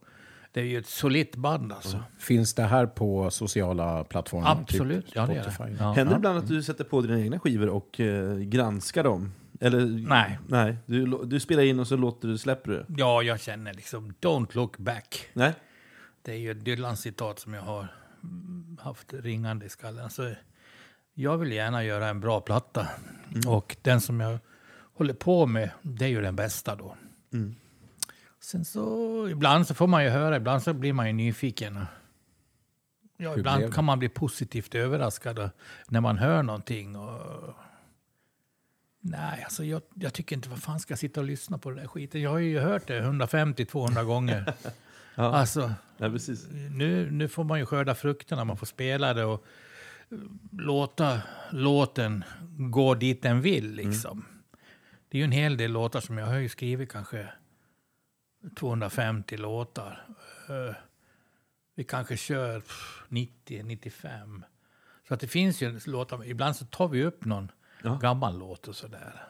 Det 0.54 0.62
är 0.62 0.66
ju 0.66 0.78
ett 0.78 0.88
solitt 0.88 1.36
band 1.36 1.72
alltså. 1.72 2.04
Finns 2.18 2.54
det 2.54 2.64
här 2.64 2.86
på 2.86 3.32
sociala 3.32 4.04
plattformar? 4.04 4.52
Absolut, 4.52 5.06
Typ 5.06 5.16
ja 5.16 5.26
det 5.26 5.34
är 5.34 5.42
Spotify? 5.42 5.64
det. 5.64 5.78
Ja. 5.80 5.92
Händer 5.92 6.14
det 6.14 6.18
ibland 6.18 6.38
att 6.38 6.48
du 6.48 6.64
sätter 6.64 6.84
på 6.84 7.02
dina 7.02 7.20
egna 7.20 7.40
skivor 7.40 7.70
och 7.70 8.00
eh, 8.00 8.38
granskar 8.38 9.04
dem? 9.04 9.32
Eller, 9.60 9.86
Nej. 9.86 10.40
nej 10.48 10.78
du, 10.86 11.06
du 11.26 11.40
spelar 11.40 11.64
in 11.64 11.80
och 11.80 11.88
så 11.88 11.96
låter 11.96 12.28
du, 12.28 12.38
släpper 12.38 12.72
du? 12.72 12.86
Ja, 12.98 13.24
jag 13.24 13.40
känner 13.40 13.74
liksom 13.74 14.14
don't 14.22 14.56
look 14.56 14.78
back. 14.78 15.28
Nej? 15.34 15.54
Det 16.22 16.32
är 16.32 16.38
ju 16.38 16.52
ett 16.52 16.66
Dylan-citat 16.66 17.40
som 17.40 17.54
jag 17.54 17.62
har 17.62 17.88
mm, 18.24 18.78
haft 18.82 19.14
ringande 19.14 19.66
i 19.66 19.70
skallen. 19.70 20.10
Så 20.10 20.34
jag 21.14 21.38
vill 21.38 21.52
gärna 21.52 21.84
göra 21.84 22.08
en 22.08 22.20
bra 22.20 22.42
platta. 22.42 22.88
Och 23.48 23.78
den 23.82 24.02
som 24.02 24.20
jag 24.20 24.40
håller 24.94 25.14
på 25.14 25.46
med, 25.46 25.70
det 25.82 26.06
är 26.06 26.10
ju 26.10 26.22
den 26.22 26.36
bästa 26.36 26.76
då. 26.76 26.96
Mm. 27.34 27.56
Sen 28.44 28.66
så, 28.66 29.28
ibland 29.30 29.68
så 29.68 29.74
får 29.74 29.88
man 29.88 30.04
ju 30.04 30.10
höra, 30.10 30.38
ibland 30.38 30.64
så 30.64 30.74
blir 30.74 30.94
man 30.94 31.08
ju 31.08 31.14
nyfiken. 31.14 31.86
Ja, 33.18 33.38
ibland 33.38 33.74
kan 33.74 33.86
man 33.86 34.00
bli 34.00 34.10
positivt 34.10 34.76
överraskad 34.76 35.50
när 35.88 36.02
man 36.02 36.18
hör 36.18 36.44
någonting. 36.44 36.96
Och, 36.96 37.54
nej, 39.00 39.44
alltså 39.44 39.64
jag, 39.64 39.82
jag 39.94 40.14
tycker 40.14 40.36
inte, 40.36 40.50
vad 40.50 40.64
fan 40.64 40.80
ska 40.80 40.92
jag 40.92 41.00
sitta 41.00 41.20
och 41.20 41.26
lyssna 41.26 41.58
på 41.58 41.70
det 41.70 41.76
där 41.82 41.88
skiten? 41.88 42.22
Jag 42.22 42.30
har 42.30 42.38
ju 42.38 42.60
hört 42.60 42.88
det 42.88 43.02
150-200 43.02 44.04
gånger. 44.04 44.54
Ja. 45.16 45.24
Alltså, 45.24 45.74
Ja, 45.98 46.10
precis. 46.10 46.48
nu, 46.72 47.12
nu 47.12 47.28
får 47.28 47.44
man 47.44 47.60
ju 47.60 47.66
skörda 47.66 47.96
frukterna, 47.96 48.44
man 48.46 48.58
får 48.58 48.66
spela 48.66 49.14
det 49.14 49.24
och 49.26 49.46
låta 50.52 51.22
låten 51.52 52.24
gå 52.58 52.96
dit 52.96 53.22
den 53.22 53.42
vill. 53.42 53.72
Liksom. 53.76 54.26
Det 55.10 55.18
är 55.18 55.20
ju 55.20 55.24
en 55.24 55.32
hel 55.32 55.58
del 55.58 55.72
låtar 55.72 56.00
som 56.00 56.18
jag 56.18 56.26
har 56.26 56.36
ju 56.36 56.50
skrivit 56.50 56.92
kanske 56.92 57.30
250 58.56 59.38
låtar. 59.38 60.06
Eh, 60.50 60.76
Vi 61.76 61.84
kanske 61.84 62.18
kör 62.18 62.60
pff, 62.60 63.04
90, 63.10 63.64
95. 63.64 64.46
Så 65.08 65.14
att 65.14 65.20
det 65.20 65.28
finns 65.28 65.62
ju 65.62 65.80
låtar, 65.86 66.26
ibland 66.26 66.56
så 66.56 66.66
tar 66.66 66.88
vi 66.88 67.04
upp 67.04 67.26
någon 67.26 67.52
Ja. 67.84 67.96
gammal 68.02 68.38
låt 68.40 68.68
och 68.68 68.76
sådär. 68.76 69.24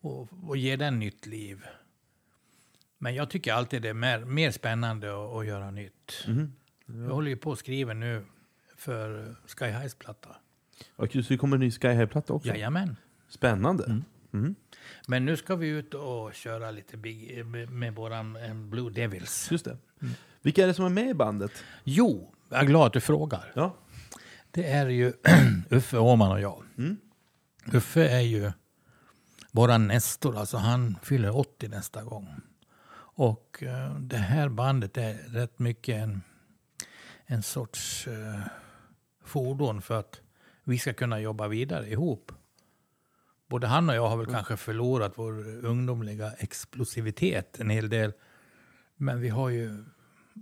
Och, 0.00 0.28
och 0.48 0.56
ger 0.56 0.76
den 0.76 0.98
nytt 0.98 1.26
liv. 1.26 1.64
Men 2.98 3.14
jag 3.14 3.30
tycker 3.30 3.52
alltid 3.52 3.82
det 3.82 3.88
är 3.88 3.94
mer, 3.94 4.24
mer 4.24 4.50
spännande 4.50 5.08
att, 5.24 5.36
att 5.36 5.46
göra 5.46 5.70
nytt. 5.70 6.24
Mhm. 6.28 6.52
Jag 6.86 7.14
håller 7.14 7.30
ju 7.30 7.36
på 7.36 7.52
att 7.52 7.58
skriva 7.58 7.92
nu 7.94 8.24
för 8.76 9.34
Sky 9.46 9.64
Highs 9.66 9.94
platta. 9.94 10.36
Och 10.96 11.12
så 11.24 11.38
kommer 11.38 11.56
en 11.56 11.60
ny 11.60 11.70
Sky 11.70 11.88
High-platta 11.88 12.32
också? 12.32 12.48
Jajamän. 12.48 12.96
Spännande. 13.28 14.02
Mm. 14.32 14.54
Men 15.10 15.24
nu 15.24 15.36
ska 15.36 15.56
vi 15.56 15.68
ut 15.68 15.94
och 15.94 16.34
köra 16.34 16.70
lite 16.70 16.96
big, 16.96 17.46
med, 17.46 17.94
våran 17.94 18.36
eh, 18.36 18.54
Blue 18.54 18.90
Devils. 18.90 19.50
Just 19.50 19.64
det. 19.64 19.76
Vilka 20.42 20.62
är 20.62 20.66
det 20.66 20.74
som 20.74 20.84
är 20.84 20.88
med 20.88 21.08
i 21.08 21.14
bandet? 21.14 21.52
Jo, 21.84 22.34
jag 22.48 22.60
är 22.60 22.64
glad 22.64 22.86
att 22.86 22.92
du 22.92 23.00
frågar. 23.00 23.52
Ja. 23.54 23.76
Det 24.50 24.66
är 24.66 24.86
ju 24.86 25.12
Uffe 25.70 25.98
Åman 25.98 26.32
och 26.32 26.40
jag. 26.40 26.62
Mm. 26.78 26.96
Uffe 27.72 28.08
är 28.08 28.20
ju 28.20 28.52
våran 29.50 29.86
Nestor, 29.86 30.36
alltså 30.36 30.56
han 30.56 30.96
fyller 31.02 31.36
80 31.36 31.68
nästa 31.68 32.02
gång. 32.02 32.28
Och 32.96 33.62
eh, 33.62 33.94
det 33.94 34.16
här 34.16 34.48
bandet 34.48 34.96
är 34.96 35.14
rätt 35.14 35.58
mycket 35.58 36.02
en, 36.02 36.22
en 37.26 37.42
sorts 37.42 38.06
eh, 38.06 38.40
fordon 39.24 39.82
för 39.82 40.00
att 40.00 40.20
vi 40.64 40.78
ska 40.78 40.92
kunna 40.92 41.20
jobba 41.20 41.48
vidare 41.48 41.90
ihop. 41.90 42.32
Både 43.50 43.66
han 43.66 43.88
och 43.88 43.94
jag 43.94 44.08
har 44.08 44.16
väl 44.16 44.26
kanske 44.26 44.56
förlorat 44.56 45.12
vår 45.16 45.64
ungdomliga 45.64 46.32
explosivitet 46.32 47.60
en 47.60 47.70
hel 47.70 47.88
del. 47.88 48.12
Men 48.96 49.20
vi 49.20 49.28
har 49.28 49.48
ju 49.48 49.84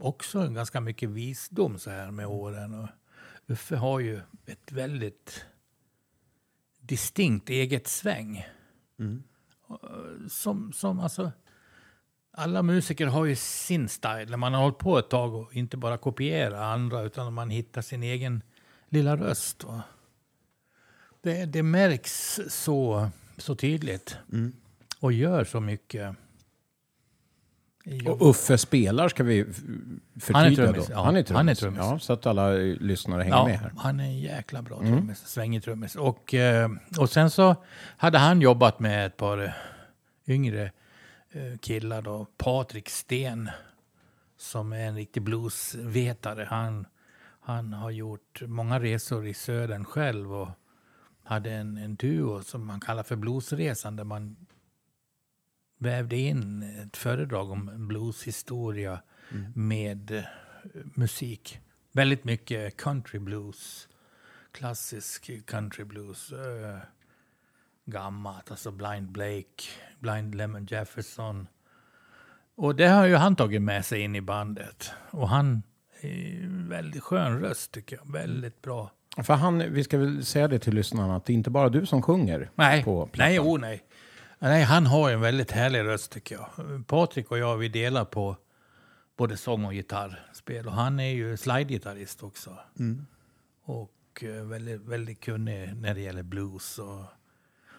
också 0.00 0.48
ganska 0.48 0.80
mycket 0.80 1.08
visdom 1.08 1.78
så 1.78 1.90
här 1.90 2.10
med 2.10 2.26
åren. 2.26 2.74
Och 2.74 2.88
Uffe 3.46 3.76
har 3.76 4.00
ju 4.00 4.20
ett 4.46 4.72
väldigt 4.72 5.46
distinkt 6.80 7.48
eget 7.48 7.86
sväng. 7.86 8.46
Mm. 8.98 9.22
Som, 10.28 10.72
som 10.72 11.00
alltså... 11.00 11.32
alla 12.32 12.62
musiker 12.62 13.06
har 13.06 13.24
ju 13.24 13.36
sin 13.36 13.88
style. 13.88 14.26
När 14.26 14.36
man 14.36 14.54
har 14.54 14.62
hållit 14.62 14.78
på 14.78 14.98
ett 14.98 15.10
tag 15.10 15.34
och 15.34 15.54
inte 15.54 15.76
bara 15.76 15.98
kopiera 15.98 16.64
andra 16.64 17.02
utan 17.02 17.32
man 17.32 17.50
hittar 17.50 17.82
sin 17.82 18.02
egen 18.02 18.42
lilla 18.88 19.16
röst. 19.16 19.64
Va? 19.64 19.82
Det, 21.22 21.44
det 21.44 21.62
märks 21.62 22.40
så, 22.48 23.08
så 23.36 23.54
tydligt 23.54 24.16
och 25.00 25.12
gör 25.12 25.44
så 25.44 25.60
mycket. 25.60 26.16
Och 28.06 28.30
Uffe 28.30 28.58
spelar, 28.58 29.08
ska 29.08 29.24
vi 29.24 29.44
förtydliga 30.20 30.66
trummis, 30.66 30.86
då. 30.86 30.92
ja. 30.92 31.04
Han 31.04 31.16
är 31.16 31.22
trummis. 31.22 31.36
Han 31.36 31.48
är 31.48 31.54
trummis. 31.54 31.78
Ja, 31.82 31.98
så 31.98 32.12
att 32.12 32.26
alla 32.26 32.50
lyssnare 32.50 33.22
hänger 33.22 33.36
Ja, 33.36 33.46
med 33.46 33.58
här. 33.58 33.72
han 33.76 34.00
är 34.00 34.04
en 34.04 34.18
jäkla 34.18 34.62
bra 34.62 34.78
trummis. 34.78 35.18
Svängig 35.18 35.62
trummis. 35.64 35.96
Och, 35.96 36.34
eh, 36.34 36.70
och 36.98 37.10
sen 37.10 37.30
så 37.30 37.56
hade 37.96 38.18
han 38.18 38.40
jobbat 38.40 38.80
med 38.80 39.06
ett 39.06 39.16
par 39.16 39.54
yngre 40.26 40.72
eh, 41.30 41.58
killar 41.60 42.02
då. 42.02 42.26
Patrik 42.36 42.88
Sten 42.88 43.50
som 44.38 44.72
är 44.72 44.78
en 44.86 44.94
riktig 44.96 45.22
bluesvetare. 45.22 46.46
Han, 46.50 46.86
han 47.40 47.72
har 47.72 47.90
gjort 47.90 48.42
många 48.46 48.80
resor 48.80 49.26
i 49.26 49.34
södern 49.34 49.84
själv 49.84 50.32
och 50.34 50.48
hade 51.28 51.50
en, 51.50 51.76
en 51.76 51.94
duo 51.94 52.42
som 52.42 52.66
man 52.66 52.80
kallar 52.80 53.02
för 53.02 53.16
Bluesresan 53.16 53.96
där 53.96 54.04
man 54.04 54.36
vävde 55.78 56.16
in 56.16 56.62
ett 56.62 56.96
föredrag 56.96 57.50
om 57.50 57.88
blueshistoria 57.88 59.02
med 59.54 60.10
eh, 60.10 60.24
musik. 60.94 61.60
Väldigt 61.92 62.24
mycket 62.24 62.76
country 62.76 63.18
blues, 63.18 63.88
klassisk 64.52 65.46
country 65.46 65.84
blues, 65.84 66.32
eh, 66.32 66.78
gammalt, 67.84 68.50
alltså 68.50 68.70
Blind 68.70 69.10
Blake, 69.10 69.64
Blind 69.98 70.34
Lemon 70.34 70.66
Jefferson. 70.66 71.48
Och 72.54 72.76
det 72.76 72.88
har 72.88 73.06
ju 73.06 73.14
han 73.14 73.36
tagit 73.36 73.62
med 73.62 73.84
sig 73.84 74.00
in 74.00 74.16
i 74.16 74.20
bandet. 74.20 74.90
Och 75.10 75.28
han 75.28 75.62
är 76.00 76.68
väldigt 76.68 77.02
skön 77.02 77.40
röst 77.40 77.72
tycker 77.72 77.96
jag, 77.96 78.12
väldigt 78.12 78.62
bra. 78.62 78.90
För 79.22 79.34
han, 79.34 79.72
vi 79.72 79.84
ska 79.84 79.98
väl 79.98 80.24
säga 80.24 80.48
det 80.48 80.58
till 80.58 80.74
lyssnarna, 80.74 81.16
att 81.16 81.24
det 81.24 81.32
är 81.32 81.34
inte 81.34 81.50
bara 81.50 81.68
du 81.68 81.86
som 81.86 82.02
sjunger 82.02 82.50
Nej, 82.54 82.84
på 82.84 83.06
plattan. 83.06 83.28
nej, 83.28 83.40
oh, 83.40 83.60
nej. 83.60 83.82
nej. 84.38 84.62
Han 84.62 84.86
har 84.86 85.10
en 85.10 85.20
väldigt 85.20 85.50
härlig 85.50 85.80
röst 85.80 86.12
tycker 86.12 86.34
jag. 86.34 86.86
Patrik 86.86 87.30
och 87.30 87.38
jag, 87.38 87.56
vi 87.56 87.68
delar 87.68 88.04
på 88.04 88.36
både 89.16 89.36
sång 89.36 89.64
och 89.64 89.72
gitarrspel. 89.72 90.66
Och 90.66 90.72
han 90.72 91.00
är 91.00 91.10
ju 91.10 91.36
slidegitarrist 91.36 92.22
också. 92.22 92.58
Och 93.64 94.24
eh, 94.24 94.44
väldigt, 94.44 94.80
väldigt 94.80 95.20
kunnig 95.20 95.76
när 95.76 95.94
det 95.94 96.00
gäller 96.00 96.22
blues. 96.22 96.78
Och 96.78 97.04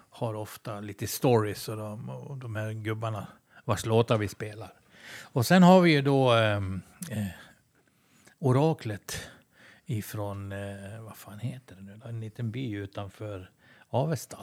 har 0.10 0.34
ofta 0.34 0.80
lite 0.80 1.08
stories 1.08 1.70
och 1.70 1.78
de, 1.78 2.10
och 2.10 2.38
de 2.38 2.56
här 2.56 2.72
gubbarna 2.72 3.28
vars 3.66 3.86
låtar 3.86 4.18
vi 4.18 4.28
spelar. 4.28 4.74
Och 5.22 5.46
sen 5.46 5.64
har 5.64 5.82
vi 5.82 5.92
ju 5.92 6.02
då 6.02 6.32
ehm, 6.32 6.82
eh, 7.10 7.26
oraklet 8.40 9.30
ifrån, 9.98 10.52
eh, 10.52 10.58
vad 11.02 11.16
fan 11.16 11.40
heter 11.40 11.76
det 11.76 11.82
nu, 11.82 12.00
en 12.10 12.20
liten 12.20 12.52
by 12.52 12.72
utanför 12.76 13.50
Avesta. 13.90 14.38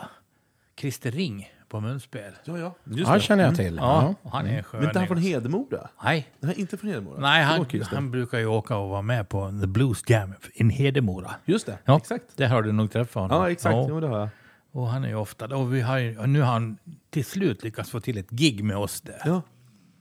Christer 0.80 1.10
Ring 1.10 1.50
på 1.68 1.80
munspel. 1.80 2.32
Ja, 2.44 2.58
ja. 2.58 2.74
Just 2.84 3.08
Ja, 3.08 3.14
det. 3.14 3.20
känner 3.20 3.44
jag 3.44 3.56
till. 3.56 3.76
Ja, 3.76 4.14
Ja. 4.22 4.30
han 4.30 4.46
är 4.46 4.62
skön. 4.62 4.80
Men 4.80 4.88
inte 4.88 4.98
han 4.98 5.08
från 5.08 5.18
Hedemora? 5.18 5.88
Nej, 6.04 6.28
Nej, 6.40 6.60
inte 6.60 6.76
från 6.76 6.90
Hedemora. 6.90 7.20
nej 7.20 7.42
han, 7.44 7.66
han 7.84 8.10
brukar 8.10 8.38
ju 8.38 8.46
åka 8.46 8.76
och 8.76 8.88
vara 8.88 9.02
med 9.02 9.28
på 9.28 9.50
The 9.60 9.66
Blues 9.66 10.02
Jam 10.10 10.34
in 10.54 10.70
Hedemora. 10.70 11.34
Just 11.44 11.66
det, 11.66 11.78
Ja, 11.84 11.96
exakt. 11.96 12.36
Där 12.36 12.48
har 12.48 12.62
du 12.62 12.72
nog 12.72 12.90
träffat 12.90 13.22
honom. 13.22 13.38
Ja, 13.42 13.50
exakt. 13.50 13.74
Ja. 13.74 13.86
Jo, 13.88 14.00
det 14.00 14.06
har 14.08 14.18
jag. 14.18 14.28
Och 14.72 14.88
han 14.88 15.04
är 15.04 15.08
ju 15.08 15.14
ofta 15.14 15.56
och 15.56 15.74
vi 15.74 15.80
har 15.80 16.18
och 16.20 16.28
nu 16.28 16.40
har 16.40 16.52
han 16.52 16.78
till 17.10 17.24
slut 17.24 17.64
lyckats 17.64 17.90
få 17.90 18.00
till 18.00 18.18
ett 18.18 18.30
gig 18.30 18.64
med 18.64 18.76
oss 18.76 19.00
där. 19.00 19.22
Ja. 19.24 19.42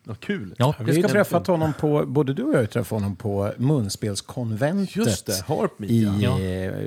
Ja, 0.08 0.16
kul. 0.20 0.56
Ja, 0.58 0.74
Vi 0.80 1.02
det- 1.02 1.08
träffat 1.08 1.48
honom 1.48 1.74
på, 1.74 2.06
både 2.06 2.34
du 2.34 2.44
och 2.44 2.54
jag 2.54 2.60
har 2.60 2.66
träffat 2.66 2.90
honom 3.02 3.16
på 3.16 3.52
Munspelskonventet 3.58 4.96
Just 4.96 5.26
det, 5.26 5.46
Harp 5.48 5.80
Meet, 5.80 5.92
i, 5.92 6.04
ja. 6.22 6.40
eh, 6.40 6.80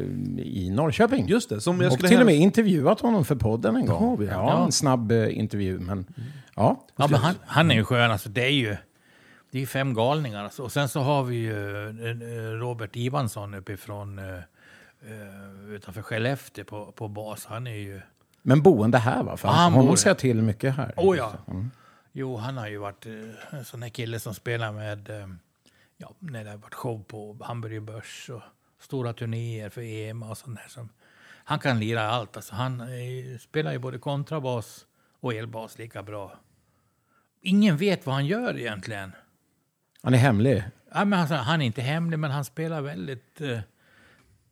i 0.47 0.71
Norrköping. 0.71 1.29
Just 1.29 1.49
det, 1.49 1.61
som 1.61 1.81
jag 1.81 1.93
och 1.93 1.99
till 1.99 2.21
och 2.21 2.27
med 2.27 2.35
intervjuat 2.35 3.01
honom 3.01 3.25
för 3.25 3.35
podden 3.35 3.77
en 3.77 3.87
gång. 3.87 4.23
ja. 4.25 4.33
ja, 4.33 4.65
en 4.65 4.73
snabb 4.73 5.13
eh, 5.13 5.39
intervju, 5.39 5.79
men 5.79 6.07
ja. 6.55 6.85
Ja, 6.97 7.07
men 7.11 7.21
han, 7.21 7.35
han 7.47 7.71
är 7.71 7.75
ju 7.75 7.85
skön. 7.85 8.11
Alltså, 8.11 8.29
det 8.29 8.45
är 8.45 8.51
ju 8.51 8.77
det 9.51 9.63
är 9.63 9.67
fem 9.67 9.95
galningar. 9.95 10.45
Alltså. 10.45 10.63
Och 10.63 10.73
sen 10.73 10.89
så 10.89 11.01
har 11.01 11.23
vi 11.25 11.37
ju 11.37 11.89
eh, 11.89 12.59
Robert 12.59 12.97
Ivansson 12.97 13.55
uppifrån 13.55 14.19
uh, 14.19 15.75
utanför 15.75 16.03
Skellefteå 16.03 16.65
på, 16.65 16.93
på 16.93 17.09
bas. 17.09 17.47
Han 17.47 17.67
är 17.67 17.77
ju... 17.77 18.01
Men 18.43 18.63
boende 18.63 18.99
här 18.99 19.23
va? 19.23 19.37
För 19.37 19.49
han 19.49 19.73
bor- 19.73 19.97
ser 19.97 20.11
jag 20.11 20.19
till 20.19 20.43
mycket 20.43 20.77
här. 20.77 20.95
Oh 20.97 21.17
ja. 21.17 21.33
Jo, 22.19 22.37
han 22.37 22.57
har 22.57 22.69
ju 22.69 22.79
varit 22.79 23.07
eh, 23.07 23.55
en 23.55 23.65
sån 23.65 23.83
här 23.83 23.89
kille 23.89 24.21
som 24.21 24.35
spelar 24.35 24.73
med... 24.73 25.11
eh, 25.11 25.29
ja, 25.97 26.15
när 26.19 26.45
det 26.45 26.51
har 26.51 26.57
varit 26.57 26.75
show 26.75 27.05
på 27.05 27.37
Hamburger 27.41 27.81
Börs 27.81 28.31
och 28.31 28.43
stora 28.81 29.13
turnéer 29.13 29.69
för 29.69 29.83
EM 29.83 30.23
och 30.23 30.39
sånt 30.39 30.59
där. 30.59 30.69
Som, 30.69 30.89
han 31.45 31.59
kan 31.59 31.81
lira 31.81 32.03
allt. 32.03 32.37
Alltså, 32.37 32.55
han 32.55 32.81
eh, 32.81 33.39
spelar 33.41 33.73
ju 33.73 33.79
både 33.79 33.99
kontrabas 33.99 34.87
och 35.21 35.35
elbas 35.35 35.79
lika 35.79 36.03
bra. 36.03 36.39
Ingen 37.43 37.77
vet 37.77 38.07
vad 38.07 38.15
han 38.15 38.27
gör 38.27 38.59
egentligen. 38.59 39.13
Han 40.03 40.15
är 40.15 40.19
hemlig. 40.19 40.65
Ja, 40.93 41.05
men 41.05 41.21
alltså, 41.21 41.35
han 41.35 41.63
är 41.63 41.67
inte 41.67 41.83
hemlig, 41.83 42.19
men 42.19 42.31
han 42.31 42.45
spelar 42.45 42.81
väldigt 42.81 43.41
eh, 43.41 43.61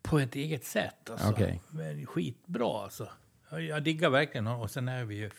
på 0.02 0.18
ett 0.18 0.34
eget 0.34 0.64
sätt. 0.64 1.10
Alltså. 1.10 1.48
Men 1.70 2.06
Skitbra 2.06 2.82
alltså. 2.82 3.08
Jag, 3.50 3.62
jag 3.62 3.82
diggar 3.82 4.10
verkligen 4.10 4.46
honom. 4.46 4.62
Och 4.62 4.70
sen 4.70 4.88
är 4.88 5.04
vi 5.04 5.14
ju, 5.14 5.30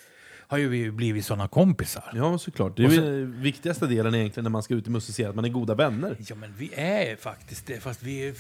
har 0.50 0.58
ju 0.58 0.68
vi 0.70 0.78
ju 0.78 0.92
blivit 0.92 1.26
såna 1.26 1.48
kompisar. 1.48 2.12
Ja, 2.14 2.38
såklart. 2.38 2.78
Det 2.78 2.84
är 2.84 2.90
ju 2.90 2.96
så- 2.96 3.02
den 3.02 3.42
viktigaste 3.42 3.88
delen 3.88 4.16
egentligen 4.16 4.44
när 4.44 4.50
man 4.50 4.64
ska 4.64 4.74
ut 4.74 4.86
och 4.86 4.92
musicera, 4.92 5.30
att 5.30 5.36
man 5.36 5.46
är 5.46 5.50
goda 5.50 5.76
vänner. 5.76 6.16
Ja, 6.30 6.36
men 6.36 6.54
vi 6.58 6.72
är 6.76 7.16
faktiskt 7.16 7.68
det. 7.68 7.80
Fast 7.80 8.04
vi 8.04 8.28
är 8.28 8.34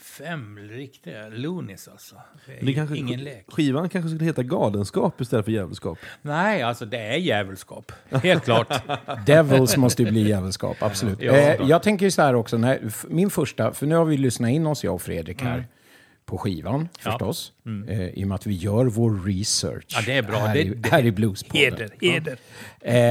fem 0.00 0.58
riktiga 0.58 1.28
loonies 1.28 1.88
alltså. 1.88 2.14
Det 2.60 2.72
kanske, 2.74 2.96
ingen 2.96 3.24
lek. 3.24 3.44
Skivan 3.48 3.88
kanske 3.88 4.08
skulle 4.08 4.24
heta 4.24 4.42
Galenskap 4.42 5.20
istället 5.20 5.44
för 5.44 5.52
Djävulskap. 5.52 5.98
Nej, 6.22 6.62
alltså 6.62 6.86
det 6.86 6.98
är 6.98 7.16
djävulskap. 7.16 7.92
Helt 8.10 8.44
klart. 8.44 8.82
Devils 9.26 9.76
måste 9.76 10.02
ju 10.02 10.10
bli 10.10 10.28
djävulskap, 10.28 10.76
absolut. 10.82 11.20
Ja. 11.22 11.32
eh, 11.32 11.68
jag 11.68 11.82
tänker 11.82 12.04
ju 12.06 12.10
så 12.10 12.22
här 12.22 12.34
också, 12.34 12.58
när, 12.58 12.80
min 13.08 13.30
första, 13.30 13.72
för 13.72 13.86
nu 13.86 13.94
har 13.94 14.04
vi 14.04 14.16
lyssnat 14.16 14.50
in 14.50 14.66
oss, 14.66 14.84
jag 14.84 14.94
och 14.94 15.02
Fredrik 15.02 15.42
här, 15.42 15.66
på 16.28 16.38
skivan. 16.38 16.88
Ja. 17.04 17.10
Mm. 17.10 17.18
förstås. 17.18 17.52
Eh, 17.88 18.08
I 18.08 18.24
och 18.24 18.28
med 18.28 18.34
att 18.34 18.46
vi 18.46 18.54
gör 18.54 18.84
vår 18.84 19.20
research 19.26 19.84
Ja, 19.88 20.00
det 20.06 20.12
är 20.12 20.22
bra. 20.22 20.36
här, 20.38 20.54
Det- 20.54 20.62
i, 20.62 20.68
det- 20.68 20.88
här 20.88 21.04
i 21.06 21.12
Bluespodden. 21.12 21.60
Heder, 21.62 21.90
heder. 22.00 22.38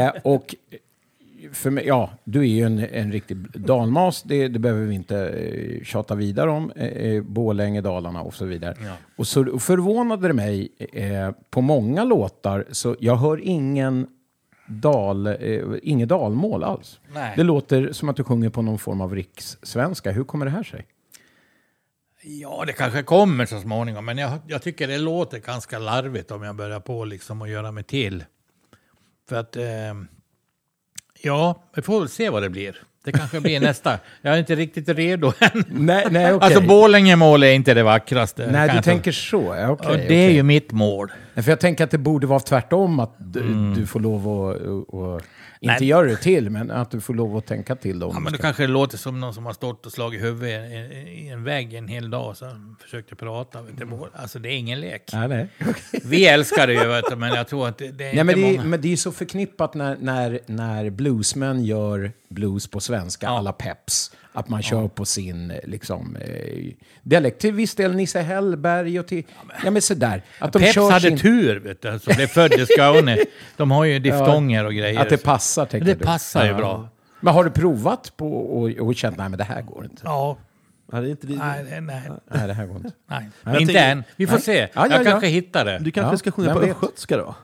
Eh, 0.06 0.12
och 0.24 0.56
för 1.54 1.70
mig, 1.70 1.84
ja, 1.88 2.10
du 2.24 2.40
är 2.40 2.44
ju 2.46 2.64
en, 2.64 2.80
en 2.80 3.12
riktig 3.12 3.38
dalmas, 3.52 4.24
det, 4.24 4.48
det 4.48 4.60
behöver 4.60 4.86
vi 4.86 4.96
inte 4.96 5.18
eh, 5.30 5.84
tjata 5.84 6.16
vidare 6.16 6.50
om. 6.52 6.72
Eh, 6.76 6.86
eh, 6.88 7.24
Borlänge, 7.24 7.82
Dalarna 7.82 8.22
och 8.22 8.34
så 8.34 8.46
vidare. 8.46 8.76
Ja. 8.86 8.94
Och 9.16 9.28
så 9.28 9.60
förvånade 9.60 10.28
det 10.28 10.34
mig 10.34 10.70
eh, 10.94 11.32
på 11.50 11.62
många 11.62 12.04
låtar, 12.04 12.66
så 12.72 12.96
jag 13.00 13.16
hör 13.16 13.40
ingen 13.44 14.08
dal, 14.70 15.28
eh, 15.28 15.36
inget 15.84 16.10
dalmål 16.10 16.64
alls. 16.64 17.00
Nej. 17.14 17.34
Det 17.38 17.44
låter 17.44 17.92
som 17.92 18.10
att 18.10 18.16
du 18.16 18.24
sjunger 18.24 18.50
på 18.50 18.62
någon 18.62 18.78
form 18.80 19.02
av 19.02 19.16
rikssvenska. 19.16 20.12
Hur 20.12 20.24
kommer 20.24 20.46
det 20.46 20.52
här 20.52 20.64
sig? 20.64 20.86
Ja, 22.30 22.64
det 22.68 22.74
kanske 22.74 23.04
kommer 23.04 23.46
så 23.46 23.60
småningom, 23.60 24.06
men 24.06 24.18
jag, 24.18 24.32
jag 24.48 24.62
tycker 24.62 24.88
det 24.88 24.98
låter 24.98 25.40
ganska 25.40 25.80
larvigt 25.80 26.32
om 26.32 26.44
jag 26.44 26.56
börjar 26.56 26.80
på 26.80 27.06
liksom 27.06 27.42
att 27.42 27.50
göra 27.50 27.72
mig 27.72 27.84
till. 27.84 28.24
För 29.30 29.36
att, 29.36 29.56
eh, 29.56 29.64
ja, 31.22 31.64
vi 31.76 31.82
får 31.82 32.00
väl 32.00 32.10
se 32.10 32.30
vad 32.30 32.44
det 32.44 32.50
blir. 32.50 32.82
Det 33.06 33.12
kanske 33.12 33.40
blir 33.42 33.60
nästa. 33.70 34.00
Jag 34.22 34.34
är 34.34 34.40
inte 34.40 34.56
riktigt 34.56 34.90
redo 34.90 35.34
än. 35.40 35.64
Nej, 35.68 36.08
nej 36.12 36.26
okej. 36.34 36.46
Alltså 36.46 36.62
Borlängemål 36.62 37.44
är 37.44 37.52
inte 37.52 37.74
det 37.74 37.84
vackraste. 37.84 38.52
nej, 38.52 38.70
du 38.76 38.82
tänker 38.82 39.12
så. 39.12 39.56
Ja, 39.58 39.70
okej, 39.70 39.88
Och 39.88 39.98
det 39.98 40.02
är 40.04 40.06
okej. 40.06 40.34
ju 40.36 40.44
mitt 40.44 40.72
mål. 40.72 41.12
För 41.36 41.50
jag 41.50 41.60
tänker 41.60 41.84
att 41.84 41.92
det 41.92 41.98
borde 41.98 42.28
vara 42.28 42.40
tvärtom, 42.40 43.00
att 43.00 43.16
du, 43.18 43.74
du 43.76 43.88
får 43.88 44.00
lov 44.00 44.30
att, 44.30 44.62
att, 44.94 45.24
att 45.58 45.64
inte 45.64 45.76
Nej. 45.80 45.88
göra 45.90 46.08
det 46.08 46.18
till, 46.18 46.50
men 46.50 46.72
att 46.72 46.92
du 46.92 47.02
får 47.02 47.14
lov 47.14 47.38
att 47.38 47.46
tänka 47.46 47.76
till 47.76 48.00
dem. 48.00 48.12
Ja, 48.14 48.20
men 48.20 48.32
det 48.32 48.38
kanske 48.38 48.68
låter 48.68 48.98
som 48.98 49.20
någon 49.20 49.34
som 49.34 49.46
har 49.46 49.54
stått 49.54 49.86
och 49.86 49.92
slagit 49.92 50.24
huvudet 50.24 50.72
i, 50.72 50.76
i, 51.10 51.30
en 51.30 51.44
vägg 51.44 51.74
en 51.74 51.88
hel 51.88 52.10
dag 52.10 52.30
och 52.30 52.38
så 52.38 52.76
försökte 52.82 53.16
prata. 53.16 53.62
Vet 53.62 53.78
du, 53.78 53.88
alltså 54.14 54.40
det 54.40 54.50
är 54.50 54.58
ingen 54.58 54.80
lek. 54.80 55.10
Nej, 55.14 55.28
nej. 55.28 55.48
Vi 56.04 56.28
älskar 56.28 56.68
det 56.68 56.74
ju, 56.74 56.86
vet 56.88 57.06
du, 57.10 57.16
men 57.16 57.34
jag 57.34 57.48
tror 57.48 57.68
att 57.68 57.78
det, 57.78 57.92
det 57.92 58.10
är 58.10 58.16
nej 58.16 58.24
men, 58.24 58.38
inte 58.38 58.48
det 58.50 58.54
är, 58.54 58.58
många. 58.58 58.70
men 58.70 58.82
det 58.82 58.94
är 58.94 58.98
så 58.98 59.12
förknippat 59.12 59.74
när, 59.74 59.98
när, 60.00 60.40
när 60.46 60.90
bluesmän 60.90 61.66
gör 61.66 62.12
blues 62.30 62.68
på 62.68 62.80
svenska, 62.80 63.26
Ja. 63.26 63.38
alla 63.38 63.54
peps. 63.54 64.12
Att 64.38 64.50
man 64.50 64.62
kör 64.62 64.88
på 64.88 65.06
sin 65.06 65.52
eh, 65.52 65.58
liksom, 65.64 66.16
eh, 66.16 66.74
dialekt. 67.04 67.42
Till 67.42 67.54
viss 67.54 67.76
del 67.76 67.96
Nisse 67.96 68.20
Hellberg 68.22 69.00
och 69.00 69.08
till... 69.08 69.24
Ja 69.64 69.72
men 69.72 69.82
sådär. 69.82 70.22
Att 70.40 70.54
de 70.54 70.60
Peps 70.60 70.74
kör 70.74 70.92
hade 70.92 71.08
sin, 71.08 71.18
tur, 71.18 71.60
vet 71.60 71.82
du, 71.82 72.00
som 72.00 72.14
blev 72.16 72.28
född 72.28 72.54
i 72.54 72.66
Skåne. 72.66 73.18
De 73.58 73.72
har 73.72 73.86
ju 73.86 74.00
diftonger 74.00 74.66
och 74.66 74.74
grejer. 74.74 75.00
Att 75.02 75.10
det 75.10 75.18
passar, 75.24 75.66
tänker 75.66 75.86
Det 75.88 75.94
du. 75.94 76.06
passar 76.06 76.44
ju 76.46 76.52
Ja. 76.52 76.58
bra. 76.58 76.90
Men 77.20 77.34
har 77.34 77.44
du 77.44 77.50
provat 77.50 78.14
på 78.18 78.38
och, 78.38 78.70
och 78.70 78.96
känt, 78.96 79.18
nej 79.18 79.30
men 79.30 79.38
det 79.38 79.44
här 79.44 79.62
går 79.62 79.84
inte. 79.86 80.02
Ja, 80.06 80.38
Ja, 80.92 81.02
det 81.02 81.08
är 81.08 81.12
inte 81.12 81.28
det. 81.28 81.36
nej, 81.36 81.66
nej, 81.70 81.82
nej. 81.82 82.02
Nej, 82.32 82.48
det 82.48 82.54
här 82.54 82.66
går 82.66 82.76
inte. 82.78 82.92
nej. 83.10 83.30
Jag 83.44 83.62
inte 83.62 83.74
tänker- 83.74 83.92
än. 83.92 84.04
Vi 84.16 84.28
får 84.28 84.34
Nej. 84.34 84.42
se. 84.42 84.58
Ja, 84.60 84.68
ja, 84.74 84.88
jag 84.90 85.00
ja. 85.00 85.04
kanske 85.12 85.28
hittar 85.28 85.66
det. 85.66 85.80
Du 85.80 85.92
kanske 85.92 86.14
Ja, 86.14 86.18
ska 86.18 86.32
sjunga 86.32 86.54
på 86.54 86.60
östgötska 86.60 87.18
då? 87.18 87.36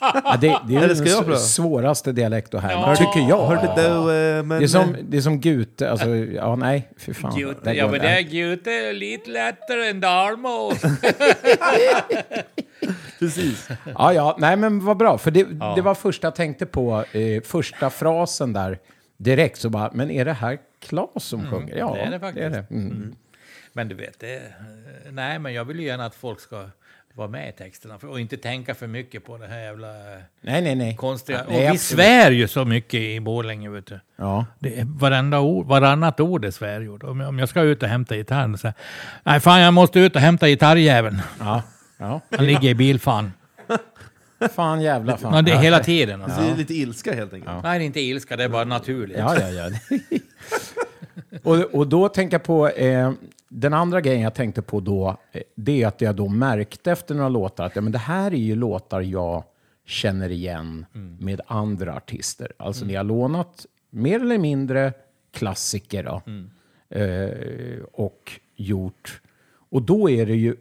Ja, 0.00 0.36
det, 0.40 0.58
det 0.68 0.74
är 0.74 0.82
Eller 0.82 1.24
den 1.28 1.38
svåraste 1.38 2.12
dialekt 2.12 2.54
att 2.54 2.62
härma, 2.62 2.88
Ja. 2.88 2.96
tycker 2.96 3.28
jag. 3.28 3.46
Hörde 3.46 3.72
du, 3.82 3.82
eh, 4.38 4.42
men, 4.42 4.58
Det 4.58 4.64
är 4.64 4.68
som, 4.68 4.96
det 5.08 5.16
är 5.16 5.20
som 5.20 5.40
Gute, 5.40 5.90
alltså, 5.90 6.08
ja 6.16 6.56
nej, 6.56 6.88
fy 6.96 7.14
fan. 7.14 7.36
Gute, 7.36 7.60
Det 7.64 7.74
ja, 7.74 7.88
men 7.90 8.00
det 8.00 8.08
är 8.08 8.22
Gute 8.22 8.92
lite 8.92 9.30
lättare 9.30 9.88
än 9.88 10.00
Dalmås. 10.00 10.82
Precis. 13.18 13.68
Ja, 13.98 14.12
ja, 14.12 14.36
nej 14.38 14.56
men 14.56 14.84
vad 14.84 14.96
bra, 14.96 15.18
för 15.18 15.30
det, 15.30 15.44
det 15.76 15.82
var 15.82 15.94
första 15.94 16.26
jag 16.26 16.34
tänkte 16.34 16.66
på, 16.66 17.04
eh, 17.12 17.42
första 17.42 17.90
frasen 17.90 18.52
där, 18.52 18.78
direkt 19.16 19.60
så 19.60 19.68
bara, 19.70 19.90
men 19.94 20.10
är 20.10 20.24
det 20.24 20.32
här 20.32 20.58
Klas 20.80 21.24
som 21.24 21.46
sjunger? 21.50 21.76
Ja, 21.76 21.94
det 21.94 22.00
är 22.00 22.10
det 22.10 22.20
faktiskt. 22.20 22.52
det. 22.52 22.66
Mm. 22.70 23.14
Men 23.72 23.88
du 23.88 23.94
vet, 23.94 24.20
det, 24.20 24.42
nej, 25.10 25.38
men 25.38 25.54
jag 25.54 25.64
vill 25.64 25.80
ju 25.80 25.86
gärna 25.86 26.06
att 26.06 26.14
folk 26.14 26.40
ska 26.40 26.64
vara 27.14 27.28
med 27.28 27.48
i 27.48 27.52
texterna 27.52 27.98
och 28.02 28.20
inte 28.20 28.36
tänka 28.36 28.74
för 28.74 28.86
mycket 28.86 29.24
på 29.24 29.38
det 29.38 29.46
här 29.46 29.58
jävla 29.58 29.88
Nej, 30.40 30.62
nej, 30.62 30.74
nej. 30.74 30.96
konstiga. 30.96 31.44
Nej, 31.48 31.56
och 31.56 31.62
vi 31.62 31.66
absolut. 31.66 31.80
svär 31.80 32.30
ju 32.30 32.48
så 32.48 32.64
mycket 32.64 33.00
i 33.00 33.20
Borlänge, 33.20 33.70
vet 33.70 33.86
du. 33.86 34.00
Ja. 34.16 34.46
Det 34.58 34.80
är 34.80 34.84
varenda 34.84 35.40
ord, 35.40 35.66
varannat 35.66 36.20
ord 36.20 36.44
är 36.44 36.50
svärjord. 36.50 37.04
Om 37.04 37.20
jag, 37.20 37.28
om 37.28 37.38
jag 37.38 37.48
ska 37.48 37.60
ut 37.62 37.82
och 37.82 37.88
hämta 37.88 38.16
gitarren 38.16 38.58
säga 38.58 38.74
Nej, 39.22 39.40
fan 39.40 39.60
jag 39.60 39.74
måste 39.74 40.00
ut 40.00 40.16
och 40.16 40.22
hämta 40.22 40.48
gitarrjäveln. 40.48 41.22
Ja. 41.38 41.62
ja. 41.98 42.20
Han 42.30 42.46
ligger 42.46 42.68
i 42.68 42.74
bilfan. 42.74 43.32
Fan 44.54 44.80
jävla 44.82 45.16
fan. 45.16 45.34
Ja, 45.34 45.42
det 45.42 45.52
är 45.52 45.58
hela 45.58 45.80
tiden. 45.80 46.22
Alltså. 46.22 46.40
Det 46.40 46.50
är 46.50 46.56
lite 46.56 46.74
ilska 46.74 47.14
helt 47.14 47.32
enkelt. 47.32 47.62
Nej, 47.62 47.78
det 47.78 47.84
är 47.84 47.86
inte 47.86 48.00
ilska, 48.00 48.36
det 48.36 48.44
är 48.44 48.48
bara 48.48 48.64
naturligt. 48.64 49.18
Ja, 49.18 49.36
ja, 49.40 49.48
ja. 49.48 49.98
och, 51.42 51.74
och 51.74 51.86
då 51.86 52.08
tänker 52.08 52.34
jag 52.34 52.42
på, 52.42 52.68
eh, 52.68 53.12
den 53.54 53.74
andra 53.74 54.00
grejen 54.00 54.22
jag 54.22 54.34
tänkte 54.34 54.62
på 54.62 54.80
då, 54.80 55.16
eh, 55.32 55.42
det 55.54 55.82
är 55.82 55.86
att 55.86 56.00
jag 56.00 56.16
då 56.16 56.28
märkte 56.28 56.92
efter 56.92 57.14
några 57.14 57.28
låtar 57.28 57.64
att 57.64 57.76
ja, 57.76 57.82
men 57.82 57.92
det 57.92 57.98
här 57.98 58.30
är 58.30 58.38
ju 58.38 58.54
låtar 58.54 59.00
jag 59.00 59.44
känner 59.86 60.30
igen 60.30 60.86
med 61.18 61.40
andra 61.46 61.96
artister. 61.96 62.52
Alltså 62.56 62.84
ni 62.84 62.94
har 62.94 63.04
lånat 63.04 63.66
mer 63.90 64.20
eller 64.20 64.38
mindre 64.38 64.92
klassiker 65.32 66.02
då, 66.02 66.22
eh, 66.98 67.84
och 67.92 68.40
gjort, 68.56 69.20
och 69.70 69.82
då 69.82 70.10
är 70.10 70.26
det 70.26 70.34
ju 70.34 70.56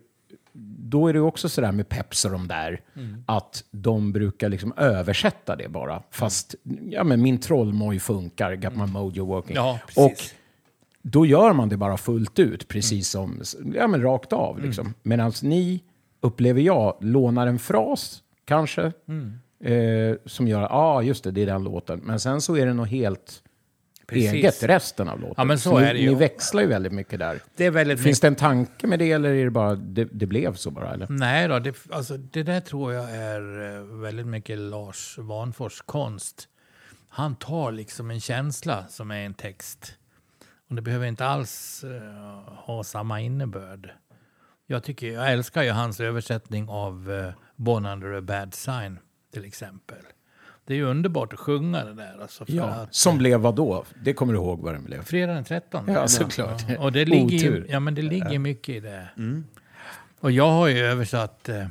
då 0.78 1.08
är 1.08 1.14
det 1.14 1.20
också 1.20 1.50
sådär 1.50 1.72
med 1.72 1.90
Peps 1.90 2.26
och 2.26 2.32
de 2.32 2.48
där, 2.48 2.82
att 3.26 3.64
de 3.72 4.12
brukar 4.12 4.50
liksom 4.50 4.74
översätta 4.78 5.56
det 5.56 5.70
bara. 5.70 6.04
Fast, 6.12 6.56
ja 6.90 7.04
men 7.04 7.22
min 7.22 7.38
trollmoj 7.38 8.00
funkar, 8.00 8.56
got 8.56 8.76
my 8.76 8.86
mojo 8.86 9.26
working. 9.26 9.56
Ja, 9.56 9.80
och. 9.96 10.12
Då 11.04 11.26
gör 11.26 11.54
man 11.54 11.70
det 11.70 11.78
bara 11.78 11.98
fullt 11.98 12.40
ut, 12.40 12.68
precis 12.68 13.10
som, 13.10 13.42
ja 13.74 13.88
men 13.88 14.02
rakt 14.02 14.34
av 14.34 14.62
liksom. 14.62 14.94
Medan 15.04 15.34
ni, 15.42 15.84
upplever 16.22 16.62
jag, 16.62 16.98
lånar 17.02 17.48
en 17.48 17.60
fras, 17.60 18.24
kanske, 18.46 18.92
eh, 19.64 20.16
som 20.26 20.48
gör, 20.48 20.62
ja 20.62 20.68
ah, 20.72 21.02
just 21.02 21.24
det, 21.24 21.32
det 21.32 21.42
är 21.42 21.46
den 21.46 21.64
låten. 21.64 22.00
Men 22.04 22.20
sen 22.20 22.42
så 22.42 22.58
är 22.58 22.66
det 22.66 22.74
något 22.74 22.90
helt 22.90 23.44
Precis. 24.08 24.34
eget 24.34 24.64
resten 24.64 25.10
av 25.10 25.20
låten. 25.20 25.36
Ja, 25.38 25.44
men 25.44 25.60
så 25.60 25.80
ni, 25.80 25.86
är 25.86 25.94
det 25.94 26.00
ju. 26.00 26.10
Ni 26.10 26.16
växlar 26.16 26.62
ju 26.62 26.68
väldigt 26.68 26.94
mycket 26.94 27.20
där. 27.20 27.42
Det 27.56 27.66
är 27.66 27.72
väldigt 27.72 28.04
Finns 28.04 28.20
det 28.20 28.28
en 28.28 28.36
tanke 28.36 28.88
med 28.88 29.00
det 29.00 29.12
eller 29.12 29.30
är 29.30 29.46
det 29.46 29.52
bara, 29.52 29.76
det, 29.76 30.08
det 30.12 30.26
blev 30.26 30.56
så 30.56 30.72
bara? 30.72 30.94
Eller? 30.94 31.08
Nej 31.10 31.48
då, 31.48 31.60
det, 31.60 31.76
alltså, 31.90 32.18
det 32.18 32.44
där 32.44 32.60
tror 32.60 32.94
jag 32.94 33.12
är 33.12 33.76
eh, 33.76 33.84
väldigt 33.84 34.28
mycket 34.28 34.58
Lars 34.58 35.18
Vanfors 35.18 35.82
konst. 35.82 36.48
Han 37.10 37.36
tar 37.36 37.72
liksom 37.72 38.12
en 38.12 38.22
känsla 38.22 38.86
som 38.90 39.12
är 39.12 39.26
en 39.26 39.34
text. 39.34 39.94
Och 40.74 40.76
det 40.76 40.82
behöver 40.82 41.08
inte 41.08 41.26
alls 41.26 41.84
eh, 41.84 42.54
ha 42.56 42.84
samma 42.84 43.22
innebörd. 43.22 43.90
Jag, 44.68 44.84
tycker, 44.84 45.08
jag 45.08 45.32
älskar 45.32 45.64
ju 45.64 45.72
hans 45.72 46.00
översättning 46.00 46.70
av 46.70 47.10
uh, 47.10 47.32
Born 47.56 47.86
under 47.86 48.14
a 48.14 48.22
bad 48.22 48.54
sign 48.54 49.00
till 49.34 49.46
exempel. 49.46 49.98
Det 50.66 50.74
är 50.74 50.78
ju 50.78 50.84
underbart 50.84 51.34
att 51.34 51.40
sjunga 51.40 51.86
det 51.86 51.94
där. 51.94 52.22
Alltså, 52.22 52.46
Ja, 52.48 52.64
att, 52.64 52.96
som 52.96 53.18
blev 53.18 53.40
vad 53.40 53.56
då? 53.56 53.86
Det 54.04 54.14
kommer 54.14 54.34
du 54.34 54.40
ihåg 54.40 54.62
vad 54.62 54.74
den 54.74 54.84
blev? 54.84 55.04
Fredag 55.04 55.34
den 55.34 55.44
13. 55.44 55.86
Ja, 55.88 56.08
såklart. 56.08 56.62
Och 56.80 56.92
det 56.92 57.06
ligger, 57.06 57.38
Otur. 57.38 57.66
ja, 57.70 57.80
men 57.80 57.96
det 57.96 58.02
ligger 58.02 58.40
mycket 58.40 58.76
i 58.76 58.80
det. 58.80 59.08
Och 60.20 60.32
jag 60.32 60.52
har 60.52 60.68
ju 60.68 60.80
översatt 60.80 61.50
eh, 61.50 61.62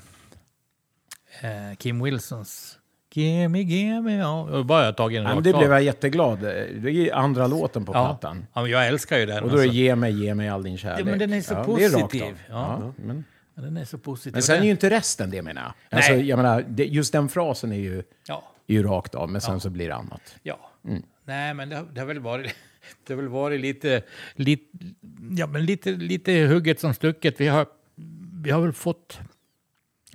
eh, 1.41 1.77
Kim 1.79 2.03
Wilsons 2.03 2.79
Gimme, 3.15 3.61
gimme, 3.61 4.17
ja. 4.17 4.43
Och 4.43 4.67
bara 4.67 4.85
jag 4.85 4.97
tagit 4.97 5.19
den 5.19 5.25
Ja, 5.29 5.35
men 5.35 5.43
det 5.43 5.53
blev 5.53 5.73
jag 5.73 5.83
jätteglad. 5.83 6.41
Det 6.41 6.91
är 6.91 7.15
andra 7.15 7.47
låten 7.47 7.85
på 7.85 7.93
ja. 7.93 8.07
plattan. 8.07 8.47
ja, 8.53 8.63
men 8.63 8.71
jag 8.71 8.87
älskar 8.87 9.19
ju 9.19 9.27
den. 9.27 9.45
Och 9.45 9.51
då 9.51 9.57
är 9.57 9.59
det 9.59 9.63
alltså. 9.63 9.77
Ge 9.77 9.97
mig, 9.97 10.25
ge 10.25 10.35
mig 10.35 10.49
all 10.49 10.63
din 10.63 10.79
kärlek. 10.79 11.01
Ja, 11.01 11.05
men 11.05 11.19
den 11.19 11.33
är 11.33 11.41
så 11.41 11.55
det 11.55 11.61
rakt 11.61 11.67
positiv. 12.03 12.23
av. 12.23 12.35
Ja. 12.49 12.79
Ja, 12.81 12.93
men, 12.97 13.25
Ja, 13.55 13.63
den 13.63 13.77
är 13.77 13.85
så 13.85 13.99
positiv. 13.99 14.33
men 14.33 14.43
sen 14.43 14.61
är 14.61 14.65
ju 14.65 14.71
inte 14.71 14.91
resten 14.91 15.31
det 15.31 15.43
menar 15.43 15.63
jag. 15.63 15.99
Alltså, 15.99 16.13
Nej. 16.13 16.29
jag 16.29 16.37
menar, 16.37 16.65
just 16.79 17.13
den 17.13 17.29
frasen 17.29 17.73
är 17.73 17.77
ju, 17.77 18.03
Ja, 18.29 18.43
är 18.67 18.75
ju 18.75 18.83
rakt 18.83 19.15
av, 19.15 19.31
men 19.31 19.41
sen 19.41 19.61
så 19.61 19.71
blir 19.71 19.89
det 19.89 19.95
annat. 19.95 20.35
ja. 20.43 20.71
Mm. 20.85 21.03
Nej, 21.25 21.55
men 21.55 21.69
det 21.69 21.77
har, 21.77 21.85
det 21.93 22.01
har 22.01 22.07
väl 22.07 22.19
varit... 22.19 22.55
Det 23.07 23.13
har 23.13 23.21
väl 23.23 23.29
varit 23.31 23.61
lite, 23.61 24.03
lite, 24.35 24.65
ja, 25.31 25.47
men 25.47 25.65
lite, 25.67 25.91
lite 25.91 26.33
hugget 26.33 26.81
som 26.81 26.95
stucket. 26.95 27.41
Vi 27.41 27.49
har, 27.49 27.67
vi 28.43 28.51
har 28.51 28.61
väl 28.61 28.73
fått 28.73 29.19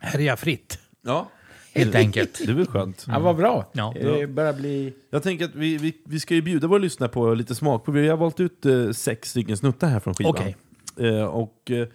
härja 0.02 0.38
fritt, 0.38 0.80
Ja, 1.02 1.30
helt 1.78 1.96
enkelt. 1.96 2.42
det 2.46 2.52
är 2.52 2.56
väl 2.56 2.68
skönt. 2.68 3.06
Ja, 3.08 3.20
vad 3.20 3.36
bra. 3.36 3.70
Ja. 3.74 3.94
Det 4.02 4.28
börjar 4.28 4.54
bli... 4.54 4.94
Jag 5.10 5.24
tänker 5.24 5.46
att 5.46 5.56
vi, 5.56 5.78
vi, 5.78 5.98
vi 6.06 6.20
ska 6.20 6.36
ju 6.36 6.42
bjuda 6.42 6.68
våra 6.68 6.80
lyssnare 6.80 7.10
på 7.10 7.34
lite 7.34 7.56
smakprov. 7.56 7.96
Vi 7.96 8.08
har 8.08 8.18
valt 8.18 8.40
ut 8.40 8.66
eh, 8.66 8.92
sex 8.92 9.30
stycken 9.30 9.58
snuttar 9.58 9.88
här 9.88 10.00
från 10.00 10.14
skivan. 10.14 10.32
Okej. 10.36 10.56
Eh, 10.98 11.24
och 11.26 11.72
eh, 11.72 11.88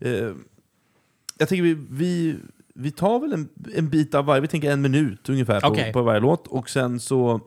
eh, 0.00 0.32
jag 1.38 1.48
tänker 1.48 1.62
vi, 1.62 1.76
vi, 1.90 2.36
vi 2.74 2.90
tar 2.90 3.18
väl 3.20 3.32
en, 3.32 3.48
en 3.76 3.88
bit 3.90 4.14
av 4.14 4.24
varje, 4.24 4.40
vi 4.40 4.48
tänker 4.48 4.70
en 4.70 4.80
minut 4.82 5.28
ungefär 5.28 5.60
på, 5.60 5.66
Okej. 5.68 5.92
på 5.92 6.02
varje 6.02 6.20
låt. 6.20 6.46
Och 6.46 6.70
sen 6.70 7.00
så, 7.00 7.40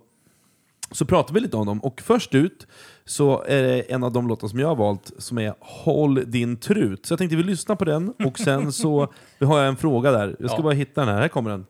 så 0.91 1.05
pratar 1.05 1.33
vi 1.33 1.39
lite 1.39 1.57
om 1.57 1.65
dem. 1.65 1.79
Och 1.83 2.01
först 2.01 2.35
ut 2.35 2.67
så 3.05 3.43
är 3.43 3.63
det 3.63 3.81
en 3.81 4.03
av 4.03 4.13
de 4.13 4.27
låtar 4.27 4.47
som 4.47 4.59
jag 4.59 4.67
har 4.67 4.75
valt 4.75 5.11
som 5.17 5.37
är 5.37 5.53
Håll 5.59 6.23
din 6.27 6.57
trut. 6.57 7.05
Så 7.05 7.11
jag 7.11 7.19
tänkte 7.19 7.35
vi 7.35 7.43
lyssnar 7.43 7.75
på 7.75 7.85
den 7.85 8.09
och 8.25 8.39
sen 8.39 8.71
så 8.71 8.99
har 9.39 9.59
jag 9.59 9.67
en 9.67 9.77
fråga 9.77 10.11
där. 10.11 10.35
Jag 10.39 10.49
ska 10.49 10.59
Ja. 10.59 10.63
bara 10.63 10.73
hitta 10.73 11.01
den 11.05 11.13
här, 11.13 11.21
här 11.21 11.27
kommer 11.27 11.49
den. 11.51 11.65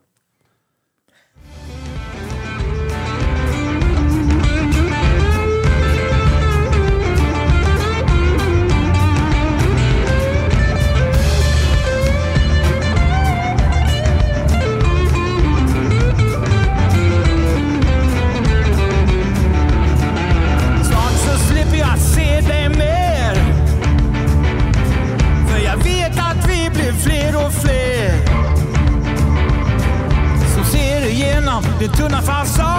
if 32.28 32.32
I 32.32 32.44
saw 32.44 32.77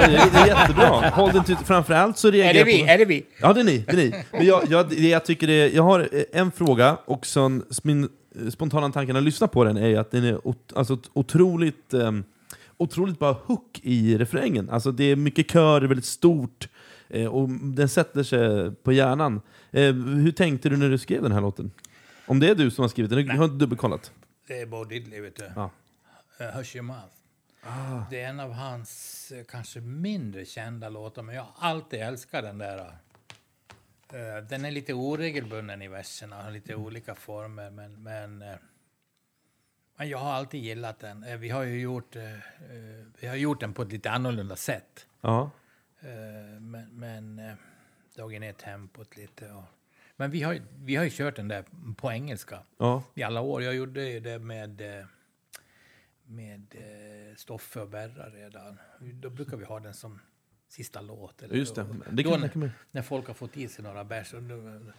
det 0.00 0.16
är, 0.16 0.42
är 0.42 0.46
jättebra. 0.46 1.10
Håll 1.10 1.32
den 1.32 1.44
till, 1.44 1.56
framförallt 1.56 2.18
så 2.18 2.30
reagerar 2.30 2.54
Är 2.54 2.64
det 2.64 2.72
vi? 2.72 2.82
på... 2.84 2.90
Är 2.90 2.98
det 2.98 3.04
vi? 3.04 3.26
Ja, 3.40 3.52
det 3.52 3.60
är 3.60 3.64
ni. 3.64 3.78
Det 3.78 3.92
är 3.92 3.96
ni. 3.96 4.24
Men 4.32 4.46
jag, 4.46 4.62
jag, 4.68 4.92
jag, 4.92 5.24
tycker 5.24 5.46
det, 5.46 5.68
jag 5.68 5.82
har 5.82 6.08
eh, 6.12 6.22
en 6.32 6.50
fråga, 6.50 6.98
och 7.04 7.26
sen 7.26 7.64
min 7.82 8.04
eh, 8.04 8.50
spontana 8.50 8.90
tanke 8.92 9.12
när 9.12 9.20
jag 9.20 9.24
lyssnar 9.24 9.48
på 9.48 9.64
den 9.64 9.76
är 9.76 9.98
att 9.98 10.10
den 10.10 10.24
är 10.24 10.48
ot, 10.48 10.72
alltså, 10.76 10.98
otroligt, 11.12 11.94
um, 11.94 12.24
otroligt 12.76 13.18
bara 13.18 13.32
hook 13.32 13.80
i 13.82 14.18
refrängen. 14.18 14.70
Alltså, 14.70 14.92
det 14.92 15.04
är 15.04 15.16
mycket 15.16 15.50
kör, 15.50 15.82
är 15.82 15.86
väldigt 15.86 16.04
stort, 16.06 16.68
eh, 17.08 17.26
och 17.26 17.48
den 17.48 17.88
sätter 17.88 18.22
sig 18.22 18.70
på 18.70 18.92
hjärnan. 18.92 19.40
Eh, 19.70 19.94
hur 19.94 20.32
tänkte 20.32 20.68
du 20.68 20.76
när 20.76 20.88
du 20.88 20.98
skrev 20.98 21.22
den 21.22 21.32
här 21.32 21.40
låten? 21.40 21.70
Om 22.26 22.40
det 22.40 22.48
är 22.48 22.54
du 22.54 22.70
som 22.70 22.82
har 22.82 22.88
skrivit 22.88 23.10
den, 23.10 23.26
jag 23.26 23.34
har 23.34 23.44
inte 23.44 23.56
dubbelkollat. 23.56 24.12
Det 24.48 24.60
är 24.60 24.66
Bo 24.66 24.84
Diddley, 24.84 25.20
vet 25.20 25.36
du. 25.36 25.44
Ja. 25.56 25.70
Hush 26.54 26.76
Your 26.76 26.82
Mouth. 26.82 27.19
Det 28.10 28.20
är 28.20 28.28
en 28.28 28.40
av 28.40 28.52
hans 28.52 29.32
eh, 29.32 29.44
kanske 29.44 29.80
mindre 29.80 30.44
kända 30.44 30.88
låtar, 30.88 31.22
men 31.22 31.34
jag 31.34 31.42
har 31.42 31.68
alltid 31.68 32.00
älskat 32.00 32.42
den 32.44 32.58
där. 32.58 32.78
Eh, 34.12 34.44
Den 34.48 34.64
är 34.64 34.70
lite 34.70 34.94
oregelbunden 34.94 35.82
i 35.82 35.88
verserna, 35.88 36.42
har 36.42 36.50
lite 36.50 36.74
olika 36.74 37.14
former, 37.14 37.70
men, 37.70 38.02
men, 38.02 38.38
men 39.96 40.08
jag 40.08 40.18
har 40.18 40.32
alltid 40.32 40.60
gillat 40.64 40.98
den. 40.98 41.40
Vi 41.40 41.48
har 41.48 41.62
ju 41.62 41.80
gjort, 41.80 42.16
vi 43.20 43.26
har 43.26 43.36
gjort 43.36 43.60
den 43.60 43.74
på 43.74 43.82
ett 43.82 43.92
lite 43.92 44.10
annorlunda 44.10 44.56
sätt. 44.56 45.06
Ja. 45.20 45.50
Men, 46.60 46.88
men 46.92 47.42
dragit 48.16 48.40
ner 48.40 48.52
tempot 48.52 49.16
lite. 49.16 49.52
Och, 49.52 49.64
men 50.16 50.30
vi 50.30 50.42
har, 50.42 50.60
vi 50.76 50.96
har 50.96 51.04
ju 51.04 51.10
kört 51.10 51.36
den 51.36 51.48
där 51.48 51.64
på 51.96 52.12
engelska 52.12 52.58
Ja. 52.78 53.02
i 53.14 53.22
alla 53.22 53.40
år. 53.40 53.62
Jag 53.62 53.74
gjorde 53.74 54.02
ju 54.08 54.20
det 54.20 54.38
med, 54.38 54.82
med 56.30 56.74
eh, 56.74 57.36
Stoffe 57.36 57.80
och 57.80 57.88
Berra 57.88 58.28
redan. 58.30 58.78
Då 59.22 59.30
brukar 59.30 59.56
vi 59.56 59.64
ha 59.64 59.80
den 59.80 59.94
som 59.94 60.20
sista 60.68 61.00
låt. 61.00 61.42
Eller 61.42 61.54
Just 61.54 61.74
det. 61.74 61.86
Det 62.10 62.22
kan- 62.22 62.40
när, 62.40 62.72
när 62.90 63.02
folk 63.02 63.26
har 63.26 63.34
fått 63.34 63.56
i 63.56 63.68
sig 63.68 63.84
några 63.84 64.04
bärs. 64.04 64.34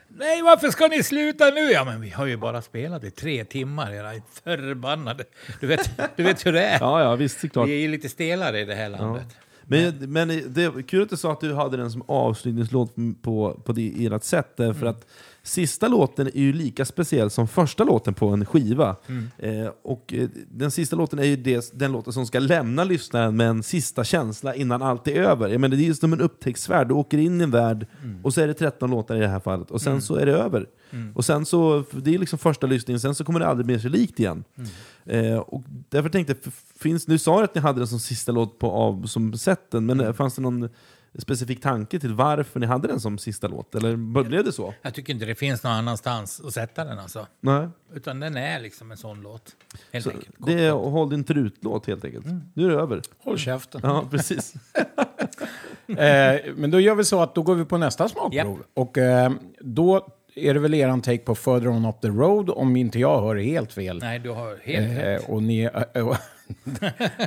Nej, 0.08 0.41
varför 0.41 0.70
ska 0.70 0.88
ni 0.88 1.03
sluta 1.03 1.45
nu? 1.49 1.60
Ja, 1.62 1.86
men 1.86 2.02
vi 2.02 2.10
har 2.10 2.26
ju 2.26 2.38
bara 2.38 2.62
spelat 2.62 3.03
i 3.03 3.12
tre 3.12 3.45
timmar, 3.45 3.91
era 3.91 4.22
förbannade. 4.44 5.24
Du 5.60 5.68
vet, 5.68 5.91
du 6.18 6.24
vet 6.24 6.45
hur 6.45 6.53
det 6.53 6.64
är. 6.66 6.80
Ja, 6.80 7.02
ja, 7.03 7.16
visst, 7.16 7.41
det 7.41 7.48
är 7.48 7.49
klart. 7.49 7.68
Vi 7.68 7.74
är 7.76 7.82
ju 7.82 7.88
lite 7.88 8.10
stelare 8.10 8.60
i 8.60 8.66
det 8.66 8.76
här 8.76 8.90
landet. 8.90 9.28
Men, 9.64 10.12
men 10.12 10.28
det 10.28 10.64
är 10.64 10.82
kul 10.88 11.02
att 11.03 11.10
du 11.10 11.18
sa 11.18 11.32
att 11.32 11.40
du 11.41 11.53
hade 11.53 11.78
den 11.78 11.91
som 11.91 12.03
avslutningslåt 12.08 12.95
på, 13.22 13.62
på 13.66 13.74
det, 13.74 14.06
ert 14.06 14.24
sätt, 14.24 14.58
därför 14.58 14.86
att 14.86 15.08
sista 15.43 15.88
låten 15.88 16.27
är 16.27 16.39
ju 16.39 16.53
lika 16.53 16.85
speciell 16.85 17.30
som 17.30 17.47
första 17.47 17.84
låten 17.84 18.13
på 18.13 18.27
en 18.27 18.45
skiva. 18.45 18.95
Eh, 19.38 19.68
och 19.84 20.13
eh, 20.13 20.30
den 20.51 20.72
sista 20.72 20.95
låten 20.95 21.19
är 21.19 21.23
ju 21.23 21.35
det, 21.35 21.72
den 21.73 21.91
låten 21.91 22.13
som 22.13 22.26
ska 22.26 22.39
lämna 22.39 22.84
lyssnaren 22.84 23.38
med 23.38 23.47
en 23.47 23.63
sista 23.63 24.03
känsla 24.03 24.55
innan 24.55 24.81
allt 24.81 25.07
är 25.07 25.15
över. 25.15 25.49
Jag 25.49 25.61
menar, 25.61 25.76
det 25.76 25.84
är 25.84 25.85
ju 25.85 25.93
som 25.93 26.13
en 26.13 26.22
upptäcktsfärd, 26.22 26.88
du 26.88 26.93
åker 26.93 27.18
in 27.18 27.41
i 27.41 27.43
en 27.43 27.51
värld 27.51 27.88
och 28.23 28.34
så 28.34 28.41
är 28.41 28.47
det 28.47 28.53
13 28.53 28.91
låtar 28.91 29.15
i 29.15 29.19
det 29.19 29.27
här 29.27 29.39
fallet, 29.39 29.72
och 29.72 29.81
sen 29.81 30.01
så 30.01 30.15
är 30.15 30.26
det 30.26 30.31
över. 30.31 30.65
Och 31.15 31.26
sen 31.26 31.45
så, 31.45 31.84
det 31.91 32.15
är 32.15 32.19
liksom 32.19 32.39
första 32.39 32.68
lyssningen, 32.68 32.99
sen 32.99 33.15
så 33.15 33.23
kommer 33.23 33.39
det 33.39 33.47
aldrig 33.47 33.68
mer 33.68 33.80
sig 33.80 33.89
likt 33.89 34.19
igen. 34.19 34.43
Eh, 35.05 35.38
och 35.38 35.63
därför 35.89 36.09
tänkte 36.09 36.35
jag, 36.43 36.53
finns, 36.80 37.07
nu 37.07 37.18
sa 37.18 37.38
du 37.38 37.43
att 37.43 37.55
ni 37.55 37.61
hade 37.61 37.80
den 37.80 37.88
som 37.88 37.99
sista 37.99 38.31
låt 38.31 38.59
på 38.59 38.72
av, 38.72 39.05
som 39.05 39.34
sätten, 39.38 39.85
men 39.85 39.99
eh, 39.99 40.13
fanns 40.13 40.35
det 40.35 40.41
någon 40.41 40.69
specifik 41.20 41.62
tanke 41.62 42.00
till 42.00 42.14
varför 42.14 42.60
ni 42.60 42.66
hade 42.66 42.88
den 42.88 43.00
som 43.00 43.18
sista 43.18 43.48
låt? 43.48 43.76
Eller 43.76 43.96
blev 44.24 44.44
det 44.44 44.52
så? 44.52 44.74
Jag 44.82 44.94
tycker 44.94 45.14
inte 45.14 45.26
det 45.26 45.36
finns 45.36 45.64
någon 45.64 45.74
annanstans 45.74 46.42
att 46.46 46.54
sätta 46.54 46.84
den 46.86 47.00
alltså. 47.00 47.28
Nej. 47.40 47.68
Utan 47.94 48.20
den 48.20 48.38
är 48.38 48.60
liksom 48.60 48.92
en 48.92 48.98
sån 48.98 49.22
låt. 49.22 49.56
Helt 49.92 50.04
Så 50.06 50.12
enkelt. 50.12 50.36
det 50.38 50.54
är 50.66 50.72
Håll 50.72 51.10
din 51.10 51.24
trutlåt 51.24 51.86
helt 51.88 52.06
enkelt. 52.06 52.26
Nu 52.54 52.66
är 52.66 52.70
det 52.70 52.76
över. 52.76 53.02
Håll 53.24 53.38
käften. 53.38 53.82
Ja, 53.84 54.06
precis. 54.12 54.54
Eh, 55.88 56.42
men 56.56 56.72
då 56.72 56.80
gör 56.80 56.96
vi 56.96 57.04
så 57.04 57.22
att 57.22 57.36
då 57.36 57.42
går 57.42 57.56
vi 57.56 57.66
på 57.66 57.78
nästa 57.78 58.10
smakprov. 58.10 58.64
Och 58.74 58.98
eh, 58.98 59.32
då 59.60 60.08
är 60.36 60.54
det 60.54 60.60
väl 60.60 60.74
eran 60.74 61.02
take 61.02 61.18
på 61.18 61.36
Further 61.36 61.68
On 61.68 61.86
Up 61.86 62.02
The 62.02 62.08
Road, 62.08 62.50
om 62.50 62.76
inte 62.76 63.00
jag 63.00 63.22
hör 63.22 63.36
helt 63.36 63.74
fel. 63.74 64.00
Nej, 64.02 64.20
du 64.20 64.30
har 64.30 64.58
helt 64.64 64.98
rätt. 65.00 65.24
Eh, 65.24 65.30
och 65.30 65.44
ni 65.44 65.62
äh, 65.94 66.18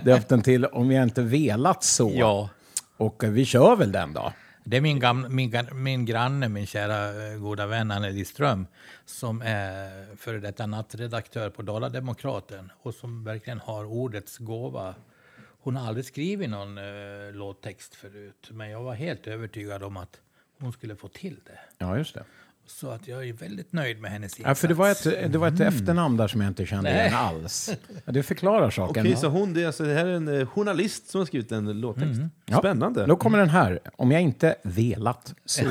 döpt 0.05 0.29
den 0.29 0.43
till 0.43 0.65
Om 0.67 0.91
jag 0.91 1.03
inte 1.03 1.23
velat 1.23 1.85
så. 1.85 2.13
Ja. 2.15 2.49
Och 2.97 3.23
vi 3.23 3.45
kör 3.45 3.77
väl 3.77 3.93
den 3.93 4.13
då. 4.13 4.33
Det 4.65 4.77
är 4.77 4.81
min, 4.81 5.01
gamla, 5.01 5.29
min, 5.29 5.53
min 5.73 6.05
granne, 6.05 6.49
min 6.49 6.67
kära 6.67 7.29
eh, 7.33 7.39
goda 7.39 7.67
vän 7.67 7.91
Anneli 7.91 8.25
Ström, 8.25 8.67
som 9.05 9.43
är 9.43 10.17
före 10.17 10.39
detta 10.39 10.67
nattredaktör 10.67 11.51
på 11.51 11.63
Dala-Demokraten 11.63 12.73
och 12.83 12.95
som 12.95 13.25
verkligen 13.25 13.61
har 13.61 13.85
ordets 13.85 14.39
gåva. 14.39 14.95
Hon 15.37 15.77
har 15.77 15.89
aldrig 15.89 16.05
skrivit 16.05 16.51
någon 16.51 16.79
eh, 16.79 17.33
låttext 17.33 17.95
förut, 17.95 18.49
men 18.51 18.71
jag 18.71 18.83
var 18.83 18.95
helt 18.95 19.27
övertygad 19.27 19.83
om 19.83 19.97
att 19.97 20.21
hon 20.61 20.73
skulle 20.73 20.97
få 20.97 21.09
till 21.09 21.41
det. 21.45 21.59
Ja, 21.79 21.99
just 21.99 22.15
det. 22.15 22.25
Så 22.67 22.91
att 22.91 23.09
jag 23.09 23.29
är 23.29 23.33
väldigt 23.33 23.73
nöjd 23.73 24.01
med 24.01 24.11
hennes 24.11 24.39
insats. 24.39 24.49
Ja, 24.49 24.55
för 24.55 24.69
det 24.69 24.75
var 24.75 24.91
ett, 24.91 25.33
det 25.33 25.39
var 25.39 25.49
ett 25.49 25.61
efternamn 25.61 26.17
där 26.17 26.29
som 26.29 26.41
jag 26.41 26.51
inte 26.51 26.67
kände 26.67 26.91
Nej. 26.91 27.01
igen 27.01 27.15
alls. 27.15 27.71
Ja, 28.05 28.13
det 28.13 28.23
förklarar 28.23 28.71
saken. 28.71 29.07
Okej, 29.07 29.17
så 29.17 29.29
hon, 29.29 29.55
det, 29.55 29.63
är 29.63 29.67
alltså, 29.67 29.85
det 29.85 29.95
här 29.95 30.07
är 30.07 30.13
en 30.17 30.41
eh, 30.41 30.47
journalist 30.47 31.11
som 31.11 31.21
har 31.21 31.27
skrivit 31.27 31.53
en 31.53 31.81
låttext. 31.81 32.21
Ja, 32.47 32.59
Spännande. 32.59 33.07
Då 33.07 33.17
kommer 33.17 33.39
den 33.39 33.51
här. 33.51 33.81
Om 33.97 34.11
jag 34.11 34.23
inte 34.23 34.55
velat 34.63 35.35
så. 35.45 35.63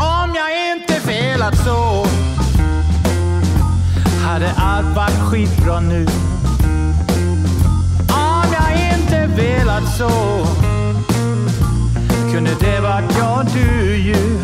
Om 0.00 0.34
jag 0.34 0.76
inte 0.76 1.00
velat 1.06 1.64
så 1.64 2.06
hade 4.26 4.50
allt 4.50 4.96
varit 4.96 5.30
skitbra 5.30 5.80
nu 5.80 6.06
velat 9.36 9.96
så. 9.98 10.10
Kunde 12.32 12.50
det 12.60 12.80
varit 12.80 13.16
jag 13.18 13.46
du 13.54 13.96
ju. 13.96 14.38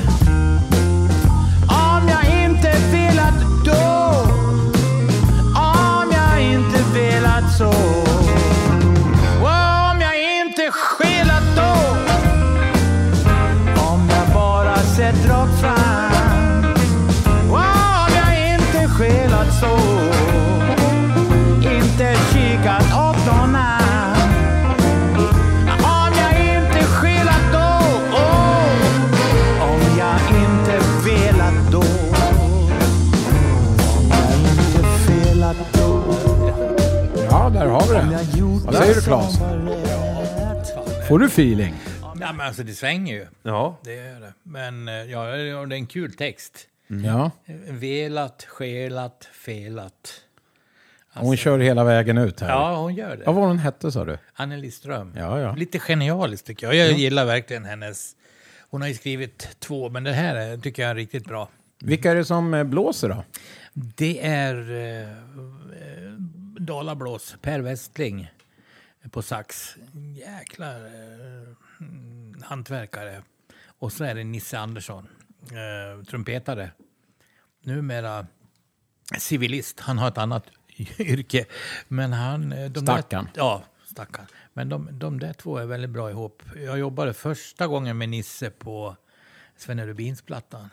Om 1.69 2.09
jag 2.09 2.45
inte 2.45 2.73
velat 2.93 3.35
då, 3.65 4.27
om 5.61 6.13
jag 6.13 6.43
inte 6.43 6.79
velat 6.95 7.53
så. 7.59 7.73
Om 9.41 10.01
jag 10.01 10.41
inte 10.41 10.71
skelat 10.71 11.57
då. 11.57 11.97
Om 13.83 14.11
jag 14.11 14.35
bara 14.35 14.77
sett 14.77 15.29
rakt 15.29 15.61
fram. 15.61 16.65
Om 17.51 18.13
jag 18.17 18.55
inte 18.55 18.89
skelat 18.89 19.61
så. 19.61 20.22
Vad 38.73 38.81
säger 38.83 38.95
du, 38.95 39.01
Claes? 39.01 39.39
Får 41.09 41.19
du 41.19 41.27
feeling? 41.27 41.75
Ja, 42.03 42.33
men 42.33 42.41
alltså 42.41 42.63
det 42.63 42.73
svänger 42.73 43.15
ju. 43.15 43.27
Ja. 43.43 43.79
Det 43.85 43.95
gör 43.95 44.21
det. 44.21 44.33
Men 44.43 44.89
eh, 44.89 44.95
ja, 44.95 45.25
det 45.27 45.49
är 45.49 45.73
en 45.73 45.87
kul 45.87 46.13
text. 46.15 46.67
Ja. 47.05 47.31
Velat, 47.69 48.45
skelat, 48.49 49.29
felat. 49.33 50.21
Hon 51.15 51.37
kör 51.37 51.59
hela 51.59 51.85
vägen 51.85 52.19
ut 52.19 52.41
här. 52.41 52.49
Ja, 52.49 52.77
hon 52.77 52.95
gör 52.95 53.17
det. 53.17 53.25
Vad 53.27 53.35
var 53.35 53.47
hon 53.47 53.59
hette 53.59 53.93
sa 53.93 54.05
du? 54.05 54.19
Anneli 54.35 54.71
Ström. 54.71 55.13
Ja, 55.17 55.41
ja. 55.41 55.55
Lite 55.55 55.79
genialiskt 55.79 56.47
tycker 56.47 56.67
jag. 56.67 56.75
Jag 56.77 56.93
gillar 56.99 57.25
verkligen 57.25 57.65
hennes... 57.65 58.17
Hon 58.71 58.81
har 58.81 58.89
ju 58.89 58.95
skrivit 58.95 59.49
två, 59.59 59.89
men 59.91 60.05
det 60.05 60.13
här 60.13 60.35
är- 60.37 60.57
tycker 60.57 60.83
jag 60.83 60.91
är 60.91 60.95
riktigt 60.95 61.25
bra. 61.25 61.49
Vilka 61.81 62.11
är 62.11 62.15
det 62.15 62.25
som 62.25 62.55
eh, 62.55 62.65
blåser 62.65 63.09
då? 63.09 63.25
Det 63.75 64.27
är 64.27 64.71
eh, 64.71 65.01
eh, 65.03 66.13
Dalablås, 66.59 67.37
Per 67.43 67.61
Westling 67.61 68.31
på 69.11 69.23
sax. 69.23 69.77
Jäklar 70.15 70.85
eh, 70.87 71.57
hantverkare. 72.45 73.23
Och 73.79 73.93
så 73.93 74.05
är 74.05 74.15
det 74.15 74.25
Nisse 74.25 74.59
Andersson, 74.59 75.09
eh, 75.51 76.05
trumpetare. 76.05 76.71
Numera 77.63 78.27
civilist. 79.19 79.81
Han 79.81 79.99
har 79.99 80.09
ett 80.09 80.19
annat 80.19 80.45
yrke. 80.99 81.45
Men 81.89 82.13
han... 82.13 82.53
eh, 82.53 82.71
De 82.71 82.81
Stackarn. 82.87 83.25
Där, 83.25 83.33
ja, 83.41 83.65
stackarn. 83.87 84.27
Men 84.53 84.69
de, 84.69 84.89
de 84.99 85.19
där 85.21 85.33
två 85.33 85.59
är 85.59 85.67
väldigt 85.67 85.91
bra 85.91 86.11
ihop. 86.11 86.43
Jag 86.57 86.79
jobbade 86.79 87.15
första 87.15 87.67
gången 87.67 87.99
med 87.99 88.09
Nisse 88.09 88.51
på 88.51 88.97
Svenne 89.57 89.87
Rubins-plattan. 89.87 90.69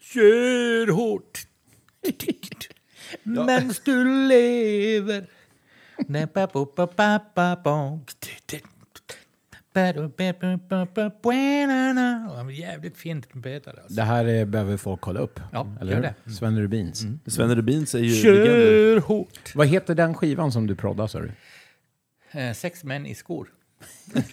Kör 0.00 0.92
hårt! 0.92 1.46
Mens 3.22 3.80
du 3.80 4.04
lever. 4.28 5.26
Jävligt 12.50 12.96
fint 12.96 13.28
trumpetare. 13.30 13.76
Alltså. 13.80 13.94
Det 13.94 14.02
här 14.02 14.24
eh, 14.24 14.44
behöver 14.44 14.76
folk 14.76 15.00
kolla 15.00 15.20
upp. 15.20 15.40
Ja, 15.52 15.66
eller 15.80 15.92
gör 15.92 15.96
hur? 15.96 16.02
det. 16.02 16.14
Mm. 16.24 16.36
Sven 16.36 16.60
Rubins. 16.60 17.06
Sven 17.26 17.56
Rubins 17.56 17.94
är 17.94 17.98
ju. 17.98 18.22
Kör 18.22 19.00
hårt! 19.00 19.54
Vad 19.54 19.66
heter 19.66 19.94
den 19.94 20.14
skivan 20.14 20.52
som 20.52 20.66
du 20.66 20.74
proddar 20.74 21.06
sa 21.06 21.20
du? 21.20 21.30
Eh, 22.40 22.52
sex 22.52 22.84
män 22.84 23.06
i 23.06 23.14
skor. 23.14 23.48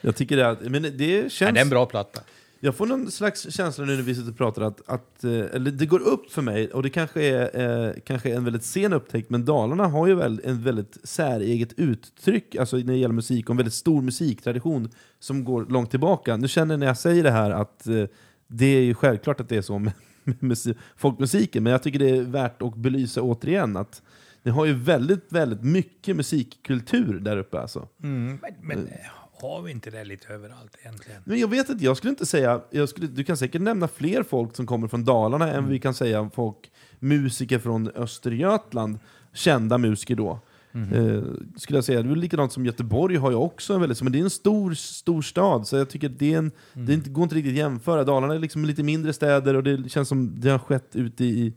Jag 0.00 0.16
tycker 0.16 0.36
det, 0.36 0.48
att, 0.48 0.60
men 0.60 0.82
det 0.82 1.32
känns... 1.32 1.54
det 1.54 1.60
är 1.60 1.64
en 1.64 1.70
bra 1.70 1.86
platta. 1.86 2.20
Jag 2.62 2.74
får 2.74 2.86
någon 2.86 3.10
slags 3.10 3.54
känsla 3.54 3.84
nu 3.84 3.96
när 3.96 4.02
vi 4.02 4.14
sitter 4.14 4.30
och 4.30 4.36
pratar 4.36 4.62
att, 4.62 4.88
att 4.88 5.24
eh, 5.24 5.30
eller 5.30 5.70
det 5.70 5.86
går 5.86 6.00
upp 6.00 6.32
för 6.32 6.42
mig, 6.42 6.70
och 6.70 6.82
det 6.82 6.90
kanske 6.90 7.22
är 7.22 7.60
eh, 7.88 7.94
kanske 8.06 8.30
är 8.30 8.36
en 8.36 8.44
väldigt 8.44 8.64
sen 8.64 8.92
upptäckt, 8.92 9.30
men 9.30 9.44
Dalarna 9.44 9.86
har 9.86 10.06
ju 10.06 10.14
väl 10.14 10.40
en 10.44 10.62
väldigt 10.62 10.98
säreget 11.04 11.72
uttryck 11.76 12.56
alltså 12.56 12.76
när 12.76 12.84
det 12.84 12.96
gäller 12.96 13.14
musik, 13.14 13.48
och 13.48 13.50
en 13.50 13.56
väldigt 13.56 13.74
stor 13.74 14.02
musiktradition 14.02 14.90
som 15.18 15.44
går 15.44 15.66
långt 15.68 15.90
tillbaka. 15.90 16.36
Nu 16.36 16.48
känner 16.48 16.76
när 16.76 16.86
jag 16.86 16.98
säger 16.98 17.22
det 17.22 17.30
här 17.30 17.50
att 17.50 17.86
eh, 17.86 18.04
det 18.46 18.66
är 18.66 18.82
ju 18.82 18.94
självklart 18.94 19.40
att 19.40 19.48
det 19.48 19.56
är 19.56 19.62
så 19.62 19.78
med, 19.78 19.92
med 20.24 20.42
musik, 20.42 20.76
folkmusiken, 20.96 21.62
men 21.62 21.72
jag 21.72 21.82
tycker 21.82 21.98
det 21.98 22.10
är 22.10 22.22
värt 22.22 22.62
att 22.62 22.74
belysa 22.76 23.22
återigen 23.22 23.76
att 23.76 24.02
ni 24.42 24.50
har 24.50 24.66
ju 24.66 24.72
väldigt, 24.72 25.32
väldigt 25.32 25.62
mycket 25.62 26.16
musikkultur 26.16 27.20
där 27.20 27.36
uppe 27.36 27.60
alltså. 27.60 27.88
Mm, 28.02 28.38
men 28.42 28.54
men 28.62 28.86
eh, 28.86 29.19
har 29.40 29.62
vi 29.62 29.70
inte 29.70 29.90
det 29.90 30.04
lite 30.04 30.32
överallt 30.32 30.76
egentligen? 30.80 31.22
Men 31.24 31.38
jag 31.38 31.48
vet 31.48 31.68
inte, 31.68 31.84
jag 31.84 31.96
skulle 31.96 32.10
inte 32.10 32.26
säga, 32.26 32.60
jag 32.70 32.88
skulle, 32.88 33.06
du 33.06 33.24
kan 33.24 33.36
säkert 33.36 33.62
nämna 33.62 33.88
fler 33.88 34.22
folk 34.22 34.56
som 34.56 34.66
kommer 34.66 34.88
från 34.88 35.04
Dalarna 35.04 35.52
än 35.52 35.68
vi 35.68 35.78
kan 35.78 35.94
säga 35.94 36.30
folk, 36.34 36.70
musiker 36.98 37.58
från 37.58 37.88
Östergötland, 37.88 38.98
kända 39.32 39.78
musiker 39.78 40.14
då. 40.14 40.40
Eh, 40.72 41.22
skulle 41.56 41.76
jag 41.76 41.84
säga. 41.84 42.02
Det 42.02 42.10
är 42.10 42.16
likadant 42.16 42.52
som 42.52 42.66
Göteborg 42.66 43.16
har 43.16 43.30
ju 43.30 43.36
också 43.36 43.74
en 43.74 43.80
väldigt, 43.80 44.02
men 44.02 44.12
det 44.12 44.18
är 44.18 44.22
en 44.22 44.30
stor, 44.30 44.74
stor 44.74 45.22
stad, 45.22 45.66
så 45.66 45.76
jag 45.76 45.90
tycker 45.90 46.08
det, 46.08 46.34
är 46.34 46.38
en, 46.38 46.52
det 46.72 46.92
är 46.92 46.94
inte, 46.94 47.10
går 47.10 47.22
inte 47.22 47.34
riktigt 47.34 47.52
att 47.52 47.58
jämföra. 47.58 48.04
Dalarna 48.04 48.34
är 48.34 48.38
liksom 48.38 48.64
lite 48.64 48.82
mindre 48.82 49.12
städer 49.12 49.54
och 49.54 49.62
det 49.62 49.90
känns 49.90 50.08
som 50.08 50.40
det 50.40 50.50
har 50.50 50.58
skett 50.58 50.96
ute 50.96 51.24
i, 51.24 51.54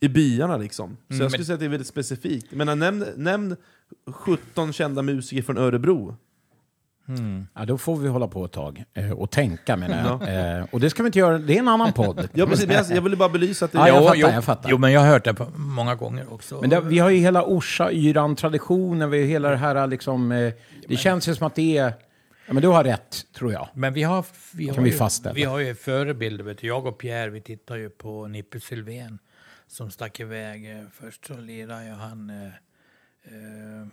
i 0.00 0.08
byarna 0.08 0.56
liksom. 0.56 0.96
Så 1.08 1.22
jag 1.22 1.30
skulle 1.30 1.44
säga 1.44 1.54
att 1.54 1.60
det 1.60 1.66
är 1.66 1.70
väldigt 1.70 1.88
specifikt. 1.88 2.46
Men 2.50 2.78
nämn, 2.78 3.04
nämn 3.16 3.56
17 4.06 4.72
kända 4.72 5.02
musiker 5.02 5.42
från 5.42 5.58
Örebro. 5.58 6.16
Ja, 7.54 7.64
då 7.64 7.78
får 7.78 7.96
vi 7.96 8.08
hålla 8.08 8.28
på 8.28 8.44
ett 8.44 8.52
tag 8.52 8.84
eh, 8.94 9.10
och 9.12 9.30
tänka 9.30 9.76
menar 9.76 10.18
jag. 10.26 10.56
Eh, 10.58 10.66
och 10.70 10.80
det 10.80 10.90
ska 10.90 11.02
vi 11.02 11.06
inte 11.06 11.18
göra, 11.18 11.38
det 11.38 11.54
är 11.54 11.58
en 11.58 11.68
annan 11.68 11.92
podd. 11.92 12.28
Ja, 12.34 12.46
precis, 12.46 12.66
men 12.66 12.76
jag, 12.76 12.90
jag 12.90 13.02
ville 13.02 13.16
bara 13.16 13.28
belysa 13.28 13.64
att 13.64 13.72
det 13.72 13.78
Ja, 13.78 13.88
jag 13.88 14.04
fattar, 14.04 14.14
jo, 14.16 14.28
jag 14.28 14.44
fattar. 14.44 14.70
Jo, 14.70 14.78
men 14.78 14.92
jag 14.92 15.00
har 15.00 15.08
hört 15.08 15.24
det 15.24 15.34
på 15.34 15.46
många 15.56 15.94
gånger 15.94 16.32
också. 16.32 16.60
Men 16.60 16.70
det, 16.70 16.80
vi 16.80 16.98
har 16.98 17.10
ju 17.10 17.18
hela 17.18 17.42
Orsa-yran-traditionen, 17.42 19.10
vi 19.10 19.20
har 19.20 19.26
hela 19.28 19.50
det 19.50 19.56
här 19.56 19.86
liksom... 19.86 20.32
Eh, 20.32 20.52
det 20.88 20.96
känns 20.96 21.28
ju 21.28 21.34
som 21.34 21.46
att 21.46 21.54
det 21.54 21.78
är... 21.78 21.92
Ja, 22.46 22.52
men 22.52 22.62
du 22.62 22.68
har 22.68 22.84
rätt, 22.84 23.26
tror 23.36 23.52
jag. 23.52 23.68
Men 23.74 23.94
vi 23.94 24.02
har, 24.02 24.24
vi 24.54 24.66
Kan 24.66 24.74
har, 24.76 24.82
vi 24.82 24.90
ju, 24.90 24.96
fastställa. 24.96 25.34
vi 25.34 25.44
har 25.44 25.58
ju 25.58 25.74
förebilder. 25.74 26.44
Vet 26.44 26.58
du. 26.58 26.66
Jag 26.66 26.86
och 26.86 26.98
Pierre 26.98 27.30
vi 27.30 27.40
tittar 27.40 27.76
ju 27.76 27.90
på 27.90 28.26
Nippe 28.28 28.60
Sylvén 28.60 29.18
som 29.66 29.90
stack 29.90 30.20
iväg. 30.20 30.70
eh, 30.70 30.82
Först 30.92 31.26
så 31.26 31.36
lirade 31.36 31.84
ju 31.84 31.90
han 31.92 32.30
eh, 32.30 32.46
eh, 32.46 33.86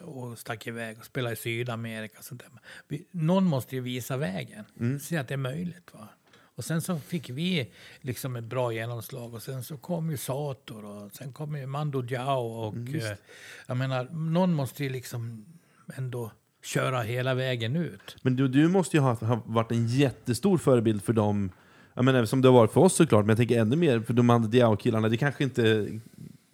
och 0.00 0.38
stack 0.38 0.66
iväg 0.66 0.98
och 0.98 1.04
spelade 1.04 1.32
i 1.32 1.36
Sydamerika. 1.36 2.18
och 2.18 2.24
Sånt 2.24 2.42
där. 2.88 3.02
Någon 3.10 3.44
måste 3.44 3.76
ju 3.76 3.80
visa 3.80 4.16
vägen, 4.16 4.64
se 5.00 5.16
att 5.16 5.28
det 5.28 5.34
är 5.34 5.38
möjligt. 5.38 5.94
Va? 5.94 6.08
Och 6.54 6.64
sen 6.64 6.82
så 6.82 6.98
fick 6.98 7.30
vi 7.30 7.72
liksom 8.00 8.36
ett 8.36 8.44
bra 8.44 8.72
genomslag 8.72 9.34
och 9.34 9.42
sen 9.42 9.64
så 9.64 9.76
kom 9.76 10.10
ju 10.10 10.16
Sator 10.16 10.84
och 10.84 11.12
sen 11.12 11.32
kom 11.32 11.56
ju 11.56 11.66
Mando 11.66 12.02
Diao 12.02 12.46
och 12.46 12.94
eh, 12.94 13.16
jag 13.66 13.76
menar, 13.76 14.08
någon 14.12 14.54
måste 14.54 14.84
ju 14.84 14.90
liksom 14.90 15.44
ändå 15.94 16.32
köra 16.64 17.02
hela 17.02 17.34
vägen 17.34 17.76
ut. 17.76 18.16
Men 18.22 18.36
du, 18.36 18.48
du 18.48 18.68
måste 18.68 18.96
ju 18.96 19.00
ha, 19.00 19.14
ha 19.14 19.42
varit 19.46 19.72
en 19.72 19.86
jättestor 19.86 20.58
förebild 20.58 21.02
för 21.02 21.12
dem, 21.12 21.50
jag 21.94 22.04
menar, 22.04 22.24
som 22.24 22.42
det 22.42 22.48
har 22.48 22.54
varit 22.54 22.72
för 22.72 22.80
oss 22.80 22.94
såklart, 22.94 23.24
men 23.24 23.28
jag 23.28 23.38
tänker 23.38 23.60
ännu 23.60 23.76
mer 23.76 24.00
för 24.00 24.14
de 24.14 24.30
andra 24.30 24.48
Diao-killarna. 24.48 25.08
Det 25.08 25.16
kanske 25.16 25.44
inte 25.44 25.88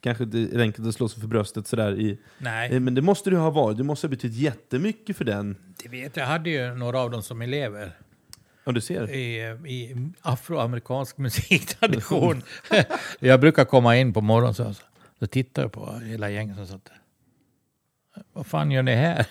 kanske 0.01 0.25
inte 0.25 0.39
är 0.39 0.59
enkelt 0.59 0.89
att 0.89 0.95
slå 0.95 1.09
sig 1.09 1.21
för 1.21 1.29
bröstet 1.29 1.67
sådär 1.67 2.01
i... 2.01 2.19
Nej. 2.39 2.73
Eh, 2.73 2.81
Men 2.81 2.95
det 2.95 3.03
måste 3.03 3.31
du 3.31 3.37
ha 3.37 3.51
varit. 3.51 3.77
Du 3.79 3.83
måste 3.83 4.07
ha 4.07 4.11
betytt 4.11 4.33
jättemycket 4.35 5.17
för 5.17 5.25
den. 5.25 5.57
Det 5.83 5.89
vet 5.89 6.17
jag. 6.17 6.23
Jag 6.25 6.29
hade 6.29 6.51
ju 6.51 6.75
några 6.75 7.01
av 7.01 7.11
dem 7.11 7.23
som 7.23 7.43
elever 7.43 7.93
Ja, 8.65 8.73
du 8.73 8.81
ser. 8.81 9.11
i, 9.11 9.41
i 9.67 9.97
afroamerikansk 10.21 11.19
musiktradition. 11.19 12.43
jag 13.19 13.41
brukar 13.41 13.65
komma 13.65 13.97
in 13.97 14.13
på 14.13 14.21
morgonen 14.21 14.55
så, 14.55 14.75
så 15.19 15.27
tittar 15.27 15.63
jag 15.63 15.73
på 15.73 15.99
hela 16.05 16.31
gänget 16.31 16.57
som 16.57 16.67
satt 16.67 16.85
där. 16.85 16.99
Vad 18.33 18.47
fan 18.47 18.71
gör 18.71 18.83
ni 18.83 18.95
här? 18.95 19.27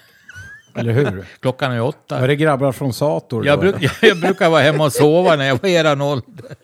Eller 0.78 0.94
hur? 0.94 1.26
Klockan 1.40 1.72
är 1.72 1.82
åtta. 1.82 2.20
Var 2.20 2.28
det 2.28 2.36
grabbar 2.36 2.72
från 2.72 2.94
Sator? 2.94 3.45
Jag, 3.45 3.60
bruk, 3.60 3.76
jag 4.02 4.20
brukar 4.20 4.49
vara 4.49 4.62
hemma 4.62 4.86
och 4.86 4.94
sova 4.94 5.36
när 5.36 5.45
jag 5.45 5.62
var 5.62 5.70
eran 5.70 6.02
ålder. 6.02 6.56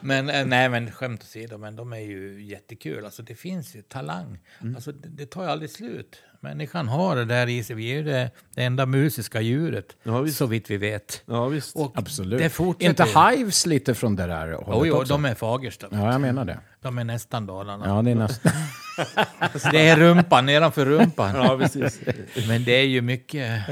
Men 0.00 0.30
eh, 0.30 0.44
nej, 0.46 0.68
men 0.68 0.90
skämt 0.90 1.22
åsido, 1.22 1.58
men 1.58 1.76
de 1.76 1.92
är 1.92 1.98
ju 1.98 2.44
jättekul. 2.44 3.04
Alltså 3.04 3.22
det 3.22 3.34
finns 3.34 3.76
ju 3.76 3.82
talang. 3.82 4.38
Mm. 4.60 4.74
Alltså 4.74 4.92
det, 4.92 5.08
det 5.08 5.26
tar 5.26 5.42
ju 5.42 5.50
aldrig 5.50 5.70
slut. 5.70 6.22
Människan 6.42 6.88
har 6.88 7.16
det 7.16 7.24
där 7.24 7.46
i 7.46 7.64
sig. 7.64 7.76
Vi 7.76 7.90
är 7.92 7.94
ju 7.96 8.02
det, 8.02 8.30
det 8.54 8.62
enda 8.64 8.86
musiska 8.86 9.40
djuret, 9.40 9.96
Ja, 10.02 10.26
så 10.26 10.46
vitt 10.46 10.70
vi 10.70 10.76
vet. 10.76 11.22
Ja, 11.26 11.46
visst. 11.46 11.76
Och 11.76 11.92
Absolut. 11.94 12.38
Det 12.40 12.50
fortsätter. 12.50 13.04
inte 13.04 13.20
Hives 13.36 13.66
lite 13.66 13.94
från 13.94 14.16
det 14.16 14.26
där 14.26 14.52
hållet 14.52 14.88
jo, 14.88 14.96
också? 15.00 15.12
de 15.12 15.24
är 15.24 15.34
Fagersta. 15.34 15.86
Ja, 15.90 16.12
jag 16.12 16.20
menar 16.20 16.44
det. 16.44 16.58
De 16.82 16.98
är 16.98 17.04
nästan 17.04 17.46
Dalarna. 17.46 17.86
Ja, 17.88 18.02
det 18.02 18.10
är 18.10 18.14
nästan... 18.14 18.52
Det 19.72 19.88
är 19.88 19.96
rumpan, 19.96 20.46
nedanför 20.46 20.86
rumpan. 20.86 21.34
Ja, 21.34 21.58
precis. 21.58 22.00
Men 22.48 22.64
det 22.64 22.72
är 22.72 22.86
ju 22.86 23.00
mycket... 23.00 23.62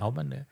Ja, 0.00 0.10
men 0.10 0.30
det, 0.30 0.44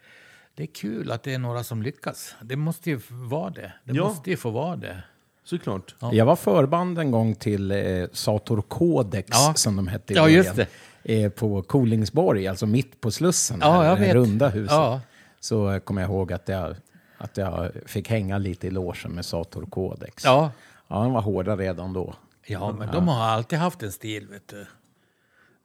det 0.56 0.62
är 0.62 0.66
kul 0.66 1.10
att 1.10 1.22
det 1.22 1.34
är 1.34 1.38
några 1.38 1.64
som 1.64 1.82
lyckas. 1.82 2.34
Det 2.42 2.56
måste 2.56 2.90
ju 2.90 3.00
vara 3.10 3.50
det. 3.50 3.72
Det 3.84 3.92
Ja. 3.94 4.04
måste 4.08 4.30
ju 4.30 4.36
få 4.36 4.50
vara 4.50 4.76
det. 4.76 5.02
Såklart. 5.44 5.94
Ja. 6.00 6.12
Jag 6.12 6.24
var 6.24 6.36
förband 6.36 6.98
en 6.98 7.10
gång 7.10 7.34
till 7.34 7.70
eh, 7.70 7.76
Sator 8.12 8.62
Codex, 8.62 9.28
Ja. 9.30 9.52
som 9.56 9.76
de 9.76 9.88
hette 9.88 10.12
i 10.12 10.16
Ja, 10.16 10.28
just 10.28 10.56
det. 10.56 10.66
Eh, 11.04 11.30
på 11.30 11.62
Kolingsborg, 11.62 12.46
alltså 12.48 12.66
mitt 12.66 13.00
på 13.00 13.10
Slussen. 13.10 13.58
Ja, 13.60 13.72
här, 13.72 13.84
jag 13.88 13.98
det 13.98 14.04
vet. 14.04 14.14
runda 14.14 14.48
huset. 14.48 14.70
Ja. 14.72 15.00
Så 15.40 15.80
kommer 15.80 16.02
jag 16.02 16.10
ihåg 16.10 16.32
att 16.32 16.48
jag, 16.48 16.76
att 17.18 17.36
jag 17.36 17.70
fick 17.86 18.10
hänga 18.10 18.38
lite 18.38 18.66
i 18.66 18.70
logen 18.70 19.12
med 19.12 19.24
Sator 19.24 19.66
Codex. 19.66 20.24
Ja, 20.24 20.52
Ja, 20.88 21.02
de 21.02 21.12
var 21.12 21.20
hårda 21.22 21.56
redan 21.56 21.92
då. 21.92 22.14
ja 22.46 22.72
men 22.72 22.92
de 22.92 23.08
har 23.08 23.24
alltid 23.24 23.58
haft 23.58 23.82
en 23.82 23.92
stil, 23.92 24.28
vet 24.28 24.48
du. 24.48 24.60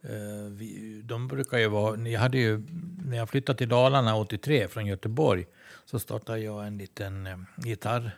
Eh, 0.03 0.49
vi, 0.51 1.01
de 1.05 1.27
brukar 1.27 1.57
ju 1.57 1.67
vara... 1.67 2.07
Jag 2.09 2.19
hade 2.19 2.37
ju, 2.37 2.63
när 3.05 3.17
jag 3.17 3.29
flyttade 3.29 3.57
till 3.57 3.69
Dalarna 3.69 4.15
83 4.15 4.67
från 4.67 4.85
Göteborg 4.85 5.45
så 5.85 5.99
startade 5.99 6.39
jag 6.39 6.67
en 6.67 6.77
liten 6.77 7.27
eh, 7.27 7.37
gitarr... 7.57 8.17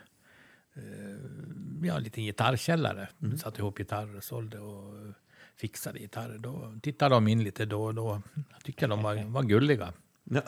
Eh, 0.76 0.82
ja, 1.82 1.96
en 1.96 2.02
liten 2.02 2.24
gitarrkällare. 2.24 3.08
Satte 3.42 3.58
ihop 3.60 3.78
gitarrer 3.78 4.16
och 4.16 4.24
sålde 4.24 4.58
och 4.58 4.94
fixade 5.56 5.98
gitarrer. 5.98 6.38
Då 6.38 6.74
tittade 6.82 7.14
de 7.14 7.28
in 7.28 7.44
lite 7.44 7.64
då 7.64 7.82
och 7.84 7.94
då. 7.94 8.22
Jag 8.52 8.64
tyckte 8.64 8.86
de 8.86 9.02
var, 9.02 9.24
var 9.24 9.42
gulliga. 9.42 9.92
Ja. 10.24 10.40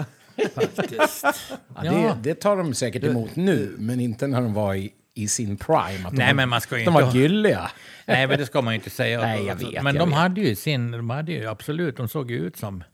Faktiskt. 0.54 1.24
Ja, 1.82 1.92
Det, 1.92 2.16
det 2.22 2.34
tar 2.34 2.56
de 2.56 2.74
säkert 2.74 3.04
emot 3.04 3.36
nu, 3.36 3.74
men 3.78 4.00
inte 4.00 4.26
när 4.26 4.40
de 4.40 4.54
var 4.54 4.74
i, 4.74 4.92
i 5.14 5.28
sin 5.28 5.56
prime. 5.56 6.06
Att 6.08 6.12
Nej, 6.12 6.28
de, 6.28 6.34
men 6.34 6.48
man 6.48 6.60
ska 6.60 6.78
ju 6.78 6.84
de 6.84 6.90
inte 6.90 7.04
var 7.04 7.12
gylliga. 7.14 7.70
Nej, 8.06 8.26
men 8.26 8.38
det 8.38 8.46
ska 8.46 8.62
man 8.62 8.72
ju 8.74 8.78
inte 8.78 8.90
säga. 8.90 9.20
Nej, 9.20 9.44
jag 9.46 9.54
vet, 9.56 9.82
men 9.82 9.94
jag 9.94 10.02
de 10.02 10.08
vet. 10.08 10.18
hade 10.18 10.40
ju 10.40 10.54
sin, 10.56 10.90
de 10.90 11.10
hade 11.10 11.32
ju 11.32 11.46
absolut, 11.46 11.96
de 11.96 12.08
såg 12.08 12.30
ju 12.30 12.36
ut 12.38 12.56
som 12.56 12.84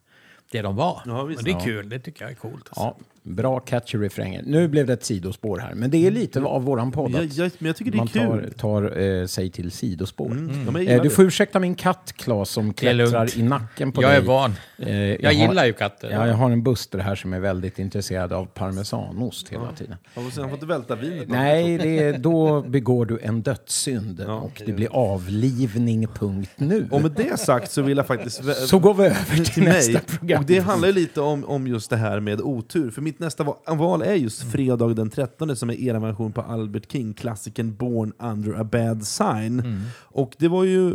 det 0.50 0.62
de 0.62 0.76
var. 0.76 1.02
Ja, 1.06 1.24
visst. 1.24 1.38
och 1.38 1.44
det 1.44 1.50
är 1.50 1.54
Ja. 1.54 1.60
kul, 1.64 1.88
det 1.88 1.98
tycker 2.00 2.24
jag 2.24 2.30
är 2.30 2.34
coolt. 2.36 2.68
Alltså. 2.68 2.80
Ja, 2.80 2.98
bra 3.22 3.60
catchy 3.60 3.98
refränger. 3.98 4.42
Nu 4.46 4.68
blev 4.68 4.86
det 4.86 4.92
ett 4.92 5.04
sidospår 5.04 5.58
här, 5.58 5.74
men 5.74 5.90
det 5.90 6.06
är 6.06 6.10
lite 6.10 6.40
av 6.40 6.62
våran 6.62 6.92
podd. 6.92 7.12
Jag, 7.12 7.24
jag, 7.24 7.50
men 7.58 7.66
jag 7.66 7.76
tycker 7.76 7.90
det 7.90 7.96
är 7.96 7.98
man 7.98 8.08
tar, 8.08 8.40
kul. 8.42 8.52
tar 8.52 9.00
eh, 9.00 9.26
sig 9.26 9.50
till 9.50 9.70
sidospår. 9.70 10.30
Mm. 10.30 10.66
De 10.66 10.76
är 10.76 10.80
Eh, 10.80 10.82
gillar 10.84 10.96
du 11.02 11.08
det. 11.08 11.14
får 11.14 11.24
ursäkta 11.24 11.58
min 11.60 11.74
katt, 11.74 12.12
Claes, 12.16 12.48
som 12.50 12.72
Det 12.80 12.86
är 12.88 12.94
lugnt. 12.94 13.10
klättrar 13.10 13.38
i 13.38 13.42
nacken 13.42 13.92
på 13.92 14.02
jag 14.02 14.10
dig. 14.10 14.16
är 14.18 14.22
van. 14.22 14.54
Eh, 14.78 14.90
Jag, 15.14 15.24
har- 15.24 15.48
gillar 15.48 15.66
ju 15.66 15.72
katter. 15.72 16.10
Ja, 16.10 16.26
jag 16.26 16.34
har 16.34 16.50
en 16.50 16.62
buster 16.62 16.98
här 16.98 17.14
som 17.14 17.32
är 17.32 17.40
väldigt 17.40 17.78
intresserad 17.78 18.32
av 18.32 18.44
parmesanost 18.46 19.48
hela 19.48 19.72
tiden. 19.72 19.96
Han 20.14 20.30
får, 20.30 20.40
han 20.40 20.50
får 20.50 20.56
inte 20.56 20.66
välta 20.66 20.94
vinet. 20.96 21.28
Nej, 21.28 21.78
det 21.78 21.98
är, 21.98 22.18
då 22.18 22.62
begår 22.62 23.06
du 23.06 23.18
en 23.22 23.42
dödssynd 23.42 24.24
Ja. 24.26 24.34
och 24.34 24.62
det 24.66 24.72
blir 24.72 24.88
avlivning, 24.92 26.06
punkt 26.06 26.50
nu. 26.56 26.88
Och 26.90 27.02
med 27.02 27.10
det 27.10 27.40
sagt 27.40 27.70
så 27.70 27.82
vill 27.82 27.96
jag 27.96 28.06
faktiskt... 28.06 28.42
vä- 28.42 28.52
Så 28.66 28.78
går 28.78 28.94
vi 28.94 29.04
över 29.04 29.44
till, 29.44 29.62
nästa 29.62 29.92
mig. 29.92 30.02
program. 30.18 30.40
Och 30.40 30.46
det 30.46 30.58
handlar 30.58 30.88
ju 30.88 30.94
lite 30.94 31.20
om, 31.20 31.44
om 31.44 31.66
just 31.66 31.90
det 31.90 31.96
här 31.96 32.20
med 32.20 32.40
otur. 32.40 32.90
För 32.90 33.02
mitt 33.02 33.09
nästa 33.18 33.44
va- 33.44 33.56
val 33.66 34.02
är 34.02 34.14
just 34.14 34.42
fredag 34.52 34.94
den 34.94 35.10
13 35.10 35.56
som 35.56 35.70
är 35.70 35.80
er 35.80 35.94
version 35.98 36.32
på 36.32 36.40
Albert 36.42 36.92
King-klassikern 36.92 37.76
Born 37.76 38.12
Under 38.18 38.60
a 38.60 38.64
Bad 38.64 39.06
Sign. 39.06 39.60
Mm. 39.60 39.80
Och 39.98 40.34
det 40.38 40.48
var 40.48 40.64
ju... 40.64 40.94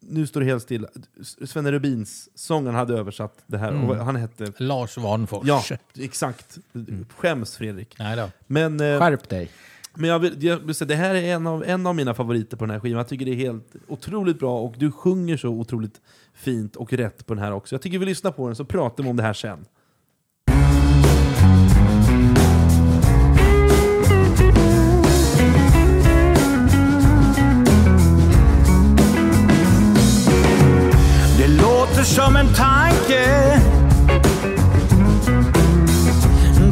Nu 0.00 0.26
står 0.26 0.40
det 0.40 0.46
helt 0.46 0.62
still. 0.62 0.86
Svenne 1.46 1.72
Rubins 1.72 2.28
sångaren 2.34 2.74
hade 2.76 2.94
översatt 2.98 3.42
det 3.46 3.58
här. 3.58 3.68
Mm. 3.72 3.90
Och 3.90 3.96
han 3.96 4.16
hette... 4.16 4.52
Lars 4.56 4.98
Vanfors. 4.98 5.46
Ja, 5.46 5.62
exakt. 5.98 6.58
Mm. 6.74 7.06
Skäms 7.16 7.56
Fredrik. 7.56 7.96
Nej 7.98 8.16
då. 8.16 8.30
Men, 8.46 8.80
eh, 8.80 8.98
Skärp 8.98 9.28
dig. 9.28 9.50
men 9.94 10.10
jag 10.10 10.18
vill, 10.18 10.44
jag 10.44 10.56
vill 10.56 10.74
säga, 10.74 10.88
det 10.88 10.94
här 10.96 11.14
är 11.14 11.34
en 11.34 11.46
av, 11.46 11.64
en 11.64 11.86
av 11.86 11.94
mina 11.94 12.14
favoriter 12.14 12.56
på 12.56 12.64
den 12.64 12.70
här 12.70 12.80
skivan. 12.80 12.98
Jag 12.98 13.08
tycker 13.08 13.24
det 13.24 13.30
är 13.32 13.36
helt 13.36 13.72
otroligt 13.88 14.38
bra 14.38 14.60
och 14.60 14.74
du 14.78 14.92
sjunger 14.92 15.36
så 15.36 15.48
otroligt 15.48 16.00
fint 16.34 16.76
och 16.76 16.92
rätt 16.92 17.26
på 17.26 17.34
den 17.34 17.42
här 17.44 17.52
också. 17.52 17.74
Jag 17.74 17.82
tycker 17.82 17.98
vi 17.98 18.06
lyssnar 18.06 18.30
på 18.32 18.46
den 18.46 18.56
så 18.56 18.64
pratar 18.64 19.02
vi 19.04 19.10
om 19.10 19.16
det 19.16 19.22
här 19.22 19.32
sen. 19.32 19.66
låter 31.88 32.04
som 32.04 32.36
en 32.36 32.46
tanke. 32.54 33.60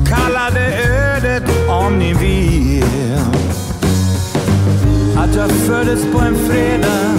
Kalla 0.08 0.50
det 0.50 0.82
ödet 0.84 1.42
om 1.68 1.98
ni 1.98 2.14
vill. 2.14 3.18
Att 5.16 5.34
jag 5.36 5.50
föddes 5.50 6.04
på 6.12 6.18
en 6.18 6.34
fredag. 6.34 7.14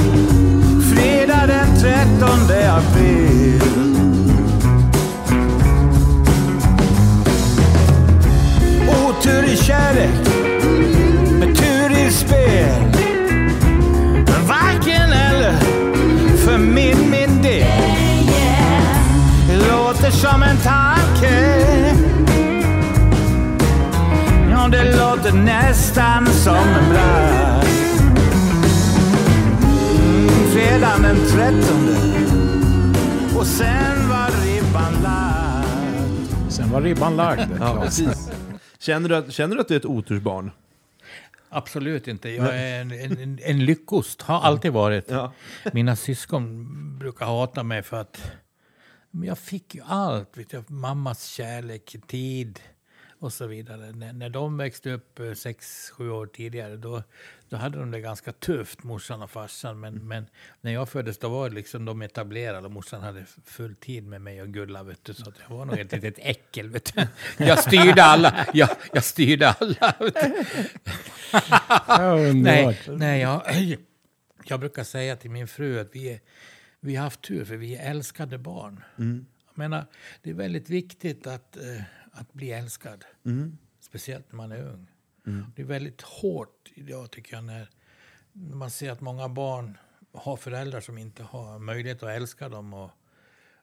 Fredag 0.93 1.47
den 1.47 1.79
13 1.79 2.29
april. 2.69 3.61
Otur 8.89 9.43
i 9.53 9.57
kärlek. 9.57 10.27
Med 11.39 11.57
tur 11.57 12.07
i 12.07 12.11
spel. 12.11 12.82
Det 25.23 25.33
nästan 25.33 26.27
som 26.27 26.55
en 26.55 26.89
bragd. 26.89 27.67
Mm, 29.99 30.29
fredagen 30.53 31.01
den 31.01 31.15
trettonde 31.15 31.97
och 33.37 33.47
sen 33.47 34.09
var 34.09 34.45
ribban 34.45 34.93
lagd. 35.03 36.51
Sen 36.51 36.71
var 36.71 36.81
ribban 36.81 37.15
lagd. 37.15 37.51
Ja, 37.59 37.81
precis. 37.81 38.31
Känner 38.79 39.09
du, 39.09 39.15
att, 39.15 39.33
känner 39.33 39.55
du 39.55 39.61
att 39.61 39.67
du 39.67 39.73
är 39.73 39.79
ett 39.79 39.85
otursbarn? 39.85 40.51
Absolut 41.49 42.07
inte. 42.07 42.29
Jag 42.29 42.59
är 42.59 42.81
en, 42.81 42.91
en, 42.91 43.39
en 43.43 43.65
lyckost, 43.65 44.21
har 44.21 44.41
alltid 44.41 44.71
varit. 44.71 45.05
Ja. 45.09 45.33
Mina 45.73 45.95
syskon 45.95 46.67
brukar 46.99 47.25
hata 47.25 47.63
mig 47.63 47.83
för 47.83 48.01
att 48.01 48.31
men 49.11 49.27
jag 49.27 49.37
fick 49.37 49.75
ju 49.75 49.81
allt. 49.85 50.37
Vet 50.37 50.49
du, 50.49 50.63
mammas 50.67 51.25
kärlek, 51.25 51.95
tid 52.07 52.59
och 53.23 53.33
så 53.33 53.47
vidare. 53.47 53.91
När, 53.91 54.13
när 54.13 54.29
de 54.29 54.57
växte 54.57 54.91
upp 54.91 55.19
eh, 55.19 55.33
sex, 55.33 55.89
sju 55.89 56.09
år 56.09 56.25
tidigare 56.25 56.77
då, 56.77 57.03
då 57.49 57.57
hade 57.57 57.77
de 57.77 57.91
det 57.91 57.99
ganska 57.99 58.31
tufft, 58.31 58.83
morsan 58.83 59.21
och 59.21 59.31
farsan. 59.31 59.79
Men, 59.79 60.07
men 60.07 60.25
när 60.61 60.71
jag 60.71 60.89
föddes 60.89 61.17
då 61.17 61.29
var 61.29 61.49
det 61.49 61.55
liksom 61.55 61.85
de 61.85 62.01
etablerade 62.01 62.65
och 62.65 62.71
morsan 62.71 63.01
hade 63.01 63.25
full 63.45 63.75
tid 63.75 64.07
med 64.07 64.21
mig 64.21 64.41
och 64.41 64.47
Gulla. 64.47 64.83
Vet 64.83 65.03
du, 65.03 65.13
så 65.13 65.29
att 65.29 65.35
jag 65.49 65.57
var 65.57 65.65
nog 65.65 65.79
ett 65.79 65.91
litet 65.91 66.15
äckel. 66.17 66.69
Vet 66.69 66.95
du. 66.95 67.07
Jag 67.45 67.59
styrde 67.59 68.03
alla. 68.03 68.47
Jag, 68.53 68.69
jag 68.93 69.03
styrde 69.03 69.49
alla. 69.49 69.95
Vet 69.99 70.15
du. 70.15 70.43
Nej, 72.33 72.79
nej 72.87 73.21
jag, 73.21 73.41
jag 74.45 74.59
brukar 74.59 74.83
säga 74.83 75.15
till 75.15 75.31
min 75.31 75.47
fru 75.47 75.79
att 75.79 75.95
vi, 75.95 76.09
är, 76.09 76.19
vi 76.79 76.95
har 76.95 77.03
haft 77.03 77.21
tur 77.21 77.45
för 77.45 77.55
vi 77.55 77.75
är 77.75 77.91
älskade 77.91 78.37
barn. 78.37 78.83
Jag 79.55 79.57
menar, 79.57 79.85
det 80.21 80.29
är 80.29 80.33
väldigt 80.33 80.69
viktigt 80.69 81.27
att, 81.27 81.57
eh, 81.57 81.81
att 82.13 82.33
bli 82.33 82.51
älskad. 82.51 83.05
Speciellt 83.79 84.31
när 84.31 84.37
man 84.37 84.51
är 84.51 84.63
ung. 84.63 84.91
Det 85.55 85.61
är 85.61 85.65
väldigt 85.65 86.01
hårt 86.01 86.71
idag 86.73 87.11
tycker 87.11 87.35
jag 87.35 87.43
när, 87.43 87.69
man 88.33 88.71
ser 88.71 88.91
att 88.91 89.01
många 89.01 89.29
barn 89.29 89.77
har 90.11 90.37
föräldrar 90.37 90.81
som 90.81 90.97
inte 90.97 91.23
har 91.23 91.59
möjlighet 91.59 92.03
att 92.03 92.09
älska 92.09 92.49
dem 92.49 92.73
och 92.73 92.91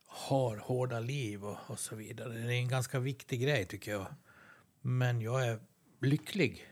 har 0.05 0.57
hårda 0.57 1.01
liv 1.01 1.45
och, 1.45 1.57
och 1.67 1.79
så 1.79 1.97
vidare. 1.97 2.33
Det 2.33 2.41
är 2.41 2.51
en 2.51 2.69
ganska 2.69 2.99
viktig 2.99 3.43
grej 3.43 3.65
tycker 3.65 3.93
jag. 3.93 4.07
Men 4.81 5.21
jag 5.21 5.47
är 5.47 5.61
lycklig 6.01 6.67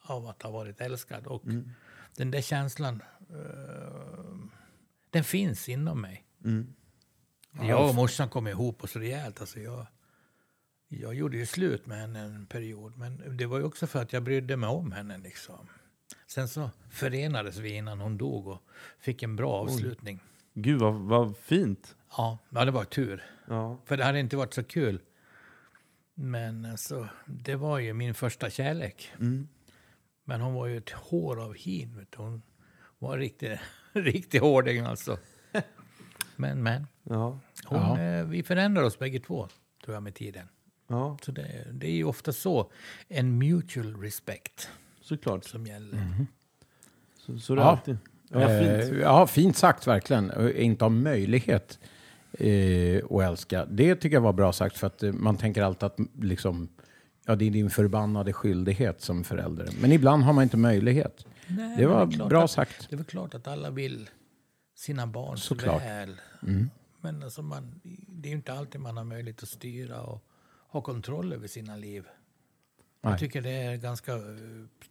av 0.00 0.26
att 0.26 0.42
ha 0.42 0.50
varit 0.50 0.80
älskad. 0.80 1.26
Och 1.26 1.42
den 2.16 2.30
där 2.30 2.40
känslan, 2.40 3.02
eh, 3.30 4.34
den 5.10 5.24
finns 5.24 5.68
inom 5.68 6.00
mig. 6.00 6.24
Jag 7.52 7.88
och 7.88 7.94
morsan 7.94 8.28
kom 8.28 8.48
ihop 8.48 8.82
så 8.88 8.98
rejält. 8.98 9.40
Alltså 9.40 9.60
jag, 9.60 9.86
jag 10.88 11.14
gjorde 11.14 11.36
ju 11.36 11.46
slut 11.46 11.86
med 11.86 11.98
henne 11.98 12.20
en 12.20 12.46
period. 12.46 12.96
Men 12.98 13.36
det 13.36 13.46
var 13.46 13.58
ju 13.58 13.64
också 13.64 13.86
för 13.86 14.02
att 14.02 14.12
jag 14.12 14.22
brydde 14.22 14.56
mig 14.56 14.68
om 14.68 14.92
henne. 14.92 15.18
Liksom. 15.18 15.68
Sen 16.26 16.48
så 16.48 16.70
förenades 16.90 17.56
vi 17.56 17.68
innan 17.74 18.00
hon 18.00 18.18
dog 18.18 18.46
och 18.46 18.62
fick 19.00 19.22
en 19.22 19.36
bra 19.36 19.52
avslutning. 19.52 20.20
Gud, 20.54 20.80
vad, 20.80 20.94
vad 20.94 21.36
fint. 21.36 21.96
Ja, 22.16 22.38
ja, 22.50 22.64
det 22.64 22.70
var 22.70 22.84
tur. 22.84 23.24
Ja. 23.48 23.78
För 23.84 23.96
det 23.96 24.04
hade 24.04 24.20
inte 24.20 24.36
varit 24.36 24.54
så 24.54 24.64
kul. 24.64 25.00
Men 26.14 26.64
alltså, 26.64 27.08
det 27.26 27.56
var 27.56 27.78
ju 27.78 27.92
min 27.92 28.14
första 28.14 28.50
kärlek. 28.50 29.12
Men 30.24 30.40
hon 30.40 30.54
var 30.54 30.66
ju 30.66 30.76
ett 30.76 30.90
hår 30.90 31.40
av 31.44 31.54
hin. 31.54 31.96
Vet 31.98 32.12
du. 32.12 32.18
Hon 32.18 32.42
var 32.98 33.12
en 33.14 33.18
riktig, 33.20 33.58
riktig 33.92 34.38
hårding 34.38 34.80
alltså. 34.80 35.18
Men, 36.36 36.62
men. 36.62 36.86
Ja. 37.02 37.38
Hon, 37.66 37.78
Ja. 37.78 38.00
eh, 38.00 38.24
vi 38.24 38.42
förändrar 38.42 38.82
oss 38.82 38.98
bägge 38.98 39.20
två, 39.20 39.48
tror 39.84 39.94
jag, 39.94 40.02
med 40.02 40.14
tiden. 40.14 40.48
Ja, 40.88 41.18
Så 41.22 41.32
det, 41.32 41.66
det 41.72 41.86
är 41.86 41.92
ju 41.92 42.04
ofta 42.04 42.32
så. 42.32 42.70
En 43.08 43.38
mutual 43.38 43.96
respect 44.00 44.68
såklart. 45.00 45.44
som 45.44 45.66
gäller. 45.66 46.26
Så, 47.16 47.38
så 47.38 47.52
är 47.52 47.56
det 47.56 47.62
Ja. 47.62 47.68
alltid. 47.70 47.98
Ja, 48.30 48.40
Eh, 48.50 48.80
fint. 48.86 49.00
ja, 49.02 49.26
fint 49.26 49.56
sagt 49.56 49.86
verkligen. 49.86 50.50
Inte 50.56 50.84
ha 50.84 50.88
möjlighet 50.90 51.78
eh, 52.32 53.04
att 53.10 53.22
älska. 53.22 53.64
Det 53.66 53.94
tycker 53.96 54.16
jag 54.16 54.20
var 54.20 54.32
bra 54.32 54.52
sagt 54.52 54.78
för 54.78 54.86
att 54.86 55.02
eh, 55.02 55.12
man 55.12 55.36
tänker 55.36 55.62
alltid 55.62 55.82
att 55.86 55.96
liksom, 56.20 56.68
ja, 57.26 57.36
det 57.36 57.44
är 57.46 57.50
din 57.50 57.70
förbannade 57.70 58.32
skyldighet 58.32 59.00
som 59.00 59.24
förälder. 59.24 59.68
Men 59.80 59.92
ibland 59.92 60.22
har 60.22 60.32
man 60.32 60.42
inte 60.42 60.56
möjlighet. 60.56 61.26
Nej, 61.46 61.76
det 61.76 61.86
var 61.86 62.06
är 62.06 62.10
klart 62.10 62.28
bra 62.28 62.44
att- 62.44 62.50
sagt. 62.50 62.86
Det 62.90 62.94
är 62.94 62.96
väl 62.96 63.06
klart 63.06 63.34
att 63.34 63.46
alla 63.48 63.70
vill 63.70 64.10
sina 64.76 65.06
barn 65.06 65.38
Såklart. 65.38 65.82
väl. 65.82 66.16
Men 67.00 67.22
alltså 67.22 67.42
man, 67.42 67.80
det 68.08 68.28
är 68.28 68.30
ju 68.30 68.36
inte 68.36 68.52
alltid 68.52 68.80
man 68.80 68.96
har 68.96 69.04
möjlighet 69.04 69.42
att 69.42 69.48
styra 69.48 70.00
och 70.00 70.24
ha 70.68 70.80
kontroll 70.80 71.32
över 71.32 71.46
sina 71.48 71.76
liv. 71.76 72.04
Nej. 73.00 73.12
Jag 73.12 73.18
tycker 73.20 73.42
det 73.42 73.50
är 73.50 73.76
ganska 73.76 74.12
eh, 74.12 74.20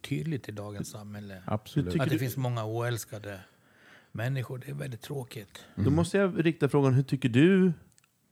tydligt 0.01 0.49
i 0.49 0.51
dagens 0.51 0.89
samhälle. 0.91 1.43
Absolut. 1.45 1.91
Tycker 1.93 2.05
Att 2.05 2.11
det 2.11 2.19
finns 2.19 2.37
många 2.37 2.65
oälskade 2.65 3.39
människor. 4.11 4.57
Det 4.65 4.71
är 4.71 4.75
väldigt 4.75 5.01
tråkigt. 5.01 5.65
Då 5.75 5.89
måste 5.89 6.17
jag 6.17 6.45
rikta 6.45 6.69
frågan, 6.69 6.93
hur 6.93 7.03
tycker 7.03 7.29
du 7.29 7.73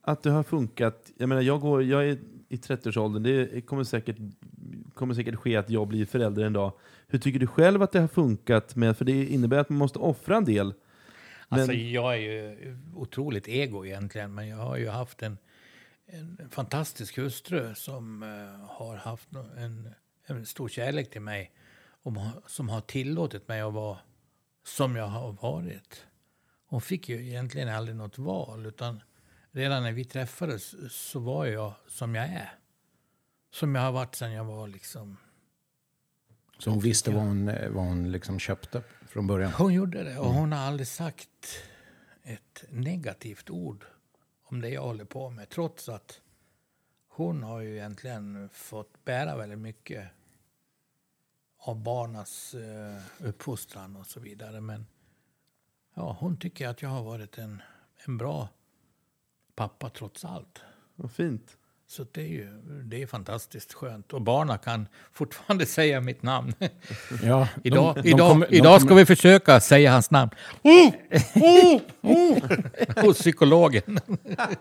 att 0.01 0.23
det 0.23 0.29
har 0.31 0.43
funkat? 0.43 1.11
Jag 1.17 1.29
menar, 1.29 1.41
jag, 1.41 1.61
går, 1.61 1.83
jag 1.83 2.09
är 2.09 2.17
i 2.49 2.55
30-årsåldern, 2.55 3.23
det 3.23 3.61
kommer 3.65 3.83
säkert, 3.83 4.17
kommer 4.93 5.13
säkert 5.13 5.35
ske 5.35 5.55
att 5.55 5.69
jag 5.69 5.87
blir 5.87 6.05
förälder 6.05 6.43
en 6.43 6.53
dag. 6.53 6.71
Hur 7.07 7.19
tycker 7.19 7.39
du 7.39 7.47
själv 7.47 7.81
att 7.81 7.91
det 7.91 7.99
har 7.99 8.07
funkat? 8.07 8.75
Med, 8.75 8.97
för 8.97 9.05
det 9.05 9.25
innebär 9.25 9.57
att 9.57 9.69
man 9.69 9.77
måste 9.77 9.99
offra 9.99 10.37
en 10.37 10.45
del. 10.45 10.73
Men- 11.49 11.59
Alltså 11.59 11.73
jag 11.73 12.13
är 12.13 12.19
ju 12.19 12.77
otroligt 12.95 13.47
ego 13.47 13.85
egentligen. 13.85 14.35
Men 14.35 14.47
jag 14.47 14.57
har 14.57 14.77
ju 14.77 14.89
haft 14.89 15.21
en, 15.23 15.37
en 16.15 16.49
fantastisk 16.49 17.17
hustru 17.17 17.75
som 17.75 18.23
eh, 18.23 18.69
har 18.69 18.95
haft 18.95 19.29
en, 19.57 19.93
en 20.25 20.45
stor 20.45 20.69
kärlek 20.69 21.11
till 21.11 21.21
mig. 21.21 21.51
Och 22.03 22.13
som 22.47 22.69
har 22.69 22.81
tillåtit 22.81 23.47
mig 23.47 23.61
att 23.61 23.73
vara 23.73 23.97
som 24.63 24.95
jag 24.95 25.07
har 25.07 25.31
varit. 25.31 26.05
Hon 26.67 26.81
fick 26.81 27.09
ju 27.09 27.27
egentligen 27.27 27.69
aldrig 27.69 27.95
något 27.97 28.17
val. 28.17 28.65
Utan 28.65 29.01
redan 29.51 29.83
när 29.83 29.91
vi 29.91 30.05
träffades 30.05 30.75
så 30.93 31.19
var 31.19 31.45
jag 31.45 31.73
som 31.87 32.15
jag 32.15 32.25
är. 32.25 32.59
Som 33.51 33.75
jag 33.75 33.81
har 33.81 33.91
varit 33.91 34.15
sedan 34.15 34.31
jag 34.31 34.45
var 34.45 34.67
liksom... 34.67 35.17
Så 36.57 36.69
hon 36.69 36.79
visste 36.79 37.11
vad 37.11 37.23
hon, 37.23 37.45
vad 37.45 37.85
hon 37.85 38.11
liksom 38.11 38.39
köpte 38.39 38.83
från 39.07 39.27
början. 39.27 39.51
Hon 39.51 39.73
gjorde 39.73 40.03
det 40.03 40.17
och 40.17 40.33
hon 40.33 40.51
har 40.51 40.59
aldrig 40.59 40.87
sagt 40.87 41.59
ett 42.23 42.63
negativt 42.69 43.49
ord 43.49 43.85
om 44.45 44.61
det 44.61 44.69
jag 44.69 44.81
håller 44.81 45.05
på 45.05 45.29
med. 45.29 45.49
Trots 45.49 45.89
att 45.89 46.21
hon 47.07 47.43
har 47.43 47.59
ju 47.59 47.75
egentligen 47.75 48.49
fått 48.49 49.05
bära 49.05 49.37
väldigt 49.37 49.59
mycket 49.59 50.09
av 51.57 51.83
barnas 51.83 52.53
eh, 52.53 53.27
uppfostran 53.27 53.95
och 53.95 54.07
så 54.07 54.19
vidare. 54.19 54.61
Men 54.61 54.85
ja, 55.93 56.17
hon 56.19 56.37
tycker 56.37 56.67
att 56.67 56.81
jag 56.81 56.89
har 56.89 57.03
varit 57.03 57.37
en, 57.37 57.61
en 58.05 58.17
bra 58.17 58.49
pappa 59.55 59.89
trots 59.89 60.25
allt. 60.25 60.61
Vad 60.95 61.11
fint. 61.11 61.57
Så 61.87 62.05
det 62.11 62.21
är 62.21 62.25
ju 62.27 62.47
det 62.83 63.01
är 63.01 63.07
fantastiskt 63.07 63.73
skönt. 63.73 64.13
Och 64.13 64.21
barnen 64.21 64.57
kan 64.57 64.87
fortfarande 65.13 65.65
säga 65.77 66.01
mitt 66.01 66.23
namn. 66.23 66.53
Ja, 67.23 67.47
Idag, 67.63 67.95
de- 67.95 68.01
de 68.01 68.09
idag, 68.09 68.29
kommer- 68.31 68.47
de 68.49 68.55
idag 68.57 68.79
ska 68.81 68.87
kommer- 68.87 69.01
vi 69.01 69.05
försöka 69.05 69.59
säga 69.59 69.91
hans 69.91 70.11
namn. 70.11 70.31
Oh, 70.63 70.87
oh, 71.35 71.81
oh. 72.01 72.37
Hos 73.05 73.17
psykologen. 73.19 73.99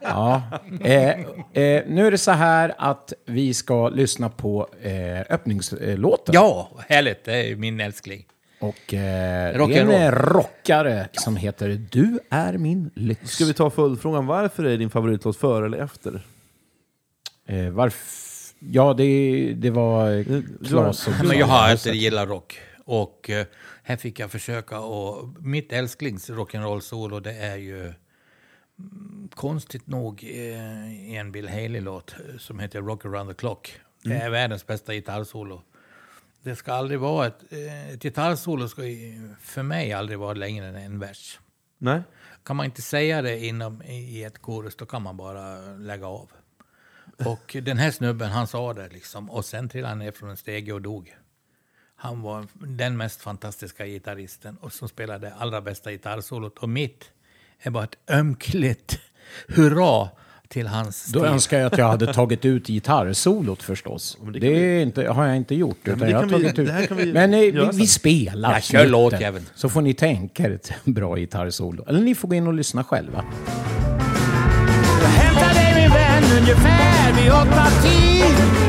Ja. 0.01 0.43
Eh, 0.81 1.11
eh, 1.11 1.83
nu 1.87 2.07
är 2.07 2.11
det 2.11 2.19
så 2.19 2.31
här 2.31 2.75
att 2.79 3.13
vi 3.27 3.55
ska 3.55 3.89
lyssna 3.89 4.29
på 4.29 4.69
eh, 4.83 5.21
öppningslåten. 5.35 6.35
Ja, 6.35 6.71
härligt. 6.89 7.25
Det 7.25 7.51
är 7.51 7.57
min 7.57 7.81
älskling. 7.81 8.25
Och 8.61 8.95
eh, 8.95 9.59
Rock 9.59 9.71
det 9.71 9.79
är 9.79 9.87
en 10.07 10.13
rockare 10.13 11.09
som 11.13 11.37
heter 11.37 11.69
Du 11.91 12.19
är 12.31 12.53
min 12.59 12.91
lyx. 12.95 13.31
Ska 13.31 13.45
vi 13.45 13.55
ta 13.55 13.71
följdfrågan, 13.71 14.27
varför 14.27 14.65
är 14.65 14.77
din 14.79 14.91
favoritlåt 14.91 15.37
före 15.37 15.67
eller 15.67 15.79
efter? 15.79 16.21
Eh, 17.47 17.71
varf... 17.71 18.31
Ja, 18.59 18.95
det, 18.95 19.55
det 19.55 19.71
var 19.71 20.25
Claes 20.65 21.09
och 21.09 21.13
Men 21.25 21.39
jag 21.39 21.47
har 21.47 21.59
alltid 21.59 21.95
gillat 21.95 22.29
rock. 22.29 22.59
Och 22.85 23.31
eh, 23.31 23.47
här 23.83 23.97
fick 23.97 24.19
jag 24.19 24.31
försöka. 24.31 24.81
Och 24.81 25.29
mitt 25.41 25.73
älsklings 25.73 26.31
rock'n'roll-solo 26.31 27.21
det 27.21 27.33
är 27.33 27.57
ju 27.57 27.81
mm, 28.79 29.29
konstigt 29.35 29.87
nog 29.87 30.25
eh, 30.25 31.15
en 31.15 31.33
Bill 31.33 31.49
Haley-låt 31.49 32.13
eh, 32.13 32.39
som 32.39 32.59
heter 32.59 32.83
Rock 32.83 33.05
around 33.05 33.31
the 33.31 33.35
clock. 33.35 33.81
Det 34.03 34.15
är 34.15 34.31
världens 34.31 34.67
bästa 34.67 34.95
gitarrsolo. 34.95 35.63
Det 36.43 36.57
ska 36.57 36.73
aldrig 36.73 37.01
vara 37.01 37.27
ett, 37.27 37.53
eh, 37.53 37.91
ett 37.91 38.03
gitarrsolo 38.03 38.69
ska 38.69 38.83
för 39.41 39.63
mig 39.63 39.93
aldrig 39.93 40.19
vara 40.19 40.35
längre 40.35 40.67
än 40.67 40.77
en 40.77 40.99
vers. 40.99 41.41
Nej? 41.79 42.03
Kan 42.43 42.57
man 42.57 42.67
inte 42.67 42.83
säga 42.83 43.23
det 43.23 43.45
inom, 43.45 43.83
i 43.83 44.25
ett 44.25 44.39
korus 44.39 44.77
då 44.77 44.87
kan 44.87 45.03
man 45.03 45.17
bara 45.17 45.59
lägga 45.77 46.07
av. 46.07 46.31
Och 47.19 47.57
den 47.63 47.79
här 47.79 47.91
snubben 47.91 48.31
han 48.31 48.47
sa 48.47 48.75
det 48.75 48.89
liksom 48.93 49.31
och 49.31 49.45
sen 49.45 49.69
trillade 49.69 49.89
han 49.91 49.99
ner 49.99 50.13
från 50.13 50.31
en 50.31 50.37
stege 50.37 50.73
och 50.73 50.83
dog. 50.83 51.15
Han 51.97 52.23
var 52.23 52.47
den 52.55 52.97
mest 52.97 53.21
fantastiska 53.21 53.87
gitarristen 53.87 54.57
och 54.61 54.73
som 54.73 54.89
spelade 54.89 55.33
allra 55.39 55.61
bästa 55.61 55.91
gitarrsolot. 55.93 56.59
Och 56.59 56.69
mitt 56.69 57.05
är 57.61 57.71
bara 57.71 57.85
ett 57.85 57.97
ömkligt 58.11 58.99
hurra 59.49 60.09
till 60.49 60.67
hans 60.67 61.05
Då 61.13 61.19
stil. 61.21 61.31
önskar 61.33 61.59
jag 61.59 61.73
att 61.73 61.79
jag 61.79 61.89
hade 61.89 62.13
tagit 62.15 62.45
ut 62.45 62.67
gitarrsolot 62.67 63.63
förstås. 63.63 64.19
det 64.33 64.39
det 64.39 64.47
är 64.47 64.83
inte, 64.83 65.09
har 65.09 65.27
jag 65.27 65.37
inte 65.37 65.55
gjort. 65.55 65.79
men 65.83 65.93
utan 65.95 66.07
det 66.07 66.11
jag 66.11 66.21
har 66.21 66.39
vi- 66.39 66.49
ut. 66.85 66.91
vi 66.91 67.13
men 67.13 67.35
eh, 67.35 67.41
vi, 67.41 67.69
vi 67.73 67.87
spelar 67.87 68.53
Ja, 68.53 68.61
kör 68.61 68.87
låtjäveln. 68.87 69.47
Så 69.55 69.69
får 69.69 69.83
ni 69.83 69.95
tänka 69.95 70.43
er 70.43 70.51
ett 70.51 70.73
bra 70.85 71.17
gitarrsolo. 71.17 71.85
Eller 71.89 72.01
ni 72.01 72.15
får 72.15 72.29
gå 72.29 72.35
in 72.35 72.47
och 72.47 72.55
lyssna 72.55 72.85
själva. 72.85 73.25
Ungefär 76.45 77.13
vid 77.13 77.33
åtta 77.33 77.67
tid. 77.83 78.64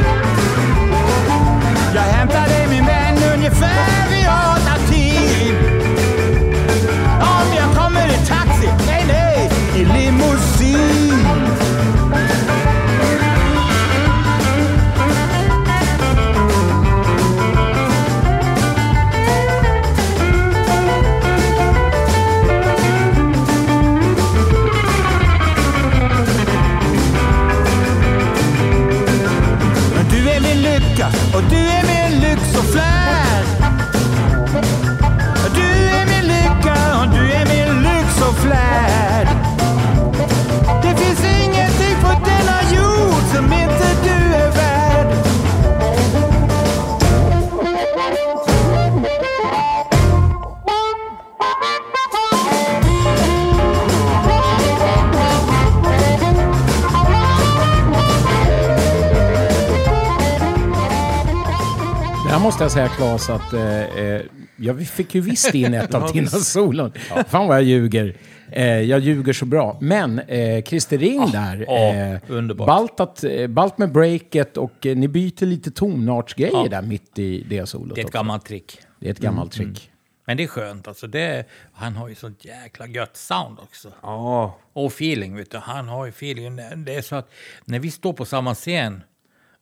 Måste 62.46 62.64
jag 62.64 62.72
säga 62.72 62.88
Claes 62.88 63.30
att 63.30 63.54
eh, 63.54 63.98
eh, 63.98 64.22
ja, 64.58 64.74
vi 64.74 64.86
fick 64.86 65.16
ju 65.16 65.22
visst 65.22 65.54
in 65.56 65.74
ett 65.74 65.94
av 65.94 66.12
dina 66.14 66.28
solon. 66.28 66.92
Fan 67.28 67.48
vad 67.48 67.58
jag 67.58 67.64
ljuger. 67.64 68.16
Eh, 68.52 68.66
jag 68.82 69.00
ljuger 69.00 69.34
så 69.34 69.46
bra. 69.46 69.78
Men 69.82 70.20
eh, 70.20 70.64
Christer 70.64 70.98
Ring 70.98 71.32
där. 71.32 71.66
ja, 71.68 71.94
eh, 71.94 72.20
underbart. 72.28 72.68
Balt, 72.68 73.00
att, 73.00 73.24
eh, 73.24 73.48
balt 73.48 73.78
med 73.78 73.92
breaket 73.92 74.58
och 74.58 74.86
eh, 74.86 74.96
ni 74.96 75.08
byter 75.08 75.46
lite 75.46 75.72
tonartsgrejer 75.72 76.54
Ja. 76.64 76.68
där 76.70 76.82
mitt 76.82 77.20
i 77.20 77.46
det 77.50 77.66
solot. 77.66 77.96
Det 77.96 78.02
är 78.02 78.04
ett 78.04 78.08
också. 78.08 78.18
gammalt 78.18 78.46
trick. 78.46 78.80
det 79.00 79.08
är 79.08 79.12
ett 79.12 79.20
gammalt 79.20 79.52
trick. 79.52 79.92
Men 80.28 80.38
det 80.38 80.44
är 80.44 80.48
skönt 80.48 80.88
alltså. 80.88 81.08
Det, 81.08 81.46
han 81.74 81.96
har 81.96 82.08
ju 82.10 82.16
sånt 82.16 82.46
jäkla 82.46 82.88
gött 82.88 83.18
sound 83.18 83.60
också. 83.60 83.90
Ja, 84.02 84.58
Och 84.74 84.92
feeling, 84.92 85.36
vet 85.36 85.52
du. 85.52 85.58
Han 85.58 85.88
har 85.88 86.06
ju 86.06 86.10
feeling. 86.10 86.56
Det 86.86 86.96
är 86.96 87.02
så 87.02 87.16
att 87.16 87.30
när 87.66 87.80
vi 87.80 87.92
står 87.92 88.14
på 88.14 88.26
samma 88.26 88.56
scen 88.56 89.02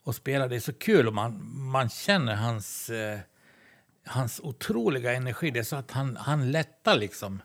och 0.03 0.15
spelar, 0.15 0.49
det 0.49 0.55
är 0.55 0.59
så 0.59 0.73
kul 0.73 1.07
och 1.07 1.13
man, 1.13 1.49
man 1.55 1.89
känner 1.89 2.35
hans, 2.35 2.89
eh, 2.89 3.19
hans 4.05 4.39
otroliga 4.43 5.13
energi. 5.13 5.51
Det 5.51 5.59
är 5.59 5.63
så 5.63 5.75
att 5.75 5.91
han, 5.91 6.15
han 6.17 6.51
lättar 6.51 6.95
liksom. 6.95 7.41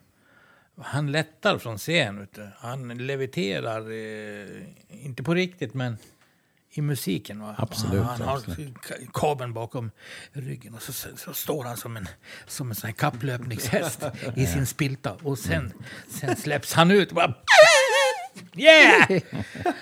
Han 0.81 1.11
lättar 1.11 1.57
från 1.57 1.77
scen. 1.77 2.27
Han 2.57 2.97
leviterar, 2.97 3.81
eh, 3.91 5.05
inte 5.05 5.23
på 5.23 5.33
riktigt, 5.33 5.73
men 5.73 5.97
i 6.71 6.81
musiken. 6.81 7.39
Va? 7.41 7.55
Absolut, 7.57 8.03
Han, 8.03 8.21
han 8.21 8.37
absolut. 8.37 8.57
har 8.59 8.95
ka- 8.95 9.09
kabeln 9.13 9.53
bakom 9.53 9.91
ryggen 10.31 10.73
och 10.75 10.81
så, 10.81 10.93
så, 10.93 11.09
så 11.17 11.33
står 11.33 11.63
han 11.63 11.77
som 11.77 11.97
en, 11.97 12.07
som 12.47 12.69
en 12.69 12.75
sån 12.75 12.87
här 12.87 12.95
kapplöpningshäst 12.95 14.03
i 14.35 14.47
sin 14.47 14.65
spilta. 14.65 15.13
Och 15.13 15.39
sen, 15.39 15.73
sen 16.09 16.35
släpps 16.35 16.73
han 16.73 16.91
ut 16.91 17.11
bara... 17.11 17.35
Yeah! 18.55 19.21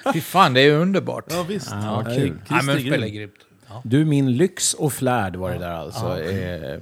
Fy 0.13 0.21
fan, 0.21 0.53
det 0.53 0.61
är 0.61 0.71
underbart. 0.77 1.25
ja 1.29 1.43
visst. 1.43 1.67
Ja, 1.71 2.03
Ja, 2.09 2.15
kul. 2.15 2.39
Ja, 2.49 2.55
men 2.55 2.63
Christer 2.65 2.79
spelar 2.79 3.07
Grym. 3.07 3.15
grymt. 3.15 3.33
Ja. 3.69 3.81
Du, 3.85 4.05
min 4.05 4.31
lyx 4.37 4.73
och 4.73 4.93
flärd 4.93 5.35
var 5.35 5.51
det 5.51 5.57
där 5.57 5.71
alltså. 5.71 6.21
Eh, 6.21 6.81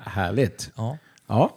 härligt. 0.00 0.70
Ja. 0.76 0.98
Ja. 1.26 1.56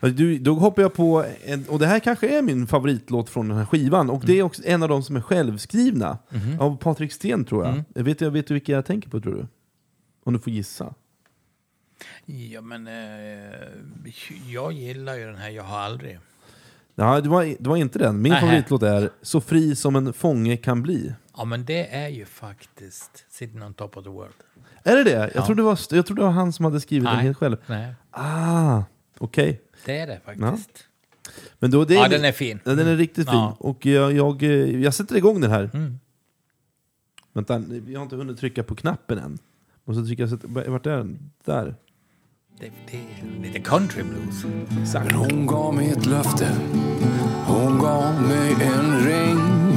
Du, 0.00 0.38
då 0.38 0.54
hoppar 0.54 0.82
jag 0.82 0.94
på, 0.94 1.24
en, 1.44 1.64
och 1.68 1.78
det 1.78 1.86
här 1.86 1.98
kanske 1.98 2.38
är 2.38 2.42
min 2.42 2.66
favoritlåt 2.66 3.30
från 3.30 3.48
den 3.48 3.58
här 3.58 3.64
skivan, 3.64 4.10
och 4.10 4.22
det 4.26 4.38
är 4.38 4.42
också 4.42 4.62
en 4.64 4.82
av 4.82 4.88
de 4.88 5.02
som 5.02 5.16
är 5.16 5.20
självskrivna. 5.20 6.18
Av 6.60 6.76
Patrik 6.76 7.12
Sten 7.12 7.44
tror 7.44 7.64
jag. 7.94 8.02
Vet, 8.04 8.18
du, 8.18 8.30
vet 8.30 8.46
du 8.46 8.54
vilka 8.54 8.72
jag 8.72 8.86
tänker 8.86 9.08
på 9.10 9.20
tror 9.20 9.34
du? 9.34 9.46
Om 10.24 10.32
du 10.32 10.38
får 10.38 10.52
gissa. 10.52 10.94
ja, 12.26 12.60
men 12.60 12.86
eh, 12.86 13.58
jag 14.48 14.72
gillar 14.72 15.14
ju 15.14 15.26
den 15.26 15.36
här 15.36 15.50
Jag 15.50 15.62
har 15.62 15.78
aldrig. 15.78 16.18
Ja, 16.94 17.20
det, 17.20 17.28
var, 17.28 17.44
det 17.58 17.68
var 17.68 17.76
inte 17.76 17.98
den. 17.98 18.22
Min 18.22 18.32
Nähä. 18.32 18.40
favoritlåt 18.40 18.82
är 18.82 19.10
Så 19.22 19.40
fri 19.40 19.76
som 19.76 19.96
en 19.96 20.12
fånge 20.12 20.56
kan 20.56 20.82
bli. 20.82 21.14
Ja, 21.36 21.44
men 21.44 21.64
det 21.64 21.86
är 21.94 22.08
ju 22.08 22.24
faktiskt 22.24 23.24
Sitting 23.30 23.62
on 23.62 23.74
top 23.74 23.96
of 23.96 24.04
the 24.04 24.10
world. 24.10 24.34
Är 24.84 24.96
det 24.96 25.04
det? 25.04 25.30
Jag, 25.34 25.46
trodde, 25.46 25.62
det 25.62 25.66
var, 25.66 25.78
jag 25.90 26.06
trodde 26.06 26.22
det 26.22 26.26
var 26.26 26.32
han 26.32 26.52
som 26.52 26.64
hade 26.64 26.80
skrivit 26.80 27.08
den 27.08 27.18
helt 27.18 27.36
själv. 27.38 27.56
Nej, 27.66 27.94
Ah, 28.10 28.82
okej. 29.18 29.60
det 29.84 29.98
är 29.98 30.06
det 30.06 30.20
faktiskt. 30.24 30.86
Men 31.58 31.70
då, 31.70 31.84
det 31.84 31.94
Ja, 31.94 32.08
den 32.08 32.24
är 32.24 32.32
fin. 32.32 32.60
Ja, 32.64 32.74
den 32.74 32.86
är 32.88 32.96
riktigt 32.96 33.30
fin. 33.30 33.38
Ja. 33.38 33.56
Och 33.60 33.86
jag, 33.86 34.12
jag, 34.12 34.42
eh, 34.42 34.50
jag 34.82 34.94
sätter 34.94 35.16
igång 35.16 35.40
den 35.40 35.50
här. 35.50 35.70
Mm. 35.74 35.98
Vänta, 37.32 37.62
jag 37.88 37.98
har 37.98 38.04
inte 38.04 38.16
hunnit 38.16 38.38
trycka 38.38 38.62
på 38.62 38.74
knappen 38.74 39.18
än. 39.18 39.38
Måste 39.84 40.02
trycka, 40.04 40.26
vart 40.70 40.86
är 40.86 40.96
den? 40.96 41.30
Där. 41.44 41.74
Det, 42.60 42.70
det 42.90 42.96
är 42.96 43.42
lite 43.42 43.60
country 43.60 44.02
blues. 44.02 44.44
Exakt. 44.82 45.12
Hon 45.12 45.46
gav 45.46 45.74
mig 45.74 45.90
ett 45.90 46.06
löfte, 46.06 46.48
hon 47.46 47.78
gav 47.78 48.22
mig 48.22 48.52
en 48.52 49.06
ring. 49.06 49.76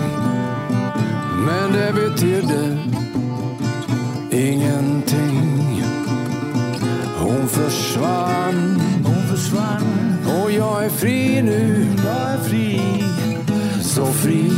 Men 1.45 1.72
det 1.72 1.93
betydde 1.93 2.77
ingenting. 4.31 5.84
Hon 7.18 7.47
försvann, 7.47 8.81
hon 9.06 9.27
försvann. 9.30 10.18
Och 10.26 10.52
jag 10.52 10.85
är 10.85 10.89
fri 10.89 11.41
nu, 11.41 11.88
jag 12.06 12.34
är 12.34 12.38
fri. 12.38 12.81
Så 13.81 14.06
fri 14.06 14.52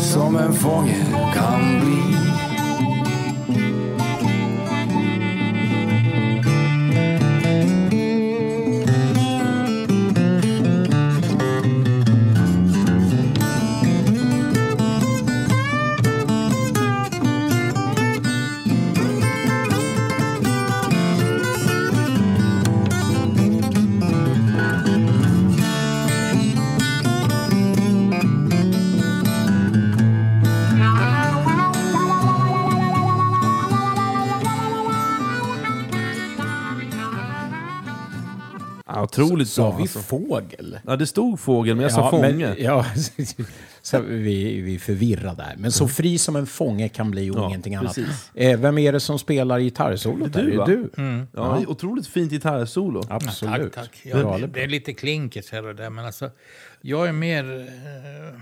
som 0.00 0.36
en 0.36 0.52
fånge 0.52 1.06
kan 1.34 1.80
bli. 1.80 2.18
Ja, 39.18 39.24
otroligt 39.24 39.48
Sa 39.48 39.68
bra 39.68 39.76
vi 39.76 39.82
alltså. 39.82 39.98
fågel? 39.98 40.78
Ja, 40.86 40.96
det 40.96 41.06
stod 41.06 41.40
fågel, 41.40 41.76
men 41.76 41.82
jag 41.82 41.92
sa 41.92 42.10
fånge. 42.10 42.32
Men, 42.32 42.54
ja, 42.58 42.86
så 43.82 44.00
vi, 44.00 44.60
vi 44.60 44.74
är 44.74 44.78
förvirrade 44.78 45.36
där. 45.36 45.54
Men 45.58 45.72
så 45.72 45.88
fri 45.88 46.18
som 46.18 46.36
en 46.36 46.46
fånge 46.46 46.88
kan 46.88 47.10
bli 47.10 47.30
och 47.30 47.36
Ja, 47.36 47.46
ingenting 47.48 47.74
annat. 47.74 47.94
precis. 47.94 48.30
Eh, 48.34 48.60
vem 48.60 48.78
är 48.78 48.92
det 48.92 49.00
som 49.00 49.18
spelar 49.18 49.58
gitarrsolot? 49.60 50.32
Det 50.32 50.40
är 50.40 50.44
där? 50.44 50.50
du, 50.50 50.56
va? 50.56 50.66
Du? 50.66 50.90
Mm. 51.02 51.26
Ja, 51.34 51.58
Otroligt 51.66 52.06
fint 52.06 52.32
gitarrsolo. 52.32 53.02
Absolut. 53.08 53.72
Tack, 53.72 53.90
tack. 54.02 54.12
Bra, 54.12 54.20
Ja, 54.20 54.38
det, 54.38 54.46
det 54.46 54.62
är 54.62 54.68
lite 54.68 54.92
klinkigt 54.92 55.52
här 55.52 55.66
och 55.66 55.74
där, 55.74 55.90
men 55.90 56.04
alltså, 56.06 56.30
jag 56.80 57.08
är 57.08 57.12
mer... 57.12 57.44
Eh, 57.60 58.40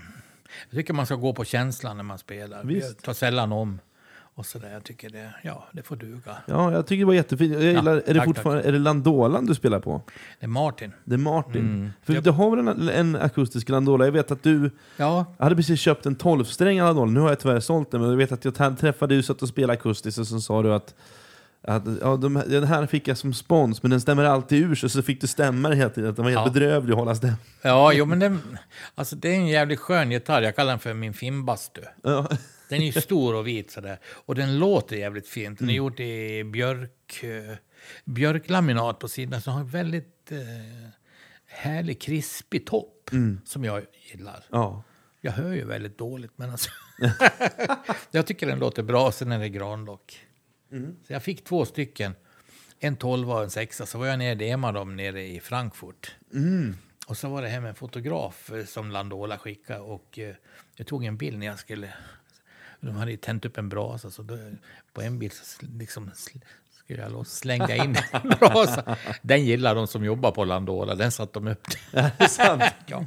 jag 0.70 0.78
tycker 0.78 0.94
man 0.94 1.06
ska 1.06 1.14
gå 1.14 1.32
på 1.34 1.44
känslan 1.44 1.96
när 1.96 2.04
man 2.04 2.18
spelar. 2.18 2.64
Visst. 2.64 2.86
Jag 2.88 3.02
tar 3.02 3.12
sällan 3.12 3.52
om. 3.52 3.78
Och 4.38 4.46
så 4.46 4.58
där. 4.58 4.72
Jag 4.72 4.84
tycker 4.84 5.10
det, 5.10 5.34
ja, 5.42 5.64
det 5.72 5.82
får 5.82 5.96
duga. 5.96 6.36
Ja, 6.46 6.72
jag 6.72 6.86
tycker 6.86 6.98
det 6.98 7.06
var 7.06 7.14
jättefint. 7.14 7.52
Jag 7.54 7.62
gillar, 7.62 7.92
är, 7.92 8.02
det 8.06 8.14
tack, 8.14 8.24
fortfarande, 8.24 8.62
är 8.62 8.72
det 8.72 8.78
Landolan 8.78 9.46
du 9.46 9.54
spelar 9.54 9.80
på? 9.80 10.02
Det 10.40 10.46
är 10.46 10.48
Martin. 10.48 10.92
Det 11.04 11.14
är 11.14 11.18
Martin. 11.18 11.60
Mm. 11.60 11.90
För 12.02 12.12
Japp. 12.14 12.24
du 12.24 12.30
har 12.30 12.56
väl 12.56 12.68
en, 12.68 12.88
en 12.88 13.16
akustisk 13.16 13.68
Landola? 13.68 14.04
Jag 14.04 14.12
vet 14.12 14.30
att 14.30 14.42
du... 14.42 14.70
Ja, 14.96 15.34
Jag 15.38 15.44
hade 15.44 15.56
precis 15.56 15.80
köpt 15.80 16.06
en 16.06 16.16
12-strängad 16.16 16.84
Landola, 16.84 17.10
nu 17.10 17.20
har 17.20 17.28
jag 17.28 17.40
tyvärr 17.40 17.60
sålt 17.60 17.90
den, 17.90 18.00
men 18.00 18.10
jag 18.10 18.16
vet 18.16 18.32
att 18.32 18.44
jag 18.44 18.54
träffade 18.78 19.14
dig 19.14 19.18
och 19.18 19.24
satt 19.24 19.42
och 19.42 19.48
spelade 19.48 19.72
akustiskt 19.72 20.18
och 20.18 20.26
så 20.26 20.40
sa 20.40 20.62
du 20.62 20.74
att 20.74 20.94
Att, 21.62 21.82
ja, 22.02 22.16
de, 22.16 22.42
den 22.46 22.64
här 22.64 22.86
fick 22.86 23.08
jag 23.08 23.16
som 23.18 23.34
spons, 23.34 23.82
men 23.82 23.90
den 23.90 24.00
stämmer 24.00 24.24
alltid 24.24 24.62
ur 24.62 24.74
sig, 24.74 24.90
så 24.90 25.02
fick 25.02 25.20
du 25.20 25.26
stämma 25.26 25.68
det 25.68 25.76
hela 25.76 25.90
tiden. 25.90 26.10
Att 26.10 26.16
den 26.16 26.24
var 26.24 26.32
helt 26.32 26.46
Ja. 26.46 26.52
bedrövlig 26.52 26.92
att 26.92 26.98
hålla 26.98 27.14
stämma. 27.14 27.36
Ja, 27.62 27.92
jo, 27.92 28.04
men 28.04 28.18
den, 28.18 28.40
alltså, 28.94 29.16
det 29.16 29.28
är 29.28 29.34
en 29.34 29.46
jävligt 29.46 29.80
skön 29.80 30.10
gitarr. 30.10 30.42
Jag 30.42 30.56
kallar 30.56 30.70
den 30.72 30.78
för 30.78 30.94
min 30.94 31.14
finbastu. 31.14 31.80
Ja. 32.02 32.28
Den 32.68 32.82
är 32.82 32.86
ju 32.86 32.92
stor 32.92 33.34
och 33.34 33.46
vit 33.46 33.70
sådär. 33.70 33.98
Och 34.06 34.34
den 34.34 34.58
låter 34.58 34.96
jävligt 34.96 35.28
fint. 35.28 35.60
Mm. 35.60 35.66
Den 35.66 35.70
är 35.70 35.74
gjord 35.74 36.00
i 36.00 36.44
björk, 36.44 37.22
eh, 37.22 37.56
björklaminat 38.04 38.98
på 38.98 39.08
sidan. 39.08 39.40
Så 39.40 39.50
den 39.50 39.54
har 39.54 39.60
en 39.60 39.68
väldigt 39.68 40.32
eh, 40.32 40.38
härlig 41.46 42.00
krispig 42.00 42.66
topp. 42.66 43.12
Mm. 43.12 43.40
Som 43.44 43.64
jag 43.64 43.82
gillar. 44.12 44.44
Ja. 44.50 44.82
Jag 45.20 45.32
hör 45.32 45.52
ju 45.52 45.64
väldigt 45.64 45.98
dåligt, 45.98 46.32
men 46.36 46.50
alltså. 46.50 46.70
jag 48.10 48.26
tycker 48.26 48.46
den 48.46 48.58
låter 48.58 48.82
bra. 48.82 49.12
Sen 49.12 49.32
är 49.32 49.38
det 49.38 49.48
granlock. 49.48 50.26
Mm. 50.72 50.96
Så 51.06 51.12
jag 51.12 51.22
fick 51.22 51.44
två 51.44 51.64
stycken. 51.64 52.14
En 52.78 52.96
tolva 52.96 53.34
och 53.34 53.42
en 53.42 53.50
sexa. 53.50 53.86
Så 53.86 53.98
var 53.98 54.06
jag 54.06 54.18
nere 54.18 54.32
och 54.32 54.36
demade 54.36 54.78
dem 54.78 54.96
nere 54.96 55.26
i 55.26 55.40
Frankfurt. 55.40 56.14
Mm. 56.34 56.76
Och 57.06 57.16
så 57.16 57.28
var 57.28 57.42
det 57.42 57.48
hem 57.48 57.64
en 57.64 57.74
fotograf 57.74 58.52
eh, 58.52 58.64
som 58.64 58.90
Landola 58.90 59.38
skickade. 59.38 59.80
Och 59.80 60.18
eh, 60.18 60.34
jag 60.76 60.86
tog 60.86 61.04
en 61.04 61.16
bild 61.16 61.38
när 61.38 61.46
jag 61.46 61.58
skulle... 61.58 61.94
De 62.86 62.96
hade 62.96 63.10
ju 63.10 63.16
tänt 63.16 63.44
upp 63.44 63.58
en 63.58 63.68
brasa. 63.68 64.10
Så 64.10 64.22
då, 64.22 64.38
på 64.92 65.02
en 65.02 65.18
bild 65.18 65.32
så 65.32 65.66
liksom, 65.78 66.10
skulle 66.86 67.02
jag 67.02 67.12
låt 67.12 67.28
slänga 67.28 67.76
in 67.76 67.96
en 68.10 68.28
brasa. 68.40 68.96
Den 69.22 69.44
gillar 69.44 69.74
de 69.74 69.86
som 69.86 70.04
jobbar 70.04 70.30
på 70.30 70.44
Landola. 70.44 70.94
Den 70.94 71.12
satt 71.12 71.32
de 71.32 71.46
upp. 71.48 71.66
Sant. 72.28 72.62
ja. 72.86 73.04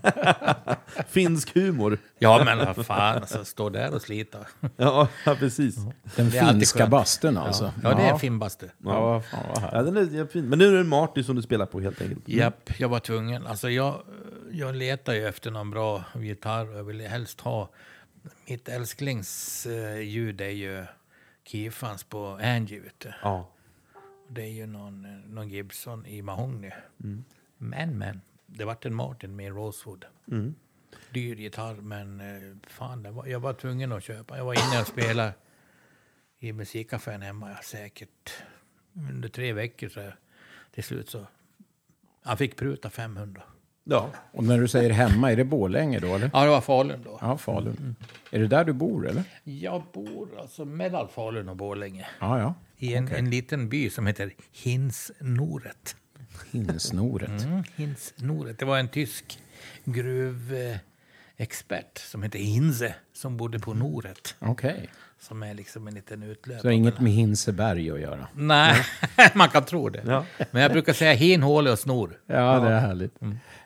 Finsk 1.08 1.56
humor. 1.56 1.98
ja, 2.20 2.42
men 2.46 2.58
vad 2.58 2.86
fan. 2.86 3.16
Alltså, 3.16 3.46
stå 3.46 3.70
där 3.70 3.94
och 3.94 4.02
slita. 4.02 4.38
Ja, 4.78 5.08
ja 5.26 5.36
precis. 5.36 5.76
Den 6.16 6.32
finska 6.32 6.88
bastun 6.88 7.38
alltså. 7.38 7.74
Ja, 7.84 7.90
det 7.90 8.02
är 8.02 8.26
en. 8.28 8.42
Ja, 8.84 9.02
vad 9.02 9.26
fan 9.26 9.46
vad 9.48 9.62
härligt. 9.62 9.74
Ja, 9.74 9.84
den 9.84 9.98
är 9.98 10.18
jättefin. 10.18 10.50
Men 10.50 10.60
nu 10.60 10.68
är 10.68 10.78
det 10.78 10.84
Marty 10.84 11.24
som 11.24 11.36
du 11.36 11.42
spelar 11.42 11.66
på 11.66 11.80
helt 11.80 12.02
enkelt. 12.02 12.28
Japp, 12.28 12.70
jag 12.78 12.90
var 12.90 13.00
tvungen. 13.00 13.48
Alltså 13.48 13.70
jag, 13.70 14.02
jag 14.52 14.76
letar 14.76 15.14
ju 15.14 15.28
efter 15.28 15.52
någon 15.52 15.72
bra 15.72 16.04
gitarr. 16.16 16.76
Jag 16.78 16.84
ville 16.84 17.04
helst 17.04 17.42
ha... 17.42 17.70
Mitt 18.48 18.70
älsklingsljud 18.70 20.42
är 20.42 20.50
ju 20.50 20.86
Kiefans 21.44 22.04
på 22.04 22.40
Angie, 22.42 22.80
vet 22.80 23.00
du. 23.00 23.14
Ja. 23.22 23.50
Det 24.28 24.42
är 24.42 24.52
ju 24.52 24.66
någon, 24.66 25.22
någon 25.22 25.50
Gibson 25.50 26.06
i 26.06 26.22
mahogny. 26.22 26.72
Men, 27.58 27.98
men. 27.98 28.22
Det 28.46 28.66
vart 28.66 28.86
en 28.86 28.96
Martin 28.96 29.36
med 29.36 29.54
Rosewood. 29.54 30.06
Dyr 31.10 31.36
gitarr, 31.36 31.76
men 31.76 32.20
eh, 32.22 32.58
fan, 32.68 33.14
var, 33.16 33.26
jag 33.26 33.40
var 33.40 33.54
tvungen 33.54 33.92
att 33.92 34.04
köpa. 34.04 34.38
Jag 34.38 34.46
var 34.46 34.54
inne 34.54 34.82
och 34.82 34.88
spelade 34.88 35.34
i 36.40 36.54
musikaffären 36.54 37.22
hemma, 37.22 37.56
säkert 37.56 38.34
under 39.10 39.30
tre 39.30 39.54
veckor. 39.54 39.90
Så 39.90 40.12
till 40.72 40.84
slut 40.84 41.10
så... 41.10 41.28
Han 42.22 42.38
fick 42.38 42.58
pruta 42.58 42.90
500. 42.90 43.44
Ja. 43.90 44.10
Och 44.32 44.44
när 44.44 44.60
du 44.60 44.68
säger 44.68 44.90
hemma, 44.90 45.32
är 45.32 45.36
det 45.36 45.44
Borlänge 45.44 46.00
då 46.00 46.16
eller? 46.16 46.32
Ja, 46.34 46.44
det 46.44 46.50
var 46.50 46.62
Falun 46.62 47.04
då. 47.04 47.18
Ja, 47.22 47.38
Falun. 47.38 47.96
Är 48.32 48.40
det 48.40 48.48
där 48.48 48.66
du 48.66 48.74
bor 48.74 49.08
eller? 49.08 49.24
Jag 49.44 49.84
bor 49.94 50.40
alltså 50.40 50.66
mellan 50.66 51.10
Falun 51.10 51.50
och 51.50 51.56
Borlänge. 51.56 52.08
Ja, 52.20 52.40
ja. 52.40 52.54
I 52.78 52.94
en, 52.94 53.08
en 53.08 53.30
liten 53.30 53.70
by 53.70 53.90
som 53.90 54.08
heter 54.08 54.34
Hinsnoret. 54.52 55.96
Hinnsnoret. 56.52 57.44
Mm, 57.44 57.64
Hinsnoret. 57.76 58.60
Det 58.60 58.66
var 58.66 58.78
en 58.78 58.88
tysk 58.88 59.40
gruvexpert 59.86 61.98
som 61.98 62.24
hette 62.24 62.38
Hinze 62.38 62.96
som 63.14 63.38
bodde 63.38 63.60
på 63.60 63.74
Noret. 63.74 64.36
Okej. 64.40 64.90
Som 65.22 65.44
är 65.44 65.54
liksom 65.54 65.88
en 65.88 65.94
liten 65.94 66.24
utlöp. 66.24 66.58
Så 66.58 66.64
det 66.64 66.68
har 66.68 66.74
inget 66.74 67.00
med 67.00 67.12
Hinseberg 67.12 67.92
att 67.92 68.00
göra? 68.00 68.28
Nej, 68.34 68.76
man 69.36 69.50
kan 69.50 69.66
tro 69.66 69.90
det. 69.90 70.02
Ja. 70.08 70.26
Men 70.52 70.62
jag 70.62 70.72
brukar 70.72 70.94
säga 70.94 71.14
hin, 71.14 71.44
håle 71.44 71.72
och 71.72 71.80
snor. 71.80 72.18
Ja, 72.28 72.60
det 72.60 72.70
är 72.70 72.80
härligt. 72.80 73.14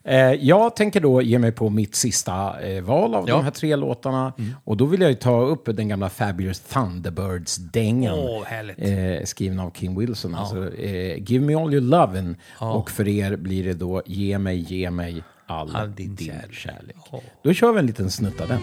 Eh, 0.03 0.17
jag 0.17 0.75
tänker 0.75 0.99
då 0.99 1.21
ge 1.21 1.39
mig 1.39 1.51
på 1.51 1.69
mitt 1.69 1.95
sista 1.95 2.61
eh, 2.61 2.83
val 2.83 3.15
av 3.15 3.29
Ja. 3.29 3.35
de 3.35 3.43
här 3.43 3.51
tre 3.51 3.75
låtarna. 3.75 4.33
Och 4.63 4.77
då 4.77 4.85
vill 4.85 5.01
jag 5.01 5.09
ju 5.09 5.15
ta 5.15 5.41
upp 5.41 5.65
den 5.65 5.87
gamla 5.87 6.09
Fabulous 6.09 6.59
Thunderbirds-dängan. 6.59 8.43
Härligt. 8.45 8.77
eh, 8.79 9.25
skriven 9.25 9.59
av 9.59 9.71
King 9.71 9.99
Wilson. 9.99 10.35
Alltså, 10.35 10.73
eh, 10.75 11.23
Give 11.23 11.45
me 11.45 11.55
all 11.55 11.73
your 11.73 11.81
lovin' 11.83 12.35
Och 12.59 12.91
för 12.91 13.07
er 13.07 13.35
blir 13.35 13.63
det 13.63 13.73
då 13.73 14.01
Ge 14.05 14.37
mig, 14.39 14.57
ge 14.57 14.91
mig 14.91 15.23
all, 15.47 15.75
All 15.75 15.95
din 15.95 16.15
din, 16.15 16.27
kärlek. 16.27 16.53
kärlek. 16.53 16.95
Ja. 17.11 17.21
Då 17.43 17.53
kör 17.53 17.73
vi 17.73 17.79
en 17.79 17.85
liten 17.87 18.11
snutt 18.11 18.41
av 18.41 18.47
den. 18.47 18.61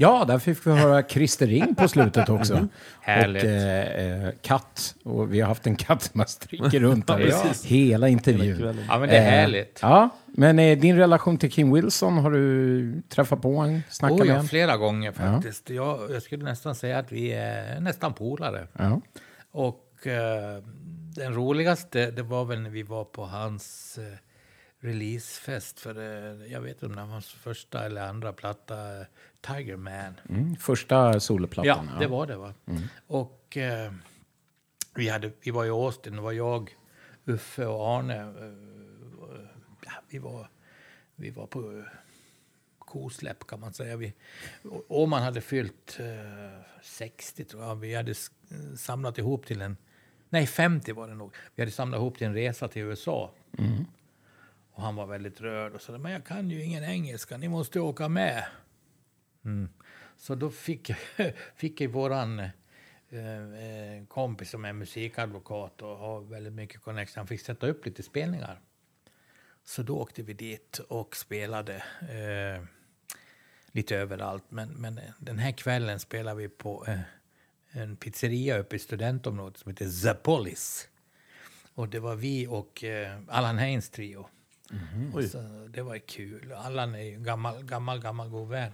Ja, 0.00 0.24
där 0.28 0.38
fick 0.38 0.66
vi 0.66 0.70
höra 0.70 1.02
Christer 1.02 1.46
Ring 1.46 1.74
på 1.74 1.88
slutet 1.88 2.28
också. 2.28 2.68
Härligt. 3.00 3.42
Och 3.44 3.50
eh, 3.50 4.24
eh, 4.26 4.30
katt. 4.42 4.94
Och 5.04 5.32
vi 5.34 5.40
har 5.40 5.48
haft 5.48 5.66
en 5.66 5.76
katt 5.76 6.02
som 6.02 6.20
har 6.20 6.26
striker 6.26 6.80
runt 6.80 7.10
här 7.10 7.18
Ja, 7.20 7.44
hela 7.64 8.08
intervjun. 8.08 8.78
Ja, 8.88 8.98
men 8.98 9.08
det 9.08 9.16
är 9.16 9.22
Eh, 9.26 9.30
härligt. 9.30 9.78
Ja, 9.82 10.08
men 10.26 10.58
eh, 10.58 10.78
din 10.78 10.96
relation 10.96 11.38
till 11.38 11.50
King 11.52 11.74
Wilson, 11.74 12.18
har 12.18 12.30
du 12.30 13.02
träffat 13.08 13.42
på 13.42 13.54
honom? 13.54 13.82
Snackat 13.90 14.14
Oh, 14.14 14.18
med 14.18 14.26
ja, 14.28 14.32
honom? 14.32 14.48
flera 14.48 14.76
gånger 14.76 15.12
faktiskt. 15.12 15.70
Jag, 15.70 16.10
jag 16.10 16.22
skulle 16.22 16.44
nästan 16.44 16.74
säga 16.74 16.98
att 16.98 17.12
vi 17.12 17.32
är 17.32 17.80
nästan 17.80 18.14
polare. 18.14 18.66
Ja. 18.78 19.00
Och 19.52 20.06
eh, 20.06 20.62
den 21.16 21.34
roligaste, 21.34 22.10
det 22.10 22.22
var 22.22 22.44
väl 22.44 22.60
när 22.60 22.70
vi 22.70 22.82
var 22.82 23.04
på 23.04 23.24
hans 23.26 23.98
eh, 23.98 24.04
releasefest 24.80 25.80
för, 25.80 25.96
eh, 25.98 26.52
jag 26.52 26.60
vet 26.60 26.72
inte 26.72 26.86
om 26.86 26.92
det 26.92 27.00
var 27.02 27.08
hans 27.08 27.32
första 27.32 27.86
eller 27.86 28.08
andra 28.08 28.32
platta, 28.32 28.76
Tiger 29.40 29.76
Man. 29.76 30.20
Mm, 30.28 30.56
första 30.56 31.20
soloplattan. 31.20 31.90
Ja, 31.92 32.00
det 32.00 32.06
var 32.06 32.26
det 32.26 32.36
va. 32.36 32.54
Och 33.06 33.56
eh, 33.56 33.92
vi, 34.94 35.08
hade, 35.08 35.32
vi 35.40 35.50
var 35.50 35.64
i 35.64 35.68
Austin, 35.68 36.16
det 36.16 36.22
var 36.22 36.32
jag, 36.32 36.76
Uffe 37.24 37.66
och 37.66 37.88
Arne. 37.88 38.16
Eh, 38.16 39.48
ja, 39.84 39.92
vi, 40.08 40.18
var, 40.18 40.48
vi 41.16 41.30
var 41.30 41.46
på 41.46 41.78
eh, 41.78 41.84
kosläpp 42.78 43.46
kan 43.46 43.60
man 43.60 43.72
säga. 43.72 43.96
Vi, 43.96 44.14
och 44.88 45.08
man 45.08 45.22
hade 45.22 45.40
fyllt 45.40 45.98
eh, 46.00 46.60
60 46.82 47.44
tror 47.44 47.62
jag. 47.62 47.76
Vi 47.76 47.94
hade 47.94 48.14
samlat 48.76 49.18
ihop 49.18 49.46
till 49.46 49.60
en, 49.60 49.76
nej 50.28 50.46
50 50.46 50.92
var 50.92 51.08
det 51.08 51.14
nog. 51.14 51.34
Vi 51.54 51.62
hade 51.62 51.72
samlat 51.72 51.98
ihop 51.98 52.18
till 52.18 52.26
en 52.26 52.34
resa 52.34 52.68
till 52.68 52.82
USA. 52.82 53.30
Och 54.78 54.84
han 54.84 54.96
var 54.96 55.06
väldigt 55.06 55.40
rörd 55.40 55.74
och 55.74 55.82
sa, 55.82 55.98
men 55.98 56.12
jag 56.12 56.24
kan 56.24 56.50
ju 56.50 56.62
ingen 56.62 56.84
engelska, 56.84 57.36
ni 57.36 57.48
måste 57.48 57.80
åka 57.80 58.08
med. 58.08 58.44
Mm. 59.44 59.68
Så 60.16 60.34
då 60.34 60.50
fick, 60.50 60.90
fick 61.56 61.80
jag 61.80 61.88
våran 61.88 62.38
eh, 62.38 62.48
eh 63.10 64.06
kompis 64.08 64.50
som 64.50 64.64
är 64.64 64.72
musikadvokat 64.72 65.82
och 65.82 65.96
har 65.96 66.20
väldigt 66.20 66.52
mycket 66.52 66.82
connection, 66.82 67.20
han 67.20 67.26
fick 67.26 67.40
sätta 67.40 67.66
upp 67.66 67.86
lite 67.86 68.02
spelningar. 68.02 68.60
Så 69.64 69.82
då 69.82 69.98
åkte 69.98 70.22
vi 70.22 70.32
dit 70.32 70.78
och 70.78 71.16
spelade 71.16 71.74
eh, 72.00 72.64
lite 73.72 73.96
överallt. 73.96 74.44
Men, 74.48 74.68
men 74.68 75.00
den 75.18 75.38
här 75.38 75.52
kvällen 75.52 76.00
spelade 76.00 76.36
vi 76.36 76.48
på 76.48 76.84
eh, 76.86 77.00
en 77.70 77.96
pizzeria 77.96 78.58
uppe 78.58 78.76
i 78.76 78.78
studentområdet 78.78 79.58
som 79.58 79.70
heter 79.70 80.02
The 80.02 80.14
Police. 80.14 80.86
Och 81.74 81.88
det 81.88 82.00
var 82.00 82.16
vi 82.16 82.46
och 82.46 82.84
eh, 82.84 83.18
Allan 83.28 83.58
Haynes 83.58 83.90
trio. 83.90 84.28
Och 85.14 85.24
Så 85.24 85.68
det 85.70 85.82
var 85.82 85.98
kul. 85.98 86.52
Allan 86.52 86.94
är 86.94 87.02
ju 87.02 87.18
gammal, 87.18 87.62
gammal, 87.62 88.00
gammal 88.00 88.28
god 88.28 88.48
vän. 88.48 88.72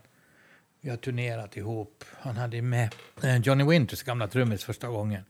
Vi 0.80 0.90
har 0.90 0.96
turnerat 0.96 1.56
ihop. 1.56 2.04
Han 2.20 2.36
hade 2.36 2.62
med 2.62 2.94
eh, 3.22 3.36
Johnny 3.36 3.64
Winters 3.64 4.02
gamla 4.02 4.28
trummis 4.28 4.64
första 4.64 4.88
gången. 4.88 5.22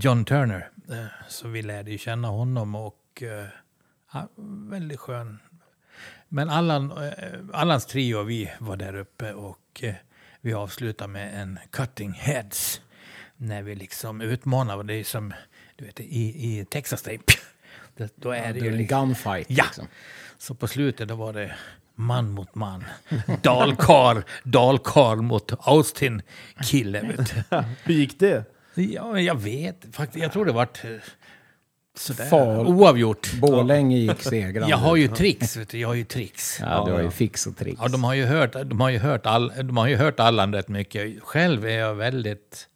John 0.00 0.24
Turner. 0.24 0.70
Eh, 0.90 1.06
Så 1.28 1.48
vi 1.48 1.62
lärde 1.62 1.90
ju 1.90 1.98
känna 1.98 2.28
honom 2.28 2.74
och 2.74 3.22
eh, 3.22 3.46
ja, 4.12 4.28
väldigt 4.70 5.00
skön, 5.00 5.38
Men 6.28 6.50
Allan, 6.50 6.92
Allans 7.52 7.86
trio 7.86 8.16
och 8.16 8.30
vi 8.30 8.50
var 8.58 8.76
där 8.76 8.94
uppe 8.96 9.32
och 9.32 9.84
vi 10.40 10.52
avslutade 10.54 11.12
med 11.12 11.42
en 11.42 11.58
cutting 11.70 12.12
heads. 12.12 12.80
När 13.36 13.62
vi 13.62 13.74
liksom 13.74 14.20
utmanar, 14.20 14.82
det 14.82 14.94
är 14.94 15.04
som 15.04 15.32
du 15.76 15.84
vet, 15.84 16.00
i, 16.00 16.04
i 16.58 16.64
Texas 16.64 17.02
Tape. 17.02 17.32
Det, 17.98 18.12
då 18.16 18.30
är 18.30 18.52
det 18.52 18.58
ju 18.58 18.68
en 18.68 18.76
liksom, 18.76 19.06
gunfight. 19.06 19.46
Ja. 19.50 19.64
Liksom. 19.64 19.86
Så 20.38 20.54
på 20.54 20.68
slutet 20.68 21.08
då 21.08 21.14
var 21.14 21.32
det 21.32 21.54
man 21.94 22.30
mot 22.30 22.54
man. 22.54 22.84
Dalkar, 23.42 24.24
dalkar 24.44 25.16
mot 25.16 25.52
Austin-kille. 25.58 27.16
Hur 27.84 27.94
gick 27.94 28.20
det? 28.20 28.44
Ja, 28.74 29.20
jag 29.20 29.34
vet 29.34 29.84
faktiskt. 29.92 30.22
Jag 30.22 30.32
tror 30.32 30.44
det 30.44 30.52
vart 30.52 30.84
eh, 30.84 30.90
sådär. 31.96 32.34
Oavgjort. 32.68 33.32
Borlänge 33.32 33.96
gick 33.98 34.22
segrande. 34.22 34.70
Jag 34.70 34.76
har 34.76 34.96
ju 34.96 35.08
tricks, 35.08 35.56
vet 35.56 35.68
du. 35.68 35.78
Jag 35.78 35.88
har 35.88 35.94
ju 35.94 36.04
tricks. 36.04 36.60
Ja, 36.60 36.84
du 36.86 36.92
har 36.92 37.00
ju 37.00 37.10
fix 37.10 37.46
och 37.46 37.56
tricks. 37.56 37.80
Ja, 37.82 37.88
de 37.88 38.04
har 38.04 38.14
ju 38.14 38.24
hört, 38.24 38.52
de 38.52 38.80
har 38.80 38.90
ju 38.90 38.98
hört, 38.98 39.26
all, 39.26 39.52
de 39.56 39.76
har 39.76 39.86
ju 39.86 39.96
hört 39.96 40.20
Allan 40.20 40.54
rätt 40.54 40.68
mycket. 40.68 41.22
Själv 41.22 41.66
är 41.66 41.78
jag 41.78 41.94
väldigt 41.94 42.68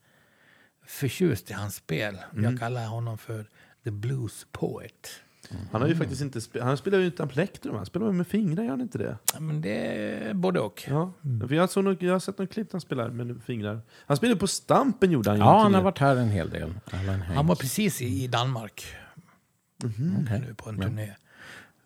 förtjust 0.86 1.50
i 1.50 1.54
hans 1.54 1.74
spel. 1.74 2.18
Jag 2.36 2.58
kallar 2.58 2.86
honom 2.86 3.18
för 3.18 3.46
the 3.84 3.90
blues 3.90 4.46
poet. 4.52 5.08
Han 5.72 5.80
har 5.82 5.88
ju 5.88 5.96
faktiskt 5.96 6.22
inte 6.22 6.38
spe- 6.38 6.62
han 6.62 6.76
spelar 6.76 6.98
ju 6.98 7.04
utan 7.04 7.28
plektrum, 7.28 7.74
han 7.76 7.86
spelar 7.86 8.12
med 8.12 8.26
fingrar, 8.26 8.62
gör 8.62 8.70
han 8.70 8.80
inte 8.80 8.98
det? 8.98 9.16
Ja, 9.34 9.40
men 9.40 9.60
det 9.60 9.74
är 9.76 10.34
både 10.34 10.60
och. 10.60 10.82
Ja, 10.88 11.12
för 11.48 11.54
jag, 11.54 11.70
såg 11.70 11.84
nog, 11.84 12.02
jag 12.02 12.12
har 12.12 12.18
sett 12.20 12.38
något 12.38 12.50
klipp 12.52 12.68
där 12.68 12.72
han 12.74 12.80
spelar 12.80 13.08
med 13.10 13.42
fingrar. 13.46 13.80
Han 14.06 14.16
spelade 14.16 14.40
på 14.40 14.46
Stampen 14.46 15.10
gjorde 15.10 15.30
han 15.30 15.38
ju 15.38 15.44
Ja, 15.44 15.62
han 15.62 15.74
har 15.74 15.82
varit 15.82 15.98
här 15.98 16.16
en 16.16 16.30
hel 16.30 16.50
del. 16.50 16.74
Han 17.34 17.46
var 17.46 17.54
precis 17.56 18.02
i, 18.02 18.24
i 18.24 18.26
Danmark 18.26 18.84
nu 20.46 20.54
på 20.56 20.68
en 20.70 20.80
turné. 20.80 21.14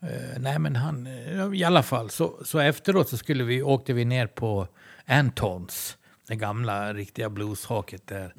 Eh, 0.00 0.38
nej, 0.40 0.58
men 0.58 0.76
han, 0.76 1.06
eh, 1.06 1.54
i 1.54 1.64
alla 1.64 1.82
fall, 1.82 2.10
så, 2.10 2.38
så 2.44 2.58
efteråt 2.58 3.08
så 3.08 3.16
skulle 3.16 3.44
vi, 3.44 3.62
åkte 3.62 3.92
vi 3.92 4.04
ner 4.04 4.26
på 4.26 4.68
Antons, 5.06 5.98
det 6.28 6.36
gamla 6.36 6.94
riktiga 6.94 7.30
blueshaket 7.30 8.06
där. 8.06 8.34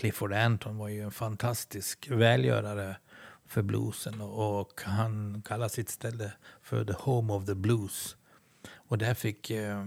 Clifford 0.00 0.32
Anton 0.32 0.78
var 0.78 0.88
ju 0.88 1.02
en 1.02 1.10
fantastisk 1.10 2.10
välgörare 2.10 2.96
för 3.46 3.62
bluesen 3.62 4.20
och, 4.20 4.60
och 4.60 4.80
han 4.84 5.42
kallar 5.42 5.68
sitt 5.68 5.88
ställe 5.88 6.32
för 6.62 6.84
the 6.84 6.92
home 6.92 7.32
of 7.32 7.46
the 7.46 7.54
blues. 7.54 8.16
Och 8.74 8.98
där 8.98 9.14
fick 9.14 9.50
eh, 9.50 9.84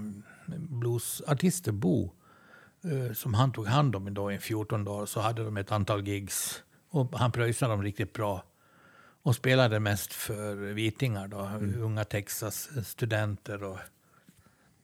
bluesartister 0.58 1.72
bo 1.72 2.12
eh, 2.84 3.14
som 3.14 3.34
han 3.34 3.52
tog 3.52 3.68
hand 3.68 3.96
om 3.96 4.08
idag 4.08 4.34
i 4.34 4.38
14 4.38 4.84
dagar 4.84 5.06
så 5.06 5.20
hade 5.20 5.44
de 5.44 5.58
ett 5.58 5.72
antal 5.72 6.08
gigs 6.08 6.64
och 6.90 7.20
han 7.20 7.32
pröjsade 7.32 7.74
dem 7.74 7.84
riktigt 7.84 8.14
bra 8.14 8.44
och 9.24 9.36
spelade 9.36 9.80
mest 9.80 10.14
för 10.14 10.56
vitingar 10.56 11.28
då, 11.28 11.50
unga 11.78 12.04
Texas 12.04 12.70
studenter 12.88 13.64
och 13.64 13.78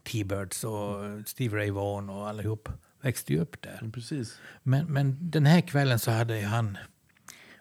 T-Birds 0.03 0.64
och 0.64 0.95
Steve 1.26 1.57
Ray 1.57 1.72
Vaughan 1.72 2.10
och 2.10 2.27
allihop 2.27 2.69
växte 3.01 3.34
ju 3.34 3.39
upp 3.39 3.61
där. 3.61 3.80
Ja, 3.81 3.88
Precis. 3.93 4.39
Men, 4.63 4.85
men 4.85 5.17
den 5.31 5.45
här 5.45 5.61
kvällen 5.61 5.99
så 5.99 6.11
hade 6.11 6.41
han 6.41 6.77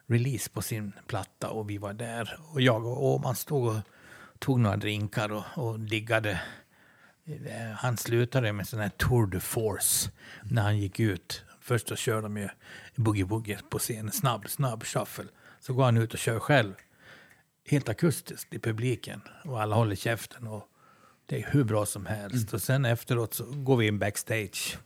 release 0.06 0.51
på 0.51 0.62
sin 0.62 0.93
platta 1.06 1.51
och 1.51 1.70
vi 1.70 1.78
var 1.78 1.93
där. 1.93 2.39
Och 2.52 2.60
jag 2.60 2.86
och 2.86 3.06
Åman 3.06 3.35
stod 3.36 3.69
och 3.69 3.81
tog 4.39 4.60
några 4.60 4.77
drinkar 4.77 5.32
och, 5.32 5.44
och 5.55 5.81
diggade. 5.81 6.40
Eh, 7.27 7.70
Han 7.77 7.97
slutade 7.97 8.52
med 8.52 8.69
sån 8.69 8.81
här 8.81 8.89
tour 8.89 9.27
de 9.27 9.40
force 9.40 10.10
när 10.43 10.62
han 10.62 10.78
gick 10.78 11.01
ut. 11.01 11.44
Först 11.60 11.89
så 11.89 11.97
körde 11.97 12.23
de 12.23 12.36
ju 12.36 12.48
boogie-woogie 12.97 13.59
på 13.70 13.78
scenen, 13.78 14.12
snabb, 14.12 14.48
snabb 14.48 14.85
shuffle. 14.85 15.24
Så 15.60 15.74
går 15.74 15.85
han 15.85 15.97
ut 15.97 16.12
och 16.12 16.19
kör 16.19 16.39
själv. 16.40 16.74
Helt 17.66 17.89
akustiskt 17.89 18.55
i 18.55 18.59
publiken 18.59 19.20
och 19.44 19.62
alla 19.62 19.77
håller 19.77 19.97
käften. 19.97 20.47
Och 20.47 20.69
det 21.27 21.43
är 21.43 21.48
hur 21.51 21.65
bra 21.65 21.86
som 21.86 22.06
helst. 22.06 22.55
Och 22.55 22.62
sen 22.62 22.85
efteråt 22.85 23.35
så 23.35 23.44
går 23.44 23.77
vi 23.77 23.86
in 23.86 23.98
backstage 23.98 24.78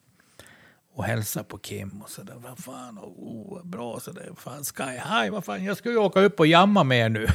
och 0.94 1.04
hälsa 1.04 1.44
på 1.44 1.58
Kim 1.58 2.02
och 2.02 2.10
sådär. 2.10 2.34
Vad 2.36 2.58
fan, 2.58 2.98
oh, 2.98 3.54
vad 3.54 3.66
bra 3.66 4.00
sådär. 4.00 4.32
Fan, 4.36 4.64
Sky 4.64 4.82
High, 4.82 5.30
vad 5.30 5.44
fan, 5.44 5.64
jag 5.64 5.76
ska 5.76 5.90
ju 5.90 5.96
åka 5.96 6.20
upp 6.20 6.40
och 6.40 6.46
jamma 6.46 6.84
med 6.84 6.98
er 6.98 7.08
nu. 7.08 7.26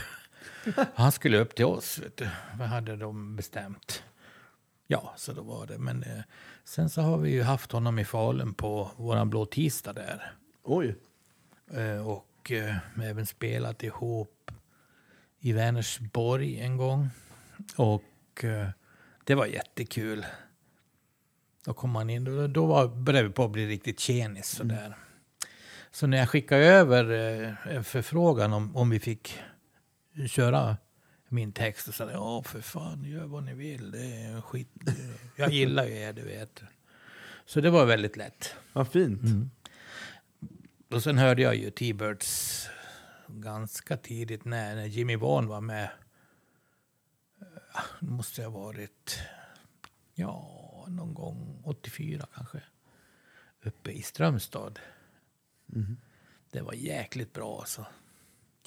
Han 0.96 1.12
skulle 1.12 1.38
upp 1.38 1.56
till 1.56 1.66
oss, 1.66 2.00
vet 2.00 2.18
du. 2.18 2.28
Vad 2.60 2.68
hade 2.68 2.96
de 2.96 3.36
bestämt? 3.36 4.04
Ja, 4.88 5.14
så 5.18 5.34
då 5.34 5.42
var 5.42 5.68
det. 5.68 5.78
Men 5.78 6.04
eh, 6.04 6.22
sen 6.64 6.90
så 6.90 7.02
har 7.02 7.18
vi 7.18 7.32
ju 7.32 7.44
haft 7.44 7.72
honom 7.72 8.00
i 8.00 8.06
Falun 8.06 8.54
på 8.54 8.92
våran 8.96 9.30
blå 9.30 9.46
tisdag 9.46 9.94
där. 9.94 10.32
Oj. 10.64 10.96
Eh, 11.74 12.08
och 12.08 12.52
eh, 12.52 12.76
även 13.04 13.26
spelat 13.26 13.84
ihop 13.84 14.52
i 15.40 15.54
Vänersborg 15.54 16.60
en 16.60 16.78
gång. 16.78 17.10
Och 17.76 18.44
eh, 18.44 18.70
det 19.24 19.36
var 19.36 19.46
jättekul. 19.46 20.26
Då 21.68 21.74
kom 21.74 21.96
han 21.96 22.10
in 22.10 22.40
och 22.40 22.50
då 22.50 22.66
var, 22.66 22.88
började 22.88 23.28
vi 23.28 23.34
på 23.34 23.44
att 23.44 23.52
bli 23.52 23.68
riktigt 23.68 24.00
tjenis 24.00 24.48
sådär. 24.50 24.98
Så 25.92 26.08
när 26.08 26.18
jag 26.18 26.30
skickade 26.30 26.66
över 26.66 27.04
eh, 27.72 27.82
förfrågan 27.82 28.54
om, 28.54 28.76
om 28.76 28.90
vi 28.90 29.00
fick 29.00 29.40
köra 30.28 30.78
min 31.30 31.52
text 31.52 31.88
och 31.88 31.94
sa 31.94 32.12
ja 32.12 32.44
för 32.44 32.62
fan 32.62 33.04
gör 33.04 33.26
vad 33.26 33.44
ni 33.44 33.54
vill. 33.54 33.92
Det 33.92 34.00
är 34.00 34.42
skit. 34.42 34.70
Jag 35.36 35.50
gillar 35.52 35.86
ju 35.86 35.98
er, 35.98 36.14
du 36.14 36.22
vet. 36.22 36.64
Så 37.46 37.62
det 37.62 37.70
var 37.70 37.86
väldigt 37.86 38.18
lätt. 38.18 38.54
Vad 38.74 38.88
fint. 38.88 39.52
Och 40.92 41.04
sen 41.04 41.18
hörde 41.18 41.42
jag 41.42 41.56
ju 41.56 41.72
T-Birds 41.72 42.68
ganska 43.28 43.98
tidigt 43.98 44.46
när, 44.46 44.76
när 44.76 44.86
Jimmy 44.86 45.16
Vaughan 45.16 45.48
var 45.48 45.62
med. 45.62 45.90
Eh, 47.42 47.82
Det 48.00 48.12
måste 48.12 48.44
ha 48.44 48.50
varit, 48.50 49.20
ja, 50.16 50.57
någon 50.90 51.14
gång 51.14 51.62
84 51.64 52.28
kanske. 52.36 52.62
Uppe 53.64 53.92
i 53.92 54.02
Strömstad. 54.02 54.80
Det 56.52 56.62
var 56.62 56.74
jäkligt 56.74 57.34
bra 57.34 57.60
alltså. 57.60 57.86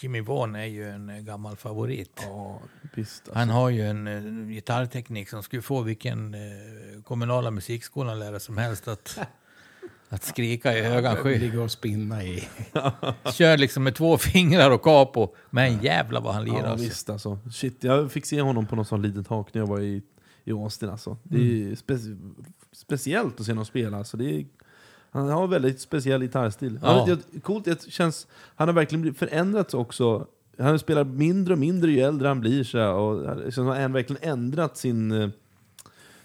Jimmy 0.00 0.20
Vaughan 0.20 0.54
är 0.54 0.64
ju 0.64 0.90
en 0.90 1.08
eh, 1.10 1.18
gammal 1.18 1.56
favorit. 1.56 2.20
Ja, 2.22 2.60
visst. 2.94 3.20
Alltså. 3.20 3.38
Han 3.38 3.48
har 3.48 3.70
ju 3.70 3.86
en 3.86 4.06
uh, 4.06 4.48
gitarrteknik 4.48 5.28
som 5.28 5.42
skulle 5.42 5.62
få 5.62 5.82
vilken 5.82 6.34
uh, 6.34 7.02
kommunala 7.02 7.50
musikskolan 7.50 8.18
lärare 8.18 8.40
som 8.40 8.58
helst 8.58 8.88
att, 8.88 9.18
att 10.08 10.22
skrika 10.22 10.78
i 10.78 10.82
högan 10.82 11.16
sky. 11.16 11.38
Ligga 11.38 11.62
och 11.62 11.70
spinna 11.70 12.24
i. 12.24 12.48
Kör 13.32 13.58
liksom 13.58 13.82
med 13.82 13.94
två 13.94 14.18
fingrar 14.18 14.70
och 14.70 14.82
capo. 14.82 15.34
Men 15.50 15.78
jävlar 15.78 16.20
vad 16.20 16.34
han 16.34 16.44
lirar. 16.44 16.58
Ja, 16.58 16.66
alltså. 16.66 16.84
visst 16.86 17.10
alltså. 17.10 17.38
Shit, 17.52 17.84
jag 17.84 18.12
fick 18.12 18.26
se 18.26 18.40
honom 18.40 18.66
på 18.66 18.76
någon 18.76 18.84
sån 18.84 19.02
litet 19.02 19.26
tak 19.28 19.54
när 19.54 19.60
jag 19.62 19.66
var 19.66 19.80
i, 19.80 20.02
i 20.50 20.52
Austin 20.52 20.88
alltså. 20.90 21.16
Det 21.22 21.36
är 21.36 21.62
Mm. 21.62 21.74
spe- 21.74 22.44
speciellt 22.72 23.40
att 23.40 23.46
se 23.46 23.52
honom 23.52 23.64
spela. 23.64 23.96
Alltså. 23.98 24.16
Det 24.16 24.24
är, 24.40 24.46
han 25.10 25.28
har 25.28 25.44
en 25.44 25.50
väldigt 25.50 25.80
speciell 25.80 26.20
gitarrstil. 26.22 26.78
Ja. 26.82 26.88
Han, 27.08 27.18
det, 27.32 27.40
coolt, 27.40 27.64
det 27.64 27.90
känns, 27.90 28.26
han 28.56 28.68
har 28.68 28.72
verkligen 28.74 29.14
förändrats 29.14 29.74
också. 29.74 30.26
Han 30.58 30.78
spelar 30.78 31.04
mindre 31.04 31.52
och 31.54 31.58
mindre 31.60 31.90
ju 31.90 32.00
äldre 32.00 32.28
han 32.28 32.40
blir. 32.40 32.64
Så, 32.64 32.78
här, 32.78 32.92
och 32.92 33.36
det 33.36 33.42
känns 33.42 33.54
som 33.54 33.68
att 33.68 33.78
han 33.78 33.92
verkligen 33.92 34.22
ändrat 34.30 34.76
sin, 34.76 35.12
eh, 35.12 35.28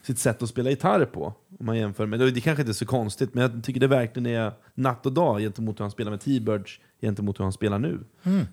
sitt 0.02 0.19
sätt 0.19 0.41
att 0.43 0.49
spela 0.49 0.69
gitarr 0.69 1.06
på. 1.06 1.34
Om 1.60 1.65
man 1.65 1.77
jämför 1.77 2.06
med, 2.06 2.19
det 2.19 2.31
det 2.31 2.41
kanske 2.41 2.61
inte 2.61 2.72
är 2.72 2.73
så 2.73 2.85
konstigt, 2.85 3.34
men 3.34 3.41
jag 3.41 3.64
tycker 3.64 3.80
det 3.80 3.88
verkligen 3.88 4.26
är 4.26 4.52
natt 4.73 5.06
och 5.06 5.14
dag 5.14 5.39
gentemot 5.39 5.80
hur 5.80 5.84
han 5.84 5.91
spelar 5.91 6.11
med 6.11 6.22
T-Birds 6.22 6.80
gentemot 7.02 7.40
hur 7.40 7.44
han 7.44 7.52
spelar 7.54 7.80
nu. 7.80 8.00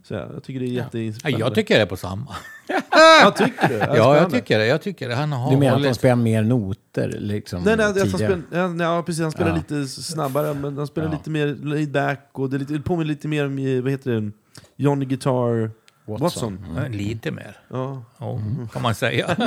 Så 0.03 0.15
jag, 0.15 0.35
jag 0.35 0.43
tycker 0.43 0.61
det 0.61 0.67
är 0.67 0.69
Ja, 0.69 0.83
jätteinspirerande. 0.83 1.47
jag 1.47 1.55
tycker 1.55 1.75
det 1.75 1.83
är 1.83 1.87
på 1.87 1.97
samma. 1.97 2.27
Ja, 3.23 3.31
tycker 3.37 3.69
du? 3.69 3.75
Ja, 3.75 4.17
jag 4.17 4.31
tycker 4.31 4.59
det. 4.59 4.67
Jag 4.67 4.83
tycker 4.83 5.09
det. 5.09 5.15
Han 5.15 5.33
har 5.33 5.51
Du 5.51 5.57
menar 5.57 5.77
att 5.77 5.83
hållit- 5.83 5.97
spelar 5.97 6.17
mer 6.17 6.43
noter 6.43 7.09
liksom, 7.19 7.63
Nej, 7.63 7.77
nej, 7.77 7.87
alltså, 7.87 8.01
han 8.03 8.43
spelar, 8.45 8.79
ja, 8.79 8.85
ja, 8.97 9.03
precis. 9.03 9.23
Han 9.23 9.31
spelar 9.33 9.51
Ja. 9.51 9.57
lite 9.57 9.87
snabbare, 9.89 10.55
men 10.55 10.77
han 10.77 10.87
spelar 10.87 11.09
Ja. 11.09 11.13
lite 11.15 11.31
mer 11.31 11.47
laid 11.47 11.93
back. 11.93 12.29
Och 12.33 12.51
det, 12.51 12.57
är 12.57 12.59
lite, 12.59 12.73
det 12.73 12.81
påminner 12.81 13.09
lite 13.09 13.29
mer 13.29 13.47
om, 13.47 13.59
eh, 13.59 13.83
vad 13.83 13.91
heter 13.91 14.11
det, 14.21 14.31
Johnny 14.77 15.05
Guitar 15.05 15.71
Watson. 16.05 16.21
Watson. 16.23 16.67
Ja, 16.77 16.89
Lite 16.89 17.31
mer, 17.31 17.57
Ja, 17.69 18.03
ja, 18.19 18.41
kan 18.73 18.83
man 18.83 18.95
säga. 18.95 19.27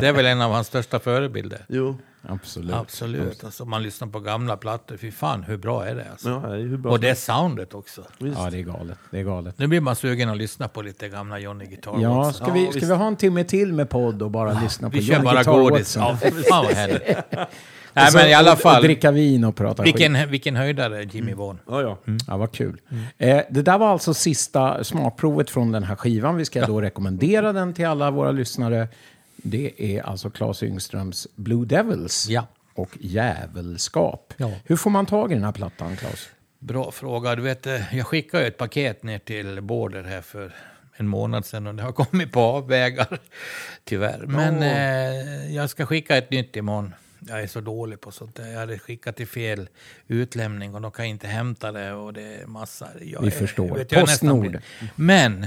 Det 0.00 0.08
är 0.08 0.12
väl 0.12 0.26
en 0.26 0.40
av 0.42 0.52
hans 0.52 0.66
största 0.66 0.98
förebilder. 0.98 1.64
jo. 1.68 1.96
Absolut. 2.28 2.74
Absolut. 2.74 3.44
Alltså, 3.44 3.64
man 3.64 3.82
lyssnar 3.82 4.08
på 4.08 4.20
gamla 4.20 4.56
plattor. 4.56 4.96
Fy 4.96 5.10
fan, 5.10 5.42
hur 5.42 5.56
bra 5.56 5.86
är 5.86 5.94
det? 5.94 6.06
Alltså? 6.10 6.28
Ja, 6.28 6.54
är 6.54 6.58
hur 6.58 6.76
bra 6.76 6.92
Och 6.92 7.00
det 7.00 7.06
helst. 7.06 7.24
soundet 7.24 7.74
också. 7.74 8.04
Visst. 8.18 8.38
Ja, 8.38 8.50
det 8.50 8.58
är 8.58 8.62
galet. 8.62 8.98
Det 9.10 9.18
är 9.18 9.22
galet. 9.24 9.58
Nu 9.58 9.66
blir 9.66 9.80
man 9.80 9.96
sugen 9.96 10.28
att 10.28 10.36
lyssna 10.36 10.68
på 10.68 10.82
lite 10.82 11.08
gamla 11.08 11.38
Johnny 11.38 11.66
Guitar 11.66 11.96
Ja, 12.00 12.14
Watson. 12.14 12.34
ska, 12.46 12.52
vi, 12.52 12.64
ska 12.64 12.72
visst. 12.74 12.90
vi 12.90 12.94
ha 12.94 13.06
en 13.06 13.16
timme 13.16 13.44
till 13.44 13.72
med 13.72 13.90
podd 13.90 14.22
och 14.22 14.30
bara 14.30 14.60
lyssna 14.62 14.90
på 14.90 14.96
Vi 14.96 15.02
kör 15.06 15.12
Johnny 15.14 15.24
bara 15.24 15.34
Guitar 15.34 15.52
godis. 15.52 15.96
Watson? 15.96 16.30
Ja, 16.36 16.42
fan 16.48 16.64
vad 16.64 16.74
härligt. 16.74 17.16
Nej, 17.94 18.10
men 18.14 18.28
i 18.28 18.34
alla 18.34 18.56
fall. 18.56 18.82
dricka 18.82 19.10
vin 19.10 19.44
och 19.44 19.56
prata 19.56 19.82
skit. 19.82 19.94
Vilken, 19.94 20.28
vilken 20.30 20.56
höjdare 20.56 21.02
Jimmy 21.04 21.34
Vaughan. 21.34 21.58
Ja, 21.68 21.82
ja. 21.82 21.98
Ja, 22.26 22.36
vad 22.36 22.52
kul. 22.52 22.80
Eh, 23.18 23.40
det 23.50 23.62
där 23.62 23.78
var 23.78 23.88
alltså 23.92 24.14
sista 24.14 24.84
smakprovet 24.84 25.50
från 25.50 25.72
den 25.72 25.82
här 25.82 25.96
skivan. 25.96 26.36
Vi 26.36 26.44
ska 26.44 26.66
då 26.66 26.80
rekommendera 26.80 27.52
den 27.52 27.74
till 27.74 27.86
alla 27.86 28.10
våra 28.10 28.30
lyssnare. 28.30 28.88
Det 29.36 29.72
är 29.96 30.02
alltså 30.02 30.30
Claes 30.30 30.62
Yngströms 30.62 31.26
Blue 31.36 31.66
Devils 31.66 32.26
Ja. 32.28 32.46
och 32.74 32.90
Djävulskap. 33.00 34.34
Ja. 34.36 34.50
Hur 34.64 34.76
får 34.76 34.90
man 34.90 35.06
tag 35.06 35.32
i 35.32 35.34
den 35.34 35.44
här 35.44 35.52
plattan, 35.52 35.96
Claes? 35.96 36.28
Bra 36.58 36.90
fråga. 36.90 37.36
Du 37.36 37.42
vet, 37.42 37.66
eh, 37.66 37.96
jag 37.96 38.06
skickade 38.06 38.42
ju 38.42 38.48
ett 38.48 38.58
paket 38.58 39.02
ner 39.02 39.18
till 39.18 39.60
Border 39.62 40.02
här 40.02 40.20
för 40.20 40.54
en 40.96 41.08
månad 41.08 41.46
sedan 41.46 41.66
och 41.66 41.74
det 41.74 41.82
har 41.82 41.92
kommit 41.92 42.32
på 42.32 42.40
avvägar, 42.40 43.18
tyvärr. 43.84 44.24
Men 44.26 44.62
eh, 44.62 45.54
jag 45.56 45.70
ska 45.70 45.86
skicka 45.86 46.16
ett 46.16 46.30
nytt 46.30 46.56
imorgon. 46.56 46.94
Jag 47.28 47.42
är 47.42 47.46
så 47.46 47.60
dålig 47.60 48.00
på 48.00 48.10
sånt 48.10 48.34
där. 48.34 48.52
Jag 48.52 48.60
hade 48.60 48.78
skickat 48.78 49.16
till 49.16 49.26
fel 49.26 49.68
utlämning 50.06 50.74
och 50.74 50.80
de 50.80 50.90
kan 50.90 51.04
inte 51.04 51.26
hämta 51.26 51.72
det 51.72 51.92
och 51.92 52.12
det 52.12 52.22
är 52.22 52.46
massa... 52.46 52.88
Jag 53.00 53.20
Vi 53.20 53.26
är, 53.26 53.30
förstår. 53.30 53.76
vet, 53.76 53.90
Postnord. 53.90 54.58
Men 54.96 55.46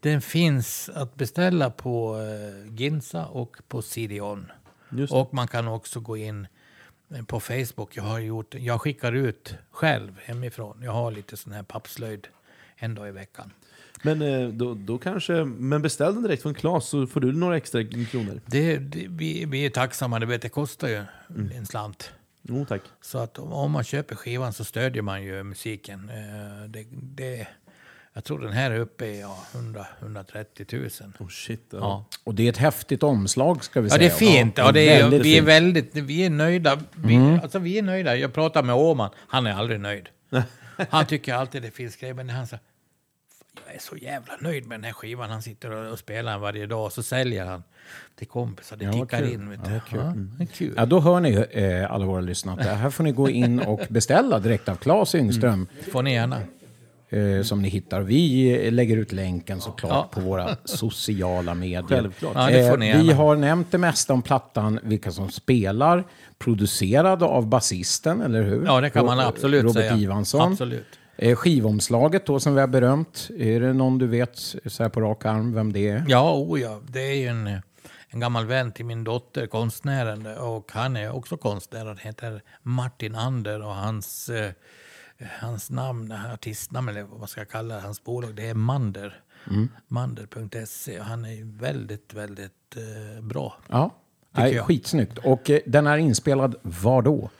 den 0.00 0.22
finns 0.22 0.88
att 0.94 1.14
beställa 1.14 1.70
på 1.70 2.20
eh, 2.20 2.74
Ginsa 2.74 3.26
och 3.26 3.56
på 3.68 3.82
CD-ON. 3.82 4.52
Och 5.10 5.34
man 5.34 5.48
kan 5.48 5.68
också 5.68 6.00
gå 6.00 6.16
in 6.16 6.46
eh, 7.14 7.24
på 7.24 7.40
Facebook. 7.40 7.96
Jag, 7.96 8.02
har 8.02 8.18
gjort, 8.18 8.54
jag 8.54 8.80
skickar 8.80 9.12
ut 9.12 9.54
själv 9.70 10.18
hemifrån. 10.24 10.80
Jag 10.82 10.92
har 10.92 11.10
lite 11.10 11.36
sån 11.36 11.52
här 11.52 11.62
pappslöjd 11.62 12.28
en 12.76 12.94
dag 12.94 13.08
i 13.08 13.10
veckan. 13.10 13.50
Men, 14.04 14.22
eh, 14.22 14.48
då, 14.48 14.74
då 14.74 14.98
kanske, 14.98 15.32
men 15.44 15.82
beställ 15.82 16.14
den 16.14 16.22
direkt 16.22 16.42
från 16.42 16.54
Klas 16.54 16.88
så 16.88 17.06
får 17.06 17.20
du 17.20 17.32
några 17.32 17.56
extra 17.56 17.84
kronor. 17.84 18.40
Det, 18.46 18.76
det, 18.78 19.06
vi, 19.08 19.44
vi 19.44 19.66
är 19.66 19.70
tacksamma, 19.70 20.18
det, 20.18 20.26
vet, 20.26 20.42
det 20.42 20.48
kostar 20.48 20.88
ju 20.88 21.02
Mm. 21.30 21.50
en 21.56 21.66
slant. 21.66 22.12
Jo 22.42 22.64
tack. 22.68 22.82
Så 23.02 23.18
att 23.18 23.38
om- 23.38 23.52
om 23.52 23.70
man 23.70 23.84
köper 23.84 24.16
skivan 24.16 24.52
så 24.52 24.64
stödjer 24.64 25.02
man 25.02 25.22
ju 25.22 25.42
musiken. 25.42 26.10
Eh, 26.10 26.68
Det, 26.68 26.84
det, 26.90 27.46
jag 28.12 28.24
tror 28.24 28.38
den 28.40 28.52
här 28.52 28.70
är 28.70 28.78
uppe 28.78 29.06
i 29.06 29.20
ja, 29.20 29.38
100 29.54 29.86
130 30.00 30.66
000. 30.72 30.88
Oh 31.18 31.28
shit. 31.28 31.66
Ja. 31.70 31.78
Ja. 31.78 32.04
Och 32.24 32.34
det 32.34 32.42
är 32.42 32.48
ett 32.48 32.56
häftigt 32.56 33.02
omslag 33.02 33.64
ska 33.64 33.80
vi 33.80 33.88
Ja, 33.88 33.94
säga. 33.96 34.08
det 34.08 34.14
är 34.14 34.18
fint. 34.18 34.58
Ja, 34.58 34.72
det 34.72 34.88
är, 34.88 35.02
väldigt 35.02 35.22
vi 35.26 35.38
är 35.38 35.42
väldigt 35.42 35.94
vi 35.96 36.24
är 36.26 36.30
nöjda. 36.30 36.78
Vi, 36.94 37.16
alltså, 37.42 37.58
vi 37.58 37.78
är 37.78 37.82
nöjda. 37.82 38.16
Jag 38.16 38.32
pratar 38.34 38.62
med 38.62 38.74
Åman. 38.74 39.10
Han 39.16 39.46
är 39.46 39.52
aldrig 39.52 39.80
nöjd. 39.80 40.08
Han 40.90 41.06
tycker 41.06 41.34
alltid 41.34 41.62
det 41.62 41.70
finns 41.70 41.96
grejer. 41.96 42.14
Men 42.14 42.30
han 42.30 42.46
säger 42.46 42.62
jag 43.66 43.74
är 43.74 43.78
så 43.80 43.96
jävla 43.96 44.32
nöjd 44.40 44.66
med 44.66 44.78
den 44.78 44.84
här 44.84 44.92
skivan. 44.92 45.30
Han 45.30 45.42
sitter 45.42 45.70
och, 45.70 45.98
spelar 45.98 46.32
den 46.32 46.40
varje 46.40 46.66
dag. 46.66 46.84
Och 46.84 46.92
så 46.92 47.02
säljer 47.02 47.44
han 47.46 47.62
till 48.16 48.26
kompisar. 48.28 48.76
Det 48.76 48.84
Ja, 48.84 48.92
tickar 48.92 49.18
kul. 49.18 49.32
in. 49.32 49.50
Vet 49.50 49.60
Ja, 49.64 49.80
kul. 49.90 50.00
Ja, 50.38 50.44
är 50.44 50.46
kul. 50.46 50.74
Ja, 50.76 50.86
då 50.86 51.00
hör 51.00 51.20
ni 51.20 51.46
eh, 51.50 51.92
alla 51.92 52.04
våra 52.06 52.20
lyssnare 52.20 52.60
att 52.72 52.78
här 52.78 52.90
får 52.90 53.04
ni 53.04 53.12
gå 53.12 53.30
in 53.30 53.60
och 53.60 53.80
beställa 53.88 54.38
direkt 54.38 54.68
av 54.68 54.74
Claes 54.76 55.14
Yngström. 55.14 55.66
får 55.92 56.02
ni 56.02 56.12
gärna. 56.14 56.40
Eh, 57.08 57.42
som 57.42 57.62
ni 57.62 57.68
hittar. 57.68 58.00
Vi 58.00 58.50
eh, 58.66 58.72
lägger 58.72 58.96
ut 58.96 59.12
länken 59.12 59.60
såklart 59.60 59.92
Ja. 59.92 60.08
på 60.12 60.20
våra 60.20 60.56
sociala 60.64 61.54
medier. 61.54 62.10
Ja, 62.34 62.50
Eh, 62.50 62.76
vi 62.76 63.12
har 63.12 63.36
nämnt 63.36 63.70
det 63.72 63.78
mesta 63.78 64.12
om 64.12 64.22
plattan, 64.22 64.80
vilka 64.82 65.10
som 65.12 65.30
spelar, 65.30 66.04
producerad 66.38 67.22
av 67.22 67.46
basisten, 67.46 68.20
eller 68.20 68.42
hur? 68.42 68.64
Ja, 68.64 68.80
det 68.80 68.90
kan 68.90 69.06
man 69.06 69.20
absolut 69.20 69.62
Robert 69.62 69.74
säga. 69.82 69.96
Ivansson. 69.96 70.52
Absolut. 70.52 70.86
Eh, 71.16 71.36
skivomslaget 71.36 72.26
då 72.26 72.40
som 72.40 72.54
vi 72.54 72.60
har 72.60 72.66
berömt, 72.66 73.30
är 73.38 73.60
det 73.60 73.72
någon 73.72 73.98
du 73.98 74.06
vet 74.06 74.38
så 74.66 74.82
här 74.82 74.88
på 74.88 75.00
rak 75.00 75.24
arm 75.24 75.54
vem 75.54 75.72
det 75.72 75.88
är? 75.88 76.04
Ja, 76.08 76.34
oh 76.34 76.60
ja, 76.60 76.80
det 76.88 77.00
är 77.00 77.14
ju 77.14 77.26
en, 77.26 77.46
en 78.08 78.20
gammal 78.20 78.46
vän 78.46 78.72
till 78.72 78.84
min 78.84 79.04
dotter, 79.04 79.46
konstnären. 79.46 80.26
Och 80.26 80.72
han 80.72 80.96
är 80.96 81.10
också 81.10 81.36
konstnär. 81.36 81.86
Han 81.86 81.98
heter 81.98 82.42
Martin 82.62 83.14
Ander 83.14 83.62
och 83.62 83.74
hans, 83.74 84.28
eh, 84.28 84.50
hans 85.40 85.70
namn, 85.70 86.14
artistnamn 86.32 86.88
eller 86.88 87.02
vad 87.02 87.18
man 87.18 87.28
ska 87.28 87.44
kalla 87.44 87.74
det, 87.74 87.80
hans 87.80 88.04
bolag, 88.04 88.34
det 88.34 88.46
är 88.46 88.54
Mander. 88.54 89.20
Mander.se. 89.88 90.98
Han 90.98 91.24
är 91.24 91.58
väldigt, 91.58 92.14
väldigt 92.14 92.76
eh, 92.76 93.24
bra. 93.24 93.56
Ja, 93.68 93.90
Nej, 94.36 94.58
skitsnyggt. 94.58 95.18
Och 95.18 95.50
eh, 95.50 95.60
den 95.66 95.86
är 95.86 95.96
inspelad 95.96 96.54
var 96.62 97.02
då? 97.02 97.30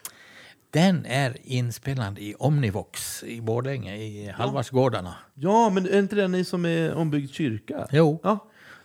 Den 0.74 1.06
är 1.06 1.36
inspelad 1.42 2.18
i 2.18 2.34
Omnivox 2.38 3.22
i 3.22 3.40
Borlänge, 3.40 3.96
i 3.96 4.28
Halvarsgårdarna. 4.36 5.14
Ja, 5.34 5.70
men 5.70 5.86
är 5.86 5.98
inte 5.98 6.16
det 6.16 6.28
ni 6.28 6.44
som 6.44 6.64
är 6.66 6.94
ombyggd 6.94 7.30
kyrka? 7.30 7.86
Jo, 7.92 8.20
Ja. 8.22 8.38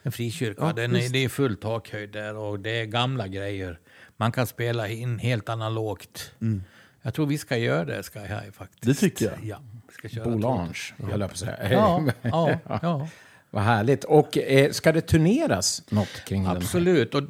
en 0.04 0.12
frikyrka. 0.12 0.62
Ja, 0.66 0.74
Den 0.74 0.96
är, 0.96 1.10
det 1.10 1.24
är 1.24 1.30
full 1.30 1.56
takhöjd 1.58 2.12
där 2.12 2.36
och 2.36 2.60
det 2.60 2.82
är 2.82 2.86
gamla 2.86 3.28
grejer. 3.28 3.80
Man 4.18 4.32
kan 4.32 4.48
spela 4.48 4.88
in 4.88 5.20
helt 5.20 5.50
analogt. 5.50 6.32
Jag 7.02 7.14
tror 7.14 7.26
vi 7.26 7.38
ska 7.38 7.58
göra 7.58 7.86
det, 7.86 8.04
Sky 8.04 8.20
High 8.20 8.52
faktiskt. 8.54 8.84
Det 8.84 8.94
tycker 8.94 9.26
jag. 9.26 9.34
Ja, 9.44 9.58
vi 9.88 9.94
ska 9.94 10.10
köra 10.10 10.24
Boulange, 10.24 10.74
höll 11.12 11.20
jag 11.22 11.30
på 11.30 11.34
att 11.34 11.38
säga. 11.40 11.72
Ja, 11.72 12.04
ja, 12.22 12.58
ja, 12.82 13.08
Vad 13.50 13.64
härligt. 13.64 14.04
Och 14.04 14.38
eh, 14.38 14.72
ska 14.72 14.92
det 14.92 15.02
turneras 15.02 15.84
något 15.90 16.26
kring 16.28 16.44
den? 16.44 16.50
här? 16.52 16.58
absolut. 16.58 17.16
Och 17.16 17.24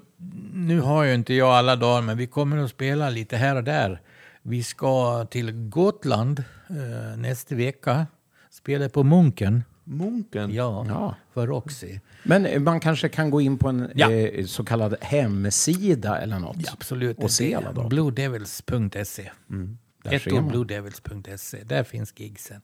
nu 0.54 0.80
har 0.82 1.04
ju 1.04 1.14
inte 1.14 1.34
jag 1.34 1.50
alla 1.50 1.76
dagar, 1.76 2.02
men 2.02 2.18
vi 2.18 2.28
kommer 2.28 2.58
att 2.58 2.70
spela 2.70 3.10
lite 3.10 3.38
här 3.38 3.56
och 3.56 3.64
där. 3.64 4.02
Vi 4.42 4.64
ska 4.64 5.26
till 5.26 5.52
Gotland 5.52 6.44
eh, 6.70 7.18
nästa 7.18 7.56
vecka. 7.56 8.08
Spela 8.50 8.90
på 8.90 9.04
Munken. 9.04 9.64
Munken? 9.84 10.54
Ja, 10.54 10.86
Ja. 10.88 11.16
för 11.34 11.48
Roxy. 11.48 12.00
Men 12.24 12.46
eh, 12.46 12.60
man 12.62 12.80
kanske 12.80 13.10
kan 13.10 13.30
gå 13.30 13.42
in 13.42 13.58
på 13.58 13.70
en 13.70 13.92
Ja. 13.96 14.12
eh, 14.12 14.46
så 14.46 14.66
kallad 14.66 14.96
hemsida 15.02 16.20
eller 16.22 16.40
något? 16.40 16.58
Ja, 16.60 16.70
absolut. 16.74 17.18
Och 17.18 17.32
se 17.32 17.56
alla 17.56 17.72
dagar. 17.72 17.90
Bluedevils.se. 17.90 19.32
Man. 19.48 20.48
bluedevils.se. 20.48 21.64
Där 21.64 21.84
finns 21.84 22.14
gigsen. 22.20 22.62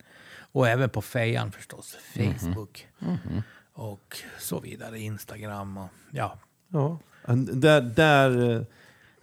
Och 0.52 0.68
även 0.68 0.90
på 0.90 1.02
Fejan 1.02 1.52
förstås. 1.52 1.98
Mhm. 2.16 2.34
Facebook. 2.34 2.88
Och 3.74 4.18
så 4.40 4.60
vidare. 4.60 5.00
Instagram 5.00 5.78
och 5.78 5.90
ja. 6.12 6.40
Ja. 6.70 7.00
Där, 7.54 7.82
där 7.82 8.52
eh, 8.56 8.62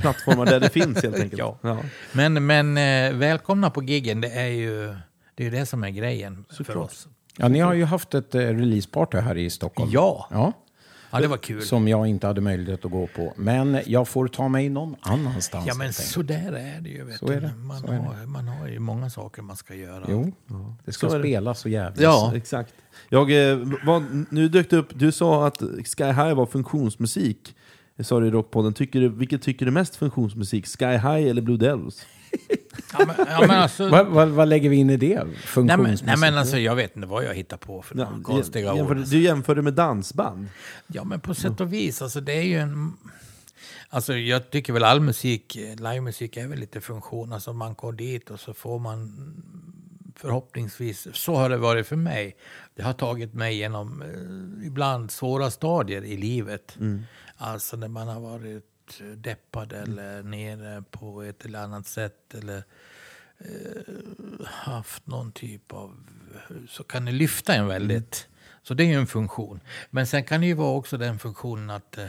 plattformar 0.03 0.47
där 0.47 0.61
det 0.61 0.69
finns 0.69 1.03
helt 1.03 1.17
enkelt. 1.17 1.39
Ja. 1.39 1.59
Ja. 1.63 1.79
Men, 2.13 2.47
men 2.47 2.77
eh, 2.79 3.13
välkomna 3.19 3.71
på 3.71 3.83
giggen. 3.83 4.21
Det 4.21 4.29
är 4.29 4.47
ju 4.47 4.95
det, 5.35 5.47
är 5.47 5.51
det 5.51 5.67
som 5.67 5.85
är 5.85 5.91
grejen 5.91 6.45
för 6.49 6.55
Såklart. 6.55 6.77
oss. 6.91 7.09
Ja, 7.37 7.49
ni 7.49 7.61
har 7.61 7.75
ju 7.75 7.85
haft 7.85 8.15
ett 8.15 8.35
eh, 8.35 8.41
releaseparty 8.41 9.19
här 9.19 9.37
i 9.39 9.51
Stockholm. 9.51 9.91
Ja. 9.93 10.29
ja. 10.31 10.53
Ja, 11.15 11.21
det 11.21 11.27
var 11.27 11.37
kul. 11.37 11.63
Som 11.63 11.89
jag 11.89 12.07
inte 12.07 12.27
hade 12.27 12.41
möjlighet 12.41 12.85
att 12.85 12.91
gå 12.91 13.07
på. 13.07 13.33
Men 13.37 13.81
jag 13.87 14.09
får 14.09 14.29
ta 14.29 14.49
mig 14.49 14.69
någon 14.69 14.97
annanstans. 15.01 15.67
Ja, 15.67 15.75
men 15.75 15.93
så 15.93 16.23
där 16.23 16.53
är 16.53 16.81
det 16.81 16.89
ju. 16.89 17.05
Vet 17.05 17.19
Så 17.19 17.27
är 17.27 17.41
det, 17.41 17.53
Man, 17.57 17.81
så 17.81 17.87
är 17.87 17.93
det. 17.93 17.99
har, 17.99 18.27
man 18.27 18.49
har 18.49 18.69
ju 18.69 18.79
många 18.79 19.11
saker 19.11 19.43
man 19.43 19.57
ska 19.57 19.75
göra. 19.75 20.05
Jo, 20.09 20.33
det 20.85 20.93
ska 20.93 21.11
Så 21.11 21.19
spelas 21.19 21.65
och 21.65 21.71
jävlas. 21.71 22.01
Ja. 22.01 22.33
Exakt. 22.37 22.75
Jag, 23.09 23.51
eh, 23.51 23.59
vad, 23.85 24.27
nu 24.31 24.49
dök 24.49 24.71
det 24.71 24.77
upp, 24.77 24.89
du 24.95 25.13
sa 25.13 25.47
att 25.47 25.63
Sky 25.97 26.05
High 26.05 26.35
var 26.35 26.47
funktionsmusik. 26.47 27.57
Sa 28.01 28.21
du 28.21 28.27
i 28.27 28.31
Rockpodden. 28.31 28.75
Tycker 28.75 29.01
du, 29.01 29.09
vilket 29.09 29.43
tycker 29.43 29.67
du 29.67 29.71
är 29.71 29.75
mest 29.75 29.97
funktionsmusik? 29.97 30.67
Sky 30.67 30.85
High 30.87 31.29
eller 31.29 31.43
Blue 31.43 31.57
Devils? 31.57 32.07
Ja, 32.99 33.05
men, 33.07 33.27
ja, 33.29 33.41
men 33.41 33.51
alltså, 33.51 33.89
Vad, 33.89 34.07
vad, 34.07 34.29
vad 34.29 34.49
lägger 34.49 34.69
vi 34.71 34.77
in 34.77 34.91
i 34.91 34.97
det? 34.97 35.25
nej, 35.57 35.77
men, 35.77 35.99
nej, 36.05 36.17
men 36.17 36.39
alltså, 36.39 36.59
jag 36.59 36.77
vet 36.77 36.97
inte 36.97 37.09
vad 37.09 37.25
jag 37.25 37.35
hittar 37.35 37.57
på 37.57 37.83
för 37.83 37.99
Ja, 37.99 38.11
några 38.11 38.23
konstiga 38.23 38.75
jämför, 38.75 38.99
ord. 38.99 39.07
Du 39.07 39.23
jämför 39.23 39.55
det 39.55 39.63
med 39.63 39.75
dansband. 39.75 40.49
Ja, 40.87 41.05
men 41.05 41.21
på 41.21 41.35
sätt 41.35 41.61
och 41.61 41.73
vis. 41.73 42.03
Alltså, 42.03 42.21
det 42.21 42.33
är 42.33 42.43
ju 42.43 42.59
en... 42.59 42.93
Alltså, 43.89 44.15
jag 44.17 44.51
tycker 44.51 44.73
väl 44.73 44.85
all 44.85 45.01
musik, 45.01 45.59
livemusik 45.77 46.37
är 46.37 46.49
väl 46.49 46.59
lite 46.59 46.81
funktion. 46.81 47.33
Alltså, 47.33 47.53
man 47.53 47.75
går 47.75 47.93
dit 47.93 48.31
och 48.31 48.41
så 48.41 48.55
får 48.55 48.79
man 48.79 49.13
förhoppningsvis, 50.17 51.09
så 51.13 51.35
har 51.35 51.51
det 51.51 51.57
varit 51.57 51.87
för 51.87 51.97
mig. 51.97 52.37
Det 52.75 52.83
har 52.83 52.93
tagit 52.93 53.35
mig 53.35 53.57
genom 53.57 54.03
eh, 54.03 54.67
ibland 54.67 55.11
svåra 55.11 55.51
stadier 55.51 56.05
i 56.05 56.17
livet. 56.17 56.79
Alltså 57.37 57.77
när 57.77 57.89
man 57.89 58.09
har 58.09 58.21
varit 58.21 59.01
deppad 59.17 59.73
eller 59.73 60.23
nere 60.23 60.85
på 60.91 61.23
ett 61.23 61.45
eller 61.45 61.59
annat 61.59 61.87
sätt. 61.87 62.35
Eller 62.35 62.63
eh, 63.39 64.47
haft 64.47 65.07
någon 65.07 65.33
typ 65.33 65.73
av... 65.73 65.97
Så 66.69 66.85
kan 66.85 67.05
det 67.05 67.13
lyfta 67.13 67.55
en 67.55 67.67
väldigt. 67.67 68.29
Så 68.63 68.75
det 68.75 68.83
är 68.85 68.87
ju 68.87 68.95
en 68.95 69.07
funktion. 69.07 69.61
Men 69.91 70.07
sen 70.07 70.25
kan 70.25 70.41
det 70.41 70.47
ju 70.47 70.55
vara 70.55 70.77
också 70.77 70.97
den 70.97 71.19
funktionen 71.19 71.71
att 71.71 71.99
eh, 71.99 72.05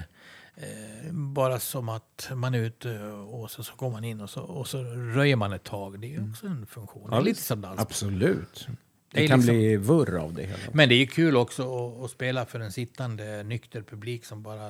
eh, 0.56 1.11
bara 1.11 1.60
som 1.60 1.90
att 1.90 2.30
man 2.35 2.53
är 2.53 2.60
ute 2.60 3.02
och 3.11 3.52
så, 3.52 3.64
så 3.64 3.76
går 3.76 3.91
man 3.91 4.03
in 4.03 4.22
och 4.22 4.30
så, 4.30 4.41
och 4.41 4.68
så 4.68 4.84
röjer 4.84 5.35
man 5.35 5.53
ett 5.53 5.64
tag. 5.64 5.99
Det 5.99 6.07
är 6.07 6.10
ju 6.10 6.30
också 6.30 6.48
en 6.48 6.65
funktion. 6.65 7.14
Är 7.14 7.22
lite 7.22 7.41
som 7.41 7.61
dans. 7.61 7.80
Absolut. 7.80 8.68
Det, 9.14 9.22
Det 9.22 9.27
kan 9.27 9.40
liksom- 9.40 9.56
bli 9.56 9.77
vurr 9.77 10.18
av 10.18 10.34
det 10.34 10.41
hela. 10.41 10.57
Men 10.72 10.90
det 10.90 10.95
är 10.95 10.98
ju 10.98 11.07
kul 11.07 11.35
också 11.38 11.61
att, 11.64 12.03
att 12.03 12.11
spela 12.11 12.45
för 12.45 12.60
en 12.60 12.72
sittande 12.72 13.44
nykter 13.44 13.81
publik 13.81 14.26
som 14.26 14.44
bara 14.44 14.69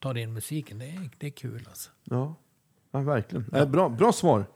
tar 0.00 0.18
in 0.18 0.32
musiken. 0.32 0.78
Det 0.78 0.84
är, 0.84 1.10
det 1.18 1.26
är 1.26 1.30
kul 1.30 1.62
alltså. 1.68 1.90
Ja, 2.04 2.34
ja 2.92 3.00
verkligen. 3.00 3.46
Eh, 3.54 3.66
bra, 3.68 3.88
bra 3.88 4.12
svar. 4.12 4.46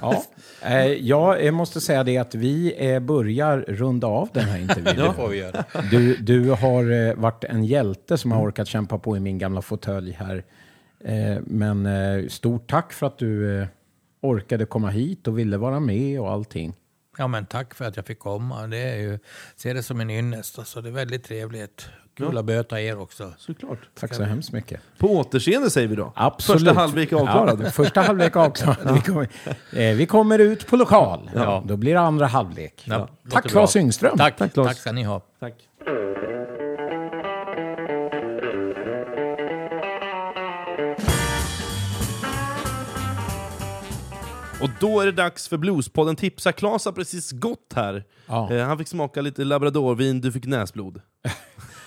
Ja. 0.00 0.24
Eh, 0.62 0.86
jag 0.86 1.54
måste 1.54 1.80
säga 1.80 2.04
det 2.04 2.18
att 2.18 2.34
vi 2.34 2.74
eh, 2.90 3.00
börjar 3.00 3.64
runda 3.68 4.06
av 4.06 4.28
den 4.32 4.44
här 4.44 4.58
intervjun. 4.58 4.96
Det 4.96 5.12
får 5.12 5.28
vi 5.28 5.38
göra. 5.38 5.64
Du, 5.90 6.16
du 6.16 6.50
har 6.50 6.90
eh, 7.08 7.14
varit 7.14 7.44
en 7.44 7.64
hjälte 7.64 8.18
som 8.18 8.32
har 8.32 8.42
orkat 8.48 8.68
kämpa 8.68 8.98
på 8.98 9.16
i 9.16 9.20
min 9.20 9.38
gamla 9.38 9.62
fåtölj 9.62 10.12
här. 10.12 10.44
Eh, 11.04 11.38
men 11.46 11.86
eh, 11.86 12.28
stort 12.28 12.70
tack 12.70 12.92
för 12.92 13.06
att 13.06 13.18
du 13.18 13.60
eh, 13.60 13.66
orkade 14.20 14.66
komma 14.66 14.88
hit 14.90 15.28
och 15.28 15.38
ville 15.38 15.56
vara 15.56 15.80
med 15.80 16.20
och 16.20 16.30
allting. 16.30 16.74
Ja, 17.18 17.26
men 17.26 17.46
tack 17.46 17.74
för 17.74 17.84
att 17.84 17.96
jag 17.96 18.06
fick 18.06 18.18
komma. 18.18 18.66
Det 18.66 18.78
är 18.78 18.96
ju, 18.96 19.18
ser 19.56 19.74
det 19.74 19.82
som 19.82 20.00
en 20.00 20.10
ynnest. 20.10 20.58
Alltså, 20.58 20.80
det 20.80 20.88
är 20.88 20.92
väldigt 20.92 21.24
trevligt. 21.24 21.88
Kul 22.16 22.38
att 22.38 22.44
böta 22.44 22.80
er 22.80 22.98
också. 22.98 23.32
Såklart. 23.38 23.78
Tack 23.94 24.14
så 24.14 24.22
hemskt 24.22 24.52
mycket. 24.52 24.80
På 24.98 25.06
återseende 25.16 25.70
säger 25.70 25.88
vi 25.88 25.96
då. 25.96 26.12
Absolut. 26.16 26.60
Första 26.62 26.80
halvlek 26.80 27.12
avklarad. 27.12 27.62
Ja, 27.64 27.70
första 27.70 28.00
halvlek 28.00 28.36
avklarad. 28.36 28.94
Vi, 28.94 29.00
kommer, 29.00 29.28
eh, 29.72 29.96
vi 29.96 30.06
kommer 30.06 30.38
ut 30.38 30.66
på 30.66 30.76
lokal. 30.76 31.30
Ja. 31.34 31.62
Då 31.66 31.76
blir 31.76 31.94
det 31.94 32.00
andra 32.00 32.26
halvlek. 32.26 32.82
Ja, 32.84 33.08
Tack. 33.30 33.48
Claes 33.48 33.76
Yngström. 33.76 34.18
Tack, 34.18 34.36
Tack, 34.36 34.38
tack, 34.38 34.52
Claes. 34.52 34.78
ska 34.78 34.92
ni 34.92 35.02
ha. 35.02 35.20
Tack. 35.40 35.54
Då 44.80 45.00
är 45.00 45.06
det 45.06 45.12
dags 45.12 45.48
för 45.48 45.56
Bluespodden 45.56 46.16
tipsa. 46.16 46.52
Klas 46.52 46.84
har 46.84 46.92
precis 46.92 47.32
gått 47.32 47.72
här. 47.74 48.04
Ja. 48.26 48.52
Eh, 48.52 48.66
han 48.66 48.78
fick 48.78 48.88
smaka 48.88 49.20
lite 49.20 49.44
labradorvin, 49.44 50.20
du 50.20 50.32
fick 50.32 50.46
näsblod. 50.46 51.00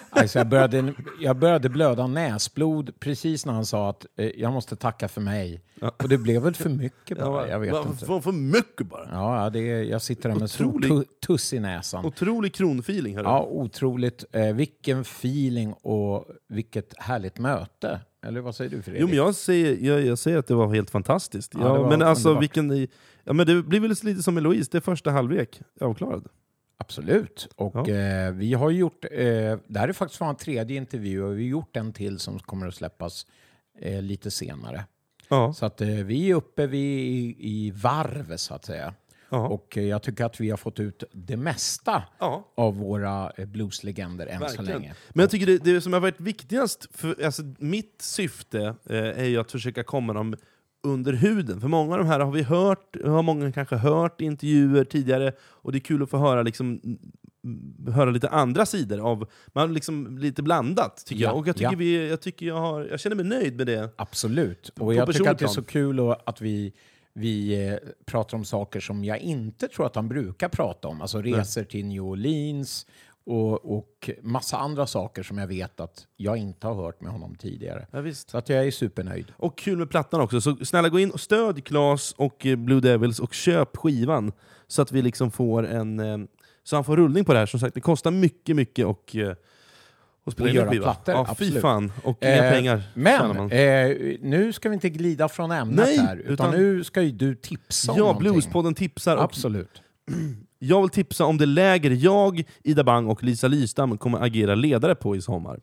Alltså 0.10 0.40
jag, 0.40 0.48
började, 0.50 0.94
jag 1.20 1.36
började 1.38 1.70
blöda 1.70 2.08
näsblod 2.08 3.00
precis 3.00 3.46
när 3.46 3.54
han 3.54 3.66
sa 3.66 3.90
att 3.90 4.06
eh, 4.16 4.26
jag 4.26 4.54
måste 4.54 4.76
tacka 4.76 5.08
för 5.08 5.22
mig. 5.22 5.62
Och 5.98 6.10
det 6.10 6.18
blev 6.18 6.42
väl 6.42 6.54
för 6.56 6.70
mycket 6.70 7.18
bara, 7.18 7.48
jag 7.50 7.60
vet 7.60 7.72
Va- 7.74 7.86
inte. 7.88 8.06
För, 8.06 8.20
för 8.22 8.32
mycket 8.32 8.88
bara. 8.88 9.10
Ja, 9.12 9.44
ja, 9.44 9.50
det 9.50 9.60
är, 9.60 9.84
jag 9.84 10.02
sitter 10.02 10.30
där 10.30 10.36
med 10.36 10.44
Otrolig- 10.44 10.90
tu- 10.90 11.06
tuss 11.28 11.54
i 11.54 11.60
näsan. 11.60 12.06
Otrolig 12.06 12.54
kronfeeling. 12.56 13.14
Ja, 13.16 13.42
otroligt. 13.44 14.26
Eh, 14.32 14.54
vilken 14.54 15.02
feeling 15.02 15.74
och 15.74 16.26
vilket 16.50 16.94
härligt 16.98 17.40
möte. 17.40 18.00
Eller 18.26 18.42
vad 18.42 18.56
säger 18.56 18.72
du 18.72 18.82
Fredrik? 18.82 19.02
Jo, 19.02 19.08
men 19.08 19.16
jag 19.18 19.36
säger, 19.36 19.78
jag, 19.88 20.06
jag 20.06 20.18
säger 20.18 20.38
att 20.38 20.48
det 20.48 20.56
var 20.56 20.74
helt 20.76 20.90
fantastiskt. 20.90 21.54
Ja, 21.54 21.60
Ja, 21.62 21.82
var 21.82 21.90
men 21.90 22.02
alltså, 22.02 22.30
underbart. 22.30 22.44
vilken, 22.44 22.88
ja, 23.24 23.34
men 23.34 23.48
det 23.48 23.64
blir 23.64 23.80
väl 23.80 23.90
lite 24.04 24.24
som 24.24 24.38
Eloise, 24.38 24.70
det 24.72 24.78
är 24.78 24.82
första 24.82 25.12
halvlek 25.12 25.62
avklarad. 25.82 26.28
Absolut. 26.78 27.48
Och 27.56 27.76
Ja. 27.76 27.90
eh, 27.90 28.32
vi 28.32 28.54
har 28.54 28.70
gjort, 28.70 29.06
eh, 29.12 29.20
det 29.68 29.80
här 29.80 29.88
är 29.88 29.94
faktiskt 29.94 30.22
vår 30.22 30.34
tredje 30.34 30.78
intervju 30.78 31.24
och 31.24 31.32
vi 31.40 31.44
har 31.44 31.50
gjort 31.50 31.78
en 31.78 31.94
till 31.94 32.20
som 32.20 32.40
kommer 32.40 32.68
att 32.68 32.76
släppas 32.76 33.26
eh, 33.80 34.02
lite 34.02 34.32
senare. 34.32 34.86
Ja, 35.30 35.54
Så 35.54 35.66
att 35.66 35.82
eh, 35.82 35.88
vi 35.88 36.30
är 36.32 36.36
uppe 36.36 36.68
vid, 36.68 37.00
i, 37.00 37.36
i 37.40 37.72
varv 37.72 38.38
så 38.38 38.54
att 38.54 38.66
säga. 38.66 38.94
Ja, 39.30 39.48
Och 39.48 39.78
eh, 39.78 39.84
jag 39.84 40.04
tycker 40.04 40.26
att 40.26 40.42
vi 40.42 40.50
har 40.50 40.58
fått 40.58 40.80
ut 40.80 41.04
det 41.12 41.38
mesta 41.38 42.04
ja. 42.20 42.48
av 42.56 42.78
våra 42.78 43.32
eh, 43.38 43.46
blueslegender 43.46 44.28
än 44.28 44.40
så 44.40 44.46
Verkligen. 44.46 44.82
länge. 44.82 44.96
Men 45.10 45.24
jag 45.24 45.30
tycker 45.30 45.46
det, 45.46 45.58
det 45.58 45.82
som 45.82 45.94
har 45.94 46.00
varit 46.00 46.22
viktigast, 46.22 46.88
för, 46.98 47.24
alltså, 47.24 47.44
mitt 47.60 48.02
syfte 48.02 48.76
eh, 48.90 48.98
är 48.98 49.26
ju 49.26 49.38
att 49.38 49.52
försöka 49.52 49.84
komma 49.84 50.14
dem 50.14 50.36
under 50.84 51.14
huden. 51.14 51.62
För 51.62 51.68
många 51.68 51.94
av 51.94 52.00
de 52.00 52.08
här 52.08 52.20
har 52.20 52.32
vi 52.32 52.44
hört, 52.44 52.96
har 53.06 53.22
många 53.24 53.52
kanske 53.52 53.76
hört 53.76 54.22
i 54.22 54.26
intervjuer 54.26 54.84
tidigare, 54.84 55.32
och 55.40 55.72
det 55.72 55.78
är 55.78 55.80
kul 55.80 56.04
att 56.04 56.10
få 56.10 56.18
höra, 56.18 56.42
liksom, 56.44 56.82
höra 57.88 58.10
lite 58.10 58.30
andra 58.30 58.66
sidor 58.66 59.00
av, 59.00 59.30
man 59.54 59.74
liksom 59.74 60.18
lite 60.18 60.44
blandat 60.44 61.04
tycker 61.06 61.22
Ja, 61.22 61.30
jag. 61.30 61.38
Och 61.38 61.48
jag 61.48 61.56
tycker, 61.56 61.72
ja. 61.72 61.78
vi, 61.78 62.10
jag, 62.10 62.22
tycker 62.22 62.46
jag, 62.46 62.60
har, 62.60 62.86
jag 62.86 63.00
känner 63.00 63.16
mig 63.16 63.26
nöjd 63.26 63.58
med 63.58 63.68
det. 63.68 63.90
Absolut. 63.96 64.70
Och 64.80 64.94
jag 64.94 65.14
tycker 65.14 65.32
att 65.32 65.40
det 65.40 65.46
är 65.46 65.50
så 65.50 65.64
kul 65.64 66.00
att 66.26 66.42
vi, 66.42 66.74
vi 67.18 67.68
eh, 67.68 67.78
pratar 68.06 68.38
om 68.38 68.46
saker 68.46 68.80
som 68.80 69.04
jag 69.04 69.20
inte 69.20 69.68
tror 69.68 69.86
att 69.86 69.96
han 69.96 70.08
brukar 70.08 70.50
prata 70.50 70.88
om. 70.88 71.02
Alltså 71.02 71.22
resor 71.22 71.64
till 71.64 71.86
New 71.86 72.02
Orleans 72.02 72.86
och, 73.26 73.78
och 73.78 74.10
massa 74.22 74.58
andra 74.58 74.88
saker 74.88 75.24
som 75.24 75.38
jag 75.38 75.48
vet 75.48 75.80
att 75.80 76.08
jag 76.18 76.38
inte 76.38 76.68
har 76.68 76.74
hört 76.74 77.02
med 77.02 77.12
honom 77.12 77.36
tidigare. 77.36 77.88
Ja. 77.92 78.14
Så 78.14 78.38
att 78.38 78.50
jag 78.50 78.68
är 78.68 78.72
supernöjd. 78.72 79.34
Och 79.38 79.58
kul 79.58 79.78
med 79.78 79.90
plattan 79.90 80.22
också, 80.22 80.42
så 80.42 80.56
snälla 80.66 80.90
gå 80.90 81.00
in 81.00 81.12
och 81.12 81.20
stöd 81.20 81.66
Klas 81.66 82.14
och 82.18 82.46
eh, 82.46 82.56
Blue 82.56 82.82
Devils 82.82 83.20
och 83.20 83.34
köp 83.34 83.78
skivan 83.78 84.32
så 84.68 84.82
att 84.82 84.92
vi 84.92 85.02
liksom 85.02 85.32
får 85.32 85.68
en 85.68 86.00
eh, 86.00 86.18
så 86.64 86.76
han 86.76 86.84
får 86.84 86.98
rullning 86.98 87.26
på 87.26 87.34
det 87.34 87.40
här. 87.40 87.46
Som 87.46 87.60
sagt, 87.60 87.74
det 87.74 87.82
kostar 87.82 88.12
mycket, 88.12 88.56
mycket 88.56 88.86
och, 88.86 89.16
och 90.28 90.34
spela 90.34 90.46
Och 90.46 90.50
in 90.50 90.56
göra 90.56 90.70
skiva. 90.70 90.84
plattor, 90.84 91.14
ja, 91.16 91.36
fy 91.40 91.60
fan. 91.60 91.92
Och 92.04 92.18
inga 92.24 92.32
Eh, 92.46 92.52
pengar 92.52 92.82
Men 92.94 93.52
eh, 93.52 93.98
nu 94.22 94.54
ska 94.54 94.70
vi 94.70 94.74
inte 94.74 94.90
glida 94.90 95.30
från 95.30 95.52
ämnet 95.52 95.86
Nej, 95.86 95.98
här, 95.98 96.16
utan, 96.18 96.34
utan- 96.34 96.52
nu 96.52 96.84
ska 96.84 97.02
ju 97.02 97.12
du 97.12 97.36
tipsa 97.36 97.92
om 97.92 97.98
Ja, 97.98 98.04
någonting. 98.04 98.32
Bluespodden 98.32 98.74
tipsar. 98.76 99.16
Och 99.18 99.24
Absolut. 99.24 99.82
jag 100.60 100.82
vill 100.82 100.90
tipsa 100.90 101.26
om 101.26 101.38
det 101.38 101.46
läger 101.46 101.92
jag, 101.92 102.44
Ida 102.64 102.84
Bang 102.84 103.10
och 103.10 103.24
Lisa 103.24 103.48
Lystam 103.48 103.98
kommer 103.98 104.24
agera 104.24 104.56
ledare 104.56 104.96
på 104.96 105.16
i 105.16 105.22
sommar. 105.22 105.60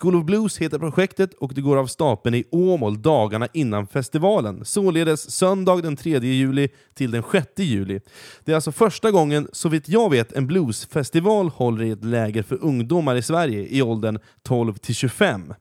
School 0.00 0.16
of 0.16 0.24
Blues 0.24 0.58
heter 0.58 0.78
projektet 0.78 1.34
och 1.34 1.54
det 1.54 1.60
går 1.60 1.76
av 1.76 1.86
stapeln 1.86 2.34
i 2.34 2.44
Åmål 2.50 3.02
dagarna 3.02 3.48
innan 3.52 3.86
festivalen. 3.86 4.64
Således 4.64 5.30
söndag 5.30 5.82
den 5.82 5.96
3 5.96 6.18
juli 6.18 6.68
till 6.94 7.10
den 7.10 7.22
6 7.32 7.46
juli. 7.56 8.00
Det 8.44 8.52
är 8.52 8.56
alltså 8.56 8.72
första 8.72 9.10
gången, 9.10 9.48
så 9.52 9.68
vitt 9.68 9.88
jag 9.88 10.10
vet, 10.10 10.32
en 10.32 10.46
bluesfestival 10.46 11.48
håller 11.48 11.84
i 11.84 11.90
ett 11.90 12.04
läger 12.04 12.42
för 12.42 12.64
ungdomar 12.64 13.16
i 13.16 13.22
Sverige 13.22 13.66
i 13.68 13.82
åldern 13.82 14.18
12 14.42 14.74
till 14.74 14.94
25. 14.94 15.54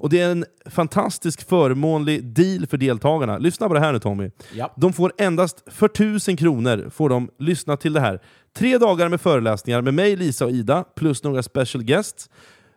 Och 0.00 0.10
det 0.10 0.20
är 0.20 0.30
en 0.30 0.44
fantastisk 0.66 1.48
förmånlig 1.48 2.24
deal 2.24 2.66
för 2.66 2.76
deltagarna. 2.76 3.38
Lyssna 3.38 3.68
på 3.68 3.74
det 3.74 3.80
här 3.80 3.92
nu 3.92 3.98
Tommy. 3.98 4.30
Ja. 4.54 4.74
De 4.76 4.92
får 4.92 5.12
endast 5.18 5.62
för 5.66 5.86
1000 5.86 6.36
kronor 6.36 6.90
får 6.90 7.08
de 7.08 7.30
lyssna 7.38 7.76
till 7.76 7.92
det 7.92 8.00
här. 8.00 8.20
Tre 8.56 8.78
dagar 8.78 9.08
med 9.08 9.20
föreläsningar 9.20 9.82
med 9.82 9.94
mig, 9.94 10.16
Lisa 10.16 10.44
och 10.44 10.50
Ida, 10.50 10.84
plus 10.96 11.22
några 11.22 11.42
special 11.42 11.84
guests. 11.84 12.30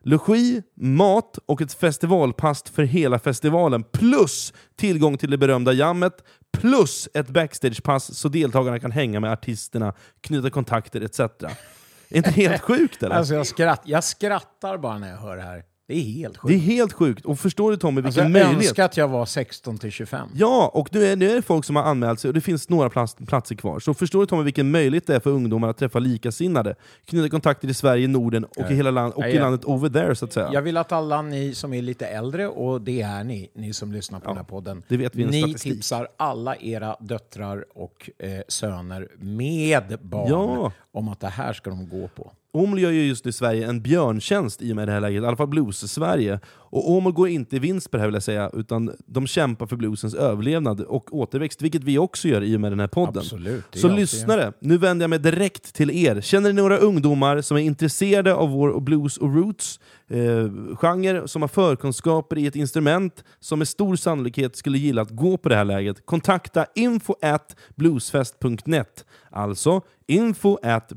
Logi, 0.05 0.61
mat 0.75 1.39
och 1.45 1.61
ett 1.61 1.73
festivalpass 1.73 2.63
för 2.63 2.83
hela 2.83 3.19
festivalen, 3.19 3.83
plus 3.83 4.53
tillgång 4.75 5.17
till 5.17 5.31
det 5.31 5.37
berömda 5.37 5.73
jammet, 5.73 6.13
plus 6.57 7.09
ett 7.13 7.27
backstagepass 7.27 8.17
så 8.17 8.29
deltagarna 8.29 8.79
kan 8.79 8.91
hänga 8.91 9.19
med 9.19 9.31
artisterna, 9.31 9.93
knyta 10.21 10.49
kontakter 10.49 11.01
etc. 11.01 11.19
Är 11.19 12.17
inte 12.17 12.31
helt 12.31 12.61
sjukt 12.61 13.03
eller? 13.03 13.15
Alltså 13.15 13.33
jag, 13.33 13.47
skratt, 13.47 13.81
jag 13.85 14.03
skrattar 14.03 14.77
bara 14.77 14.97
när 14.99 15.09
jag 15.09 15.17
hör 15.17 15.37
det 15.37 15.43
här. 15.43 15.63
Det 15.93 15.99
är 15.99 16.03
helt 16.03 16.33
det 16.43 16.53
är 16.53 16.57
sjukt. 16.59 16.63
helt 16.65 16.93
sjukt. 16.93 17.25
Och 17.25 17.39
förstår 17.39 17.71
du 17.71 17.77
Tommy 17.77 18.01
Alltså 18.01 18.21
vilken 18.21 18.23
jag 18.41 18.45
möjlighet? 18.47 18.69
önskar 18.69 18.85
att 18.85 18.97
jag 18.97 19.07
var 19.07 19.25
16 19.25 19.77
till 19.77 19.91
25. 19.91 20.29
Ja, 20.35 20.71
och 20.73 20.89
nu 20.91 21.05
är, 21.05 21.15
nu 21.15 21.31
är 21.31 21.35
det 21.35 21.41
folk 21.41 21.65
som 21.65 21.75
har 21.75 21.83
anmält 21.83 22.19
sig 22.19 22.27
och 22.27 22.33
det 22.33 22.41
finns 22.41 22.69
några 22.69 22.89
plats, 22.89 23.15
platser 23.27 23.55
kvar. 23.55 23.79
Så 23.79 23.93
förstår 23.93 24.19
du 24.19 24.25
Tommy 24.25 24.43
vilken 24.43 24.71
möjlighet 24.71 25.07
det 25.07 25.15
är 25.15 25.19
för 25.19 25.29
ungdomar 25.29 25.67
att 25.67 25.77
träffa 25.77 25.99
likasinnade, 25.99 26.75
knyta 27.05 27.29
kontakter 27.29 27.67
i 27.67 27.73
Sverige, 27.73 28.07
Norden 28.07 28.43
och, 28.45 28.71
i, 28.71 28.75
hela 28.75 28.91
land, 28.91 29.13
och 29.13 29.23
Ja, 29.23 29.27
i 29.27 29.35
ja. 29.35 29.41
landet 29.41 29.65
over 29.65 29.89
there 29.89 30.15
så 30.15 30.25
att 30.25 30.33
säga. 30.33 30.49
Jag 30.53 30.61
vill 30.61 30.77
att 30.77 30.91
alla 30.91 31.21
ni 31.21 31.55
som 31.55 31.73
är 31.73 31.81
lite 31.81 32.05
äldre, 32.07 32.47
och 32.47 32.81
det 32.81 33.01
är 33.01 33.23
ni, 33.23 33.49
ni 33.55 33.73
som 33.73 33.91
lyssnar 33.91 34.19
på 34.19 34.27
den 34.27 34.37
här 34.37 34.43
podden, 34.43 34.83
det 34.87 34.97
vet 34.97 35.15
vi, 35.15 35.25
ni 35.25 35.41
statistik. 35.41 35.73
tipsar 35.73 36.07
alla 36.17 36.55
era 36.55 36.95
döttrar 36.99 37.65
och 37.75 38.09
eh, 38.19 38.29
söner 38.47 39.07
med 39.17 39.97
barn 40.01 40.29
Ja. 40.29 40.71
om 40.91 41.07
att 41.09 41.19
det 41.19 41.27
här 41.27 41.53
ska 41.53 41.69
de 41.69 41.89
gå 41.89 42.07
på. 42.07 42.31
Åmål 42.55 42.79
gör 42.79 42.91
ju 42.91 43.05
just 43.05 43.25
nu 43.25 43.31
Sverige 43.31 43.67
en 43.67 43.81
björntjänst 43.81 44.61
i 44.61 44.71
och 44.71 44.75
med 44.75 44.87
det 44.87 44.91
här 44.91 45.01
läget, 45.01 45.23
i 45.23 45.25
alla 45.25 45.37
fall 45.37 45.47
Blues-Sverige. 45.47 46.39
Och 46.47 46.91
Åmål 46.91 47.13
går 47.13 47.27
inte 47.27 47.55
i 47.55 47.59
vinst 47.59 47.91
på 47.91 47.97
det 47.97 48.01
här 48.01 48.07
vill 48.07 48.13
jag 48.13 48.23
säga, 48.23 48.49
utan 48.53 48.91
de 49.05 49.27
kämpar 49.27 49.67
för 49.67 49.75
bluesens 49.75 50.13
överlevnad 50.13 50.81
och 50.81 51.13
återväxt, 51.15 51.61
vilket 51.61 51.83
vi 51.83 51.97
också 51.97 52.27
gör 52.27 52.41
i 52.43 52.55
och 52.55 52.61
med 52.61 52.71
den 52.71 52.79
här 52.79 52.87
podden. 52.87 53.17
Absolut, 53.17 53.63
Så 53.73 53.87
lyssnare, 53.87 54.53
nu 54.59 54.77
vänder 54.77 55.03
jag 55.03 55.09
mig 55.09 55.19
direkt 55.19 55.73
till 55.73 55.91
er. 55.91 56.21
Känner 56.21 56.53
ni 56.53 56.61
några 56.61 56.77
ungdomar 56.77 57.41
som 57.41 57.57
är 57.57 57.61
intresserade 57.61 58.33
av 58.33 58.49
vår 58.49 58.79
blues 58.79 59.17
och 59.17 59.35
roots 59.35 59.79
eh, 60.07 60.75
genre, 60.75 61.27
som 61.27 61.41
har 61.41 61.49
förkunskaper 61.49 62.37
i 62.37 62.47
ett 62.47 62.55
instrument 62.55 63.23
som 63.39 63.59
med 63.59 63.67
stor 63.67 63.95
sannolikhet 63.95 64.55
skulle 64.55 64.77
gilla 64.77 65.01
att 65.01 65.09
gå 65.09 65.37
på 65.37 65.49
det 65.49 65.55
här 65.55 65.65
läget? 65.65 66.05
Kontakta 66.05 66.65
info 66.75 67.15
at 67.21 67.55
bluesfest.net. 67.75 69.05
Alltså 69.31 69.81
info 70.07 70.57
at 70.63 70.91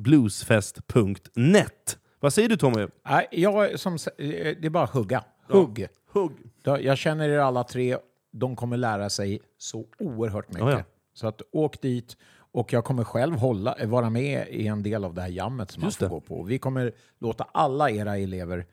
bluesfest.net. 0.87 1.99
Vad 2.21 2.33
säger 2.33 2.49
du 2.49 2.57
Tommy? 2.57 2.87
Jag, 3.31 3.81
som, 3.81 3.93
eh, 3.95 3.99
det 4.19 4.65
är 4.67 4.71
bara 4.71 4.85
att 4.85 4.91
hugga. 4.91 5.25
Hugg. 5.49 5.87
Hugg. 6.13 6.33
Då- 6.63 6.79
Jag 6.81 6.99
känner 6.99 7.29
er 7.29 7.39
alla 7.39 7.65
tre. 7.65 7.97
De 8.33 8.57
kommer 8.57 8.77
lära 8.77 9.11
sig 9.11 9.41
så 9.59 9.85
oerhört 9.99 10.49
mycket. 10.49 10.61
Ja, 10.69 10.71
ja. 10.73 10.83
Så 11.15 11.27
att 11.27 11.43
åk 11.53 11.81
dit. 11.83 12.17
Och 12.53 12.73
jag 12.73 12.85
kommer 12.85 13.05
själv 13.05 13.37
hålla, 13.37 13.77
vara 13.87 14.11
med 14.11 14.47
i 14.51 14.67
en 14.67 14.83
del 14.83 15.05
av 15.05 15.15
det 15.15 15.21
här 15.23 15.29
jammet 15.29 15.71
som 15.71 15.83
Just 15.83 16.01
man 16.01 16.11
får 16.11 16.17
det. 16.17 16.21
gå 16.27 16.37
på. 16.37 16.43
Vi 16.43 16.59
kommer 16.59 16.93
låta 17.21 17.47
alla 17.53 17.91
era 17.91 18.17
elever 18.19 18.67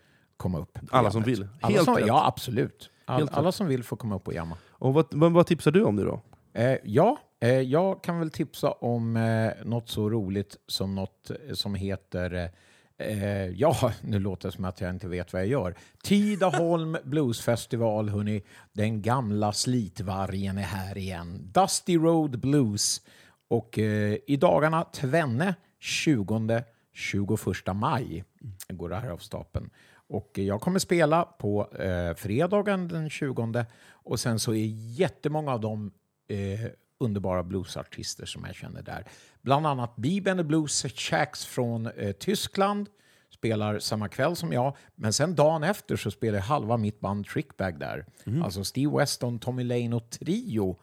komma 0.43 0.59
upp. 0.59 0.79
Alla 0.91 1.11
som 1.11 1.23
vill. 1.23 1.47
Alla 1.61 1.73
Helt 1.73 1.85
som, 1.85 1.95
rätt. 1.95 2.07
ja, 2.07 2.27
absolut. 2.27 2.89
All, 3.05 3.17
Helt 3.19 3.31
rätt. 3.31 3.37
alla 3.37 3.51
som 3.51 3.67
vill 3.67 3.83
får 3.83 3.97
komma 3.97 4.15
upp 4.15 4.27
och 4.27 4.33
jamma. 4.33 4.57
Och 4.69 4.93
vad, 4.93 5.05
vad, 5.11 5.31
vad 5.31 5.47
tipsar 5.47 5.71
du 5.71 5.83
om 5.83 5.95
nu 5.95 6.03
då? 6.05 6.21
Eh, 6.53 6.77
ja, 6.83 7.17
eh, 7.39 7.49
jag 7.49 8.03
kan 8.03 8.19
väl 8.19 8.29
tipsa 8.29 8.71
om 8.71 9.17
eh, 9.17 9.51
något 9.65 9.89
så 9.89 10.09
roligt 10.09 10.57
som 10.67 10.95
något 10.95 11.29
eh, 11.29 11.53
som 11.53 11.75
heter 11.75 12.33
eh, 12.33 12.49
Eh, 12.97 13.47
ja, 13.47 13.91
nu 14.01 14.19
låter 14.19 14.47
det 14.47 14.51
som 14.51 14.65
att 14.65 14.81
jag 14.81 14.89
inte 14.89 15.07
vet 15.07 15.33
vad 15.33 15.41
jag 15.41 15.49
gör. 15.49 15.75
Tidaholm 16.03 16.97
Bluesfestival, 17.03 18.09
hörni. 18.09 18.43
Den 18.73 19.01
gamla 19.01 19.53
slitvargen 19.53 20.57
är 20.57 20.61
här 20.61 20.97
igen. 20.97 21.51
Dusty 21.53 21.97
Road 21.97 22.39
Blues. 22.39 23.01
Och 23.47 23.79
eh, 23.79 24.17
i 24.27 24.37
dagarna 24.37 24.83
tvenne 24.83 25.55
20-21 25.81 27.73
maj 27.73 28.23
går 28.69 28.89
det 28.89 28.95
här 28.95 29.09
av 29.09 29.17
stapeln. 29.17 29.69
Och 30.13 30.37
jag 30.37 30.61
kommer 30.61 30.79
spela 30.79 31.23
på 31.23 31.73
eh, 31.73 32.13
fredagen 32.15 32.87
den 32.87 33.09
20 33.09 33.65
och 33.89 34.19
sen 34.19 34.39
så 34.39 34.53
är 34.53 34.65
jättemånga 34.99 35.51
av 35.51 35.61
de 35.61 35.91
eh, 36.27 36.71
underbara 36.97 37.43
bluesartister 37.43 38.25
som 38.25 38.43
jag 38.45 38.55
känner 38.55 38.81
där. 38.81 39.05
Bland 39.41 39.67
annat 39.67 39.97
and 40.27 40.39
the 40.39 40.43
Blues 40.43 40.85
Shacks 40.95 41.45
från 41.45 41.87
eh, 41.87 42.11
Tyskland 42.11 42.89
spelar 43.33 43.79
samma 43.79 44.09
kväll 44.09 44.35
som 44.35 44.53
jag, 44.53 44.75
men 44.95 45.13
sen 45.13 45.35
dagen 45.35 45.63
efter 45.63 45.95
så 45.95 46.11
spelar 46.11 46.39
halva 46.39 46.77
mitt 46.77 46.99
band 46.99 47.25
Trickbag 47.25 47.79
där. 47.79 48.05
Alltså 48.43 48.63
Steve 48.63 48.97
Weston, 48.97 49.39
Tommy 49.39 49.63
Lane 49.63 49.95
och 49.95 50.09
Trio. 50.09 50.77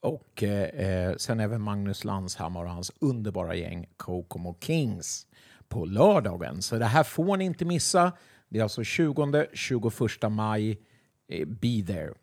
Och 0.00 0.42
eh, 0.42 0.86
eh, 0.86 1.16
sen 1.16 1.40
även 1.40 1.62
Magnus 1.62 2.04
Landshammar 2.04 2.64
och 2.64 2.70
hans 2.70 2.92
underbara 3.00 3.54
gäng 3.54 3.88
Kokomo 3.96 4.58
Kings 4.60 5.26
på 5.68 5.84
lördagen. 5.84 6.62
Så 6.62 6.78
det 6.78 6.84
här 6.84 7.02
får 7.02 7.36
ni 7.36 7.44
inte 7.44 7.64
missa. 7.64 8.12
Det 8.50 8.58
är 8.58 8.62
alltså 8.62 8.82
20-21 8.82 10.28
maj. 10.28 10.78
Eh, 11.28 11.46
be 11.46 11.82
there. 11.86 12.14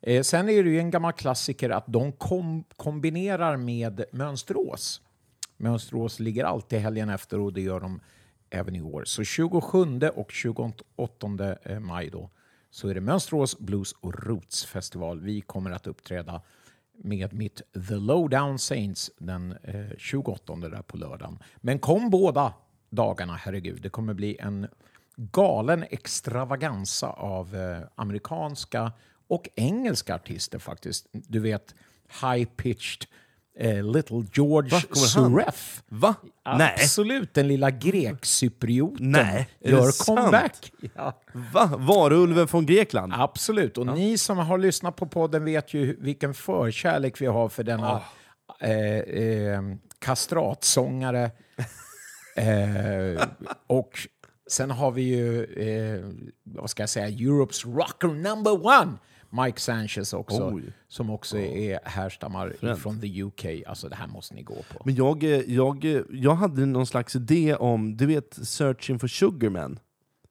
Eh, 0.00 0.22
sen 0.22 0.48
är 0.48 0.62
det 0.64 0.70
ju 0.70 0.78
en 0.78 0.90
gammal 0.90 1.12
klassiker 1.12 1.70
att 1.70 1.84
de 1.86 2.12
kom, 2.12 2.64
kombinerar 2.76 3.56
med 3.56 4.04
Mönsterås. 4.12 5.00
Mönsterås 5.56 6.20
ligger 6.20 6.44
alltid 6.44 6.78
helgen 6.78 7.08
efter 7.08 7.40
och 7.40 7.52
det 7.52 7.60
gör 7.60 7.80
de 7.80 8.00
även 8.50 8.76
i 8.76 8.82
år. 8.82 9.04
Så 9.04 9.24
27 9.24 10.00
och 10.14 10.32
28 10.32 11.56
eh, 11.62 11.80
maj 11.80 12.10
då 12.10 12.30
så 12.70 12.88
är 12.88 12.94
det 12.94 13.00
Mönsterås 13.00 13.58
Blues 13.58 13.92
och 13.92 14.26
Roots 14.26 14.64
festival. 14.64 15.20
Vi 15.20 15.40
kommer 15.40 15.70
att 15.70 15.86
uppträda 15.86 16.42
med 16.96 17.34
mitt 17.34 17.62
The 17.88 17.94
Lowdown 17.94 18.58
Saints 18.58 19.10
den 19.18 19.56
eh, 19.62 19.96
28 19.98 20.56
där 20.56 20.82
på 20.82 20.96
lördagen. 20.96 21.38
Men 21.56 21.78
kom 21.78 22.10
båda 22.10 22.52
dagarna, 22.90 23.34
herregud. 23.34 23.82
Det 23.82 23.88
kommer 23.88 24.14
bli 24.14 24.36
en 24.40 24.68
galen 25.30 25.84
extravaganza 25.90 27.10
av 27.10 27.56
eh, 27.56 27.88
amerikanska 27.94 28.92
och 29.28 29.48
engelska 29.54 30.14
artister 30.14 30.58
faktiskt. 30.58 31.06
Du 31.12 31.38
vet, 31.40 31.74
high-pitched 32.22 33.06
eh, 33.58 33.84
Little 33.84 34.26
George? 34.32 34.80
Suref. 34.92 35.82
Va? 35.88 36.14
Nej. 36.58 36.74
Absolut, 36.74 37.34
den 37.34 37.48
lilla 37.48 37.70
grekcyprioten 37.70 39.10
Nej, 39.10 39.48
gör 39.60 40.04
comeback. 40.06 40.72
Ja. 40.94 41.20
Va? 41.52 41.70
Varulven 41.76 42.48
från 42.48 42.66
Grekland? 42.66 43.12
Absolut, 43.16 43.78
och 43.78 43.86
ni 43.86 44.18
som 44.18 44.38
har 44.38 44.58
lyssnat 44.58 44.96
på 44.96 45.06
podden 45.06 45.44
vet 45.44 45.74
ju 45.74 45.96
vilken 46.00 46.34
förkärlek 46.34 47.20
vi 47.20 47.26
har 47.26 47.48
för 47.48 47.62
denna 47.62 48.02
eh, 48.60 48.98
eh, 48.98 49.62
kastratsångare. 49.98 51.30
eh, 52.36 53.26
och 53.66 53.98
sen 54.52 54.70
har 54.70 54.90
vi 54.90 55.02
ju, 55.02 55.44
eh, 55.44 56.04
vad 56.44 56.70
ska 56.70 56.82
jag 56.82 56.90
säga, 56.90 57.08
Europes 57.08 57.64
rocker 57.66 58.08
number 58.08 58.66
one. 58.66 58.92
Mike 59.44 59.60
Sanchez 59.60 60.12
också, 60.12 60.50
Oj. 60.54 60.62
som 60.88 61.10
också 61.10 61.38
är, 61.38 61.80
härstammar 61.84 62.74
från 62.74 63.00
the 63.00 63.22
UK. 63.22 63.44
Alltså 63.66 63.88
det 63.88 63.94
här 63.96 64.06
måste 64.06 64.34
ni 64.34 64.42
gå 64.42 64.54
på. 64.54 64.82
Men 64.84 64.94
jag, 64.94 65.24
eh, 65.24 65.30
jag, 65.30 65.84
eh, 65.84 66.00
jag 66.10 66.34
hade 66.34 66.66
någon 66.66 66.86
slags 66.86 67.16
idé 67.16 67.54
om, 67.54 67.96
du 67.96 68.06
vet 68.06 68.38
Searching 68.42 68.98
for 68.98 69.08
Sugarman? 69.08 69.78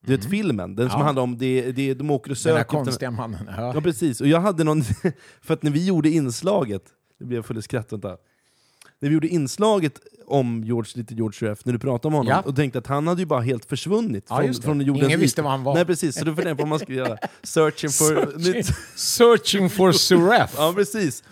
Du 0.05 0.15
vet 0.17 0.25
filmen, 0.25 0.75
den 0.75 0.89
som 0.89 0.99
Ja. 0.99 1.05
handlar 1.05 1.23
om, 1.23 1.37
det, 1.37 1.71
det, 1.71 1.93
de 1.93 2.11
åker 2.11 2.25
och 2.31 2.35
Den 2.35 2.35
söker 2.35 2.55
efter- 2.61 2.69
konstiga 2.69 3.11
mannen. 3.11 3.49
Ja. 3.57 3.71
Ja 3.75 3.81
precis, 3.81 4.21
och 4.21 4.27
jag 4.27 4.39
hade 4.41 4.63
någon, 4.63 4.83
för 5.41 5.53
att 5.53 5.63
när 5.63 5.71
vi 5.71 5.85
gjorde 5.85 6.09
inslaget, 6.09 6.83
det 7.19 7.25
blev 7.25 7.37
jag 7.37 7.45
full 7.45 7.57
i 7.57 7.61
skratt, 7.61 7.91
vänta. 7.93 8.17
När 8.99 9.09
vi 9.09 9.13
gjorde 9.13 9.27
inslaget 9.27 9.99
om 10.31 10.63
George, 10.63 10.91
lite 10.95 11.13
George 11.13 11.33
Suref, 11.39 11.65
när 11.65 11.73
du 11.73 11.79
pratade 11.79 12.07
om 12.07 12.13
honom, 12.13 12.27
Ja. 12.45 12.49
och 12.49 12.55
tänkte 12.55 12.79
att 12.79 12.87
han 12.87 13.07
hade 13.07 13.21
ju 13.21 13.25
bara 13.25 13.41
helt 13.41 13.65
försvunnit 13.65 14.25
Ja, 14.29 14.37
från, 14.41 14.53
från 14.53 14.81
jordens 14.81 15.05
Ingen 15.07 15.19
visste 15.19 15.41
vad 15.41 15.51
han 15.51 15.63
var. 15.63 15.73
Nej 15.75 15.85
precis, 15.85 16.15
så 16.19 16.25
då 16.25 16.31
funderade 16.35 16.55
på 16.55 16.61
vad 16.61 16.69
man 16.69 16.79
skulle 16.79 16.97
göra. 16.97 17.17
Searching 17.43 17.89
for... 17.89 18.39
Searching, 18.39 18.63
searching 18.95 19.69
for 19.69 19.91
Suref. 19.91 20.53
Ja 20.57 20.73
precis. 20.75 21.23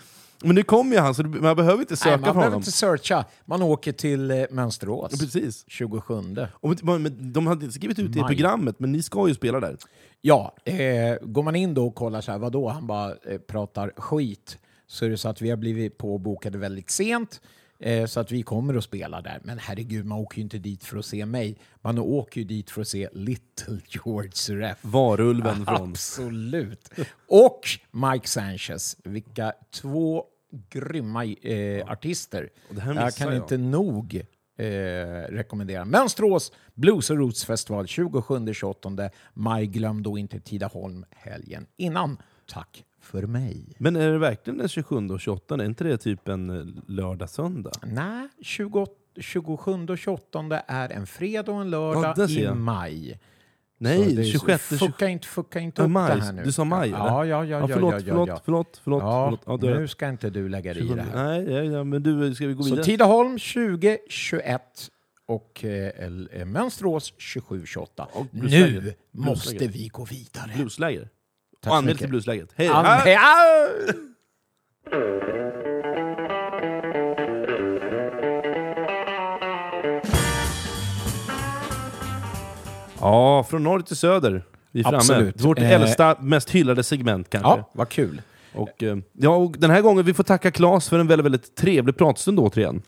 Men 0.44 0.54
nu 0.54 0.62
kommer 0.62 0.96
ju 0.96 1.00
han, 1.02 1.14
så 1.14 1.22
du- 1.22 1.40
man 1.40 1.56
behöver 1.56 1.80
inte 1.80 1.96
söka 1.96 2.10
Nej, 2.10 2.18
man 2.18 2.26
för 2.26 2.32
behöver 2.34 2.46
honom. 2.46 2.58
inte 2.60 2.72
searcha. 2.72 3.24
Man 3.44 3.62
åker 3.62 3.92
till 3.92 4.30
eh, 4.30 4.42
Mönsterås. 4.50 5.08
Ja, 5.12 5.18
precis. 5.20 5.64
27. 5.68 6.14
Och, 6.52 6.84
men, 6.84 7.32
de 7.32 7.46
hade 7.46 7.64
inte 7.64 7.74
skrivit 7.78 7.98
ut 7.98 8.12
det 8.12 8.18
i 8.20 8.22
programmet, 8.22 8.80
men 8.80 8.92
ni 8.92 9.02
ska 9.02 9.28
ju 9.28 9.34
spela 9.34 9.60
där. 9.60 9.76
Ja, 10.20 10.54
eh, 10.64 10.74
går 11.22 11.42
man 11.42 11.56
in 11.56 11.74
då 11.74 11.86
och 11.86 11.94
kollar 11.94 12.20
så 12.20 12.32
här, 12.32 12.38
vadå, 12.38 12.68
han 12.68 12.86
bara 12.86 13.10
eh, 13.10 13.38
pratar 13.48 13.92
skit, 13.96 14.58
så 14.86 15.04
är 15.04 15.10
det 15.10 15.16
så 15.18 15.28
att 15.28 15.42
vi 15.42 15.50
har 15.50 15.56
blivit 15.56 15.98
påbokade 15.98 16.58
väldigt 16.58 16.90
sent, 16.90 17.40
eh, 17.80 18.06
så 18.06 18.20
att 18.20 18.32
vi 18.32 18.42
kommer 18.42 18.74
att 18.74 18.84
spela 18.84 19.20
där. 19.20 19.40
Men 19.44 19.58
herregud, 19.58 20.06
man 20.06 20.18
åker 20.18 20.36
ju 20.36 20.42
inte 20.42 20.58
dit 20.58 20.84
för 20.84 20.96
att 20.96 21.06
se 21.06 21.26
mig. 21.26 21.56
Man 21.80 21.98
åker 21.98 22.40
ju 22.40 22.46
dit 22.46 22.70
för 22.70 22.80
att 22.80 22.88
se 22.88 23.08
Little 23.12 23.78
George 23.88 24.30
Suref. 24.32 24.78
Varulven 24.80 25.64
från... 25.66 25.90
Absolut. 25.90 26.90
Och 27.28 27.60
Mike 27.90 28.28
Sanchez. 28.28 28.96
Vilka 29.04 29.52
två 29.70 30.24
grymma 30.70 31.24
eh, 31.24 31.90
artister. 31.90 32.50
det 32.70 32.80
här 32.80 32.94
jag 32.94 33.14
kan 33.14 33.28
jag. 33.28 33.36
inte 33.36 33.56
nog 33.56 34.22
eh, 34.56 34.64
rekommendera. 35.28 35.84
Mönsterås 35.84 36.52
Blues 36.74 37.10
och 37.10 37.16
Roots 37.16 37.44
Festival 37.44 37.84
27-28 37.86 39.10
maj. 39.34 39.66
Glöm 39.66 40.02
då 40.02 40.18
inte 40.18 40.40
Tidaholm 40.40 41.04
helgen 41.10 41.66
innan. 41.76 42.18
Tack 42.46 42.84
för 43.00 43.22
mig. 43.22 43.66
Men 43.78 43.96
är 43.96 44.12
det 44.12 44.18
verkligen 44.18 44.58
den 44.58 44.68
27 44.68 45.08
och 45.08 45.20
28? 45.20 45.54
Är 45.54 45.64
inte 45.64 45.84
det 45.84 45.98
typ 45.98 46.28
en 46.28 46.50
eh, 46.50 46.66
lördag-söndag? 46.86 47.72
Nej, 47.82 48.28
28, 48.42 48.92
27 49.20 49.86
och 49.88 49.98
28 49.98 50.62
är 50.66 50.88
en 50.92 51.06
fredag 51.06 51.52
och 51.52 51.60
en 51.60 51.70
lördag 51.70 52.14
Ja, 52.16 52.28
i 52.28 52.54
maj. 52.54 53.18
Så 53.80 53.84
Nej, 53.84 54.14
det 54.14 54.22
är- 54.22 54.24
26... 54.24 54.68
Fucka 54.68 55.08
inte, 55.08 55.26
fucka 55.26 55.60
inte 55.60 55.82
upp 55.82 55.90
maj. 55.90 56.16
det 56.16 56.22
här 56.22 56.32
nu. 56.32 56.42
Du 56.44 56.52
sa 56.52 56.64
maj, 56.64 56.90
Ja, 56.90 57.26
ja, 57.26 57.44
ja. 57.44 57.60
ja, 57.60 57.68
förlåt, 57.68 57.92
ja, 57.92 57.98
ja, 57.98 58.04
förlåt, 58.06 58.28
ja. 58.28 58.40
förlåt, 58.44 58.80
förlåt, 58.84 59.02
förlåt. 59.44 59.62
Ja, 59.62 59.78
nu 59.78 59.88
ska 59.88 60.08
inte 60.08 60.30
du 60.30 60.48
lägga 60.48 60.74
dig 60.74 60.90
i 60.90 60.94
det 60.94 61.02
här. 61.02 61.24
Nej, 61.24 61.52
ja, 61.52 61.62
ja, 61.62 61.84
men 61.84 62.02
du, 62.02 62.34
ska 62.34 62.46
vi 62.46 62.54
gå 62.54 62.62
Så 62.62 62.68
vidare? 62.70 62.84
Tidaholm 62.84 63.38
2021 63.38 64.62
och 65.26 65.64
eh, 65.64 66.04
eh, 66.40 66.44
Mönsterås 66.44 67.10
2728. 67.10 68.08
Och 68.12 68.26
bluesläger. 68.30 68.80
Nu 68.82 68.94
måste 69.10 69.66
vi 69.66 69.88
gå 69.88 70.04
vidare. 70.04 70.52
Bluesläger. 70.56 71.08
Tack 71.60 71.70
Och 71.70 71.76
anmäl 71.76 71.98
till 71.98 72.08
blueslägret. 72.08 72.50
Hej! 72.56 72.68
An-! 72.68 72.84
Ja! 73.06 73.66
Ja, 83.00 83.44
från 83.50 83.62
norr 83.64 83.80
till 83.80 83.96
söder. 83.96 84.42
Vi 84.72 84.80
är 84.80 84.84
framme. 84.84 84.96
Absolut. 84.96 85.40
Vårt 85.40 85.58
Eh, 85.58 85.70
äldsta, 85.72 86.16
mest 86.20 86.50
hyllade 86.50 86.82
segment 86.82 87.30
kanske. 87.30 87.50
ja, 87.50 87.70
vad 87.72 87.88
kul. 87.88 88.22
Och, 88.54 88.82
eh, 88.82 88.96
ja, 89.12 89.36
och 89.36 89.54
den 89.58 89.70
här 89.70 89.80
gången 89.80 90.04
vi 90.04 90.14
får 90.14 90.24
tacka 90.24 90.50
Claes 90.50 90.88
för 90.88 90.98
en 90.98 91.06
väldigt, 91.06 91.24
väldigt 91.24 91.54
trevlig 91.54 91.96
pratstund 91.96 92.38
återigen. 92.40 92.82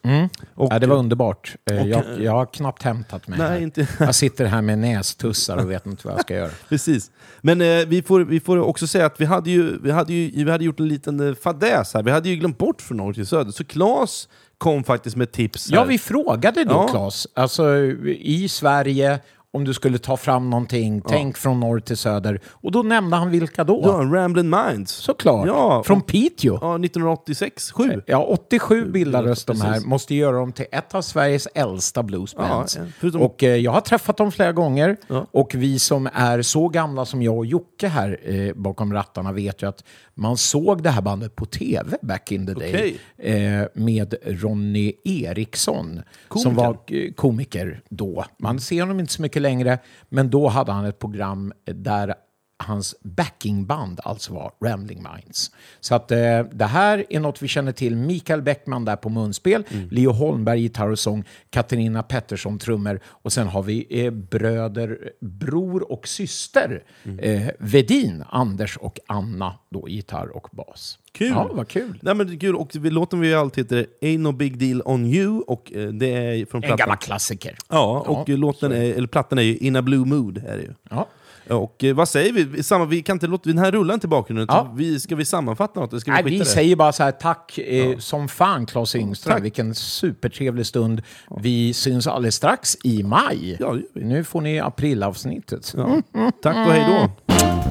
Och, 0.55 0.73
Ja, 0.73 0.79
det 0.79 0.87
var 0.87 0.97
underbart. 0.97 1.55
Eh, 1.71 1.81
och- 1.81 1.89
jag, 1.89 2.05
jag 2.19 2.33
har 2.33 2.47
knappt 2.47 2.83
hämtat 2.83 3.29
mig 3.29 3.39
Nej, 3.39 3.63
inte- 3.63 3.87
Jag 3.99 4.15
sitter 4.15 4.45
här 4.45 4.63
med 4.63 4.79
nästussar 4.79 5.57
och 5.57 5.71
vet 5.71 5.87
inte 5.87 6.07
vad 6.07 6.15
jag 6.15 6.21
ska 6.23 6.35
göra. 6.35 6.51
Precis. 6.69 7.11
Men 7.41 7.61
eh, 7.61 7.67
vi, 7.87 8.03
får, 8.03 8.21
vi 8.21 8.41
får 8.41 8.59
också 8.59 8.87
säga 8.87 9.07
att 9.07 9.21
vi 9.21 9.25
hade 9.25 9.51
ju, 9.51 9.79
vi 9.83 9.91
hade 9.91 10.13
ju 10.13 10.45
vi 10.45 10.51
hade 10.51 10.65
gjort 10.65 10.81
en 10.81 10.89
liten 10.89 11.29
eh, 11.29 11.35
fadäs 11.35 11.95
här. 11.95 12.03
Vi 12.03 12.11
hade 12.11 12.29
ju 12.29 12.37
glömt 12.37 12.59
bort 12.59 12.83
från 12.83 12.97
norr 12.97 13.13
till 13.13 13.27
söder. 13.27 13.51
Så 13.53 13.65
Claes 13.65 14.29
kom 14.59 14.85
faktiskt 14.85 15.17
med 15.17 15.33
tips 15.33 15.71
här. 15.71 15.77
Ja, 15.77 15.85
vi 15.85 15.99
frågade 15.99 16.65
då, 16.65 16.71
Ja. 16.75 16.89
Claes, 16.89 17.27
alltså 17.35 17.77
i 18.07 18.49
Sverige, 18.49 19.21
om 19.55 19.65
du 19.65 19.75
skulle 19.75 19.99
ta 19.99 20.17
fram 20.17 20.51
någonting, 20.51 21.03
tänk 21.09 21.37
från 21.37 21.61
norr 21.61 21.81
till 21.81 21.97
söder. 21.97 22.41
Och 22.47 22.73
då 22.73 22.83
nämnde 22.83 23.17
han 23.17 23.31
vilka 23.31 23.65
då? 23.65 23.81
Ja, 23.85 23.91
Ramblin' 23.93 24.69
Minds. 24.73 24.93
Såklart. 24.93 25.47
Ja, 25.47 25.83
Från 25.87 26.01
Piteå. 26.03 26.59
Ja, 26.61 26.75
1986, 26.79 27.73
7. 27.73 28.03
Ja, 28.07 28.25
87 28.25 28.85
bildades 28.93 29.45
de 29.45 29.61
här. 29.61 29.69
Precis. 29.73 29.87
Måste 29.87 30.15
göra 30.15 30.37
dem 30.37 30.53
till 30.53 30.67
ett 30.73 30.95
av 30.95 31.03
Sveriges 31.03 31.47
äldsta 31.55 32.03
bluesbands. 32.03 32.77
Ja, 32.77 32.83
förutom- 32.99 33.23
Och 33.23 33.43
eh, 33.43 33.57
jag 33.57 33.73
har 33.73 33.81
träffat 33.81 34.17
dem 34.17 34.33
flera 34.33 34.53
gånger. 34.53 34.97
Ja. 35.09 35.27
Och 35.31 35.55
vi 35.55 35.79
som 35.79 36.09
är 36.15 36.43
så 36.43 36.69
gamla 36.69 37.05
som 37.05 37.23
jag 37.23 37.37
och 37.39 37.47
Jocke 37.47 37.89
här 37.89 38.19
eh, 38.23 38.55
bakom 38.55 38.93
rattarna 38.93 39.33
vet 39.33 39.63
ju 39.63 39.69
att 39.69 39.85
man 40.15 40.37
såg 40.37 40.83
det 40.83 40.91
här 40.91 41.03
bandet 41.03 41.37
på 41.37 41.47
tv 41.47 41.97
back 42.03 42.33
in 42.33 42.47
the 42.47 42.53
day. 42.55 42.99
Eh, 43.19 43.67
med 43.75 44.15
Ronny 44.25 44.93
Eriksson 45.05 46.03
som 46.43 46.55
var 46.55 46.79
eh, 46.87 47.13
komiker 47.13 47.83
då. 47.89 48.25
Man 48.39 48.61
ser 48.61 48.81
honom 48.81 49.01
inte 49.01 49.13
så 49.13 49.23
mycket 49.23 49.43
längre, 49.43 49.79
men 50.09 50.31
då 50.31 50.49
hade 50.49 50.73
han 50.73 50.85
ett 50.85 50.99
program 50.99 51.53
där 51.65 52.15
hans 52.63 52.95
backingband 53.03 54.01
alltså 54.05 54.33
var 54.35 54.53
Rambling 54.65 55.07
Minds. 55.15 55.51
Så 55.81 55.95
att 55.95 56.11
eh, 56.11 56.41
det 56.53 56.65
här 56.65 57.05
är 57.09 57.21
något 57.21 57.43
vi 57.43 57.49
känner 57.49 57.73
till. 57.73 57.97
Mikael 57.97 58.43
Bäckman 58.43 58.85
där 58.85 58.97
på 58.97 59.09
munspel, 59.09 59.65
Leo 59.91 60.11
Holmberg 60.13 60.61
gitarr 60.61 60.91
och 60.91 60.99
sång, 60.99 61.25
Katarina 61.51 62.03
Pettersson 62.03 62.59
trummor 62.59 63.01
och 63.07 63.33
sen 63.33 63.47
har 63.47 63.63
vi 63.63 64.05
eh, 64.05 64.11
bröder, 64.11 64.99
bror 65.21 65.93
och 65.93 66.09
syster 66.09 66.83
eh, 67.19 67.43
Vedin, 67.59 68.25
Anders 68.29 68.77
och 68.77 69.01
Anna 69.07 69.55
då 69.71 69.89
gitarr 69.89 70.37
och 70.37 70.49
bas. 70.53 70.99
Kul! 71.13 71.29
Ja, 71.29 71.51
vad 71.53 71.69
kul. 71.69 71.99
Nej, 72.03 72.15
men 72.15 72.39
kul. 72.39 72.57
Och 72.57 72.75
låten 72.75 73.21
vi 73.21 73.35
alltid 73.35 73.65
heter 73.65 73.87
Ain't 74.01 74.19
No 74.19 74.33
Big 74.33 74.59
Deal 74.59 74.83
On 74.85 75.07
You 75.07 75.41
och 75.41 75.73
eh, 75.73 75.89
det 75.89 76.07
är 76.07 76.47
från 76.47 76.65
En 76.65 76.77
gammal 76.77 76.97
klassiker. 76.97 77.57
Ja, 77.69 78.05
och 78.09 78.29
Ja, 78.29 78.37
låten 78.37 78.73
är, 78.73 78.95
eller 78.95 79.07
plattan 79.07 79.39
är 79.39 79.43
ju 79.43 79.57
In 79.57 79.77
A 79.77 79.83
Blue 79.83 80.05
Mood. 80.07 80.39
Är 80.39 80.57
det 80.57 80.63
ju. 80.63 80.75
Ja. 80.91 81.09
Och 81.53 81.85
eh, 81.85 81.95
vad 81.95 82.09
säger 82.09 82.33
vi? 82.33 82.63
Samma, 82.63 82.85
vi 82.85 83.03
kan 83.03 83.17
inte 83.17 83.27
låta 83.27 83.51
den 83.51 83.59
här 83.59 83.71
rullar 83.73 83.95
inte 83.95 84.07
i 84.07 84.09
bakgrunden. 84.09 84.47
Ja. 84.49 84.73
Vi, 84.77 85.01
ska 85.01 85.17
vi 85.17 85.25
sammanfatta 85.25 85.81
något? 85.81 85.93
eller 85.93 86.01
Ska 86.01 86.11
vi 86.11 86.15
Nej, 86.15 86.25
skita 86.25 86.33
vi 86.33 86.39
det? 86.39 86.45
säger 86.45 86.77
bara 86.77 86.93
så 86.93 87.03
här, 87.03 87.13
tack 87.13 87.59
eh, 87.59 87.99
som 87.99 88.29
fan 88.29 88.67
Claes 88.67 88.97
Yngström. 88.97 89.35
tack. 89.35 89.45
Vilken 89.45 89.75
supertrevlig 89.75 90.67
stund. 90.67 91.03
Vi 91.41 91.75
syns 91.75 92.07
alldeles 92.07 92.35
strax 92.35 92.77
i 92.85 93.03
maj. 93.03 93.57
Ja, 93.61 93.73
det 93.73 93.79
gör 93.79 93.83
vi. 93.95 94.05
Nu 94.05 94.25
får 94.25 94.41
ni 94.41 94.61
aprilavsnittet. 94.61 95.75
Ja. 95.77 96.03
Tack 96.43 96.57
och 96.67 96.73
hej 96.73 96.85
då. 96.89 97.11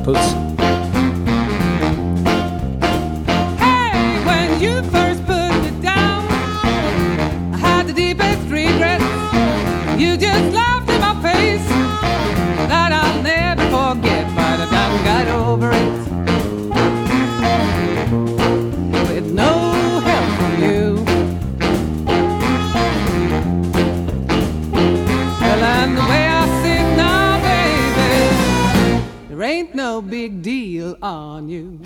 Puss. 0.05 0.35
big 30.01 30.41
deal 30.41 30.97
on 31.01 31.47
you. 31.47 31.79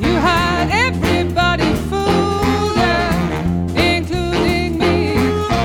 You 0.00 0.14
had 0.20 0.68
everybody 0.72 1.74
fooled, 1.88 2.78
including 3.76 4.78
me. 4.78 5.16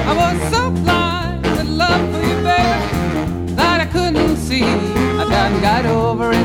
I 0.06 0.14
was 0.16 0.52
so 0.54 0.70
blind 0.70 1.44
with 1.44 1.68
love 1.68 2.02
for 2.12 2.22
you, 2.22 2.36
baby, 2.44 3.54
that 3.56 3.82
I 3.82 3.86
couldn't 3.86 4.36
see. 4.38 4.64
I 4.64 5.26
done 5.30 5.62
got 5.62 5.86
over 5.86 6.32
it. 6.32 6.39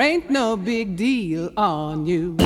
ain't 0.00 0.28
no 0.30 0.56
big 0.56 0.96
deal 0.96 1.50
on 1.56 2.06
you. 2.06 2.36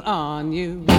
on 0.00 0.52
you. 0.52 0.91